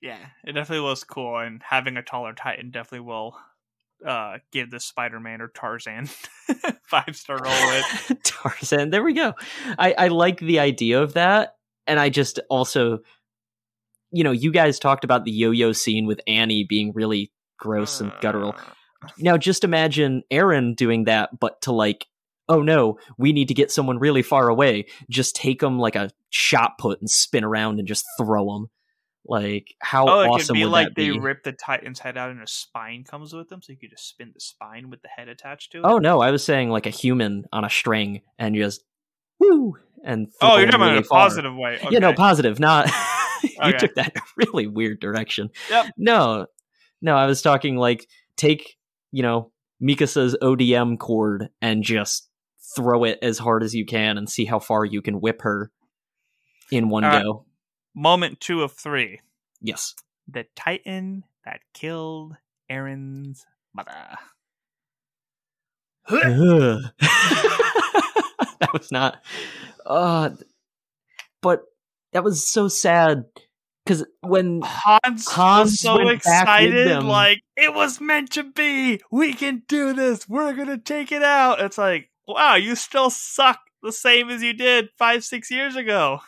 Yeah, 0.02 0.18
it 0.44 0.52
definitely 0.52 0.84
was 0.84 1.04
cool, 1.04 1.38
and 1.38 1.62
having 1.62 1.96
a 1.96 2.02
taller 2.02 2.32
Titan 2.34 2.70
definitely 2.70 3.06
will 3.06 3.38
uh 4.06 4.38
give 4.52 4.70
the 4.70 4.78
Spider-Man 4.78 5.40
or 5.40 5.48
Tarzan 5.48 6.06
five 6.84 7.16
star 7.16 7.38
roll 7.38 7.66
with. 7.68 8.22
Tarzan. 8.24 8.90
There 8.90 9.02
we 9.02 9.12
go. 9.12 9.34
I, 9.78 9.94
I 9.98 10.08
like 10.08 10.38
the 10.40 10.60
idea 10.60 11.02
of 11.02 11.14
that. 11.14 11.56
And 11.86 11.98
I 11.98 12.08
just 12.08 12.38
also, 12.50 12.98
you 14.12 14.22
know, 14.22 14.30
you 14.30 14.52
guys 14.52 14.78
talked 14.78 15.04
about 15.04 15.24
the 15.24 15.32
yo 15.32 15.50
yo 15.50 15.72
scene 15.72 16.06
with 16.06 16.20
Annie 16.26 16.64
being 16.64 16.92
really 16.92 17.32
gross 17.58 18.00
and 18.00 18.12
guttural. 18.20 18.54
Uh. 18.58 19.08
Now 19.18 19.36
just 19.36 19.64
imagine 19.64 20.22
Eren 20.32 20.74
doing 20.74 21.04
that, 21.04 21.38
but 21.38 21.60
to 21.62 21.72
like, 21.72 22.06
oh 22.48 22.62
no, 22.62 22.98
we 23.18 23.32
need 23.32 23.48
to 23.48 23.54
get 23.54 23.70
someone 23.70 23.98
really 23.98 24.22
far 24.22 24.48
away. 24.48 24.86
Just 25.10 25.36
take 25.36 25.60
them 25.60 25.78
like 25.78 25.94
a 25.96 26.10
shot 26.30 26.72
put 26.78 27.00
and 27.00 27.08
spin 27.10 27.44
around 27.44 27.78
and 27.78 27.86
just 27.86 28.04
throw 28.18 28.52
them. 28.52 28.66
Like, 29.30 29.74
how 29.80 30.06
Oh, 30.08 30.20
it 30.22 30.28
awesome 30.28 30.46
could 30.46 30.54
be 30.54 30.64
would 30.64 30.70
like 30.72 30.86
that 30.88 30.94
they 30.96 31.10
be? 31.10 31.18
rip 31.18 31.42
the 31.44 31.52
Titan's 31.52 31.98
head 31.98 32.16
out 32.16 32.30
and 32.30 32.40
a 32.42 32.46
spine 32.46 33.04
comes 33.04 33.34
with 33.34 33.48
them, 33.50 33.60
so 33.62 33.72
you 33.72 33.78
could 33.78 33.90
just 33.90 34.08
spin 34.08 34.30
the 34.32 34.40
spine 34.40 34.88
with 34.88 35.02
the 35.02 35.08
head 35.08 35.28
attached 35.28 35.72
to 35.72 35.78
it. 35.78 35.84
Oh 35.84 35.98
no, 35.98 36.20
I 36.20 36.30
was 36.30 36.42
saying 36.42 36.70
like 36.70 36.86
a 36.86 36.90
human 36.90 37.44
on 37.52 37.64
a 37.64 37.68
string 37.70 38.22
and 38.38 38.54
just 38.56 38.82
woo 39.38 39.74
and 40.02 40.28
Oh, 40.40 40.56
you're 40.56 40.66
talking 40.66 40.74
about 40.80 40.92
in 40.92 40.98
a 40.98 41.04
far. 41.04 41.24
positive 41.26 41.54
way. 41.54 41.78
Yeah, 41.90 41.98
no, 41.98 42.14
positive, 42.14 42.58
not. 42.58 42.90
you 43.42 43.50
Okay. 43.62 43.76
took 43.78 43.94
that 43.96 44.14
really 44.36 44.66
weird 44.66 44.98
direction. 45.00 45.50
Yep. 45.70 45.86
No, 45.98 46.46
no, 47.00 47.16
I 47.16 47.26
was 47.26 47.42
talking 47.42 47.76
like 47.76 48.08
take, 48.36 48.76
you 49.12 49.22
know, 49.22 49.52
Mikasa's 49.82 50.36
ODM 50.42 50.98
cord 50.98 51.50
and 51.60 51.82
just 51.82 52.28
throw 52.76 53.04
it 53.04 53.18
as 53.22 53.38
hard 53.38 53.62
as 53.62 53.74
you 53.74 53.86
can 53.86 54.18
and 54.18 54.28
see 54.28 54.44
how 54.44 54.58
far 54.58 54.84
you 54.84 55.00
can 55.02 55.20
whip 55.20 55.42
her 55.42 55.70
in 56.70 56.88
one 56.88 57.04
right. 57.04 57.22
go. 57.22 57.44
Moment 57.94 58.40
two 58.40 58.62
of 58.62 58.72
three. 58.72 59.20
Yes. 59.60 59.94
The 60.26 60.46
Titan 60.54 61.24
that 61.44 61.60
killed 61.72 62.36
Eren's 62.70 63.46
mother. 63.74 63.92
that 66.10 66.92
was 68.72 68.90
not. 68.90 69.22
Uh, 69.84 70.30
but 71.40 71.62
that 72.12 72.24
was 72.24 72.46
so 72.46 72.68
sad 72.68 73.24
because 73.88 74.04
when 74.20 74.60
Hannes, 74.62 75.26
Hannes 75.32 75.64
was 75.70 75.80
so 75.80 75.96
went 75.96 76.22
back 76.22 76.46
with 76.46 76.68
excited, 76.68 76.88
them. 76.88 77.08
like 77.08 77.40
it 77.56 77.72
was 77.72 78.00
meant 78.00 78.32
to 78.32 78.44
be. 78.44 79.00
We 79.10 79.32
can 79.32 79.62
do 79.66 79.94
this. 79.94 80.28
We're 80.28 80.52
gonna 80.52 80.76
take 80.78 81.10
it 81.10 81.22
out. 81.22 81.60
It's 81.60 81.78
like, 81.78 82.10
wow, 82.26 82.54
you 82.56 82.76
still 82.76 83.08
suck 83.08 83.58
the 83.82 83.92
same 83.92 84.28
as 84.28 84.42
you 84.42 84.52
did 84.52 84.90
five, 84.98 85.24
six 85.24 85.50
years 85.50 85.74
ago. 85.74 86.20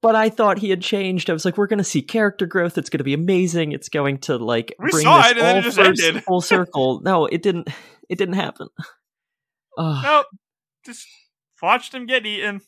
but 0.00 0.14
I 0.14 0.28
thought 0.28 0.58
he 0.58 0.70
had 0.70 0.80
changed. 0.80 1.28
I 1.28 1.32
was 1.32 1.44
like, 1.44 1.56
we're 1.58 1.66
going 1.66 1.78
to 1.78 1.84
see 1.84 2.02
character 2.02 2.46
growth. 2.46 2.78
It's 2.78 2.88
going 2.90 2.98
to 2.98 3.04
be 3.04 3.14
amazing. 3.14 3.72
It's 3.72 3.88
going 3.88 4.18
to 4.18 4.36
like 4.36 4.72
We 4.78 4.90
bring 4.90 5.02
saw 5.04 5.22
this 5.22 5.32
it 5.32 5.38
and 5.38 5.46
then 5.46 5.54
all 5.54 5.58
it 5.58 5.62
just 5.64 5.76
first 5.78 6.02
ended. 6.04 6.24
full 6.28 6.40
circle. 6.40 7.00
no, 7.02 7.26
it 7.26 7.42
didn't. 7.42 7.68
It 8.08 8.16
didn't 8.18 8.34
happen. 8.36 8.68
Ugh. 9.76 10.02
Nope. 10.04 10.26
Just 10.86 11.06
watched 11.60 11.92
him 11.92 12.06
get 12.06 12.24
eaten. 12.26 12.60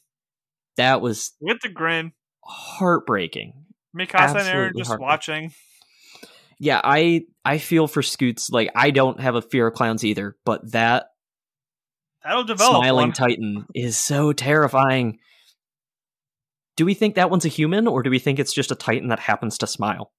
That 0.77 1.01
was 1.01 1.33
with 1.41 1.61
the 1.63 1.69
grin. 1.69 2.13
heartbreaking. 2.45 3.60
Mikasa 3.97 4.37
and 4.37 4.75
Eren 4.75 4.77
just 4.77 4.99
watching. 4.99 5.53
Yeah, 6.59 6.81
I 6.83 7.25
I 7.45 7.59
feel 7.59 7.87
for 7.87 8.03
Scoots. 8.03 8.51
Like 8.51 8.71
I 8.75 8.91
don't 8.91 9.21
have 9.21 9.35
a 9.35 9.43
fear 9.43 9.69
of 9.69 9.75
clowns 9.75 10.05
either, 10.05 10.37
but 10.45 10.73
that 10.73 11.07
That'll 12.23 12.45
develop. 12.45 12.83
smiling 12.83 13.09
one. 13.09 13.13
titan 13.13 13.67
is 13.75 13.97
so 13.97 14.33
terrifying. 14.33 15.19
Do 16.77 16.85
we 16.85 16.95
think 16.95 17.15
that 17.15 17.31
one's 17.31 17.45
a 17.45 17.49
human, 17.49 17.87
or 17.87 18.03
do 18.03 18.11
we 18.11 18.19
think 18.19 18.39
it's 18.39 18.53
just 18.53 18.71
a 18.71 18.75
titan 18.75 19.09
that 19.09 19.21
happens 19.21 19.59
to 19.59 19.67
smile? 19.67 20.13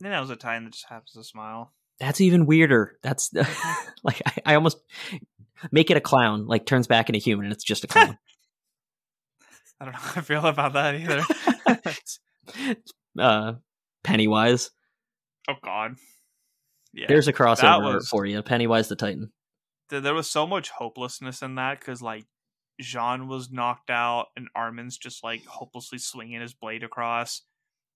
Then 0.00 0.10
that 0.10 0.20
was 0.20 0.30
a 0.30 0.36
time 0.36 0.64
that 0.64 0.72
just 0.72 0.88
happens 0.88 1.12
to 1.12 1.24
smile. 1.24 1.72
That's 2.00 2.20
even 2.20 2.46
weirder. 2.46 2.98
That's 3.02 3.30
like 4.02 4.22
I, 4.26 4.32
I 4.46 4.54
almost 4.54 4.78
make 5.70 5.90
it 5.90 5.96
a 5.96 6.00
clown, 6.02 6.46
like 6.46 6.66
turns 6.66 6.86
back 6.86 7.08
into 7.08 7.18
human, 7.18 7.46
and 7.46 7.52
it's 7.52 7.64
just 7.64 7.84
a 7.84 7.86
clown. 7.86 8.18
I 9.80 9.84
don't 9.84 9.92
know 9.92 10.00
how 10.00 10.20
I 10.20 10.24
feel 10.24 10.46
about 10.46 10.72
that 10.72 10.94
either. 10.94 11.22
uh, 13.18 13.54
Pennywise. 14.04 14.70
oh 15.48 15.54
God. 15.62 15.96
Yeah. 16.92 17.06
There's 17.08 17.28
a 17.28 17.32
crossover 17.32 17.94
was- 17.96 18.08
for 18.08 18.24
you. 18.26 18.42
Pennywise 18.42 18.88
the 18.88 18.96
Titan. 18.96 19.32
Th- 19.90 20.02
there 20.02 20.14
was 20.14 20.30
so 20.30 20.46
much 20.46 20.70
hopelessness 20.70 21.42
in 21.42 21.56
that 21.56 21.78
because 21.80 22.00
like 22.02 22.24
Jean 22.80 23.28
was 23.28 23.50
knocked 23.50 23.90
out 23.90 24.26
and 24.36 24.48
Armin's 24.54 24.96
just 24.98 25.22
like 25.22 25.44
hopelessly 25.46 25.98
swinging 25.98 26.40
his 26.40 26.54
blade 26.54 26.82
across. 26.82 27.42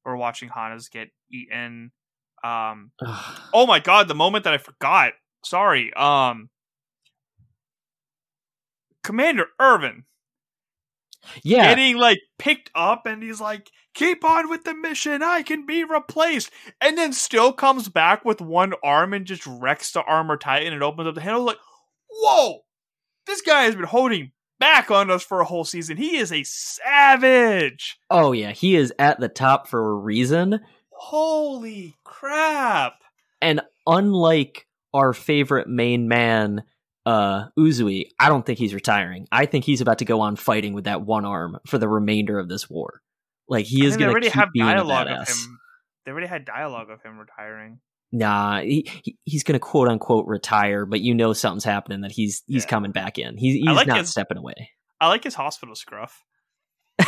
We're 0.04 0.16
watching 0.16 0.48
Hannes 0.48 0.88
get 0.88 1.08
eaten. 1.30 1.92
Um, 2.42 2.92
oh 3.52 3.66
my 3.66 3.80
god, 3.80 4.08
the 4.08 4.14
moment 4.14 4.44
that 4.44 4.54
I 4.54 4.58
forgot. 4.58 5.12
Sorry. 5.44 5.92
Um, 5.94 6.48
Commander 9.02 9.46
Erwin 9.60 10.04
yeah, 11.42 11.68
getting 11.68 11.96
like 11.96 12.20
picked 12.38 12.70
up 12.74 13.06
and 13.06 13.22
he's 13.22 13.40
like, 13.40 13.70
keep 13.94 14.24
on 14.24 14.48
with 14.48 14.64
the 14.64 14.74
mission. 14.74 15.22
I 15.22 15.42
can 15.42 15.66
be 15.66 15.84
replaced. 15.84 16.50
And 16.80 16.96
then 16.96 17.12
still 17.12 17.52
comes 17.52 17.88
back 17.88 18.24
with 18.24 18.40
one 18.40 18.74
arm 18.82 19.12
and 19.12 19.26
just 19.26 19.46
wrecks 19.46 19.92
the 19.92 20.02
armor 20.02 20.36
titan 20.36 20.72
and 20.72 20.82
opens 20.82 21.08
up 21.08 21.14
the 21.14 21.20
handle. 21.20 21.44
Like, 21.44 21.58
whoa, 22.10 22.60
this 23.26 23.42
guy 23.42 23.62
has 23.62 23.74
been 23.74 23.84
holding 23.84 24.32
back 24.58 24.90
on 24.90 25.10
us 25.10 25.24
for 25.24 25.40
a 25.40 25.44
whole 25.44 25.64
season. 25.64 25.96
He 25.96 26.16
is 26.16 26.32
a 26.32 26.44
savage. 26.44 27.98
Oh 28.10 28.32
yeah, 28.32 28.52
he 28.52 28.76
is 28.76 28.92
at 28.98 29.18
the 29.20 29.28
top 29.28 29.68
for 29.68 29.90
a 29.90 29.94
reason. 29.94 30.60
Holy 30.90 31.96
crap. 32.04 32.94
And 33.40 33.62
unlike 33.86 34.66
our 34.92 35.12
favorite 35.12 35.68
main 35.68 36.08
man, 36.08 36.62
uh, 37.06 37.46
Uzui, 37.58 38.06
I 38.18 38.28
don't 38.28 38.44
think 38.44 38.58
he's 38.58 38.74
retiring. 38.74 39.26
I 39.32 39.46
think 39.46 39.64
he's 39.64 39.80
about 39.80 39.98
to 39.98 40.04
go 40.04 40.20
on 40.20 40.36
fighting 40.36 40.72
with 40.74 40.84
that 40.84 41.02
one 41.02 41.24
arm 41.24 41.58
for 41.66 41.78
the 41.78 41.88
remainder 41.88 42.38
of 42.38 42.48
this 42.48 42.68
war. 42.68 43.00
Like 43.48 43.66
he 43.66 43.84
is 43.84 43.96
going 43.96 44.08
to 44.08 44.12
already 44.12 44.26
keep 44.28 44.34
have 44.34 44.48
being 44.52 44.66
a 44.68 44.74
dialogue 44.74 45.08
of 45.08 45.28
him. 45.28 45.58
They 46.04 46.12
already 46.12 46.26
had 46.28 46.44
dialogue 46.44 46.90
of 46.90 47.02
him 47.02 47.18
retiring. 47.18 47.80
Nah, 48.12 48.60
he, 48.60 48.90
he 49.04 49.16
he's 49.24 49.42
going 49.44 49.54
to 49.54 49.58
quote 49.60 49.88
unquote 49.88 50.26
retire, 50.26 50.84
but 50.86 51.00
you 51.00 51.14
know 51.14 51.32
something's 51.32 51.64
happening. 51.64 52.00
That 52.02 52.12
he's 52.12 52.42
he's 52.46 52.64
Yeah. 52.64 52.68
coming 52.70 52.92
back 52.92 53.18
in. 53.18 53.36
He's 53.36 53.54
he's 53.54 53.66
like 53.66 53.86
not 53.86 53.98
his- 53.98 54.10
stepping 54.10 54.36
away. 54.38 54.70
I 55.00 55.08
like 55.08 55.24
his 55.24 55.34
hospital 55.34 55.74
scruff. 55.74 56.24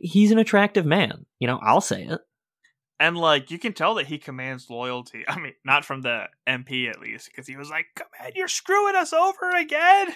he's 0.00 0.30
an 0.30 0.38
attractive 0.38 0.86
man. 0.86 1.26
You 1.38 1.46
know, 1.46 1.58
I'll 1.62 1.80
say 1.80 2.04
it. 2.04 2.20
And 3.00 3.16
like 3.16 3.50
you 3.50 3.58
can 3.58 3.72
tell 3.72 3.94
that 3.94 4.06
he 4.06 4.18
commands 4.18 4.70
loyalty. 4.70 5.24
I 5.28 5.38
mean, 5.38 5.54
not 5.64 5.84
from 5.84 6.02
the 6.02 6.26
MP 6.48 6.88
at 6.88 7.00
least, 7.00 7.30
because 7.30 7.46
he 7.46 7.56
was 7.56 7.70
like, 7.70 7.86
"Come 7.96 8.06
on, 8.22 8.30
you're 8.34 8.48
screwing 8.48 8.96
us 8.96 9.12
over 9.12 9.50
again." 9.50 10.08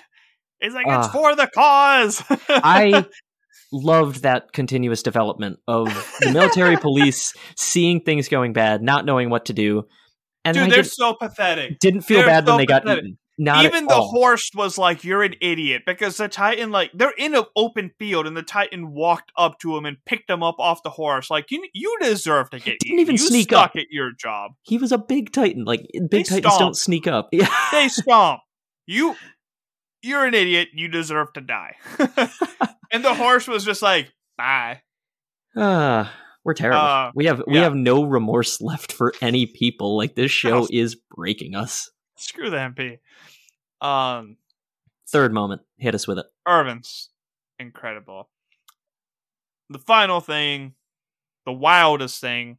He's 0.60 0.74
like, 0.74 0.86
"It's 0.88 1.08
for 1.08 1.34
the 1.34 1.48
cause." 1.54 2.22
I 2.48 3.06
loved 3.72 4.22
that 4.22 4.52
continuous 4.52 5.02
development 5.02 5.58
of 5.68 5.86
the 6.20 6.32
military 6.32 6.76
police 6.80 7.34
seeing 7.56 8.00
things 8.00 8.28
going 8.28 8.52
bad, 8.52 8.82
not 8.82 9.04
knowing 9.04 9.30
what 9.30 9.46
to 9.46 9.52
do, 9.52 9.84
and 10.44 10.54
dude, 10.54 10.70
they're 10.70 10.84
so 10.84 11.14
pathetic. 11.14 11.78
didn't 11.80 12.02
feel 12.02 12.20
they're 12.20 12.28
bad 12.28 12.46
when 12.46 12.54
so 12.54 12.58
they 12.58 12.66
got 12.66 12.82
pathetic. 12.82 13.04
eaten. 13.04 13.18
Not 13.40 13.64
Even 13.64 13.86
the 13.86 13.94
all. 13.94 14.08
horse 14.08 14.50
was 14.52 14.76
like, 14.78 15.04
"You're 15.04 15.22
an 15.22 15.36
idiot," 15.40 15.82
because 15.86 16.16
the 16.16 16.26
Titan, 16.28 16.72
like, 16.72 16.90
they're 16.92 17.14
in 17.16 17.36
an 17.36 17.44
open 17.54 17.92
field, 17.96 18.26
and 18.26 18.36
the 18.36 18.42
Titan 18.42 18.92
walked 18.92 19.30
up 19.36 19.60
to 19.60 19.76
him 19.76 19.86
and 19.86 19.96
picked 20.04 20.28
him 20.28 20.42
up 20.42 20.56
off 20.58 20.82
the 20.82 20.90
horse. 20.90 21.30
Like, 21.30 21.50
you, 21.50 21.64
you 21.72 21.96
deserve 22.02 22.50
to 22.50 22.58
get. 22.58 22.80
Didn't 22.80 22.98
even 22.98 23.14
you 23.14 23.18
sneak 23.18 23.52
up. 23.52 23.76
at 23.76 23.86
your 23.90 24.10
job. 24.12 24.52
He 24.62 24.76
was 24.76 24.90
a 24.90 24.98
big 24.98 25.30
titan. 25.32 25.64
Like 25.64 25.86
big 25.92 26.10
They 26.10 26.22
titans 26.24 26.54
stomp. 26.54 26.58
don't 26.58 26.76
sneak 26.76 27.06
up. 27.06 27.28
Yeah. 27.32 27.48
They 27.70 27.88
stomp. 27.88 28.40
you, 28.86 29.14
you're 30.02 30.24
an 30.26 30.34
idiot. 30.34 30.68
You 30.74 30.88
deserve 30.88 31.32
to 31.34 31.40
die. 31.40 31.76
and 32.92 33.04
the 33.04 33.14
horse 33.14 33.46
was 33.46 33.64
just 33.64 33.82
like, 33.82 34.12
"Bye." 34.36 34.82
Ah, 35.56 36.12
we're 36.44 36.54
terrible. 36.54 36.80
Uh, 36.80 37.10
we 37.14 37.26
have 37.26 37.42
we 37.46 37.54
yeah. 37.54 37.62
have 37.62 37.74
no 37.74 38.02
remorse 38.04 38.60
left 38.60 38.90
for 38.92 39.12
any 39.20 39.46
people. 39.46 39.96
Like 39.96 40.14
this 40.16 40.30
show 40.32 40.66
is 40.70 40.96
breaking 41.14 41.54
us. 41.54 41.88
Screw 42.22 42.50
the 42.50 42.56
MP. 42.56 42.98
Um, 43.80 44.36
Third 45.08 45.32
moment, 45.32 45.62
hit 45.78 45.94
us 45.94 46.06
with 46.06 46.18
it. 46.18 46.26
Erwin's 46.46 47.10
incredible. 47.58 48.28
The 49.70 49.78
final 49.78 50.20
thing, 50.20 50.74
the 51.46 51.52
wildest 51.52 52.20
thing, 52.20 52.58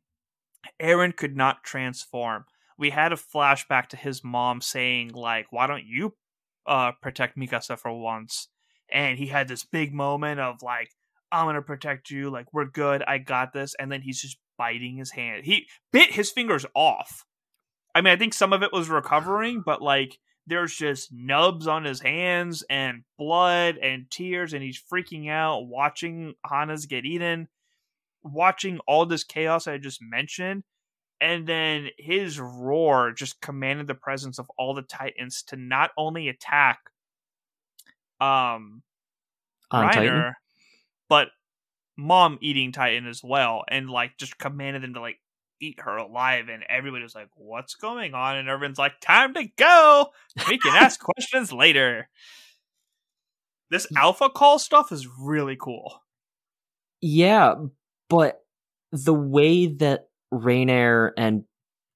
Eren 0.82 1.16
could 1.16 1.36
not 1.36 1.64
transform. 1.64 2.46
We 2.78 2.90
had 2.92 3.12
a 3.12 3.18
flashback 3.18 3.88
to 3.90 3.98
his 3.98 4.24
mom 4.24 4.62
saying, 4.62 5.12
like, 5.14 5.48
why 5.52 5.68
don't 5.68 5.86
you 5.86 6.16
uh 6.66 6.94
protect 7.02 7.38
Mikasa 7.38 7.78
for 7.78 7.92
once? 7.92 8.48
And 8.92 9.18
he 9.20 9.28
had 9.28 9.48
this 9.48 9.64
big 9.64 9.94
moment 9.94 10.40
of 10.40 10.62
like, 10.64 10.90
I'm 11.32 11.46
gonna 11.46 11.62
protect 11.62 12.10
you, 12.10 12.30
like 12.30 12.54
we're 12.54 12.66
good, 12.66 13.04
I 13.08 13.18
got 13.18 13.54
this, 13.54 13.76
and 13.80 13.92
then 13.92 14.02
he's 14.02 14.22
just 14.22 14.38
biting 14.58 14.98
his 14.98 15.12
hand. 15.12 15.46
He 15.46 15.68
bit 15.92 16.12
his 16.14 16.32
fingers 16.32 16.66
off. 16.74 17.26
I 17.96 18.02
mean, 18.02 18.14
I 18.14 18.18
think 18.18 18.34
some 18.34 18.54
of 18.54 18.64
it 18.64 18.72
was 18.72 18.90
recovering, 18.90 19.62
but 19.66 19.82
like 19.82 20.18
there's 20.48 20.76
just 20.76 21.12
nubs 21.12 21.68
on 21.68 21.84
his 21.86 22.02
hands 22.02 22.64
and 22.70 23.04
blood 23.18 23.78
and 23.78 24.10
tears 24.10 24.54
and 24.54 24.64
he's 24.64 24.82
freaking 24.92 25.30
out 25.30 25.68
watching 25.68 26.34
Hannes 26.50 26.88
get 26.88 27.06
eaten 27.06 27.48
watching 28.24 28.80
all 28.88 29.06
this 29.06 29.24
chaos 29.24 29.68
I 29.68 29.78
just 29.78 30.02
mentioned 30.02 30.64
and 31.22 31.46
then 31.46 31.90
his 31.98 32.40
roar 32.40 33.12
just 33.12 33.40
commanded 33.42 33.88
the 33.88 33.96
presence 33.96 34.40
of 34.40 34.50
all 34.58 34.74
the 34.74 34.82
titans 34.82 35.44
to 35.44 35.56
not 35.56 35.92
only 35.98 36.30
attack 36.30 36.80
um 38.20 38.82
On 39.72 39.86
Reiner, 39.86 39.94
Titan. 39.94 40.34
but 41.10 41.28
mom 41.98 42.38
eating 42.42 42.72
Titan 42.72 43.08
as 43.08 43.22
well, 43.24 43.64
and 43.68 43.90
like 43.90 44.18
just 44.18 44.38
commanded 44.38 44.82
them 44.84 44.94
to 44.96 45.02
like 45.02 45.20
eat 45.60 45.80
her 45.82 45.98
alive, 45.98 46.50
and 46.50 46.64
everybody 46.70 47.04
was 47.04 47.16
like, 47.16 47.30
"What's 47.36 47.76
going 47.76 48.14
on?" 48.14 48.38
And 48.38 48.50
everyone's 48.50 48.80
like, 48.80 49.00
"Time 49.02 49.34
to 49.34 49.46
go. 49.58 50.08
We 50.48 50.58
can 50.58 50.76
ask 50.76 51.00
questions 51.00 51.52
later." 51.52 52.10
This 53.70 53.86
hmm. 53.86 53.98
alpha 53.98 54.30
call 54.30 54.60
stuff 54.60 54.92
is 54.92 55.08
really 55.08 55.58
cool. 55.60 56.02
Yeah, 57.02 57.56
but 58.10 58.42
the 58.92 59.14
way 59.14 59.68
that 59.68 60.10
Reiner 60.34 61.12
and 61.18 61.44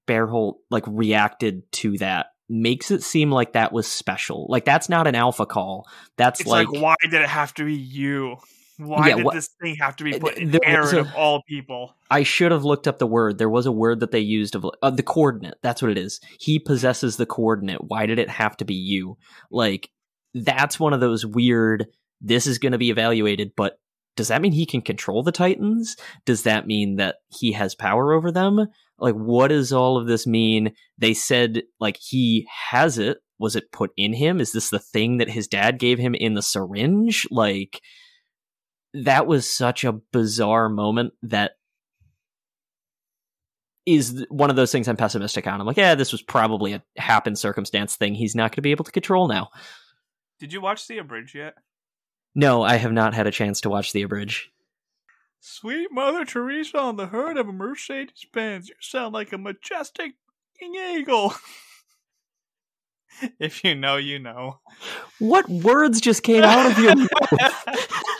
Berthold 0.05 0.57
like 0.69 0.83
reacted 0.87 1.71
to 1.73 1.97
that 1.99 2.27
makes 2.49 2.91
it 2.91 3.03
seem 3.03 3.31
like 3.31 3.53
that 3.53 3.71
was 3.71 3.87
special. 3.87 4.45
Like 4.49 4.65
that's 4.65 4.89
not 4.89 5.07
an 5.07 5.15
alpha 5.15 5.45
call. 5.45 5.87
That's 6.17 6.41
It's 6.41 6.49
like, 6.49 6.67
like, 6.67 6.81
why 6.81 6.95
did 7.01 7.13
it 7.13 7.29
have 7.29 7.53
to 7.55 7.65
be 7.65 7.75
you? 7.75 8.37
Why 8.77 9.09
Yeah, 9.09 9.15
did 9.17 9.25
what- 9.25 9.35
this 9.35 9.49
thing 9.61 9.75
have 9.79 9.95
to 9.97 10.03
be 10.03 10.17
put 10.19 10.37
in 10.37 10.51
there 10.51 10.61
Eren 10.65 10.93
a- 10.93 10.99
of 11.01 11.13
all 11.15 11.41
people? 11.47 11.95
I 12.09 12.23
should 12.23 12.51
have 12.51 12.63
looked 12.63 12.87
up 12.87 12.97
the 12.99 13.07
word. 13.07 13.37
There 13.37 13.49
was 13.49 13.65
a 13.65 13.71
word 13.71 13.99
that 13.99 14.11
they 14.11 14.19
used 14.19 14.55
of 14.55 14.65
uh, 14.81 14.89
the 14.89 15.03
coordinate. 15.03 15.55
That's 15.61 15.81
what 15.81 15.91
it 15.91 15.97
is. 15.97 16.19
He 16.39 16.59
possesses 16.59 17.17
the 17.17 17.25
coordinate. 17.25 17.83
Why 17.83 18.05
did 18.05 18.19
it 18.19 18.29
have 18.29 18.57
to 18.57 18.65
be 18.65 18.75
you? 18.75 19.17
Like 19.51 19.89
that's 20.33 20.79
one 20.79 20.93
of 20.93 20.99
those 20.99 21.25
weird. 21.25 21.87
This 22.21 22.47
is 22.47 22.57
going 22.57 22.71
to 22.71 22.77
be 22.77 22.89
evaluated, 22.89 23.51
but 23.55 23.77
does 24.15 24.29
that 24.29 24.41
mean 24.41 24.51
he 24.53 24.65
can 24.65 24.81
control 24.81 25.23
the 25.23 25.31
Titans? 25.31 25.95
Does 26.25 26.43
that 26.43 26.67
mean 26.67 26.95
that 26.97 27.17
he 27.29 27.51
has 27.53 27.75
power 27.75 28.13
over 28.13 28.31
them? 28.31 28.67
Like, 28.99 29.15
what 29.15 29.47
does 29.49 29.73
all 29.73 29.97
of 29.97 30.07
this 30.07 30.25
mean? 30.25 30.73
They 30.97 31.13
said 31.13 31.63
like 31.79 31.97
he 31.99 32.47
has 32.71 32.97
it. 32.97 33.17
Was 33.39 33.55
it 33.55 33.71
put 33.71 33.91
in 33.97 34.13
him? 34.13 34.39
Is 34.39 34.51
this 34.53 34.69
the 34.69 34.79
thing 34.79 35.17
that 35.17 35.29
his 35.29 35.47
dad 35.47 35.77
gave 35.79 35.99
him 35.99 36.15
in 36.15 36.33
the 36.35 36.41
syringe? 36.41 37.27
Like, 37.29 37.81
that 38.93 39.27
was 39.27 39.49
such 39.49 39.83
a 39.83 39.93
bizarre 39.93 40.69
moment 40.69 41.13
that 41.23 41.53
is 43.85 44.25
one 44.29 44.49
of 44.49 44.55
those 44.55 44.71
things 44.71 44.87
I'm 44.87 44.97
pessimistic 44.97 45.45
on. 45.45 45.59
I'm 45.59 45.67
like, 45.67 45.77
yeah, 45.77 45.95
this 45.95 46.11
was 46.11 46.21
probably 46.21 46.73
a 46.73 46.83
happen 46.97 47.35
circumstance 47.35 47.95
thing. 47.95 48.15
He's 48.15 48.35
not 48.35 48.51
going 48.51 48.57
to 48.57 48.61
be 48.61 48.71
able 48.71 48.85
to 48.85 48.91
control 48.91 49.27
now. 49.27 49.49
Did 50.39 50.53
you 50.53 50.61
watch 50.61 50.87
the 50.87 50.99
Abridge 50.99 51.35
yet? 51.35 51.55
No, 52.35 52.63
I 52.63 52.77
have 52.77 52.91
not 52.91 53.13
had 53.13 53.27
a 53.27 53.31
chance 53.31 53.61
to 53.61 53.69
watch 53.69 53.93
the 53.93 54.01
abridge. 54.01 54.51
Sweet 55.39 55.89
Mother 55.91 56.25
Teresa 56.25 56.79
on 56.79 56.95
the 56.95 57.07
hood 57.07 57.37
of 57.37 57.47
a 57.47 57.51
Mercedes 57.51 58.25
Benz. 58.33 58.69
You 58.69 58.75
sound 58.79 59.13
like 59.13 59.33
a 59.33 59.37
majestic 59.37 60.13
eagle. 60.61 61.33
if 63.39 63.63
you 63.63 63.75
know, 63.75 63.97
you 63.97 64.19
know. 64.19 64.59
What 65.19 65.49
words 65.49 66.01
just 66.01 66.23
came 66.23 66.43
out 66.43 66.71
of 66.71 66.79
your 66.79 66.95
mouth? 66.95 68.12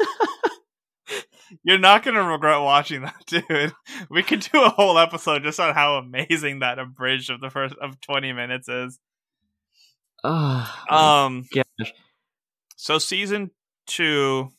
You're 1.63 1.77
not 1.77 2.03
gonna 2.03 2.23
regret 2.23 2.61
watching 2.61 3.01
that, 3.03 3.15
dude. 3.27 3.73
We 4.09 4.23
could 4.23 4.41
do 4.51 4.63
a 4.63 4.69
whole 4.69 4.97
episode 4.97 5.43
just 5.43 5.59
on 5.59 5.73
how 5.73 5.95
amazing 5.95 6.59
that 6.59 6.79
abridged 6.79 7.29
of 7.29 7.41
the 7.41 7.49
first 7.49 7.75
of 7.81 7.99
20 8.01 8.33
minutes 8.33 8.67
is. 8.69 8.99
Oh, 10.25 10.73
Um, 10.89 11.45
gosh. 11.53 11.91
so 12.77 12.97
season 12.97 13.51
two, 13.87 14.49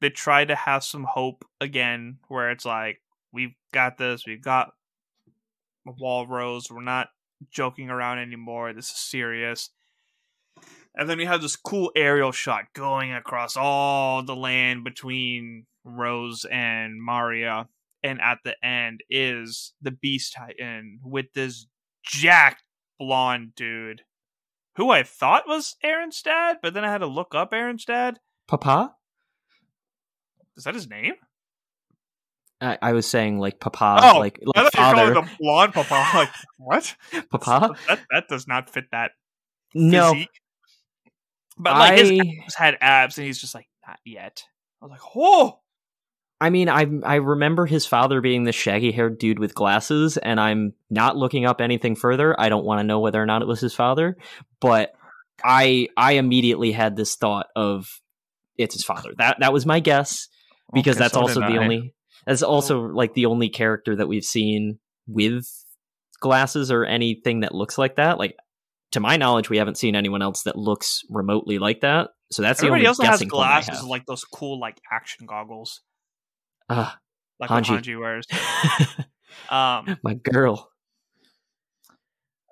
they 0.00 0.10
try 0.10 0.44
to 0.44 0.54
have 0.54 0.84
some 0.84 1.04
hope 1.04 1.44
again, 1.60 2.18
where 2.28 2.50
it's 2.50 2.64
like 2.64 3.00
we've 3.32 3.54
got 3.72 3.98
this, 3.98 4.24
we've 4.26 4.42
got 4.42 4.72
Wall 5.84 6.26
Rose, 6.26 6.70
we're 6.70 6.82
not 6.82 7.08
joking 7.50 7.90
around 7.90 8.18
anymore. 8.20 8.72
This 8.72 8.90
is 8.90 8.96
serious. 8.96 9.70
And 10.94 11.08
then 11.08 11.18
we 11.18 11.24
have 11.24 11.42
this 11.42 11.56
cool 11.56 11.90
aerial 11.96 12.32
shot 12.32 12.64
going 12.74 13.12
across 13.12 13.56
all 13.56 14.22
the 14.22 14.34
land 14.36 14.84
between 14.84 15.66
Rose 15.88 16.44
and 16.50 17.02
Maria. 17.02 17.68
And 18.02 18.20
at 18.20 18.38
the 18.44 18.54
end 18.64 19.00
is 19.10 19.72
the 19.82 19.90
Beast 19.90 20.34
Titan 20.34 21.00
with 21.02 21.32
this 21.34 21.66
jack 22.04 22.60
blonde 22.98 23.54
dude 23.56 24.02
who 24.76 24.90
I 24.90 25.02
thought 25.02 25.48
was 25.48 25.74
Eren's 25.84 26.22
dad, 26.22 26.58
but 26.62 26.72
then 26.72 26.84
I 26.84 26.90
had 26.90 26.98
to 26.98 27.06
look 27.06 27.34
up 27.34 27.50
Eren's 27.50 27.84
dad. 27.84 28.20
Papa? 28.46 28.94
Is 30.56 30.64
that 30.64 30.74
his 30.74 30.88
name? 30.88 31.14
I, 32.60 32.78
I 32.80 32.92
was 32.92 33.06
saying 33.06 33.38
like 33.38 33.60
Papa, 33.60 34.00
oh, 34.02 34.18
like 34.18 34.40
like 34.42 34.72
thought 34.72 34.96
you 34.96 35.02
were 35.02 35.14
father. 35.14 35.14
the 35.14 35.36
blonde 35.38 35.74
papa. 35.74 36.16
Like, 36.16 36.30
what? 36.58 36.96
Papa? 37.30 37.76
That, 37.86 38.00
that 38.10 38.28
does 38.28 38.48
not 38.48 38.70
fit 38.70 38.86
that 38.90 39.12
No, 39.74 40.12
physique. 40.12 40.28
But 41.56 41.76
like 41.76 41.98
his 41.98 42.20
abs 42.20 42.54
had 42.54 42.78
abs, 42.80 43.18
and 43.18 43.26
he's 43.26 43.40
just 43.40 43.54
like, 43.54 43.68
not 43.86 43.98
yet. 44.04 44.44
I 44.80 44.86
was 44.86 44.90
like, 44.92 45.00
oh, 45.16 45.60
I 46.40 46.50
mean, 46.50 46.68
I 46.68 46.86
I 47.04 47.16
remember 47.16 47.66
his 47.66 47.84
father 47.86 48.20
being 48.20 48.44
the 48.44 48.52
shaggy 48.52 48.92
haired 48.92 49.18
dude 49.18 49.38
with 49.38 49.54
glasses, 49.54 50.16
and 50.16 50.38
I'm 50.38 50.74
not 50.88 51.16
looking 51.16 51.46
up 51.46 51.60
anything 51.60 51.96
further. 51.96 52.38
I 52.38 52.48
don't 52.48 52.64
want 52.64 52.78
to 52.80 52.84
know 52.84 53.00
whether 53.00 53.20
or 53.20 53.26
not 53.26 53.42
it 53.42 53.48
was 53.48 53.60
his 53.60 53.74
father, 53.74 54.16
but 54.60 54.92
I 55.42 55.88
I 55.96 56.12
immediately 56.12 56.72
had 56.72 56.96
this 56.96 57.16
thought 57.16 57.48
of 57.56 58.00
it's 58.56 58.74
his 58.74 58.84
father. 58.84 59.12
That 59.18 59.38
that 59.40 59.52
was 59.52 59.66
my 59.66 59.80
guess 59.80 60.28
because 60.72 60.96
Okay, 60.96 61.04
that's 61.04 61.14
so 61.14 61.20
also 61.20 61.40
the 61.40 61.46
I. 61.46 61.58
only 61.58 61.94
that's 62.26 62.42
also 62.42 62.82
mm-hmm. 62.82 62.96
like 62.96 63.14
the 63.14 63.26
only 63.26 63.48
character 63.48 63.96
that 63.96 64.06
we've 64.06 64.24
seen 64.24 64.78
with 65.06 65.46
glasses 66.20 66.70
or 66.70 66.84
anything 66.84 67.40
that 67.40 67.54
looks 67.54 67.78
like 67.78 67.96
that. 67.96 68.18
Like 68.18 68.36
to 68.92 69.00
my 69.00 69.16
knowledge, 69.16 69.50
we 69.50 69.58
haven't 69.58 69.78
seen 69.78 69.96
anyone 69.96 70.22
else 70.22 70.42
that 70.42 70.56
looks 70.56 71.02
remotely 71.10 71.58
like 71.58 71.80
that. 71.80 72.10
So 72.30 72.42
that's 72.42 72.60
Everybody 72.60 72.82
the 72.82 72.88
only 72.88 72.88
else 72.88 72.98
has 72.98 73.08
guessing 73.08 73.28
I 73.28 73.30
glasses, 73.30 73.82
like 73.84 74.06
those 74.06 74.24
cool 74.24 74.60
like 74.60 74.80
action 74.92 75.26
goggles, 75.26 75.80
Ah, 76.68 76.98
like 77.40 77.50
what 77.50 77.64
Hanji. 77.64 77.78
Hanji 77.78 77.98
wears. 78.00 78.26
Um, 79.50 79.96
my 80.02 80.14
girl. 80.14 80.70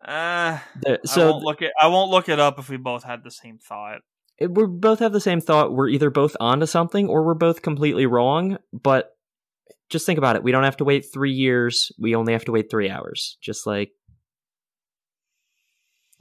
uh, 0.06 0.59
The- 0.82 1.01
I 1.02 1.06
so 1.06 1.32
won't 1.32 1.44
look 1.44 1.62
it. 1.62 1.72
I 1.80 1.88
won't 1.88 2.10
look 2.10 2.28
it 2.28 2.38
up 2.40 2.59
if 2.59 2.68
we 2.70 2.76
both 2.76 3.02
had 3.05 3.22
the 3.24 3.30
same 3.30 3.59
thought. 3.59 4.01
it- 4.38 4.51
we 4.55 4.66
both 4.66 5.01
have 5.01 5.12
the 5.12 5.20
same 5.20 5.40
thought. 5.40 5.72
We're 5.74 5.88
either 5.88 6.10
both 6.10 6.36
onto 6.40 6.64
something 6.66 7.09
or 7.09 7.24
we're 7.24 7.34
both 7.34 7.60
completely 7.62 8.06
wrong. 8.06 8.59
But 8.72 9.10
just 9.90 10.06
think 10.06 10.18
about 10.18 10.36
it. 10.36 10.43
We 10.43 10.52
don't 10.52 10.64
have 10.64 10.76
to 10.78 10.84
wait 10.84 11.06
three 11.12 11.32
years. 11.32 11.93
We 11.98 12.14
only 12.14 12.32
have 12.32 12.44
to 12.47 12.52
wait 12.52 12.70
three 12.70 12.88
hours. 12.88 13.36
Just 13.43 13.66
like 13.66 13.90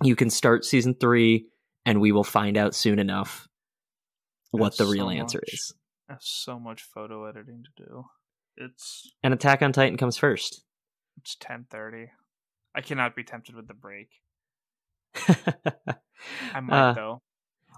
you 0.04 0.16
can 0.16 0.30
start 0.30 0.66
season 0.66 0.96
three, 1.00 1.48
and 1.86 2.02
we 2.02 2.12
will 2.12 2.24
find 2.24 2.58
out 2.58 2.76
soon 2.76 3.00
enough 3.00 3.48
what 4.52 4.64
That's 4.70 4.78
the 4.78 4.86
real 4.88 5.06
so 5.08 5.12
answer 5.12 5.38
much. 5.46 5.54
is. 5.54 5.74
I 6.10 6.14
have 6.14 6.22
so 6.22 6.60
much 6.60 6.84
photo 6.84 7.26
editing 7.26 7.64
to 7.64 7.84
do. 7.84 8.06
It's 8.58 9.12
And 9.24 9.34
Attack 9.34 9.62
on 9.62 9.74
Titan 9.74 9.98
comes 9.98 10.18
first. 10.18 10.64
it's 11.18 11.36
ten 11.40 11.66
thirty. 11.70 12.08
I 12.76 12.82
cannot 12.82 13.16
be 13.16 13.24
tempted 13.24 13.56
with 13.56 13.68
the 13.68 13.74
break. 13.74 14.10
I 16.54 16.60
might 16.62 16.90
Uh, 16.90 16.94
though. 16.94 17.22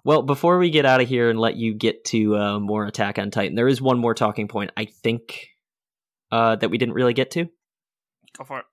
Well, 0.04 0.22
before 0.22 0.58
we 0.58 0.70
get 0.70 0.86
out 0.86 1.02
of 1.02 1.08
here 1.08 1.30
and 1.30 1.40
let 1.40 1.56
you 1.56 1.74
get 1.74 2.06
to 2.06 2.36
uh, 2.38 2.60
more 2.60 2.86
Attack 2.86 3.20
on 3.20 3.30
Titan, 3.32 3.56
there 3.56 3.68
is 3.68 3.82
one 3.82 3.98
more 4.00 4.14
talking 4.14 4.48
point 4.48 4.72
I 4.78 4.86
think 4.86 5.48
uh, 6.32 6.56
that 6.58 6.70
we 6.70 6.78
didn't 6.78 6.96
really 6.96 7.14
get 7.14 7.32
to. 7.32 7.46
Go 8.38 8.44
for 8.46 8.60
it. 8.60 8.66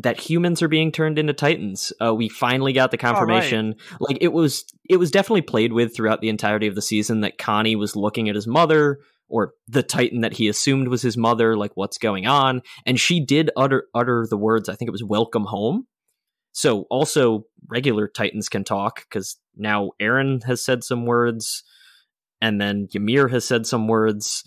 That 0.00 0.20
humans 0.20 0.62
are 0.62 0.68
being 0.68 0.92
turned 0.92 1.18
into 1.18 1.32
titans. 1.32 1.92
Uh, 2.00 2.14
we 2.14 2.28
finally 2.28 2.72
got 2.72 2.90
the 2.92 2.96
Oh, 2.98 3.02
right. 3.02 3.14
confirmation. 3.16 3.74
Like 4.00 4.18
it 4.20 4.32
was, 4.32 4.64
it 4.88 4.96
was 4.96 5.10
definitely 5.10 5.42
played 5.42 5.72
with 5.72 5.94
throughout 5.94 6.20
the 6.20 6.28
entirety 6.28 6.66
of 6.68 6.74
the 6.76 6.82
season 6.82 7.20
that 7.22 7.38
Connie 7.38 7.74
was 7.76 7.96
looking 7.96 8.28
at 8.28 8.34
his 8.36 8.46
mother 8.46 9.00
or 9.28 9.52
the 9.66 9.82
titan 9.82 10.20
that 10.22 10.32
he 10.34 10.48
assumed 10.48 10.88
was 10.88 11.02
his 11.02 11.16
mother. 11.16 11.56
Like 11.56 11.72
what's 11.74 11.98
going 11.98 12.26
on? 12.26 12.62
And 12.86 12.98
she 12.98 13.18
did 13.24 13.50
utter 13.56 13.86
utter 13.94 14.26
the 14.30 14.38
words. 14.38 14.68
I 14.68 14.74
think 14.74 14.88
it 14.88 14.92
was 14.92 15.04
"Welcome 15.04 15.44
home." 15.44 15.86
So 16.52 16.82
also 16.90 17.44
regular 17.68 18.08
titans 18.08 18.48
can 18.48 18.64
talk 18.64 19.02
because 19.08 19.36
now 19.56 19.90
Eren 20.00 20.42
has 20.44 20.64
said 20.64 20.82
some 20.82 21.04
words, 21.06 21.62
and 22.40 22.60
then 22.60 22.88
Ymir 22.94 23.28
has 23.28 23.44
said 23.44 23.66
some 23.66 23.86
words. 23.88 24.44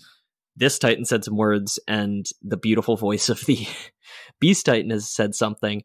This 0.56 0.78
titan 0.78 1.04
said 1.04 1.24
some 1.24 1.36
words, 1.36 1.78
and 1.88 2.26
the 2.42 2.56
beautiful 2.56 2.96
voice 2.96 3.28
of 3.28 3.40
the 3.46 3.66
Beast 4.40 4.66
Titan 4.66 4.90
has 4.90 5.08
said 5.08 5.34
something, 5.34 5.82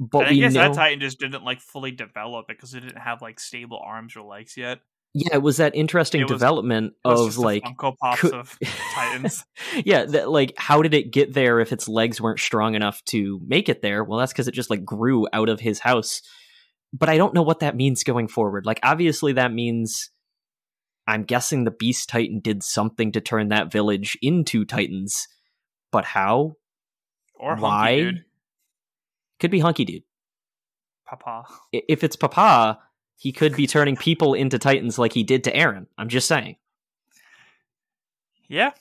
but 0.00 0.26
I 0.26 0.34
guess 0.34 0.52
know. 0.54 0.62
that 0.68 0.74
Titan 0.74 1.00
just 1.00 1.18
didn't 1.20 1.44
like 1.44 1.60
fully 1.60 1.92
develop 1.92 2.46
because 2.48 2.74
it 2.74 2.80
didn't 2.80 2.98
have 2.98 3.22
like 3.22 3.38
stable 3.40 3.80
arms 3.84 4.16
or 4.16 4.22
legs 4.22 4.54
yet. 4.56 4.80
yeah, 5.14 5.34
it 5.36 5.42
was 5.42 5.58
that 5.58 5.74
interesting 5.74 6.22
was- 6.22 6.30
development 6.30 6.94
of 7.04 7.38
like, 7.38 7.62
Funko 7.62 7.96
Pops 7.96 8.20
could- 8.20 8.34
of 8.34 8.58
Titans. 8.94 9.44
yeah, 9.84 10.04
that, 10.04 10.28
like 10.30 10.52
how 10.58 10.82
did 10.82 10.94
it 10.94 11.10
get 11.12 11.32
there 11.32 11.60
if 11.60 11.72
its 11.72 11.88
legs 11.88 12.20
weren't 12.20 12.40
strong 12.40 12.74
enough 12.74 13.02
to 13.06 13.40
make 13.46 13.68
it 13.68 13.80
there? 13.82 14.02
Well, 14.04 14.18
that's 14.18 14.32
because 14.32 14.48
it 14.48 14.52
just 14.54 14.68
like 14.70 14.84
grew 14.84 15.26
out 15.32 15.48
of 15.48 15.60
his 15.60 15.78
house. 15.78 16.20
But 16.92 17.08
I 17.08 17.16
don't 17.16 17.32
know 17.34 17.42
what 17.42 17.60
that 17.60 17.76
means 17.76 18.04
going 18.04 18.28
forward. 18.28 18.66
Like, 18.66 18.80
obviously, 18.82 19.32
that 19.34 19.52
means 19.52 20.10
I'm 21.06 21.24
guessing 21.24 21.64
the 21.64 21.70
Beast 21.70 22.08
Titan 22.08 22.40
did 22.40 22.62
something 22.62 23.12
to 23.12 23.20
turn 23.20 23.48
that 23.48 23.72
village 23.72 24.16
into 24.22 24.64
Titans. 24.64 25.26
But 25.90 26.04
how? 26.04 26.56
Or 27.38 27.56
Why? 27.56 27.90
Hunky 27.90 28.04
Dude. 28.04 28.24
Could 29.40 29.50
be 29.50 29.60
Hunky 29.60 29.84
Dude. 29.84 30.02
Papa. 31.06 31.44
If 31.72 32.04
it's 32.04 32.16
Papa, 32.16 32.78
he 33.16 33.32
could 33.32 33.54
be 33.54 33.66
turning 33.66 33.96
people 33.96 34.34
into 34.34 34.58
Titans 34.58 34.98
like 34.98 35.12
he 35.12 35.24
did 35.24 35.44
to 35.44 35.52
Eren. 35.52 35.86
I'm 35.98 36.08
just 36.08 36.28
saying. 36.28 36.56
Yeah. 38.48 38.72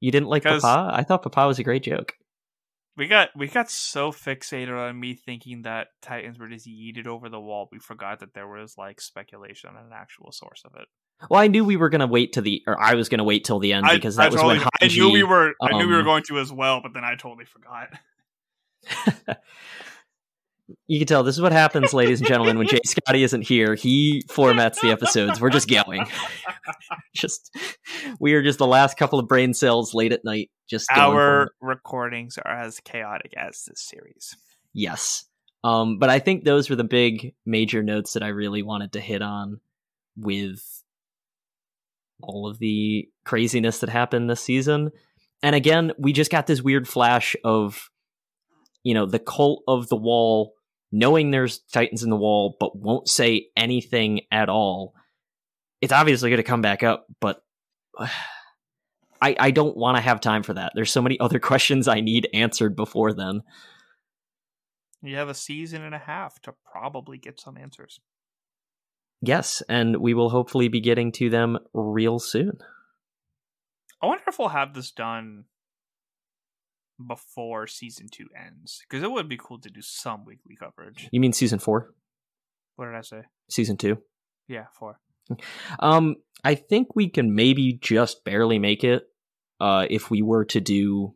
You 0.00 0.10
didn't 0.10 0.28
like 0.28 0.42
Papa? 0.42 0.90
I 0.92 1.04
thought 1.04 1.22
Papa 1.22 1.46
was 1.46 1.58
a 1.58 1.64
great 1.64 1.84
joke. 1.84 2.14
We 2.96 3.06
got 3.06 3.30
we 3.34 3.46
got 3.46 3.70
so 3.70 4.12
fixated 4.12 4.76
on 4.76 5.00
me 5.00 5.14
thinking 5.14 5.62
that 5.62 5.88
Titans 6.02 6.38
were 6.38 6.48
just 6.48 6.66
yeeted 6.66 7.06
over 7.06 7.30
the 7.30 7.40
wall, 7.40 7.68
we 7.72 7.78
forgot 7.78 8.20
that 8.20 8.34
there 8.34 8.48
was 8.48 8.76
like 8.76 9.00
speculation 9.00 9.70
on 9.70 9.76
an 9.76 9.92
actual 9.94 10.30
source 10.30 10.62
of 10.66 10.74
it. 10.74 10.88
Well, 11.30 11.40
I 11.40 11.46
knew 11.46 11.64
we 11.64 11.76
were 11.76 11.88
gonna 11.88 12.06
wait 12.06 12.34
to 12.34 12.40
the, 12.40 12.62
or 12.66 12.80
I 12.80 12.94
was 12.94 13.08
gonna 13.08 13.24
wait 13.24 13.44
till 13.44 13.58
the 13.58 13.72
end 13.72 13.86
because 13.92 14.16
that 14.16 14.32
was 14.32 14.40
totally, 14.40 14.58
when 14.58 14.68
I 14.80 14.86
knew 14.88 15.10
we 15.10 15.20
Hanji- 15.22 15.28
were 15.28 15.54
I 15.62 15.78
knew 15.78 15.86
we 15.86 15.92
were 15.94 16.00
um, 16.00 16.04
going 16.04 16.22
to 16.24 16.38
as 16.38 16.52
well, 16.52 16.80
but 16.82 16.94
then 16.94 17.04
I 17.04 17.14
totally 17.14 17.44
forgot. 17.44 17.88
you 20.86 20.98
can 20.98 21.06
tell 21.06 21.22
this 21.22 21.34
is 21.34 21.40
what 21.40 21.52
happens, 21.52 21.92
ladies 21.92 22.20
and 22.20 22.28
gentlemen, 22.28 22.58
when 22.58 22.66
Jay 22.66 22.80
Scotty 22.86 23.22
isn't 23.22 23.42
here. 23.42 23.74
He 23.74 24.22
formats 24.28 24.80
the 24.80 24.90
episodes. 24.90 25.40
We're 25.40 25.50
just 25.50 25.68
going. 25.68 26.06
just 27.14 27.56
we 28.18 28.34
are 28.34 28.42
just 28.42 28.58
the 28.58 28.66
last 28.66 28.96
couple 28.96 29.18
of 29.18 29.28
brain 29.28 29.54
cells 29.54 29.94
late 29.94 30.12
at 30.12 30.24
night. 30.24 30.50
Just 30.68 30.88
Our 30.92 31.50
recordings 31.60 32.38
are 32.38 32.60
as 32.60 32.80
chaotic 32.80 33.32
as 33.36 33.64
this 33.64 33.80
series. 33.80 34.36
yes. 34.72 35.24
Um, 35.64 36.00
but 36.00 36.10
I 36.10 36.18
think 36.18 36.42
those 36.42 36.68
were 36.68 36.74
the 36.74 36.82
big 36.82 37.34
major 37.46 37.84
notes 37.84 38.14
that 38.14 38.24
I 38.24 38.28
really 38.28 38.64
wanted 38.64 38.94
to 38.94 39.00
hit 39.00 39.22
on 39.22 39.60
with 40.16 40.81
all 42.22 42.48
of 42.48 42.58
the 42.58 43.08
craziness 43.24 43.80
that 43.80 43.90
happened 43.90 44.28
this 44.28 44.42
season. 44.42 44.90
And 45.42 45.54
again, 45.54 45.92
we 45.98 46.12
just 46.12 46.30
got 46.30 46.46
this 46.46 46.62
weird 46.62 46.88
flash 46.88 47.34
of, 47.44 47.90
you 48.82 48.94
know, 48.94 49.06
the 49.06 49.18
cult 49.18 49.62
of 49.66 49.88
the 49.88 49.96
wall 49.96 50.54
knowing 50.92 51.30
there's 51.30 51.60
titans 51.72 52.02
in 52.02 52.10
the 52.10 52.16
wall, 52.16 52.56
but 52.60 52.76
won't 52.76 53.08
say 53.08 53.46
anything 53.56 54.20
at 54.30 54.48
all. 54.50 54.94
It's 55.80 55.92
obviously 55.92 56.30
going 56.30 56.36
to 56.36 56.44
come 56.44 56.62
back 56.62 56.82
up, 56.82 57.06
but 57.20 57.42
I, 59.20 59.36
I 59.38 59.50
don't 59.52 59.76
want 59.76 59.96
to 59.96 60.02
have 60.02 60.20
time 60.20 60.42
for 60.42 60.54
that. 60.54 60.72
There's 60.74 60.90
so 60.92 61.02
many 61.02 61.18
other 61.20 61.38
questions 61.38 61.88
I 61.88 62.00
need 62.00 62.28
answered 62.34 62.76
before 62.76 63.12
then. 63.12 63.42
You 65.00 65.16
have 65.16 65.28
a 65.28 65.34
season 65.34 65.82
and 65.82 65.94
a 65.94 65.98
half 65.98 66.40
to 66.42 66.54
probably 66.70 67.18
get 67.18 67.40
some 67.40 67.56
answers. 67.56 67.98
Yes, 69.24 69.62
and 69.68 69.98
we 69.98 70.14
will 70.14 70.30
hopefully 70.30 70.66
be 70.68 70.80
getting 70.80 71.12
to 71.12 71.30
them 71.30 71.58
real 71.72 72.18
soon. 72.18 72.58
I 74.02 74.06
wonder 74.06 74.24
if 74.26 74.38
we'll 74.38 74.48
have 74.48 74.74
this 74.74 74.90
done 74.90 75.44
before 77.06 77.66
season 77.68 78.08
two 78.10 78.26
ends 78.36 78.80
because 78.88 79.02
it 79.02 79.10
would 79.10 79.28
be 79.28 79.36
cool 79.36 79.60
to 79.60 79.70
do 79.70 79.80
some 79.80 80.24
weekly 80.24 80.56
coverage. 80.56 81.08
You 81.12 81.20
mean 81.20 81.32
season 81.32 81.60
four, 81.60 81.94
What 82.76 82.86
did 82.86 82.96
I 82.96 83.00
say? 83.02 83.22
season 83.48 83.76
two? 83.76 83.98
Yeah, 84.48 84.66
four. 84.78 84.98
Um, 85.78 86.16
I 86.44 86.56
think 86.56 86.96
we 86.96 87.08
can 87.08 87.34
maybe 87.34 87.74
just 87.80 88.24
barely 88.24 88.58
make 88.58 88.82
it 88.82 89.04
uh, 89.60 89.86
if 89.88 90.10
we 90.10 90.20
were 90.20 90.44
to 90.46 90.60
do 90.60 91.14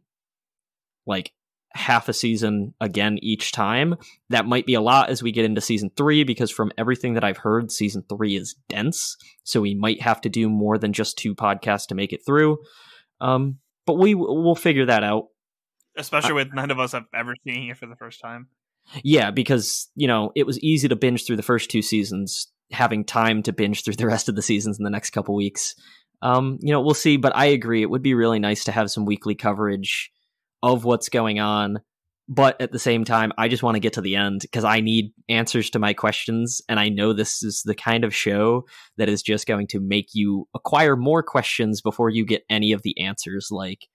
like 1.06 1.32
half 1.76 2.08
a 2.08 2.12
season 2.12 2.74
again 2.80 3.18
each 3.22 3.52
time. 3.52 3.94
That 4.30 4.46
might 4.46 4.66
be 4.66 4.74
a 4.74 4.80
lot 4.80 5.10
as 5.10 5.22
we 5.22 5.32
get 5.32 5.44
into 5.44 5.60
season 5.60 5.90
three, 5.96 6.24
because 6.24 6.50
from 6.50 6.72
everything 6.76 7.14
that 7.14 7.24
I've 7.24 7.36
heard, 7.36 7.70
season 7.70 8.04
three 8.08 8.36
is 8.36 8.56
dense. 8.68 9.16
So 9.44 9.60
we 9.60 9.74
might 9.74 10.02
have 10.02 10.20
to 10.22 10.28
do 10.28 10.48
more 10.48 10.78
than 10.78 10.92
just 10.92 11.18
two 11.18 11.34
podcasts 11.34 11.86
to 11.88 11.94
make 11.94 12.12
it 12.12 12.24
through. 12.26 12.58
Um, 13.20 13.58
but 13.86 13.94
we 13.94 14.14
we'll 14.14 14.54
figure 14.54 14.86
that 14.86 15.04
out. 15.04 15.28
Especially 15.96 16.34
with 16.34 16.52
none 16.52 16.70
of 16.70 16.78
us 16.78 16.92
have 16.92 17.06
ever 17.14 17.34
seen 17.46 17.70
it 17.70 17.76
for 17.76 17.86
the 17.86 17.96
first 17.96 18.20
time. 18.20 18.48
Yeah, 19.02 19.30
because 19.30 19.88
you 19.94 20.08
know 20.08 20.32
it 20.34 20.46
was 20.46 20.58
easy 20.60 20.88
to 20.88 20.96
binge 20.96 21.26
through 21.26 21.36
the 21.36 21.42
first 21.42 21.70
two 21.70 21.82
seasons, 21.82 22.50
having 22.70 23.04
time 23.04 23.42
to 23.44 23.52
binge 23.52 23.84
through 23.84 23.94
the 23.94 24.06
rest 24.06 24.28
of 24.28 24.34
the 24.34 24.42
seasons 24.42 24.78
in 24.78 24.84
the 24.84 24.90
next 24.90 25.10
couple 25.10 25.34
weeks. 25.34 25.74
Um, 26.22 26.58
you 26.60 26.72
know, 26.72 26.80
we'll 26.80 26.94
see, 26.94 27.18
but 27.18 27.36
I 27.36 27.46
agree 27.46 27.82
it 27.82 27.90
would 27.90 28.02
be 28.02 28.14
really 28.14 28.38
nice 28.38 28.64
to 28.64 28.72
have 28.72 28.90
some 28.90 29.04
weekly 29.04 29.34
coverage 29.34 30.10
of 30.74 30.84
what's 30.84 31.08
going 31.08 31.40
on. 31.40 31.80
But 32.28 32.60
at 32.60 32.72
the 32.72 32.78
same 32.80 33.04
time, 33.04 33.32
I 33.38 33.46
just 33.46 33.62
want 33.62 33.76
to 33.76 33.80
get 33.80 33.92
to 33.94 34.00
the 34.00 34.16
end 34.16 34.40
because 34.40 34.64
I 34.64 34.80
need 34.80 35.12
answers 35.28 35.70
to 35.70 35.78
my 35.78 35.94
questions. 35.94 36.60
And 36.68 36.80
I 36.80 36.88
know 36.88 37.12
this 37.12 37.42
is 37.44 37.62
the 37.64 37.74
kind 37.74 38.02
of 38.02 38.14
show 38.14 38.64
that 38.96 39.08
is 39.08 39.22
just 39.22 39.46
going 39.46 39.68
to 39.68 39.80
make 39.80 40.08
you 40.12 40.48
acquire 40.52 40.96
more 40.96 41.22
questions 41.22 41.80
before 41.80 42.10
you 42.10 42.26
get 42.26 42.42
any 42.50 42.72
of 42.72 42.82
the 42.82 43.00
answers. 43.00 43.48
Like, 43.52 43.86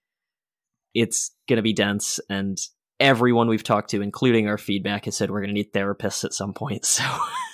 it's 0.94 1.32
going 1.50 1.58
to 1.58 1.64
be 1.64 1.74
dense. 1.74 2.22
And 2.30 2.58
everyone 3.02 3.50
we've 3.50 3.64
talked 3.64 3.90
to, 3.90 4.02
including 4.02 4.48
our 4.48 4.58
feedback, 4.58 5.06
has 5.06 5.18
said 5.18 5.30
we're 5.30 5.42
going 5.42 5.50
to 5.50 5.54
need 5.54 5.74
therapists 5.74 6.24
at 6.24 6.34
some 6.34 6.54
point. 6.54 6.86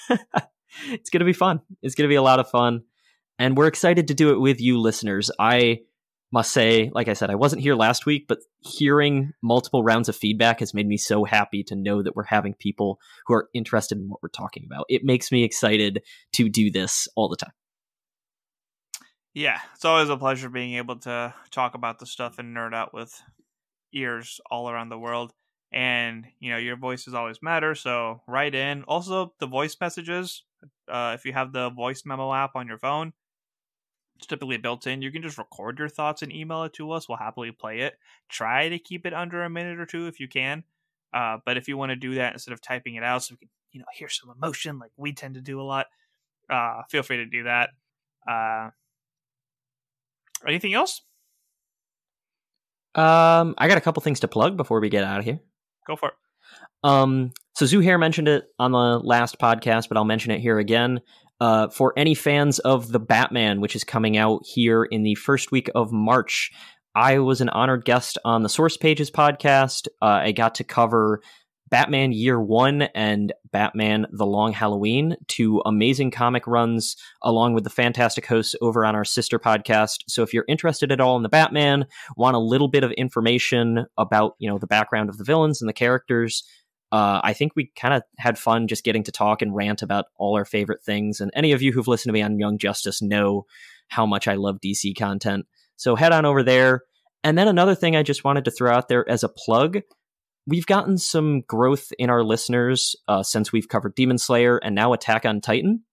So 0.10 0.16
it's 0.90 1.10
going 1.10 1.20
to 1.20 1.26
be 1.26 1.34
fun. 1.34 1.60
It's 1.82 1.96
going 1.96 2.08
to 2.08 2.12
be 2.12 2.16
a 2.16 2.22
lot 2.22 2.40
of 2.40 2.50
fun. 2.50 2.84
And 3.40 3.58
we're 3.58 3.68
excited 3.68 4.08
to 4.08 4.14
do 4.14 4.32
it 4.32 4.40
with 4.40 4.62
you 4.62 4.80
listeners. 4.80 5.32
I 5.40 5.80
must 6.32 6.52
say, 6.52 6.92
like 6.94 7.08
I 7.08 7.14
said, 7.14 7.30
I 7.30 7.36
wasn't 7.36 7.62
here 7.62 7.76
last 7.76 8.06
week, 8.06 8.26
but 8.28 8.40
hearing 8.60 9.34
multiple 9.42 9.84
rounds 9.84 10.10
of 10.10 10.16
feedback 10.16 10.60
has 10.60 10.74
made 10.74 10.88
me 10.88 10.98
so 10.98 11.24
happy 11.24 11.64
to 11.64 11.76
know 11.76 12.04
that 12.04 12.16
we're 12.16 12.24
having 12.24 12.54
people 12.54 13.00
who 13.26 13.34
are 13.34 13.50
interested 13.54 13.98
in 13.98 14.10
what 14.10 14.22
we're 14.22 14.30
talking 14.30 14.64
about. 14.66 14.86
It 14.90 15.04
makes 15.04 15.32
me 15.32 15.44
excited 15.44 16.02
to 16.34 16.50
do 16.50 16.70
this 16.70 17.08
all 17.16 17.30
the 17.30 17.38
time. 17.38 17.54
Yeah, 19.34 19.60
it's 19.76 19.86
always 19.86 20.10
a 20.10 20.18
pleasure 20.18 20.50
being 20.50 20.74
able 20.76 20.98
to 21.02 21.34
talk 21.52 21.76
about 21.76 22.00
the 22.00 22.06
stuff 22.06 22.40
and 22.40 22.56
nerd 22.56 22.74
out 22.74 22.94
with 22.94 23.22
ears 23.94 24.42
all 24.50 24.70
around 24.70 24.90
the 24.90 25.00
world. 25.00 25.32
And, 25.72 26.26
you 26.40 26.50
know, 26.50 26.58
your 26.58 26.78
voices 26.78 27.14
always 27.14 27.42
matter, 27.42 27.76
so 27.76 28.22
write 28.28 28.56
in. 28.56 28.84
Also, 28.84 29.34
the 29.40 29.48
voice 29.48 29.76
messages, 29.80 30.44
uh, 30.90 31.12
if 31.14 31.26
you 31.26 31.34
have 31.34 31.52
the 31.52 31.70
voice 31.70 32.04
memo 32.06 32.34
app 32.34 32.56
on 32.56 32.68
your 32.68 32.78
phone, 32.78 33.14
it's 34.18 34.28
typically 34.28 34.58
built 34.58 34.88
in. 34.88 35.02
You 35.02 35.12
can 35.12 35.22
just 35.22 35.38
record 35.38 35.78
your 35.80 35.90
thoughts 35.90 36.22
and 36.22 36.32
email 36.32 36.64
it 36.64 36.74
to 36.74 36.92
us. 36.92 37.08
We'll 37.08 37.20
happily 37.20 37.52
play 37.52 37.82
it. 37.82 37.98
Try 38.30 38.70
to 38.70 38.80
keep 38.80 39.06
it 39.06 39.14
under 39.14 39.44
a 39.44 39.50
minute 39.50 39.80
or 39.80 39.86
two 39.86 40.08
if 40.08 40.20
you 40.20 40.28
can. 40.28 40.64
Uh, 41.14 41.38
but 41.46 41.58
if 41.58 41.68
you 41.68 41.78
want 41.78 41.92
to 41.92 41.96
do 41.96 42.16
that 42.16 42.34
instead 42.34 42.52
of 42.52 42.62
typing 42.62 42.96
it 42.96 43.04
out, 43.04 43.24
so 43.24 43.34
we 43.34 43.38
can 43.38 43.50
you 43.72 43.80
know 43.80 43.86
hear 43.94 44.10
some 44.10 44.34
emotion 44.36 44.80
like 44.80 44.92
we 44.98 45.14
tend 45.14 45.36
to 45.36 45.42
do 45.42 45.62
a 45.62 45.64
lot, 45.64 45.86
uh, 46.50 46.82
feel 46.90 47.04
free 47.04 47.18
to 47.18 47.26
do 47.26 47.44
that. 47.44 47.70
Uh, 48.28 48.70
anything 50.48 50.74
else? 50.74 51.02
Um, 52.96 53.54
I 53.58 53.68
got 53.68 53.78
a 53.78 53.82
couple 53.82 54.02
things 54.02 54.20
to 54.22 54.28
plug 54.28 54.58
before 54.58 54.80
we 54.80 54.90
get 54.90 55.04
out 55.04 55.20
of 55.20 55.26
here. 55.26 55.40
Go 55.86 55.96
for 55.96 56.10
it. 56.10 56.16
Um, 56.84 57.32
so 57.54 57.66
Zuhair 57.66 58.00
mentioned 58.00 58.28
it 58.28 58.46
on 58.60 58.72
the 58.72 59.00
last 59.00 59.40
podcast, 59.40 59.88
but 59.88 59.98
I'll 59.98 60.06
mention 60.06 60.32
it 60.32 60.40
here 60.40 60.58
again. 60.58 61.02
Uh, 61.40 61.68
for 61.70 61.94
any 61.96 62.16
fans 62.16 62.60
of 62.60 62.92
the 62.92 63.00
Batman, 63.00 63.62
which 63.62 63.76
is 63.76 63.84
coming 63.84 64.18
out 64.18 64.42
here 64.46 64.84
in 64.84 65.04
the 65.04 65.16
first 65.16 65.52
week 65.52 65.70
of 65.76 65.92
March, 65.92 66.52
I 66.96 67.20
was 67.20 67.42
an 67.42 67.50
honored 67.50 67.86
guest 67.86 68.18
on 68.26 68.42
the 68.42 68.50
Source 68.50 68.76
Pages 68.76 69.12
podcast. 69.12 69.88
Uh, 70.02 70.06
I 70.06 70.32
got 70.32 70.56
to 70.56 70.64
cover 70.64 71.22
Batman 71.70 72.12
Year 72.12 72.40
One 72.42 72.84
and 72.96 73.34
Batman 73.52 74.08
The 74.12 74.26
Long 74.26 74.54
Halloween, 74.54 75.16
two 75.28 75.62
amazing 75.66 76.12
comic 76.12 76.48
runs, 76.48 76.96
along 77.22 77.54
with 77.54 77.64
the 77.64 77.70
fantastic 77.70 78.26
hosts 78.26 78.56
over 78.62 78.86
on 78.86 78.96
our 78.96 79.06
sister 79.06 79.38
podcast. 79.38 79.98
So 80.08 80.24
if 80.24 80.34
you're 80.34 80.46
interested 80.48 80.92
at 80.92 81.02
all 81.02 81.18
in 81.18 81.24
the 81.24 81.30
Batman, 81.30 81.86
want 82.16 82.36
a 82.36 82.40
little 82.40 82.68
bit 82.68 82.84
of 82.84 82.92
information 82.94 83.86
about 83.98 84.36
you 84.40 84.50
know 84.50 84.58
the 84.58 84.68
background 84.68 85.10
of 85.10 85.18
the 85.18 85.24
villains 85.24 85.62
and 85.62 85.70
the 85.70 85.74
characters, 85.74 86.44
uh, 86.92 87.22
I 87.24 87.34
think 87.34 87.54
we 87.56 87.72
kind 87.76 87.94
of 87.94 88.04
had 88.18 88.38
fun 88.38 88.68
just 88.68 88.84
getting 88.84 89.04
to 89.04 89.12
talk 89.12 89.42
and 89.42 89.56
rant 89.56 89.82
about 89.82 90.06
all 90.18 90.36
our 90.36 90.46
favorite 90.46 90.84
things. 90.84 91.20
And 91.20 91.32
any 91.36 91.52
of 91.52 91.62
you 91.62 91.72
who've 91.72 91.88
listened 91.88 92.10
to 92.10 92.14
me 92.14 92.22
on 92.22 92.40
Young 92.40 92.58
Justice 92.58 93.02
know 93.02 93.46
how 93.88 94.06
much 94.06 94.28
I 94.28 94.36
love 94.36 94.60
DC 94.64 94.98
content. 94.98 95.46
So 95.76 95.96
head 95.96 96.12
on 96.12 96.26
over 96.26 96.44
there. 96.44 96.84
And 97.24 97.38
then 97.38 97.48
another 97.48 97.76
thing 97.76 97.96
I 97.96 98.04
just 98.04 98.24
wanted 98.24 98.46
to 98.46 98.52
throw 98.52 98.72
out 98.72 98.88
there 98.88 99.08
as 99.10 99.24
a 99.24 99.30
plug 99.30 99.80
we've 100.48 100.66
gotten 100.66 100.98
some 100.98 101.42
growth 101.42 101.92
in 102.00 102.10
our 102.10 102.24
listeners 102.24 102.96
uh, 103.08 103.22
since 103.22 103.52
we've 103.52 103.68
covered 103.68 103.94
Demon 103.94 104.18
Slayer 104.18 104.58
and 104.58 104.74
now 104.74 104.94
Attack 104.94 105.26
on 105.26 105.42
Titan. 105.42 105.84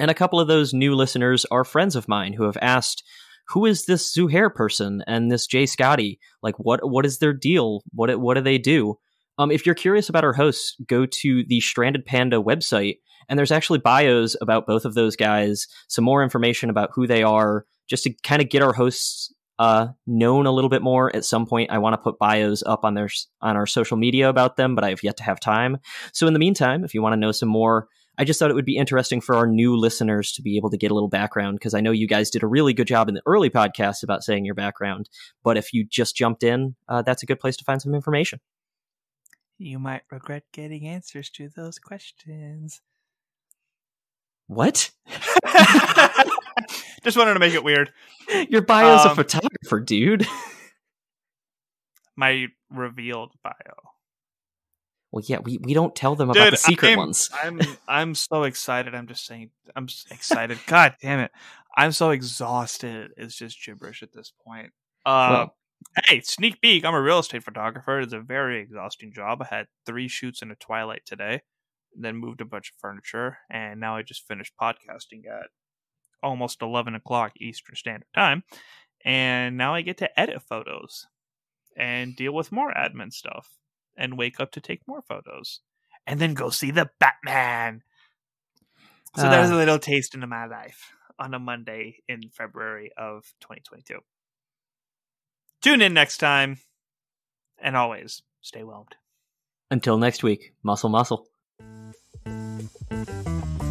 And 0.00 0.10
a 0.10 0.14
couple 0.14 0.40
of 0.40 0.48
those 0.48 0.74
new 0.74 0.96
listeners 0.96 1.46
are 1.52 1.64
friends 1.64 1.94
of 1.94 2.08
mine 2.08 2.32
who 2.32 2.44
have 2.44 2.58
asked, 2.60 3.04
who 3.48 3.66
is 3.66 3.84
this 3.84 4.12
Zuhair 4.12 4.52
person 4.52 5.04
and 5.06 5.30
this 5.30 5.46
Jay 5.46 5.66
Scotty? 5.66 6.18
Like, 6.42 6.58
what 6.58 6.80
what 6.90 7.04
is 7.04 7.18
their 7.18 7.34
deal? 7.34 7.82
What 7.92 8.18
what 8.18 8.34
do 8.34 8.40
they 8.40 8.58
do? 8.58 8.98
Um, 9.38 9.50
if 9.50 9.66
you're 9.66 9.74
curious 9.74 10.08
about 10.08 10.24
our 10.24 10.32
hosts, 10.32 10.76
go 10.86 11.06
to 11.06 11.44
the 11.48 11.60
Stranded 11.60 12.06
Panda 12.06 12.40
website, 12.40 12.98
and 13.28 13.38
there's 13.38 13.52
actually 13.52 13.78
bios 13.78 14.36
about 14.40 14.66
both 14.66 14.84
of 14.84 14.94
those 14.94 15.16
guys, 15.16 15.66
some 15.88 16.04
more 16.04 16.22
information 16.22 16.70
about 16.70 16.90
who 16.94 17.06
they 17.06 17.22
are, 17.22 17.66
just 17.88 18.04
to 18.04 18.14
kind 18.22 18.40
of 18.40 18.48
get 18.48 18.62
our 18.62 18.72
hosts 18.72 19.32
uh, 19.58 19.88
known 20.06 20.46
a 20.46 20.52
little 20.52 20.70
bit 20.70 20.82
more. 20.82 21.14
At 21.14 21.24
some 21.24 21.46
point, 21.46 21.70
I 21.70 21.78
want 21.78 21.94
to 21.94 21.98
put 21.98 22.18
bios 22.18 22.62
up 22.64 22.84
on 22.84 22.94
their 22.94 23.08
on 23.40 23.56
our 23.56 23.66
social 23.66 23.96
media 23.96 24.28
about 24.28 24.56
them, 24.56 24.74
but 24.74 24.84
I 24.84 24.90
have 24.90 25.02
yet 25.02 25.16
to 25.18 25.24
have 25.24 25.40
time. 25.40 25.78
So 26.12 26.26
in 26.26 26.32
the 26.32 26.38
meantime, 26.38 26.84
if 26.84 26.94
you 26.94 27.02
want 27.02 27.14
to 27.14 27.20
know 27.20 27.32
some 27.32 27.48
more, 27.48 27.88
I 28.16 28.24
just 28.24 28.38
thought 28.38 28.50
it 28.50 28.54
would 28.54 28.64
be 28.64 28.76
interesting 28.76 29.20
for 29.20 29.34
our 29.34 29.46
new 29.46 29.76
listeners 29.76 30.32
to 30.32 30.42
be 30.42 30.56
able 30.56 30.70
to 30.70 30.76
get 30.76 30.90
a 30.90 30.94
little 30.94 31.08
background 31.08 31.56
because 31.58 31.74
I 31.74 31.80
know 31.80 31.90
you 31.90 32.06
guys 32.06 32.30
did 32.30 32.44
a 32.44 32.48
really 32.48 32.72
good 32.72 32.86
job 32.86 33.08
in 33.08 33.14
the 33.14 33.22
early 33.26 33.50
podcasts 33.50 34.04
about 34.04 34.22
saying 34.22 34.44
your 34.44 34.54
background. 34.54 35.08
But 35.42 35.56
if 35.56 35.72
you 35.72 35.84
just 35.84 36.16
jumped 36.16 36.44
in, 36.44 36.76
uh, 36.88 37.02
that's 37.02 37.24
a 37.24 37.26
good 37.26 37.40
place 37.40 37.56
to 37.56 37.64
find 37.64 37.82
some 37.82 37.94
information 37.94 38.40
you 39.58 39.78
might 39.78 40.02
regret 40.10 40.44
getting 40.52 40.86
answers 40.86 41.30
to 41.30 41.48
those 41.48 41.78
questions. 41.78 42.80
What? 44.46 44.90
Just 47.04 47.16
wanted 47.16 47.34
to 47.34 47.40
make 47.40 47.54
it 47.54 47.64
weird. 47.64 47.92
Your 48.48 48.62
bio's 48.62 49.04
um, 49.04 49.12
a 49.12 49.14
photographer, 49.14 49.80
dude. 49.80 50.26
my 52.16 52.48
revealed 52.70 53.32
bio. 53.42 53.52
Well, 55.10 55.22
yeah, 55.26 55.38
we, 55.38 55.58
we 55.58 55.74
don't 55.74 55.94
tell 55.94 56.16
them 56.16 56.30
about 56.30 56.50
the 56.50 56.56
secret 56.56 56.92
I'm, 56.92 56.98
ones. 56.98 57.30
I'm 57.32 57.60
I'm 57.88 58.14
so 58.14 58.42
excited. 58.42 58.94
I'm 58.94 59.06
just 59.06 59.24
saying. 59.24 59.50
I'm 59.76 59.86
excited. 60.10 60.58
God 60.66 60.96
damn 61.00 61.20
it! 61.20 61.30
I'm 61.76 61.92
so 61.92 62.10
exhausted. 62.10 63.12
It's 63.16 63.36
just 63.36 63.64
gibberish 63.64 64.02
at 64.02 64.12
this 64.12 64.32
point. 64.44 64.72
Uh, 65.06 65.28
well, 65.30 65.56
Hey, 66.06 66.20
sneak 66.20 66.60
peek. 66.60 66.84
I'm 66.84 66.94
a 66.94 67.00
real 67.00 67.20
estate 67.20 67.44
photographer. 67.44 68.00
It's 68.00 68.12
a 68.12 68.20
very 68.20 68.60
exhausting 68.60 69.12
job. 69.12 69.42
I 69.42 69.54
had 69.54 69.66
three 69.86 70.08
shoots 70.08 70.42
in 70.42 70.50
a 70.50 70.56
twilight 70.56 71.02
today, 71.06 71.42
then 71.96 72.16
moved 72.16 72.40
a 72.40 72.44
bunch 72.44 72.70
of 72.70 72.80
furniture, 72.80 73.38
and 73.48 73.80
now 73.80 73.96
I 73.96 74.02
just 74.02 74.26
finished 74.26 74.54
podcasting 74.60 75.26
at 75.30 75.50
almost 76.22 76.62
11 76.62 76.94
o'clock 76.94 77.32
Eastern 77.38 77.76
Standard 77.76 78.08
Time. 78.14 78.42
And 79.04 79.56
now 79.56 79.74
I 79.74 79.82
get 79.82 79.98
to 79.98 80.20
edit 80.20 80.42
photos 80.42 81.06
and 81.76 82.16
deal 82.16 82.32
with 82.32 82.50
more 82.50 82.72
admin 82.72 83.12
stuff 83.12 83.50
and 83.96 84.18
wake 84.18 84.40
up 84.40 84.50
to 84.52 84.60
take 84.60 84.80
more 84.88 85.02
photos 85.02 85.60
and 86.06 86.18
then 86.18 86.34
go 86.34 86.50
see 86.50 86.70
the 86.70 86.90
Batman. 86.98 87.82
So 89.16 89.26
uh, 89.26 89.30
there's 89.30 89.50
a 89.50 89.54
little 89.54 89.78
taste 89.78 90.14
into 90.14 90.26
my 90.26 90.46
life 90.46 90.92
on 91.18 91.34
a 91.34 91.38
Monday 91.38 91.98
in 92.08 92.30
February 92.30 92.90
of 92.96 93.24
2022. 93.40 94.00
Tune 95.64 95.80
in 95.80 95.94
next 95.94 96.18
time. 96.18 96.58
And 97.58 97.74
always 97.74 98.20
stay 98.42 98.62
whelmed. 98.62 98.96
Until 99.70 99.96
next 99.96 100.22
week, 100.22 100.52
muscle, 100.62 100.90
muscle. 100.90 101.26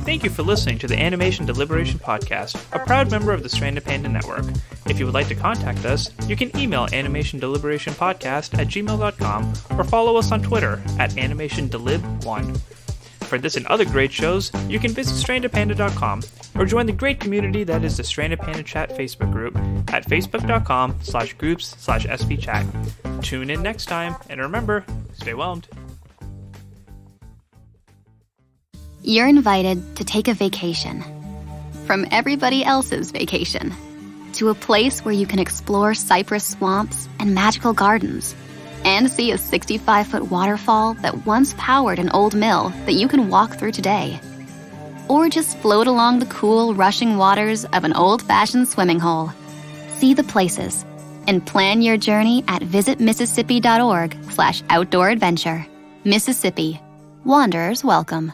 Thank 0.03 0.23
you 0.23 0.31
for 0.31 0.41
listening 0.41 0.79
to 0.79 0.87
the 0.87 0.99
Animation 0.99 1.45
Deliberation 1.45 1.99
Podcast, 1.99 2.55
a 2.73 2.83
proud 2.83 3.11
member 3.11 3.31
of 3.31 3.43
the 3.43 3.49
Stranded 3.49 3.85
Panda 3.85 4.09
Network. 4.09 4.43
If 4.87 4.97
you 4.97 5.05
would 5.05 5.13
like 5.13 5.27
to 5.27 5.35
contact 5.35 5.85
us, 5.85 6.09
you 6.27 6.35
can 6.35 6.57
email 6.57 6.87
animationdeliberationpodcast 6.87 8.57
at 8.57 8.67
gmail.com 8.69 9.53
or 9.77 9.83
follow 9.83 10.17
us 10.17 10.31
on 10.31 10.41
Twitter 10.41 10.81
at 10.97 11.11
animationdelib1. 11.11 12.59
For 13.33 13.39
this 13.39 13.57
and 13.57 13.65
other 13.65 13.83
great 13.83 14.11
shows, 14.11 14.51
you 14.69 14.77
can 14.77 14.91
visit 14.91 15.15
strandedpanda.com 15.15 16.21
or 16.53 16.65
join 16.67 16.85
the 16.85 16.91
great 16.91 17.19
community 17.19 17.63
that 17.63 17.83
is 17.83 17.97
the 17.97 18.03
Stranded 18.03 18.37
Panda 18.37 18.61
Chat 18.61 18.91
Facebook 18.91 19.31
group 19.31 19.57
at 19.91 20.05
facebook.com 20.05 20.99
slash 21.01 21.33
groups 21.33 21.75
slash 21.79 22.05
spchat. 22.05 23.23
Tune 23.23 23.49
in 23.49 23.63
next 23.63 23.87
time, 23.87 24.15
and 24.29 24.39
remember, 24.39 24.85
stay 25.15 25.33
whelmed. 25.33 25.67
You're 29.01 29.27
invited 29.27 29.95
to 29.95 30.03
take 30.03 30.27
a 30.27 30.35
vacation 30.35 31.03
from 31.87 32.05
everybody 32.11 32.63
else's 32.63 33.09
vacation 33.09 33.73
to 34.33 34.49
a 34.49 34.53
place 34.53 35.03
where 35.03 35.15
you 35.15 35.25
can 35.25 35.39
explore 35.39 35.95
cypress 35.95 36.45
swamps 36.45 37.09
and 37.19 37.33
magical 37.33 37.73
gardens 37.73 38.35
and 38.85 39.09
see 39.09 39.31
a 39.31 39.37
65 39.37 40.07
foot 40.07 40.29
waterfall 40.29 40.93
that 40.95 41.25
once 41.25 41.53
powered 41.57 41.99
an 41.99 42.09
old 42.09 42.35
mill 42.35 42.69
that 42.85 42.93
you 42.93 43.07
can 43.07 43.29
walk 43.29 43.55
through 43.55 43.71
today. 43.71 44.19
Or 45.07 45.29
just 45.29 45.57
float 45.57 45.87
along 45.87 46.19
the 46.19 46.25
cool, 46.27 46.73
rushing 46.73 47.17
waters 47.17 47.65
of 47.65 47.83
an 47.83 47.93
old 47.93 48.21
fashioned 48.21 48.67
swimming 48.67 48.99
hole. 48.99 49.31
See 49.97 50.13
the 50.13 50.23
places 50.23 50.85
and 51.27 51.45
plan 51.45 51.81
your 51.81 51.97
journey 51.97 52.43
at 52.47 52.61
visitmississippi.org 52.61 54.17
slash 54.31 54.63
outdoor 54.69 55.09
adventure. 55.09 55.65
Mississippi. 56.03 56.81
Wanderers 57.23 57.83
welcome. 57.83 58.33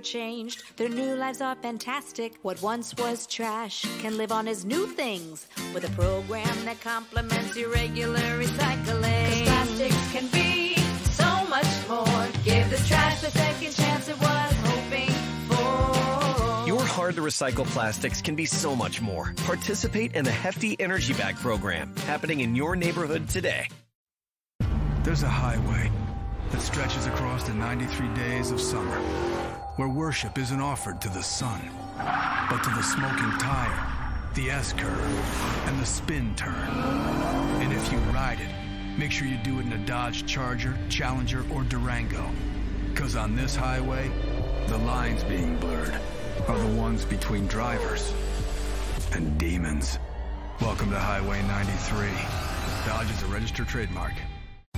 changed, 0.01 0.63
their 0.77 0.89
new 0.89 1.15
lives 1.15 1.41
are 1.41 1.55
fantastic. 1.55 2.33
What 2.41 2.61
once 2.61 2.93
was 2.97 3.25
trash 3.27 3.85
can 3.99 4.17
live 4.17 4.31
on 4.31 4.47
as 4.47 4.65
new 4.65 4.87
things 4.87 5.47
with 5.73 5.85
a 5.85 5.91
program 5.91 6.65
that 6.65 6.81
complements 6.81 7.55
your 7.55 7.69
regular 7.69 8.19
recycling. 8.41 9.25
'Cause 9.27 9.41
plastics 9.43 10.11
can 10.11 10.27
be 10.27 10.75
so 11.11 11.47
much 11.47 11.87
more. 11.87 12.27
Give 12.43 12.69
the 12.69 12.77
trash 12.87 13.21
the 13.21 13.31
second 13.31 13.73
chance 13.73 14.09
it 14.09 14.19
was 14.19 14.53
hoping 14.65 15.11
for. 15.47 16.67
Your 16.67 16.85
hard 16.85 17.15
to 17.15 17.21
recycle 17.21 17.65
plastics 17.65 18.21
can 18.21 18.35
be 18.35 18.45
so 18.45 18.75
much 18.75 19.01
more. 19.01 19.33
Participate 19.45 20.15
in 20.15 20.25
the 20.25 20.31
Hefty 20.31 20.79
Energy 20.79 21.13
Bag 21.13 21.35
program 21.35 21.95
happening 22.05 22.41
in 22.41 22.55
your 22.55 22.75
neighborhood 22.75 23.29
today. 23.29 23.67
There's 25.03 25.23
a 25.23 25.29
highway 25.29 25.91
that 26.51 26.61
stretches 26.61 27.07
across 27.07 27.43
the 27.43 27.53
93 27.53 28.07
days 28.09 28.51
of 28.51 28.61
summer, 28.61 28.99
where 29.81 29.89
worship 29.89 30.37
isn't 30.37 30.61
offered 30.61 31.01
to 31.01 31.09
the 31.09 31.23
sun, 31.23 31.59
but 32.51 32.63
to 32.63 32.69
the 32.69 32.83
smoking 32.83 33.31
tire, 33.39 33.87
the 34.35 34.47
S 34.47 34.73
curve, 34.73 35.65
and 35.67 35.81
the 35.81 35.85
spin 35.87 36.35
turn. 36.35 36.53
And 36.53 37.73
if 37.73 37.91
you 37.91 37.97
ride 38.13 38.39
it, 38.39 38.99
make 38.99 39.11
sure 39.11 39.25
you 39.25 39.37
do 39.37 39.57
it 39.57 39.65
in 39.65 39.73
a 39.73 39.83
Dodge 39.87 40.27
Charger, 40.27 40.77
Challenger, 40.87 41.43
or 41.51 41.63
Durango. 41.63 42.29
Because 42.89 43.15
on 43.15 43.35
this 43.35 43.55
highway, 43.55 44.11
the 44.67 44.77
lines 44.77 45.23
being 45.23 45.57
blurred 45.57 45.99
are 46.47 46.59
the 46.59 46.79
ones 46.79 47.03
between 47.03 47.47
drivers 47.47 48.13
and 49.13 49.35
demons. 49.39 49.97
Welcome 50.61 50.91
to 50.91 50.99
Highway 50.99 51.41
93. 51.41 52.07
Dodge 52.85 53.09
is 53.09 53.23
a 53.23 53.33
registered 53.33 53.67
trademark. 53.67 54.13